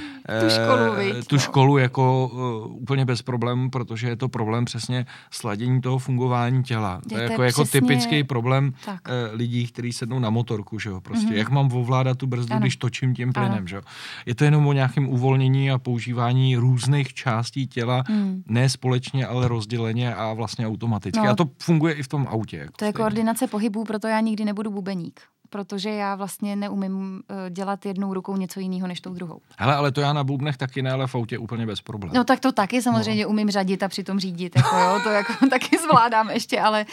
tu 0.42 0.50
školu, 0.50 0.94
eh, 1.20 1.24
tu 1.24 1.40
školu 1.40 1.78
jako 1.78 2.28
uh, 2.34 2.82
úplně 2.82 3.06
bez 3.06 3.22
problémů, 3.22 3.70
protože 3.70 4.08
je 4.08 4.16
to 4.16 4.30
problém 4.30 4.66
přesně 4.66 5.06
sladění 5.32 5.82
toho 5.82 6.00
fungování 6.00 6.64
těla. 6.64 7.02
Je 7.04 7.10
to 7.10 7.18
je 7.18 7.24
jako, 7.24 7.44
jako 7.44 7.66
typický 7.66 8.24
problém 8.24 8.74
uh, 8.88 8.94
lidí, 9.32 9.68
kteří 9.68 9.94
sednou 9.94 10.20
na 10.20 10.30
motorku, 10.30 10.80
že 10.80 10.90
jo, 10.90 11.02
prostě. 11.02 11.28
Mm-hmm. 11.28 11.38
Jak 11.38 11.50
mám 11.50 11.74
ovládat 11.74 12.18
tu 12.18 12.28
brzdu, 12.28 12.54
ano. 12.54 12.62
když 12.62 12.78
točím 12.78 13.16
tím 13.16 13.34
plynem, 13.34 13.52
ano. 13.52 13.68
že 13.68 13.76
jo. 13.76 13.82
Je 14.26 14.36
to 14.36 14.44
jenom 14.44 14.68
o 14.68 14.74
nějakém 14.74 15.10
uvolnění 15.10 15.72
a 15.72 15.78
používání 15.78 16.56
různých 16.56 17.14
částí 17.14 17.68
těla, 17.68 18.04
mm. 18.10 18.44
ne 18.48 18.70
společně, 18.70 19.23
ale 19.28 19.48
rozděleně 19.48 20.16
a 20.16 20.34
vlastně 20.34 20.68
automaticky. 20.68 21.20
No. 21.20 21.30
A 21.30 21.36
to 21.36 21.46
funguje 21.60 21.94
i 21.94 22.04
v 22.04 22.08
tom 22.08 22.28
autě. 22.30 22.58
Jako 22.58 22.72
to 22.76 22.86
je 22.86 22.92
stejně. 22.92 23.04
koordinace 23.04 23.48
pohybů, 23.48 23.84
proto 23.84 24.08
já 24.08 24.20
nikdy 24.20 24.46
nebudu 24.46 24.72
bubeník 24.72 25.22
protože 25.54 25.90
já 25.90 26.16
vlastně 26.16 26.56
neumím 26.56 27.22
uh, 27.30 27.50
dělat 27.50 27.86
jednou 27.86 28.14
rukou 28.14 28.38
něco 28.38 28.60
jiného 28.60 28.88
než 28.88 29.02
tou 29.02 29.14
druhou. 29.14 29.40
Hele, 29.58 29.76
ale 29.76 29.92
to 29.92 30.02
já 30.02 30.14
na 30.14 30.24
bubnech 30.24 30.58
taky 30.58 30.82
ne, 30.82 30.92
ale 30.92 31.08
v 31.08 31.16
autě 31.16 31.38
úplně 31.38 31.66
bez 31.66 31.82
problémů. 31.82 32.16
No 32.16 32.24
tak 32.24 32.40
to 32.40 32.52
taky 32.52 32.82
samozřejmě 32.82 33.24
no. 33.24 33.30
umím 33.30 33.50
řadit 33.50 33.84
a 33.84 33.88
přitom 33.88 34.20
řídit, 34.20 34.56
jako 34.56 34.76
jo, 34.76 35.00
to 35.04 35.10
jako 35.10 35.34
taky 35.50 35.78
zvládám 35.78 36.30
ještě, 36.30 36.62
ale 36.62 36.86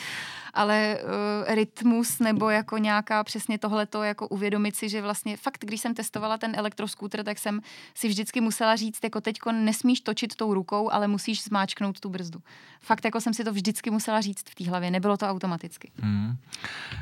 ale 0.54 0.98
uh, 1.02 1.54
rytmus 1.54 2.18
nebo 2.18 2.50
jako 2.50 2.78
nějaká 2.78 3.24
přesně 3.24 3.58
tohleto, 3.58 4.02
jako 4.02 4.28
uvědomit 4.28 4.76
si, 4.76 4.88
že 4.88 5.02
vlastně 5.02 5.36
fakt, 5.36 5.64
když 5.64 5.80
jsem 5.80 5.94
testovala 5.94 6.38
ten 6.38 6.52
elektroskúter, 6.56 7.24
tak 7.24 7.38
jsem 7.38 7.60
si 7.94 8.08
vždycky 8.08 8.40
musela 8.40 8.76
říct, 8.76 9.04
jako 9.04 9.20
teďko 9.20 9.52
nesmíš 9.52 10.00
točit 10.00 10.36
tou 10.36 10.54
rukou, 10.54 10.90
ale 10.92 11.08
musíš 11.08 11.44
zmáčknout 11.44 12.00
tu 12.00 12.08
brzdu. 12.08 12.42
Fakt 12.80 13.04
jako 13.04 13.20
jsem 13.20 13.34
si 13.34 13.44
to 13.44 13.52
vždycky 13.52 13.90
musela 13.90 14.20
říct 14.20 14.50
v 14.50 14.54
té 14.54 14.68
hlavě, 14.68 14.90
nebylo 14.90 15.16
to 15.16 15.28
automaticky. 15.28 15.92
Hmm. 16.02 16.36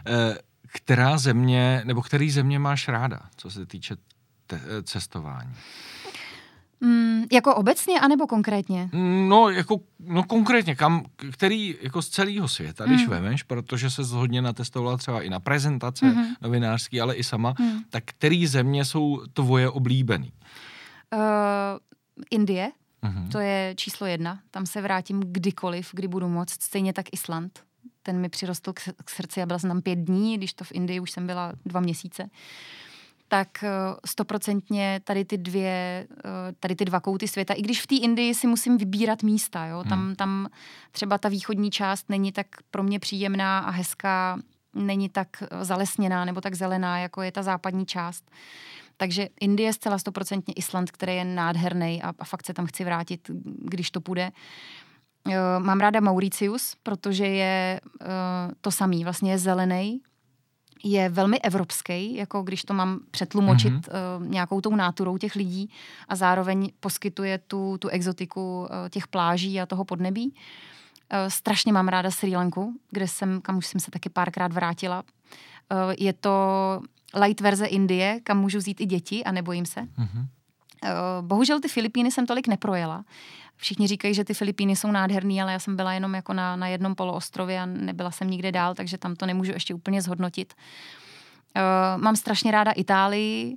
E, 0.07 0.39
která 0.67 1.19
země, 1.19 1.83
nebo 1.85 2.03
který 2.03 2.31
země 2.31 2.59
máš 2.59 2.89
ráda, 2.89 3.21
co 3.37 3.51
se 3.51 3.67
týče 3.67 3.97
te- 4.47 4.83
cestování? 4.83 5.55
Mm, 6.81 7.25
jako 7.33 7.55
obecně, 7.55 8.01
anebo 8.01 8.27
konkrétně? 8.27 8.91
No, 9.29 9.51
jako, 9.51 9.81
no 10.01 10.23
konkrétně, 10.23 10.77
kam, 10.77 11.05
který 11.33 11.77
jako 11.83 12.03
z 12.03 12.09
celého 12.09 12.49
světa, 12.49 12.85
když 12.85 13.03
mm. 13.03 13.11
vemeš, 13.11 13.43
protože 13.43 13.91
se 13.91 14.03
hodně 14.03 14.43
natestovala 14.43 14.97
třeba 14.97 15.23
i 15.23 15.31
na 15.31 15.41
prezentace 15.41 16.07
mm-hmm. 16.07 16.37
novinářský, 16.43 17.01
ale 17.01 17.15
i 17.15 17.25
sama, 17.25 17.55
mm. 17.59 17.81
tak 17.91 18.05
který 18.07 18.47
země 18.47 18.85
jsou 18.85 19.23
tvoje 19.33 19.71
oblíbený? 19.71 20.33
Uh, 21.15 21.21
Indie, 22.31 22.73
mm-hmm. 23.03 23.29
to 23.29 23.39
je 23.39 23.75
číslo 23.77 24.07
jedna, 24.07 24.41
tam 24.51 24.67
se 24.67 24.83
vrátím 24.83 25.21
kdykoliv, 25.27 25.91
kdy 25.93 26.09
budu 26.09 26.29
moct, 26.29 26.63
stejně 26.63 26.93
tak 26.93 27.07
Island, 27.13 27.61
ten 28.03 28.21
mi 28.21 28.29
přirostl 28.29 28.73
k, 28.73 28.81
k 29.05 29.11
srdci 29.11 29.43
a 29.43 29.47
byla 29.47 29.59
jsem 29.59 29.71
tam 29.71 29.83
pět 29.83 29.99
dní, 29.99 30.37
když 30.37 30.55
to 30.55 30.65
v 30.65 30.73
Indii 30.73 31.01
už 31.01 31.11
jsem 31.11 31.27
byla 31.27 31.53
dva 31.67 31.81
měsíce. 31.81 32.23
Uh, 32.23 32.29
tak 33.29 33.65
eh, 33.65 33.71
stoprocentně 34.07 35.01
tady 35.05 35.25
ty 35.25 35.39
dvě, 35.39 36.07
eh, 36.11 36.53
tady 36.61 36.77
ty 36.77 36.85
dva 36.85 37.01
kouty 37.01 37.29
světa, 37.29 37.55
i 37.55 37.63
když 37.63 37.83
v 37.83 37.87
té 37.87 37.95
Indii 37.95 38.35
si 38.35 38.47
musím 38.47 38.79
vybírat 38.79 39.23
místa, 39.23 39.67
jo, 39.67 39.85
tam, 39.89 40.07
hmm. 40.07 40.17
tam 40.17 40.49
třeba 40.93 41.19
ta 41.19 41.29
východní 41.29 41.71
část 41.71 42.09
není 42.09 42.33
tak 42.33 42.47
pro 42.71 42.83
mě 42.83 42.99
příjemná 42.99 43.59
a 43.59 43.71
hezká, 43.71 44.39
není 44.75 45.09
tak 45.09 45.29
eh, 45.43 45.65
zalesněná 45.65 46.25
nebo 46.25 46.41
tak 46.41 46.55
zelená, 46.55 46.99
jako 46.99 47.23
je 47.23 47.33
ta 47.33 47.43
západní 47.43 47.87
část. 47.87 48.31
Takže 48.97 49.29
Indie 49.41 49.73
zcela 49.73 49.99
stoprocentně 49.99 50.55
Island, 50.55 50.91
který 50.91 51.17
je 51.17 51.25
nádherný 51.25 52.03
a, 52.03 52.13
a 52.19 52.25
fakt 52.25 52.47
se 52.47 52.55
tam 52.55 52.67
chci 52.67 52.85
vrátit, 52.85 53.31
když 53.45 53.91
to 53.91 54.01
půjde. 54.01 54.31
Mám 55.59 55.81
ráda 55.81 56.01
Mauritius, 56.01 56.75
protože 56.83 57.27
je 57.27 57.81
to 58.61 58.71
samý, 58.71 59.05
vlastně 59.05 59.31
je 59.33 59.39
zelený, 59.39 60.01
je 60.85 61.09
velmi 61.09 61.41
evropský, 61.41 62.15
jako 62.15 62.43
když 62.43 62.63
to 62.63 62.75
mám 62.75 63.01
přetlumočit 63.11 63.73
mm-hmm. 63.73 64.21
uh, 64.21 64.27
nějakou 64.27 64.61
tou 64.61 64.77
náturou 64.77 65.19
těch 65.19 65.35
lidí 65.35 65.71
a 66.09 66.17
zároveň 66.17 66.71
poskytuje 66.81 67.39
tu, 67.39 67.79
tu 67.79 67.89
exotiku 67.89 68.61
uh, 68.61 68.67
těch 68.91 69.07
pláží 69.07 69.61
a 69.61 69.67
toho 69.67 69.85
podnebí. 69.85 70.27
Uh, 70.27 71.29
strašně 71.29 71.73
mám 71.73 71.89
ráda 71.89 72.11
Sri 72.11 72.37
Lanku, 72.37 72.81
kde 72.91 73.09
jsem, 73.09 73.41
kam 73.41 73.57
už 73.57 73.67
jsem 73.67 73.81
se 73.81 73.91
taky 73.91 74.09
párkrát 74.09 74.53
vrátila. 74.53 75.03
Uh, 75.03 75.79
je 75.99 76.13
to 76.13 76.33
light 77.15 77.41
verze 77.41 77.67
Indie, 77.67 78.21
kam 78.23 78.41
můžu 78.41 78.59
vzít 78.59 78.81
i 78.81 78.87
děti 78.87 79.25
a 79.25 79.33
nebojím 79.33 79.67
se. 79.67 79.81
Mm-hmm. 79.81 80.27
Uh, 80.85 81.27
bohužel 81.27 81.61
ty 81.61 81.69
Filipíny 81.69 82.11
jsem 82.11 82.27
tolik 82.27 82.49
neprojela. 82.49 83.05
Všichni 83.61 83.87
říkají, 83.87 84.15
že 84.15 84.25
ty 84.25 84.35
Filipíny 84.35 84.77
jsou 84.77 84.91
nádherný, 84.91 85.43
ale 85.43 85.53
já 85.53 85.59
jsem 85.59 85.77
byla 85.77 85.93
jenom 85.93 86.15
jako 86.15 86.33
na, 86.33 86.57
na 86.57 86.69
jednom 86.69 86.95
poloostrově 86.95 87.61
a 87.61 87.67
nebyla 87.67 88.11
jsem 88.11 88.31
nikde 88.31 88.53
dál, 88.53 88.75
takže 88.75 88.99
tam 88.99 89.17
to 89.17 89.27
nemůžu 89.27 89.53
ještě 89.53 89.75
úplně 89.75 90.03
zhodnotit. 90.03 90.55
Uh, 91.57 92.03
mám 92.03 92.17
strašně 92.17 92.51
ráda 92.51 92.73
Itálii, 92.73 93.57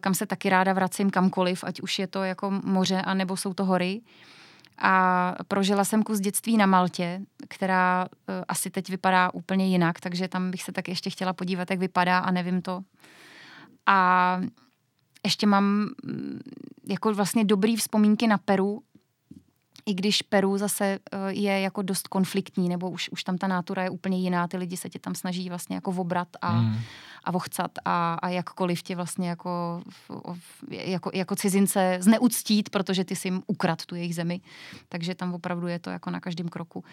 kam 0.00 0.14
se 0.14 0.26
taky 0.26 0.48
ráda 0.48 0.72
vracím 0.72 1.10
kamkoliv, 1.10 1.64
ať 1.64 1.80
už 1.80 1.98
je 1.98 2.06
to 2.06 2.24
jako 2.24 2.50
moře, 2.50 3.02
anebo 3.02 3.36
jsou 3.36 3.54
to 3.54 3.64
hory. 3.64 4.00
A 4.78 5.34
prožila 5.48 5.84
jsem 5.84 6.02
kus 6.02 6.20
dětství 6.20 6.56
na 6.56 6.66
Maltě, 6.66 7.20
která 7.48 8.08
uh, 8.10 8.34
asi 8.48 8.70
teď 8.70 8.88
vypadá 8.88 9.34
úplně 9.34 9.66
jinak, 9.66 10.00
takže 10.00 10.28
tam 10.28 10.50
bych 10.50 10.62
se 10.62 10.72
tak 10.72 10.88
ještě 10.88 11.10
chtěla 11.10 11.32
podívat, 11.32 11.70
jak 11.70 11.80
vypadá 11.80 12.18
a 12.18 12.30
nevím 12.30 12.62
to. 12.62 12.80
A 13.86 14.40
ještě 15.24 15.46
mám 15.46 15.64
mm, 16.04 16.40
jako 16.88 17.14
vlastně 17.14 17.44
dobrý 17.44 17.76
vzpomínky 17.76 18.26
na 18.26 18.38
Peru, 18.38 18.82
i 19.86 19.94
když 19.94 20.22
Peru 20.22 20.58
zase 20.58 20.84
eh, 20.84 21.18
je 21.32 21.60
jako 21.60 21.82
dost 21.82 22.08
konfliktní, 22.08 22.68
nebo 22.68 22.90
už, 22.90 23.08
už 23.08 23.24
tam 23.24 23.38
ta 23.38 23.46
nátura 23.46 23.82
je 23.82 23.90
úplně 23.90 24.18
jiná, 24.18 24.48
ty 24.48 24.56
lidi 24.56 24.76
se 24.76 24.88
tě 24.88 24.98
tam 24.98 25.14
snaží 25.14 25.48
vlastně 25.48 25.74
jako 25.74 25.92
vobrat 25.92 26.28
a, 26.42 26.52
mm. 26.52 26.76
a 27.24 27.30
vochcat 27.30 27.70
a, 27.84 28.14
a 28.14 28.28
jakkoliv 28.28 28.82
tě 28.82 28.96
vlastně 28.96 29.28
jako, 29.28 29.82
jako, 30.70 31.10
jako 31.14 31.36
cizince 31.36 31.98
zneuctít, 32.00 32.70
protože 32.70 33.04
ty 33.04 33.16
si 33.16 33.28
jim 33.28 33.42
ukrad 33.46 33.86
tu 33.86 33.94
jejich 33.94 34.14
zemi. 34.14 34.40
Takže 34.88 35.14
tam 35.14 35.34
opravdu 35.34 35.66
je 35.66 35.78
to 35.78 35.90
jako 35.90 36.10
na 36.10 36.20
každém 36.20 36.48
kroku. 36.48 36.84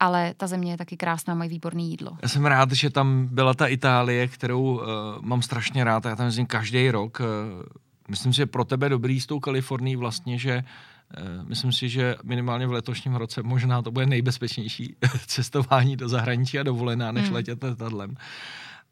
Ale 0.00 0.34
ta 0.36 0.46
země 0.46 0.72
je 0.72 0.76
taky 0.76 0.96
krásná, 0.96 1.34
mají 1.34 1.50
výborný 1.50 1.90
jídlo. 1.90 2.18
Já 2.22 2.28
jsem 2.28 2.46
rád, 2.46 2.72
že 2.72 2.90
tam 2.90 3.26
byla 3.26 3.54
ta 3.54 3.66
Itálie, 3.66 4.28
kterou 4.28 4.62
uh, 4.62 4.82
mám 5.20 5.42
strašně 5.42 5.84
rád. 5.84 6.04
Já 6.04 6.16
tam 6.16 6.26
jezdím 6.26 6.46
každý 6.46 6.90
rok. 6.90 7.20
Uh, 7.20 7.62
myslím 8.08 8.32
si, 8.32 8.36
že 8.36 8.46
pro 8.46 8.64
tebe 8.64 8.88
dobrý 8.88 9.20
s 9.20 9.26
tou 9.26 9.40
Kalifornií 9.40 9.96
vlastně, 9.96 10.38
že 10.38 10.64
Eh, 10.64 10.97
myslím 11.42 11.72
si, 11.72 11.88
že 11.88 12.16
minimálně 12.24 12.66
v 12.66 12.72
letošním 12.72 13.14
roce 13.14 13.42
možná 13.42 13.82
to 13.82 13.90
bude 13.90 14.06
nejbezpečnější 14.06 14.96
cestování 15.26 15.96
do 15.96 16.08
zahraničí 16.08 16.58
a 16.58 16.62
dovolená, 16.62 17.12
než 17.12 17.24
hmm. 17.24 17.34
letět 17.34 17.62
letadlem. 17.62 18.16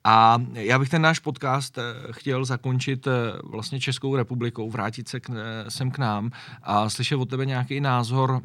A 0.09 0.43
já 0.53 0.79
bych 0.79 0.89
ten 0.89 1.03
náš 1.03 1.19
podcast 1.19 1.79
eh, 1.79 1.83
chtěl 2.13 2.45
zakončit 2.45 3.07
eh, 3.07 3.11
vlastně 3.45 3.81
Českou 3.81 4.17
republikou, 4.17 4.71
vrátit 4.71 5.09
se 5.09 5.21
k, 5.21 5.31
eh, 5.31 5.71
sem 5.71 5.91
k 5.91 5.99
nám 5.99 6.31
a 6.63 6.89
slyšet 6.89 7.17
od 7.17 7.31
tebe 7.31 7.47
nějaký 7.47 7.81
názor 7.81 8.41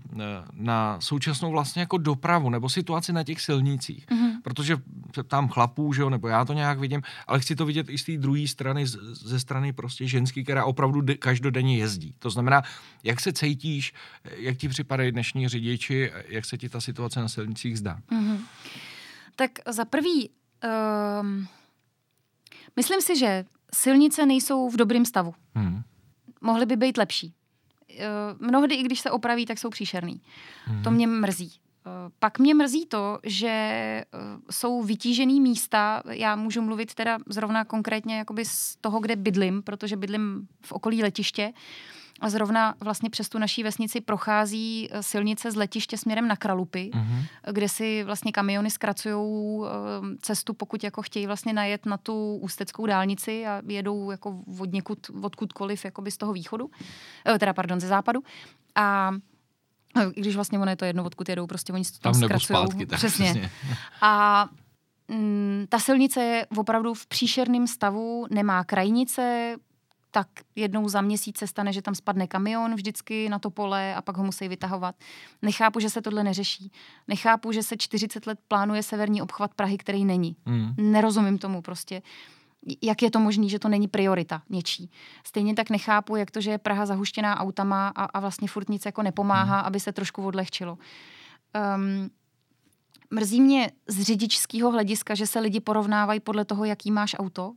na 0.53 0.97
současnou 0.99 1.51
vlastně 1.51 1.80
jako 1.80 1.97
dopravu 1.97 2.49
nebo 2.49 2.69
situaci 2.69 3.13
na 3.13 3.24
těch 3.24 3.41
silnicích. 3.41 4.05
Mm-hmm. 4.07 4.32
Protože 4.43 4.78
tam 5.28 5.49
chlapů, 5.49 5.93
že 5.93 6.01
jo, 6.01 6.09
nebo 6.09 6.28
já 6.28 6.45
to 6.45 6.53
nějak 6.53 6.80
vidím, 6.80 7.01
ale 7.28 7.39
chci 7.39 7.55
to 7.55 7.66
vidět 7.66 7.89
i 7.89 7.97
z 7.97 8.03
té 8.03 8.18
druhé 8.18 8.47
strany, 8.47 8.88
ze 9.12 9.39
strany 9.39 9.74
prostě 9.74 10.07
ženský, 10.07 10.43
která 10.43 10.66
opravdu 10.66 11.01
de- 11.01 11.18
každodenně 11.18 11.78
jezdí. 11.78 12.16
To 12.20 12.30
znamená, 12.30 12.62
jak 13.03 13.22
se 13.22 13.34
cítíš, 13.34 13.93
jak 14.36 14.57
ti 14.57 14.70
připadají 14.70 15.12
dnešní 15.12 15.47
řidiči, 15.47 16.12
jak 16.28 16.45
se 16.45 16.57
ti 16.57 16.70
ta 16.70 16.82
situace 16.82 17.20
na 17.20 17.28
silnicích 17.28 17.80
zdá? 17.80 17.99
Mm-hmm. 18.12 18.39
Tak 19.36 19.51
za 19.70 19.86
prvý 19.86 20.30
Uh, 20.64 21.45
myslím 22.76 23.01
si, 23.01 23.20
že 23.20 23.45
silnice 23.74 24.26
nejsou 24.26 24.70
v 24.70 24.78
dobrém 24.78 25.05
stavu. 25.05 25.34
Hmm. 25.55 25.82
Mohly 26.41 26.66
by 26.66 26.76
být 26.76 26.97
lepší. 26.97 27.34
Uh, 27.89 28.47
mnohdy, 28.47 28.76
i 28.76 28.84
když 28.84 28.99
se 28.99 29.12
opraví, 29.12 29.45
tak 29.45 29.57
jsou 29.57 29.70
příšerný. 29.70 30.22
Hmm. 30.66 30.84
To 30.84 30.91
mě 30.91 31.07
mrzí. 31.07 31.53
Uh, 31.86 32.11
pak 32.19 32.39
mě 32.39 32.55
mrzí 32.55 32.86
to, 32.86 33.19
že 33.23 34.03
uh, 34.13 34.19
jsou 34.51 34.84
vytížený 34.84 35.41
místa, 35.41 36.03
já 36.09 36.36
můžu 36.36 36.61
mluvit 36.61 36.93
teda 36.93 37.17
zrovna 37.29 37.65
konkrétně 37.65 38.17
jakoby 38.17 38.45
z 38.45 38.75
toho, 38.75 38.99
kde 38.99 39.15
bydlím, 39.15 39.63
protože 39.63 39.97
bydlím 39.97 40.47
v 40.61 40.71
okolí 40.71 41.03
letiště, 41.03 41.53
a 42.21 42.29
zrovna 42.29 42.75
vlastně 42.79 43.09
přes 43.09 43.29
tu 43.29 43.39
naší 43.39 43.63
vesnici 43.63 44.01
prochází 44.01 44.89
eh, 44.91 45.03
silnice 45.03 45.51
z 45.51 45.55
letiště 45.55 45.97
směrem 45.97 46.27
na 46.27 46.36
Kralupy, 46.36 46.91
uh-huh. 46.93 47.25
kde 47.51 47.69
si 47.69 48.03
vlastně 48.03 48.32
kamiony 48.32 48.71
zkracují 48.71 49.63
eh, 49.65 50.17
cestu, 50.21 50.53
pokud 50.53 50.84
jako 50.84 51.01
chtějí 51.01 51.27
vlastně 51.27 51.53
najet 51.53 51.86
na 51.86 51.97
tu 51.97 52.36
ústeckou 52.36 52.86
dálnici 52.86 53.45
a 53.47 53.61
jedou 53.67 54.11
jako 54.11 54.39
od 54.59 54.73
někud, 54.73 55.11
odkudkoliv 55.21 55.86
jakoby 55.86 56.11
z 56.11 56.17
toho 56.17 56.34
východu, 56.34 56.71
teda 57.39 57.53
pardon, 57.53 57.79
ze 57.79 57.88
západu. 57.88 58.23
A 58.75 59.11
I 60.16 60.22
když 60.22 60.36
vlastně 60.36 60.60
ono 60.60 60.72
je 60.72 60.76
to 60.76 60.86
jedno, 60.86 61.04
odkud 61.04 61.30
jedou, 61.30 61.48
prostě 61.48 61.74
oni 61.74 61.84
to 61.86 61.92
tam, 62.02 62.14
Tam 62.14 62.22
nebo 62.22 62.39
zkracujou. 62.39 62.66
zpátky. 62.68 62.86
Tak 62.86 63.00
Přesně. 63.00 63.26
přesně. 63.26 63.52
A 64.02 64.46
mm, 65.08 65.66
ta 65.70 65.80
silnice 65.80 66.24
je 66.24 66.46
opravdu 66.58 66.94
v 66.94 67.06
příšerném 67.08 67.68
stavu, 67.68 68.28
nemá 68.30 68.64
krajnice, 68.64 69.56
tak 70.14 70.28
jednou 70.56 70.89
za 70.89 71.02
měsíc 71.02 71.38
se 71.38 71.48
stane, 71.48 71.74
že 71.74 71.82
tam 71.82 71.96
spadne 71.96 72.28
kamion 72.28 72.76
vždycky 72.76 73.30
na 73.30 73.39
to 73.39 73.50
pole 73.50 73.96
a 73.96 74.02
pak 74.02 74.18
ho 74.18 74.24
musí 74.24 74.48
vytahovat. 74.48 74.96
Nechápu, 75.42 75.80
že 75.80 75.89
se 75.89 76.02
tohle 76.02 76.24
neřeší. 76.24 76.72
Nechápu, 77.08 77.52
že 77.52 77.64
se 77.64 77.78
40 77.78 78.28
let 78.28 78.39
plánuje 78.48 78.84
severní 78.84 79.22
obchvat 79.22 79.54
Prahy, 79.54 79.78
který 79.78 80.06
není. 80.06 80.36
Hmm. 80.46 80.74
Nerozumím 80.78 81.38
tomu 81.38 81.62
prostě. 81.62 82.02
Jak 82.82 83.01
je 83.01 83.12
to 83.12 83.20
možné, 83.20 83.49
že 83.49 83.59
to 83.59 83.70
není 83.70 83.88
priorita 83.88 84.41
něčí. 84.49 84.91
Stejně 85.28 85.53
tak 85.55 85.70
nechápu, 85.70 86.16
jak 86.16 86.32
to, 86.32 86.41
že 86.41 86.51
je 86.51 86.57
Praha 86.57 86.86
zahuštěná 86.86 87.39
autama 87.39 87.88
a, 87.95 88.03
a 88.05 88.20
vlastně 88.20 88.47
furt 88.47 88.70
nic 88.70 88.86
jako 88.86 89.03
nepomáhá, 89.03 89.59
aby 89.59 89.80
se 89.80 89.91
trošku 89.91 90.26
odlehčilo. 90.26 90.78
Um, 91.76 92.09
mrzí 93.12 93.41
mě 93.41 93.72
z 93.88 94.01
řidičského 94.01 94.72
hlediska, 94.72 95.16
že 95.16 95.28
se 95.28 95.39
lidi 95.39 95.59
porovnávají 95.59 96.20
podle 96.20 96.45
toho, 96.45 96.66
jaký 96.66 96.91
máš 96.91 97.16
auto. 97.20 97.53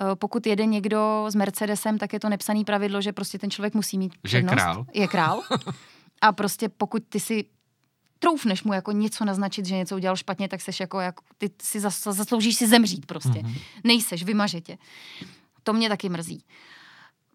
Eh, 0.00 0.16
Pokud 0.16 0.46
jede 0.46 0.66
někdo 0.66 1.26
s 1.28 1.34
Mercedesem, 1.34 1.98
tak 1.98 2.12
je 2.12 2.20
to 2.20 2.28
nepsaný 2.28 2.64
pravidlo, 2.64 3.00
že 3.00 3.12
prostě 3.12 3.38
ten 3.38 3.50
člověk 3.50 3.74
musí 3.74 3.98
mít 3.98 4.12
Že 4.24 4.36
je 4.38 4.42
přednost. 4.42 4.54
král. 4.62 4.86
Je 4.94 5.08
král. 5.08 5.42
A 6.22 6.32
prostě 6.32 6.68
pokud 6.68 7.02
ty 7.08 7.20
si 7.20 7.44
troufneš 8.18 8.62
mu 8.62 8.72
jako 8.72 8.92
něco 8.92 9.24
naznačit, 9.24 9.66
že 9.66 9.76
něco 9.76 9.96
udělal 9.96 10.16
špatně, 10.16 10.48
tak 10.48 10.60
seš 10.60 10.80
jako, 10.80 11.00
jako 11.00 11.24
ty 11.38 11.50
si 11.62 11.80
zas, 11.80 12.02
zasloužíš 12.02 12.56
si 12.56 12.66
zemřít 12.66 13.06
prostě. 13.06 13.42
Mhm. 13.42 13.54
Nejseš, 13.84 14.22
vymaže 14.22 14.60
tě. 14.60 14.78
To 15.62 15.72
mě 15.72 15.88
taky 15.88 16.08
mrzí. 16.08 16.44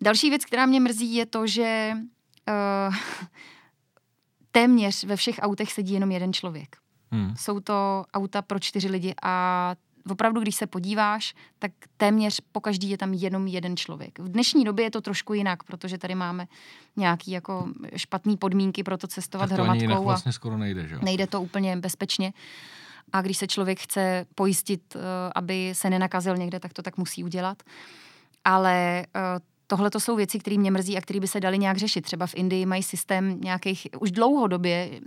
Další 0.01 0.29
věc, 0.29 0.45
která 0.45 0.65
mě 0.65 0.79
mrzí, 0.79 1.15
je 1.15 1.25
to, 1.25 1.47
že 1.47 1.93
uh, 1.97 2.95
téměř 4.51 5.03
ve 5.03 5.15
všech 5.15 5.35
autech 5.41 5.73
sedí 5.73 5.93
jenom 5.93 6.11
jeden 6.11 6.33
člověk. 6.33 6.75
Hmm. 7.11 7.35
Jsou 7.37 7.59
to 7.59 8.05
auta 8.13 8.41
pro 8.41 8.59
čtyři 8.59 8.87
lidi 8.87 9.13
a 9.23 9.75
opravdu, 10.09 10.41
když 10.41 10.55
se 10.55 10.67
podíváš, 10.67 11.35
tak 11.59 11.71
téměř 11.97 12.41
po 12.51 12.61
každý 12.61 12.89
je 12.89 12.97
tam 12.97 13.13
jenom 13.13 13.47
jeden 13.47 13.77
člověk. 13.77 14.19
V 14.19 14.29
dnešní 14.29 14.63
době 14.63 14.85
je 14.85 14.91
to 14.91 15.01
trošku 15.01 15.33
jinak, 15.33 15.63
protože 15.63 15.97
tady 15.97 16.15
máme 16.15 16.47
nějaký 16.95 17.31
jako 17.31 17.67
špatné 17.95 18.37
podmínky 18.37 18.83
pro 18.83 18.97
to 18.97 19.07
cestovat 19.07 19.49
Tak 19.49 19.57
to 19.57 19.63
ani 19.63 19.79
hromadkou 19.79 20.03
a 20.03 20.05
vlastně 20.05 20.31
skoro 20.31 20.57
nejde, 20.57 20.87
že 20.87 20.99
nejde 21.01 21.27
to 21.27 21.41
úplně 21.41 21.77
bezpečně. 21.77 22.33
A 23.13 23.21
když 23.21 23.37
se 23.37 23.47
člověk 23.47 23.79
chce 23.79 24.25
pojistit, 24.35 24.95
eh, 24.95 24.99
aby 25.35 25.69
se 25.75 25.89
nenakazil 25.89 26.37
někde, 26.37 26.59
tak 26.59 26.73
to 26.73 26.81
tak 26.81 26.97
musí 26.97 27.23
udělat. 27.23 27.63
Ale 28.45 29.05
tohle 29.67 29.89
to 29.89 29.99
jsou 29.99 30.15
věci, 30.15 30.39
které 30.39 30.57
mě 30.57 30.71
mrzí 30.71 30.97
a 30.97 31.01
které 31.01 31.19
by 31.19 31.27
se 31.27 31.39
daly 31.39 31.59
nějak 31.59 31.77
řešit. 31.77 32.01
Třeba 32.01 32.27
v 32.27 32.35
Indii 32.35 32.65
mají 32.65 32.83
systém 32.83 33.41
nějakých, 33.41 33.87
už 33.99 34.11
dlouhodobě, 34.11 35.01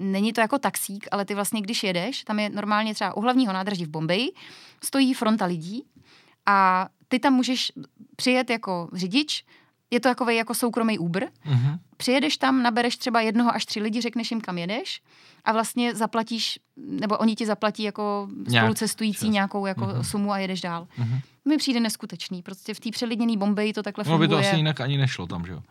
není 0.00 0.32
to 0.32 0.40
jako 0.40 0.58
taxík, 0.58 1.08
ale 1.10 1.24
ty 1.24 1.34
vlastně, 1.34 1.60
když 1.60 1.82
jedeš, 1.82 2.24
tam 2.24 2.38
je 2.38 2.50
normálně 2.50 2.94
třeba 2.94 3.16
u 3.16 3.20
hlavního 3.20 3.52
nádraží 3.52 3.84
v 3.84 3.88
Bombeji, 3.88 4.28
stojí 4.84 5.14
fronta 5.14 5.44
lidí 5.44 5.84
a 6.46 6.88
ty 7.08 7.18
tam 7.18 7.32
můžeš 7.32 7.72
přijet 8.16 8.50
jako 8.50 8.88
řidič, 8.92 9.44
je 9.90 10.00
to 10.00 10.08
takový 10.08 10.36
jako 10.36 10.54
soukromý 10.54 10.98
Uber, 10.98 11.28
Mhm. 11.44 11.78
přijedeš 11.96 12.36
tam, 12.36 12.62
nabereš 12.62 12.96
třeba 12.96 13.20
jednoho 13.20 13.54
až 13.54 13.66
tři 13.66 13.80
lidi, 13.80 14.00
řekneš 14.00 14.30
jim, 14.30 14.40
kam 14.40 14.58
jedeš 14.58 15.02
a 15.44 15.52
vlastně 15.52 15.94
zaplatíš, 15.94 16.58
nebo 16.76 17.18
oni 17.18 17.34
ti 17.34 17.46
zaplatí 17.46 17.82
jako 17.82 18.28
Nějak 18.48 18.64
spolucestující 18.64 19.26
čas. 19.26 19.32
nějakou 19.32 19.66
jako 19.66 19.84
Mhm. 19.86 20.04
sumu 20.04 20.32
a 20.32 20.38
jedeš 20.38 20.60
dál. 20.60 20.88
Mhm. 20.98 21.18
Mi 21.44 21.56
přijde 21.56 21.80
neskutečný, 21.80 22.42
prostě 22.42 22.74
v 22.74 22.80
té 22.80 22.90
přelidněné 22.90 23.36
Bombeji 23.36 23.72
to 23.72 23.82
takhle 23.82 24.04
No 24.08 24.18
by 24.18 24.24
funguje. 24.26 24.42
to 24.42 24.48
asi 24.48 24.56
jinak 24.56 24.80
ani 24.80 24.96
nešlo 24.98 25.26
tam, 25.26 25.46
že 25.46 25.52
jo? 25.52 25.62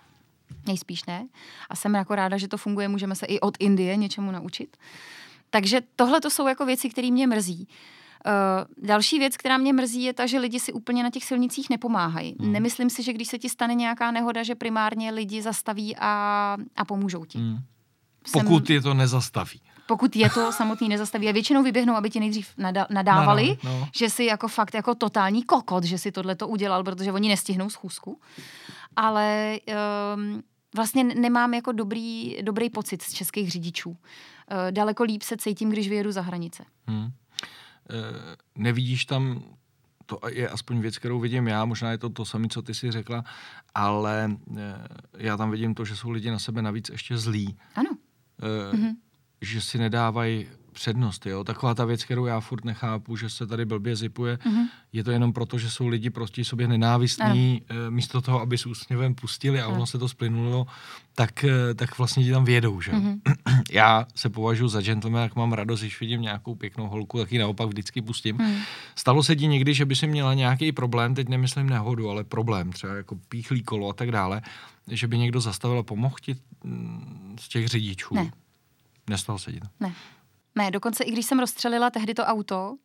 Nejspíš 0.68 1.06
ne. 1.06 1.28
A 1.70 1.76
jsem 1.76 1.94
jako 1.94 2.16
ráda, 2.16 2.38
že 2.38 2.48
to 2.48 2.58
funguje, 2.58 2.88
můžeme 2.88 3.16
se 3.16 3.26
i 3.26 3.40
od 3.40 3.58
Indie 3.60 3.96
něčemu 3.96 4.32
naučit. 4.32 4.78
Takže 5.50 5.82
tohle 5.96 6.22
to 6.22 6.30
jsou 6.30 6.48
jako 6.48 6.66
věci, 6.66 6.90
které 6.90 7.12
mě 7.12 7.28
mrzí. 7.28 7.68
Uh, 7.70 7.76
další 8.78 9.20
věc, 9.20 9.38
která 9.38 9.58
mě 9.58 9.74
mrzí, 9.74 10.04
je 10.04 10.14
ta, 10.14 10.26
že 10.26 10.40
lidi 10.40 10.60
si 10.60 10.74
úplně 10.74 11.04
na 11.04 11.10
těch 11.10 11.26
silnicích 11.26 11.70
nepomáhají. 11.70 12.36
Hmm. 12.40 12.52
Nemyslím 12.52 12.90
si, 12.90 13.04
že 13.04 13.14
když 13.14 13.28
se 13.28 13.38
ti 13.40 13.50
stane 13.50 13.74
nějaká 13.76 14.12
nehoda, 14.12 14.44
že 14.44 14.56
primárně 14.56 15.12
lidi 15.12 15.42
zastaví 15.42 15.96
a, 16.00 16.58
a 16.76 16.86
pomůžou 16.86 17.26
ti. 17.26 17.38
Hmm. 17.38 17.58
Jsem- 18.28 18.42
Pokud 18.44 18.70
je 18.70 18.82
to 18.82 18.94
nezastaví. 18.94 19.62
Pokud 19.88 20.16
je 20.16 20.30
to 20.30 20.52
samotný 20.52 20.90
nezastaví. 20.90 21.30
A 21.30 21.32
většinou 21.32 21.64
vyběhnou, 21.64 21.94
aby 21.96 22.10
ti 22.10 22.20
nejdřív 22.20 22.48
nada- 22.58 22.88
nadávali, 22.90 23.58
No, 23.64 23.72
no, 23.72 23.80
no. 23.80 23.88
že 23.96 24.10
si 24.10 24.24
jako 24.26 24.48
fakt 24.48 24.74
jako 24.74 24.96
totální 24.96 25.44
kokot, 25.44 25.84
že 25.84 25.98
si 25.98 26.12
tohle 26.12 26.36
to 26.36 26.48
udělal, 26.48 26.84
protože 26.84 27.12
oni 27.12 27.30
nestihnou 27.30 27.70
schůzku. 27.70 28.20
Ale 28.96 29.58
um, 30.16 30.44
vlastně 30.76 31.04
nemám 31.04 31.54
jako 31.54 31.72
dobrý, 31.72 32.38
dobrý 32.42 32.70
pocit 32.70 33.02
z 33.02 33.14
českých 33.14 33.52
řidičů. 33.52 33.90
Uh, 33.90 33.96
daleko 34.72 35.04
líp 35.04 35.22
se 35.22 35.38
cítím, 35.38 35.70
když 35.70 35.90
vyjedu 35.90 36.12
za 36.12 36.22
hranice. 36.22 36.64
Hmm. 36.88 37.10
E, 37.90 38.36
nevidíš 38.56 39.06
tam, 39.06 39.44
to 40.06 40.20
je 40.32 40.50
aspoň 40.50 40.80
věc, 40.80 40.98
kterou 40.98 41.20
vidím 41.20 41.48
já, 41.48 41.66
možná 41.66 41.92
je 41.92 41.98
to 41.98 42.10
to 42.10 42.26
samé, 42.26 42.48
co 42.48 42.62
ty 42.62 42.74
si 42.74 42.92
řekla, 42.92 43.24
ale 43.76 44.38
e, 44.58 44.88
já 45.18 45.38
tam 45.38 45.52
vidím 45.52 45.76
to, 45.76 45.86
že 45.86 45.96
jsou 45.96 46.10
lidi 46.10 46.32
na 46.32 46.40
sebe 46.40 46.62
navíc 46.62 46.90
ještě 46.90 47.18
zlí. 47.18 47.58
Ano. 47.76 47.90
E, 48.42 48.76
mm-hmm. 48.76 48.96
Že 49.42 49.62
si 49.62 49.78
nedávají 49.78 50.48
přednost, 50.76 51.26
jo. 51.26 51.44
Taková 51.44 51.74
ta 51.74 51.86
věc, 51.86 52.04
kterou 52.06 52.26
já 52.26 52.40
furt 52.40 52.66
nechápu, 52.66 53.18
že 53.18 53.30
se 53.30 53.48
tady 53.48 53.66
blbě 53.66 53.96
zipuje, 53.96 54.36
mm-hmm. 54.36 54.68
je 54.94 55.04
to 55.04 55.12
jenom 55.12 55.34
proto, 55.34 55.58
že 55.58 55.72
jsou 55.72 55.88
lidi 55.88 56.10
proti 56.10 56.46
sobě 56.46 56.68
nenávistní, 56.68 57.62
e, 57.70 57.92
místo 57.92 58.22
toho, 58.22 58.42
aby 58.42 58.58
s 58.58 58.66
úsměvem 58.66 59.16
pustili 59.16 59.62
a 59.62 59.68
ono 59.68 59.86
se 59.86 59.98
to 59.98 60.10
splynulo, 60.10 60.68
tak, 61.16 61.44
e, 61.44 61.74
tak 61.74 61.98
vlastně 61.98 62.24
ti 62.24 62.32
tam 62.32 62.46
vědou, 62.46 62.82
že? 62.82 62.92
Mm-hmm. 62.92 63.20
Já 63.72 64.06
se 64.16 64.30
považuji 64.30 64.68
za 64.68 64.82
gentlemana, 64.82 65.24
jak 65.24 65.36
mám 65.36 65.54
radost, 65.54 65.82
když 65.82 66.00
vidím 66.00 66.22
nějakou 66.22 66.56
pěknou 66.56 66.88
holku, 66.88 67.18
tak 67.18 67.32
ji 67.32 67.40
naopak 67.40 67.68
vždycky 67.68 68.02
pustím. 68.02 68.36
Mm. 68.36 68.56
Stalo 68.96 69.24
se 69.24 69.36
ti 69.36 69.48
někdy, 69.48 69.74
že 69.74 69.86
by 69.86 69.96
si 69.96 70.08
měla 70.08 70.34
nějaký 70.34 70.72
problém, 70.72 71.16
teď 71.16 71.30
nemyslím 71.30 71.70
nehodu, 71.70 72.10
ale 72.10 72.24
problém, 72.24 72.72
třeba 72.72 72.96
jako 72.96 73.16
píchlý 73.30 73.64
kolo 73.64 73.90
a 73.90 73.94
tak 73.94 74.12
dále, 74.12 74.42
že 74.88 75.08
by 75.08 75.18
někdo 75.18 75.42
zastavil 75.42 75.80
a 75.80 75.84
pomohl 75.84 76.16
ti 76.22 76.36
mm, 76.64 77.36
z 77.40 77.48
těch 77.48 77.68
řidičů? 77.68 78.16
Ne. 78.16 78.32
Nestalo 79.10 79.40
se 79.40 79.52
ti 79.52 79.60
to? 79.60 79.68
Ne. 79.80 79.94
Ne, 80.56 80.72
dokonce 80.72 81.04
i 81.04 81.12
když 81.12 81.26
jsem 81.26 81.40
rozstřelila 81.40 81.90
tehdy 81.90 82.14
to 82.14 82.24
auto, 82.24 82.76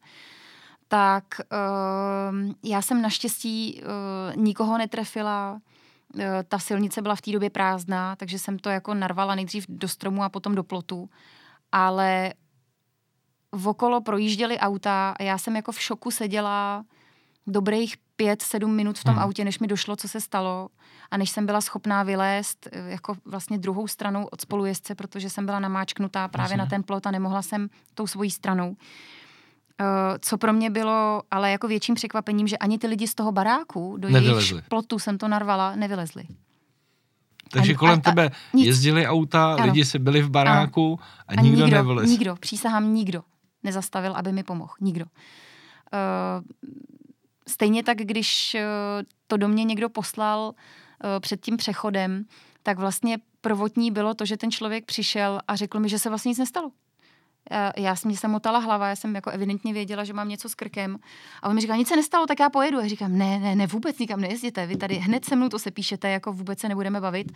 tak 0.89 1.25
uh, 1.39 2.53
já 2.65 2.83
jsem 2.83 3.03
naštěstí 3.03 3.83
uh, 3.83 4.37
nikoho 4.43 4.79
netrefila. 4.79 5.53
Uh, 6.15 6.23
ta 6.49 6.59
silnice 6.59 7.03
byla 7.03 7.15
v 7.15 7.21
té 7.21 7.33
době 7.33 7.51
prázdná, 7.51 8.17
takže 8.17 8.39
jsem 8.39 8.59
to 8.59 8.69
jako 8.69 8.95
narvala 8.95 9.35
nejdřív 9.35 9.67
do 9.69 9.89
stromu 9.89 10.23
a 10.23 10.29
potom 10.29 10.55
do 10.55 10.65
plotu. 10.65 11.11
Ale 11.73 12.35
okolo 13.67 14.01
projížděly 14.01 14.59
auta 14.59 15.15
a 15.19 15.23
já 15.23 15.39
jsem 15.39 15.57
jako 15.57 15.73
v 15.73 15.81
šoku 15.81 16.11
seděla 16.11 16.85
dobrých 17.47 17.97
pět, 18.21 18.43
sedm 18.43 18.75
minut 18.77 18.99
v 18.99 19.05
tom 19.05 19.15
Hmm. 19.15 19.23
autě, 19.25 19.45
než 19.45 19.59
mi 19.59 19.67
došlo, 19.67 19.97
co 19.97 20.09
se 20.09 20.21
stalo 20.21 20.69
a 21.11 21.17
než 21.17 21.31
jsem 21.31 21.47
byla 21.47 21.61
schopná 21.61 22.03
vylézt 22.03 22.69
eh, 22.73 22.91
jako 22.91 23.15
vlastně 23.25 23.59
druhou 23.59 23.87
stranou 23.89 24.25
od 24.25 24.41
spolujezdce, 24.41 24.95
protože 24.95 25.31
jsem 25.31 25.47
byla 25.47 25.59
namáčknutá 25.61 26.29
právě 26.29 26.45
Jasně. 26.53 26.57
na 26.57 26.67
ten 26.67 26.83
plot 26.83 27.07
a 27.07 27.11
nemohla 27.11 27.43
jsem 27.43 27.69
tou 27.95 28.07
svojí 28.07 28.31
stranou. 28.31 28.77
Eh, 29.81 29.85
Co 30.21 30.39
pro 30.39 30.53
mě 30.53 30.71
bylo 30.71 31.23
ale 31.31 31.51
jako 31.51 31.69
větším 31.69 31.95
překvapením, 31.95 32.47
že 32.49 32.59
ani 32.59 32.79
ty 32.79 32.87
lidi 32.87 33.09
z 33.09 33.15
toho 33.15 33.33
baráku, 33.33 33.97
do 33.97 34.09
jejich 34.09 34.55
plotu 34.69 34.99
jsem 34.99 35.19
to 35.19 35.29
narvala, 35.29 35.77
nevylezli. 35.77 36.25
Takže 37.53 37.73
A- 37.73 37.77
kolem 37.77 37.99
a- 37.99 38.03
tebe 38.03 38.31
nic. 38.55 38.67
jezdili 38.67 39.07
auta, 39.07 39.55
Ano. 39.55 39.65
lidi 39.65 39.85
si 39.85 39.99
byli 39.99 40.23
v 40.23 40.31
baráku 40.31 41.01
a, 41.29 41.33
A 41.33 41.41
nikdo, 41.41 41.65
nikdo, 41.65 41.77
nevylez. 41.77 42.11
nikdo, 42.11 42.37
přísahám 42.41 42.95
nikdo 42.95 43.23
nezastavil, 43.63 44.13
aby 44.17 44.33
mi 44.33 44.43
pomohl. 44.43 44.73
Nikdo. 44.81 45.05
Uh, 45.05 46.71
stejně 47.51 47.83
tak, 47.83 47.99
když 47.99 48.57
uh, 48.59 48.61
to 49.27 49.37
do 49.37 49.49
mě 49.49 49.65
někdo 49.65 49.89
poslal 49.89 50.41
uh, 50.41 51.21
před 51.21 51.41
tím 51.41 51.57
přechodem, 51.57 52.25
tak 52.63 52.79
vlastně 52.79 53.19
prvotní 53.41 53.91
bylo 53.91 54.15
to, 54.15 54.25
že 54.25 54.37
ten 54.37 54.51
člověk 54.51 54.85
přišel 54.85 55.41
a 55.49 55.57
řekl 55.57 55.81
mi, 55.81 55.89
že 55.89 55.99
se 55.99 56.09
vlastně 56.09 56.29
nic 56.29 56.39
nestalo. 56.39 56.71
Já, 57.51 57.73
já 57.77 57.97
jsem, 57.97 58.17
se 58.17 58.29
motala 58.29 58.59
hlava, 58.59 58.89
já 58.89 58.97
jsem 58.97 59.15
jako 59.15 59.31
evidentně 59.31 59.73
věděla, 59.73 60.05
že 60.05 60.13
mám 60.13 60.29
něco 60.29 60.49
s 60.49 60.55
krkem. 60.55 60.99
A 61.43 61.49
on 61.49 61.55
mi 61.55 61.61
říkal, 61.61 61.77
nic 61.77 61.89
se 61.89 61.97
nestalo, 61.97 62.27
tak 62.27 62.41
já 62.41 62.51
pojedu. 62.51 62.79
A 62.79 62.83
já 62.83 62.89
říkám, 62.89 63.19
ne, 63.19 63.39
ne, 63.39 63.57
ne, 63.57 63.67
vůbec 63.67 63.99
nikam 63.99 64.21
nejezděte, 64.21 64.67
vy 64.67 64.77
tady 64.77 64.95
hned 64.95 65.25
se 65.25 65.37
mnou 65.37 65.49
to 65.49 65.59
se 65.59 65.71
píšete, 65.71 66.11
jako 66.11 66.33
vůbec 66.33 66.61
se 66.61 66.69
nebudeme 66.69 67.01
bavit. 67.01 67.33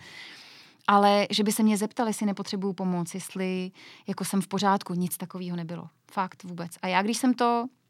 Ale 0.87 1.27
že 1.29 1.43
by 1.43 1.51
se 1.51 1.63
mě 1.63 1.77
zeptali, 1.77 2.09
jestli 2.09 2.25
nepotřebuju 2.25 2.73
pomoc, 2.73 3.13
jestli 3.13 3.71
jako 4.07 4.25
jsem 4.25 4.41
v 4.41 4.47
pořádku, 4.47 4.93
nic 4.93 5.17
takového 5.17 5.57
nebylo. 5.57 5.89
Fakt 6.11 6.43
vůbec. 6.43 6.71
A 6.81 6.87
já, 6.87 7.01
když 7.01 7.17
jsem 7.17 7.33
to 7.33 7.65
eh, 7.65 7.84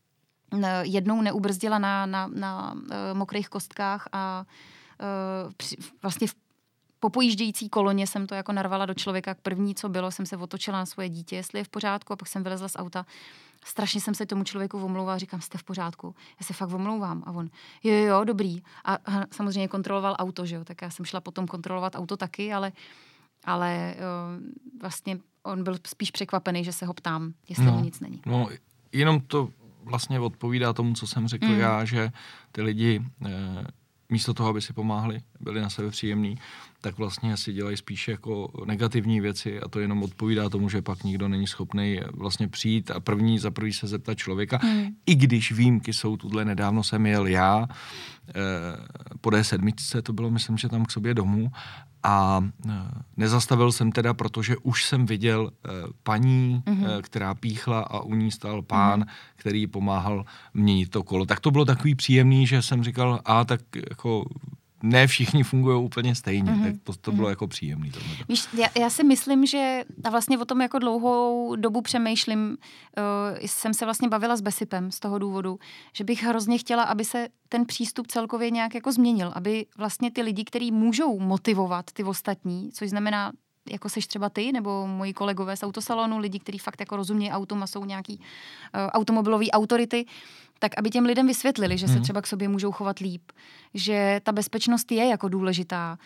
jednou 0.81 1.21
neubrzdila 1.21 1.79
na, 1.79 2.05
na, 2.05 2.27
na 2.27 2.73
uh, 2.73 2.79
mokrých 3.13 3.49
kostkách 3.49 4.07
a 4.11 4.45
uh, 5.45 5.53
při, 5.57 5.75
vlastně 6.01 6.27
v 6.27 6.35
po 6.99 7.09
pojíždějící 7.09 7.69
koloně 7.69 8.07
jsem 8.07 8.27
to 8.27 8.35
jako 8.35 8.51
narvala 8.51 8.85
do 8.85 8.93
člověka. 8.93 9.35
První, 9.41 9.75
co 9.75 9.89
bylo, 9.89 10.11
jsem 10.11 10.25
se 10.25 10.37
otočila 10.37 10.77
na 10.77 10.85
svoje 10.85 11.09
dítě, 11.09 11.35
jestli 11.35 11.59
je 11.59 11.63
v 11.63 11.69
pořádku, 11.69 12.13
a 12.13 12.15
pak 12.15 12.27
jsem 12.27 12.43
vylezla 12.43 12.67
z 12.67 12.75
auta. 12.75 13.05
Strašně 13.65 14.01
jsem 14.01 14.15
se 14.15 14.25
tomu 14.25 14.43
člověku 14.43 14.83
omlouvala, 14.83 15.17
říkám, 15.17 15.41
jste 15.41 15.57
v 15.57 15.63
pořádku. 15.63 16.15
Já 16.39 16.45
se 16.45 16.53
fakt 16.53 16.73
omlouvám. 16.73 17.23
A 17.25 17.31
on, 17.31 17.49
jo, 17.83 17.93
jo, 17.93 18.05
jo, 18.05 18.23
dobrý. 18.23 18.61
A, 18.85 18.93
a 18.93 19.25
samozřejmě 19.31 19.67
kontroloval 19.67 20.15
auto, 20.19 20.45
že 20.45 20.55
jo, 20.55 20.63
tak 20.63 20.81
já 20.81 20.89
jsem 20.89 21.05
šla 21.05 21.21
potom 21.21 21.47
kontrolovat 21.47 21.95
auto 21.95 22.17
taky, 22.17 22.53
ale 22.53 22.71
ale 23.43 23.95
uh, 23.95 24.43
vlastně 24.81 25.19
on 25.43 25.63
byl 25.63 25.75
spíš 25.87 26.11
překvapený, 26.11 26.63
že 26.63 26.71
se 26.71 26.85
ho 26.85 26.93
ptám, 26.93 27.33
jestli 27.49 27.65
No. 27.65 27.71
mu 27.71 27.79
nic 27.79 27.99
není. 27.99 28.21
No, 28.25 28.47
jenom 28.91 29.21
to 29.21 29.49
vlastně 29.85 30.19
odpovídá 30.19 30.73
tomu, 30.73 30.93
co 30.93 31.07
jsem 31.07 31.27
řekl 31.27 31.47
Mm. 31.47 31.59
já, 31.59 31.85
že 31.85 32.11
ty 32.51 32.61
lidi 32.61 33.01
eh, 33.25 33.29
místo 34.09 34.33
toho, 34.33 34.49
aby 34.49 34.61
si 34.61 34.73
pomáhali, 34.73 35.21
byli 35.39 35.61
na 35.61 35.69
sebe 35.69 35.89
příjemní, 35.89 36.37
tak 36.85 36.97
vlastně 36.97 37.37
si 37.37 37.53
dělají 37.53 37.77
spíš 37.77 38.07
jako 38.07 38.51
negativní 38.65 39.21
věci 39.21 39.61
a 39.61 39.67
to 39.67 39.79
jenom 39.79 40.03
odpovídá 40.03 40.49
tomu, 40.49 40.69
že 40.69 40.81
pak 40.81 41.03
nikdo 41.03 41.27
není 41.27 41.47
schopný 41.47 41.99
vlastně 42.13 42.47
přijít 42.47 42.91
a 42.91 42.99
první 42.99 43.39
za 43.39 43.51
první 43.51 43.73
se 43.73 43.87
zeptat 43.87 44.17
člověka, 44.17 44.59
Mm. 44.63 44.85
i 45.05 45.15
když 45.15 45.51
výjimky 45.51 45.93
jsou 45.93 46.17
tuhle, 46.17 46.45
nedávno 46.45 46.83
jsem 46.83 47.05
jel 47.05 47.27
já, 47.27 47.67
eh, 48.29 48.33
po 49.21 49.29
D7, 49.29 50.01
to 50.01 50.13
bylo, 50.13 50.29
myslím, 50.29 50.57
že 50.57 50.69
tam 50.69 50.85
k 50.85 50.91
sobě 50.91 51.13
domů 51.13 51.51
a 52.03 52.45
eh, 52.69 52.71
nezastavil 53.17 53.71
jsem 53.71 53.91
teda, 53.91 54.13
protože 54.13 54.57
už 54.61 54.85
jsem 54.85 55.05
viděl 55.05 55.49
eh, 55.49 55.69
paní, 56.03 56.61
Mhm. 56.65 56.85
mm-hmm. 56.85 57.01
která 57.01 57.33
píchla 57.33 57.79
a 57.81 57.99
u 57.99 58.13
ní 58.15 58.31
stál 58.31 58.61
pán, 58.61 59.01
mm-hmm. 59.01 59.35
který 59.35 59.67
pomáhal 59.67 60.25
měnit 60.53 60.89
to 60.93 61.03
kolo. 61.03 61.25
Tak 61.25 61.39
to 61.39 61.51
bylo 61.51 61.65
takový 61.65 61.95
příjemný, 61.95 62.47
že 62.47 62.61
jsem 62.61 62.83
říkal, 62.83 63.21
a 63.25 63.45
tak 63.45 63.61
jako 63.89 64.25
ne 64.85 65.07
všichni 65.07 65.43
fungují 65.43 65.83
úplně 65.85 66.15
stejně, 66.15 66.51
Mhm. 66.51 66.61
mm-hmm. 66.63 66.71
tak 66.73 66.81
to, 66.83 66.93
to 66.93 67.11
bylo 67.11 67.29
jako 67.29 67.47
příjemný. 67.47 67.91
tohleto. 67.91 68.23
Víš, 68.29 68.47
já, 68.53 68.67
já 68.79 68.89
si 68.89 69.03
myslím, 69.03 69.45
že 69.45 69.83
a 70.03 70.09
vlastně 70.09 70.37
o 70.37 70.45
tom 70.45 70.61
jako 70.61 70.79
dlouhou 70.79 71.55
dobu 71.55 71.81
přemýšlím, 71.81 72.49
uh, 72.49 73.37
jsem 73.41 73.73
se 73.73 73.85
vlastně 73.85 74.07
bavila 74.09 74.35
s 74.35 74.41
Besipem 74.41 74.91
z 74.91 74.99
toho 74.99 75.19
důvodu, 75.19 75.59
že 75.93 76.03
bych 76.03 76.23
hrozně 76.23 76.57
chtěla, 76.57 76.83
aby 76.83 77.05
se 77.05 77.27
ten 77.49 77.65
přístup 77.65 78.07
celkově 78.07 78.49
nějak 78.51 78.75
jako 78.75 78.91
změnil, 78.91 79.31
aby 79.35 79.65
vlastně 79.77 80.11
ty 80.11 80.21
lidi, 80.21 80.43
kteří 80.43 80.71
můžou 80.71 81.19
motivovat 81.19 81.85
ty 81.93 82.03
ostatní, 82.03 82.69
což 82.73 82.89
znamená 82.89 83.31
jako 83.71 83.89
seš 83.89 84.07
třeba 84.07 84.29
ty, 84.29 84.51
nebo 84.51 84.87
moji 84.87 85.13
kolegové 85.13 85.57
z 85.57 85.63
autosalonu, 85.63 86.17
lidi, 86.17 86.39
kteří 86.39 86.57
fakt 86.57 86.79
jako 86.79 86.95
rozumí 86.95 87.31
autům 87.31 87.63
a 87.63 87.67
jsou 87.67 87.85
nějaký 87.85 88.17
uh, 88.19 88.23
automobilové 88.87 89.45
autority, 89.51 90.05
tak 90.59 90.71
aby 90.77 90.89
těm 90.89 91.05
lidem 91.05 91.27
vysvětlili, 91.27 91.77
že 91.77 91.87
se 91.87 91.93
Mhm. 91.93 92.01
třeba 92.03 92.21
k 92.21 92.27
sobě 92.27 92.47
můžou 92.49 92.71
chovat 92.71 92.99
líp, 92.99 93.31
že 93.73 94.21
ta 94.23 94.31
bezpečnost 94.31 94.91
je 94.91 95.05
jako 95.07 95.29
důležitá, 95.29 95.97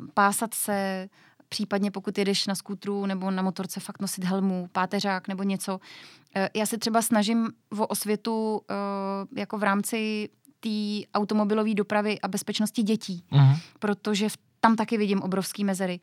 uh, 0.00 0.06
pásat 0.14 0.54
se, 0.54 1.08
případně 1.48 1.90
pokud 1.90 2.18
jedeš 2.18 2.46
na 2.46 2.54
skútru 2.54 3.06
nebo 3.06 3.30
na 3.30 3.42
motorce, 3.42 3.80
fakt 3.80 4.00
nosit 4.00 4.24
helmu, 4.24 4.68
páteřák 4.72 5.28
nebo 5.28 5.42
něco. 5.42 5.80
Eh, 6.36 6.48
Já 6.54 6.66
se 6.66 6.78
třeba 6.78 7.02
snažím 7.02 7.48
o 7.78 7.86
osvětu 7.86 8.60
eh, 8.70 8.74
jako 9.40 9.58
v 9.58 9.62
rámci 9.62 10.28
té 10.60 11.08
automobilové 11.14 11.74
dopravy 11.74 12.20
a 12.20 12.28
bezpečnosti 12.28 12.82
dětí, 12.82 13.24
Mm-hmm. 13.32 13.56
protože 13.78 14.28
v- 14.28 14.36
tam 14.60 14.76
taky 14.76 14.98
vidím 14.98 15.22
obrovský 15.22 15.64
mezery. 15.64 16.00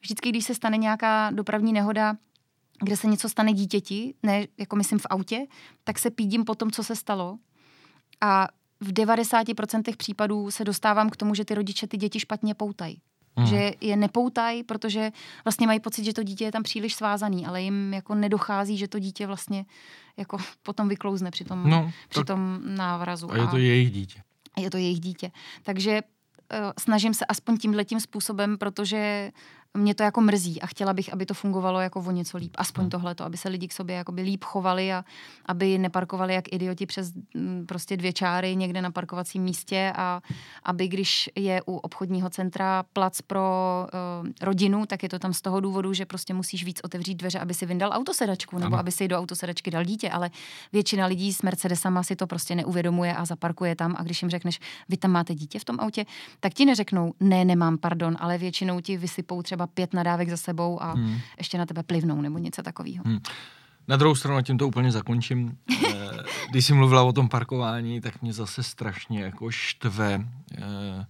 Vždycky, 0.00 0.28
když 0.28 0.44
se 0.44 0.54
stane 0.54 0.76
nějaká 0.76 1.30
dopravní 1.30 1.72
nehoda, 1.72 2.16
kde 2.82 2.96
se 2.96 3.06
něco 3.06 3.28
stane 3.28 3.52
dítěti, 3.52 4.14
ne 4.22 4.46
jako 4.58 4.76
myslím 4.76 4.98
v 4.98 5.06
autě, 5.10 5.46
tak 5.84 5.98
se 5.98 6.10
pídím 6.10 6.44
po 6.44 6.54
tom, 6.54 6.70
co 6.70 6.84
se 6.84 6.96
stalo. 6.96 7.38
A 8.20 8.48
v 8.80 8.92
90% 8.92 9.96
případů 9.96 10.50
se 10.50 10.64
dostávám 10.64 11.10
k 11.10 11.16
tomu, 11.16 11.34
že 11.34 11.44
ty 11.44 11.54
rodiče 11.54 11.86
ty 11.86 11.96
děti 11.96 12.20
špatně 12.20 12.54
poutají. 12.54 13.00
Mhm. 13.36 13.46
Že 13.46 13.72
je 13.80 13.96
nepoutají, 13.96 14.62
protože 14.64 15.10
vlastně 15.44 15.66
mají 15.66 15.80
pocit, 15.80 16.04
že 16.04 16.12
to 16.12 16.22
dítě 16.22 16.44
je 16.44 16.52
tam 16.52 16.62
příliš 16.62 16.94
svázaný, 16.94 17.46
ale 17.46 17.62
jim 17.62 17.94
jako 17.94 18.14
nedochází, 18.14 18.78
že 18.78 18.88
to 18.88 18.98
dítě 18.98 19.26
vlastně 19.26 19.64
jako 20.16 20.38
potom 20.62 20.88
vyklouzne 20.88 21.30
při 21.30 21.44
tom, 21.44 21.70
No, 21.70 21.90
při 22.08 22.24
tom 22.24 22.60
návrazu. 22.64 23.32
a 23.32 23.36
je 23.36 23.46
to 23.46 23.56
jejich 23.56 23.90
dítě. 23.90 24.22
je 24.56 24.70
to 24.70 24.76
jejich 24.76 25.00
dítě. 25.00 25.30
Takže 25.62 26.00
uh, 26.02 26.72
snažím 26.78 27.14
se 27.14 27.26
aspoň 27.26 27.58
tímhletím 27.58 28.00
způsobem, 28.00 28.58
protože 28.58 29.30
mě 29.76 29.94
to 29.94 30.02
jako 30.02 30.20
mrzí 30.20 30.62
a 30.62 30.66
chtěla 30.66 30.92
bych, 30.92 31.12
aby 31.12 31.26
to 31.26 31.34
fungovalo 31.34 31.80
jako 31.80 32.00
o 32.00 32.10
něco 32.10 32.38
líp. 32.38 32.54
Aspoň 32.58 32.82
Hmm. 32.82 32.90
tohleto, 32.90 33.24
aby 33.24 33.36
se 33.36 33.48
lidi 33.48 33.68
k 33.68 33.72
sobě 33.72 33.96
jakoby 33.96 34.22
líp 34.22 34.44
chovali 34.44 34.92
a 34.92 35.04
aby 35.46 35.78
neparkovali 35.78 36.34
jak 36.34 36.52
idioti 36.52 36.86
přes 36.86 37.12
mm, 37.34 37.64
prostě 37.68 37.96
dvě 37.96 38.12
čáry 38.12 38.56
někde 38.56 38.82
na 38.82 38.90
parkovacím 38.90 39.42
místě 39.42 39.92
a 39.96 40.20
aby 40.64 40.88
když 40.88 41.30
je 41.36 41.62
u 41.66 41.76
obchodního 41.76 42.30
centra 42.30 42.84
plac 42.92 43.20
pro 43.20 43.42
uh, 44.22 44.28
rodinu, 44.42 44.86
tak 44.86 45.02
je 45.02 45.08
to 45.08 45.18
tam 45.18 45.32
z 45.32 45.40
toho 45.42 45.60
důvodu, 45.60 45.92
že 45.92 46.06
prostě 46.06 46.34
musíš 46.34 46.64
víc 46.64 46.80
otevřít 46.84 47.14
dveře, 47.14 47.38
aby 47.38 47.54
si 47.54 47.66
vyndal 47.66 47.90
autosedačku 47.92 48.58
nebo 48.58 48.66
Ano. 48.66 48.78
aby 48.78 48.92
si 48.92 49.08
do 49.08 49.18
autosedačky 49.18 49.70
dal 49.70 49.84
dítě, 49.84 50.10
ale 50.10 50.30
většina 50.72 51.06
lidí 51.06 51.32
s 51.32 51.42
Mercedesama 51.42 52.02
si 52.02 52.16
to 52.16 52.26
prostě 52.26 52.54
neuvědomuje 52.54 53.14
a 53.16 53.24
zaparkuje 53.24 53.76
tam 53.76 53.94
a 53.98 54.02
když 54.02 54.22
jim 54.22 54.30
řekneš, 54.30 54.60
vy 54.88 54.96
tam 54.96 55.10
máte 55.10 55.34
dítě 55.34 55.58
v 55.58 55.64
tom 55.64 55.80
autě, 55.80 56.04
tak 56.40 56.54
ti 56.54 56.64
neřeknou, 56.64 57.14
ne, 57.20 57.44
nemám, 57.44 57.78
pardon, 57.78 58.16
ale 58.20 58.38
většinou 58.38 58.80
ti 58.80 58.96
vysypou 58.96 59.42
třeba 59.42 59.57
pět 59.66 59.94
nadávek 59.94 60.28
za 60.30 60.36
sebou 60.36 60.82
a 60.82 60.92
Hmm. 60.92 61.18
ještě 61.38 61.58
na 61.58 61.66
tebe 61.66 61.82
plivnou 61.82 62.20
nebo 62.20 62.38
něco 62.38 62.62
takového. 62.62 63.04
Hmm. 63.06 63.18
Na 63.88 63.96
druhou 63.96 64.14
stranu, 64.14 64.42
tím 64.42 64.58
to 64.58 64.68
úplně 64.68 64.92
zakončím, 64.92 65.58
eh, 65.86 65.92
když 66.50 66.66
jsi 66.66 66.72
mluvila 66.74 67.02
o 67.02 67.12
tom 67.12 67.28
parkování, 67.28 68.00
tak 68.00 68.22
mě 68.22 68.32
zase 68.32 68.62
strašně 68.62 69.20
jako 69.22 69.50
štve 69.50 70.26
eh, 70.58 71.06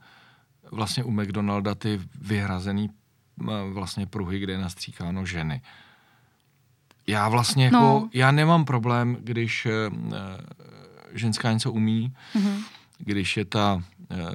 vlastně 0.70 1.04
u 1.04 1.10
McDonalda 1.10 1.74
ty 1.74 2.00
vyhrazený 2.20 2.90
eh, 3.42 3.44
vlastně 3.72 4.06
pruhy, 4.06 4.38
kde 4.38 4.52
je 4.52 4.58
nastříkáno 4.58 5.26
ženy. 5.26 5.62
Já 7.06 7.28
vlastně 7.28 7.64
jako, 7.64 7.76
No. 7.76 8.08
já 8.14 8.30
nemám 8.30 8.64
problém, 8.64 9.16
když 9.20 9.66
ženská 11.12 11.52
něco 11.52 11.72
umí, 11.72 12.12
Mhm. 12.34 12.58
když 12.98 13.36
je 13.36 13.44
ta 13.44 13.82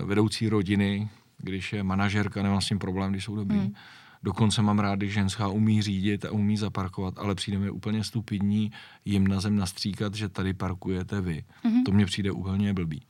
vedoucí 0.03 0.49
rodiny, 0.49 1.09
když 1.38 1.74
je 1.74 1.84
manažerka, 1.84 2.43
nemám 2.43 2.61
s 2.61 2.68
tím 2.68 2.80
problém, 2.80 3.11
když 3.11 3.24
jsou 3.24 3.36
dobrý. 3.36 3.57
Hmm. 3.59 3.74
Dokonce 4.24 4.61
mám 4.61 4.80
rád, 4.80 4.95
když 4.95 5.13
ženská 5.13 5.47
umí 5.47 5.82
řídit 5.82 6.26
a 6.26 6.32
umí 6.32 6.57
zaparkovat, 6.57 7.13
ale 7.17 7.36
přijde 7.36 7.59
mi 7.59 7.69
úplně 7.69 8.03
stupidní 8.03 8.71
jim 9.05 9.28
na 9.28 9.39
zem 9.39 9.55
nastříkat, 9.55 10.15
že 10.15 10.30
tady 10.30 10.53
parkujete 10.53 11.21
vy. 11.21 11.43
Mhm. 11.63 11.84
To 11.84 11.91
mně 11.91 12.05
přijde 12.05 12.32
úplně 12.32 12.74
blbý. 12.74 13.01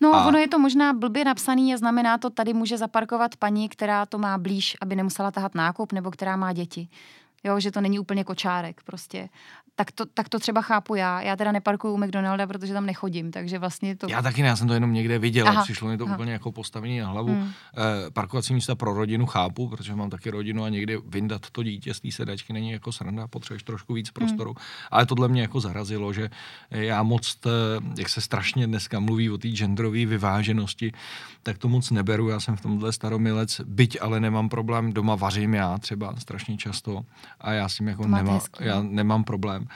No, 0.00 0.14
A- 0.14 0.26
ono 0.26 0.38
je 0.38 0.48
to 0.48 0.58
možná 0.58 0.92
blbě 0.92 1.24
napsaný 1.24 1.74
a 1.74 1.76
znamená 1.76 2.18
to, 2.18 2.30
tady 2.30 2.54
může 2.54 2.78
zaparkovat 2.78 3.36
paní, 3.36 3.68
která 3.68 4.06
to 4.06 4.18
má 4.18 4.38
blíž, 4.38 4.76
aby 4.82 4.96
nemusela 4.96 5.30
tahat 5.30 5.54
nákup, 5.54 5.92
nebo 5.92 6.10
která 6.10 6.36
má 6.36 6.52
děti. 6.52 6.88
Jo, 7.44 7.60
že 7.60 7.70
to 7.70 7.80
není 7.80 7.98
úplně 7.98 8.24
kočárek 8.24 8.80
prostě. 8.84 9.28
Tak 9.78 9.92
to, 9.92 10.06
tak 10.06 10.28
to 10.28 10.38
třeba 10.38 10.62
chápu 10.62 10.94
já. 10.94 11.20
Já 11.20 11.36
teda 11.36 11.52
neparkuju 11.52 11.94
u 11.94 11.98
McDonalda, 11.98 12.46
protože 12.46 12.72
tam 12.72 12.86
nechodím, 12.86 13.30
takže 13.30 13.58
vlastně 13.58 13.96
to... 13.96 14.06
Já 14.10 14.22
taky 14.22 14.42
ne, 14.42 14.48
já 14.48 14.56
jsem 14.56 14.68
to 14.68 14.74
jenom 14.74 14.92
někde 14.92 15.18
viděl 15.18 15.48
Aha, 15.48 15.60
a 15.60 15.64
přišlo 15.64 15.88
mi 15.88 15.98
to 15.98 16.04
aha. 16.04 16.14
úplně 16.14 16.32
jako 16.32 16.52
postavení 16.52 16.98
na 16.98 17.08
hlavu. 17.08 17.28
Hmm. 17.28 17.50
Eh, 17.76 18.10
parkovací 18.10 18.54
místa 18.54 18.74
pro 18.74 18.94
rodinu 18.94 19.26
chápu, 19.26 19.68
protože 19.68 19.94
mám 19.94 20.10
taky 20.10 20.30
rodinu 20.30 20.64
a 20.64 20.68
někdy 20.68 20.98
vyndat 21.06 21.50
to 21.50 21.62
dítě 21.62 21.94
z 21.94 22.00
té 22.00 22.10
sedačky 22.10 22.52
není 22.52 22.70
jako 22.70 22.92
sranda, 22.92 23.26
potřebuješ 23.26 23.62
trošku 23.62 23.94
víc 23.94 24.10
prostoru. 24.10 24.54
Ale 24.90 25.06
tohle 25.06 25.28
mě 25.28 25.42
jako 25.42 25.60
zarazilo, 25.60 26.12
že 26.12 26.30
já 26.70 27.02
moc, 27.02 27.38
eh, 27.46 27.50
jak 27.98 28.08
se 28.08 28.20
strašně 28.20 28.66
dneska 28.66 29.00
mluví 29.00 29.30
o 29.30 29.38
té 29.38 29.48
genderové 29.48 30.06
vyváženosti, 30.06 30.92
tak 31.42 31.58
to 31.58 31.68
moc 31.68 31.90
neberu. 31.90 32.28
Já 32.28 32.40
jsem 32.40 32.56
v 32.56 32.60
tomhle 32.60 32.92
staromilec, 32.92 33.60
byť 33.64 33.98
ale 34.00 34.20
nemám 34.20 34.48
problém, 34.48 34.92
doma 34.92 35.14
vařím 35.14 35.54
já 35.54 35.78
třeba 35.78 36.16
strašně 36.16 36.56
často 36.56 37.04
a 37.40 37.52
já 37.52 37.68
s 37.68 37.76
tím 37.76 37.88
jako 37.88 38.06
nemám, 38.06 38.40
já 38.60 38.82
no. 38.82 38.88
nemám 38.90 39.24
problém. 39.24 39.67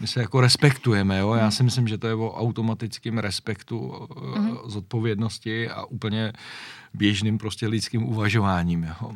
My 0.00 0.06
se 0.06 0.20
jako 0.20 0.40
respektujeme, 0.40 1.18
jo? 1.18 1.34
Já 1.34 1.50
si 1.50 1.62
myslím, 1.62 1.88
že 1.88 1.98
to 1.98 2.06
je 2.06 2.14
o 2.14 2.34
automatickém 2.34 3.18
respektu, 3.18 4.08
Mhm. 4.20 4.48
mm-hmm. 4.50 4.58
zodpovědnosti 4.68 5.68
a 5.70 5.84
úplně 5.84 6.32
běžným 6.94 7.38
prostě 7.38 7.66
lidským 7.66 8.08
uvažováním, 8.08 8.82
jo? 8.84 9.10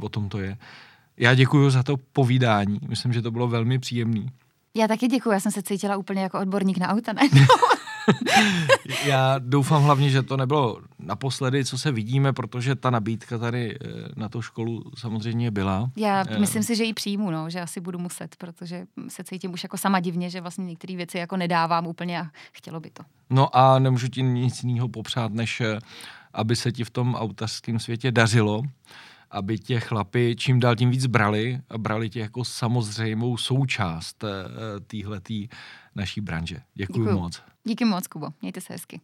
O 0.00 0.08
tom 0.08 0.28
to 0.28 0.38
je. 0.38 0.56
Já 1.16 1.34
děkuji 1.34 1.70
za 1.70 1.82
to 1.82 1.96
povídání, 1.96 2.80
myslím, 2.88 3.12
že 3.12 3.22
to 3.22 3.30
bylo 3.30 3.48
velmi 3.48 3.78
příjemný. 3.78 4.26
Já 4.74 4.88
taky 4.88 5.08
děkuji, 5.08 5.30
já 5.30 5.40
jsem 5.40 5.52
se 5.52 5.62
cítila 5.62 5.96
úplně 5.96 6.22
jako 6.22 6.38
odborník 6.40 6.78
na 6.78 6.88
auta, 6.88 7.12
ne? 7.12 7.22
Já 9.04 9.38
doufám 9.38 9.82
hlavně, 9.82 10.10
že 10.10 10.22
to 10.22 10.36
nebylo 10.36 10.78
naposledy, 10.98 11.64
co 11.64 11.78
se 11.78 11.92
vidíme, 11.92 12.32
protože 12.32 12.74
ta 12.74 12.90
nabídka 12.90 13.38
tady 13.38 13.78
eh, 13.80 13.88
na 14.16 14.28
tu 14.28 14.42
školu 14.42 14.82
samozřejmě 14.96 15.50
byla. 15.50 15.90
Já 15.96 16.24
Eh, 16.28 16.38
myslím 16.38 16.62
si, 16.62 16.76
že 16.76 16.84
ji 16.84 16.94
přijmu, 16.94 17.30
no, 17.30 17.50
že 17.50 17.60
asi 17.60 17.80
budu 17.80 17.98
muset, 17.98 18.36
protože 18.36 18.86
se 19.08 19.24
cítím 19.24 19.52
už 19.52 19.62
jako 19.62 19.78
sama 19.78 20.00
divně, 20.00 20.30
že 20.30 20.40
vlastně 20.40 20.64
některé 20.64 20.96
věci 20.96 21.18
jako 21.18 21.36
nedávám 21.36 21.86
úplně 21.86 22.20
a 22.20 22.26
chtělo 22.52 22.80
by 22.80 22.90
to. 22.90 23.02
No 23.30 23.56
a 23.56 23.78
nemůžu 23.78 24.08
ti 24.08 24.22
nic 24.22 24.64
jiného 24.64 24.88
popřát, 24.88 25.32
než 25.32 25.60
eh, 25.60 25.78
aby 26.32 26.56
se 26.56 26.72
ti 26.72 26.84
v 26.84 26.90
tom 26.90 27.14
autařském 27.14 27.78
světě 27.78 28.12
dařilo, 28.12 28.62
aby 29.30 29.58
tě 29.58 29.80
chlapi 29.80 30.36
čím 30.38 30.60
dál 30.60 30.76
tím 30.76 30.90
víc 30.90 31.06
brali 31.06 31.60
a 31.70 31.78
brali 31.78 32.10
tě 32.10 32.20
jako 32.20 32.44
samozřejmou 32.44 33.36
součást 33.36 34.24
téhletý 34.86 35.48
naší 35.94 36.20
branže. 36.20 36.56
Děkuji 36.74 37.12
moc. 37.12 37.42
Díky 37.64 37.84
moc, 37.84 38.06
Kubo. 38.06 38.26
Mějte 38.42 38.60
se 38.60 38.72
hezky. 38.72 39.00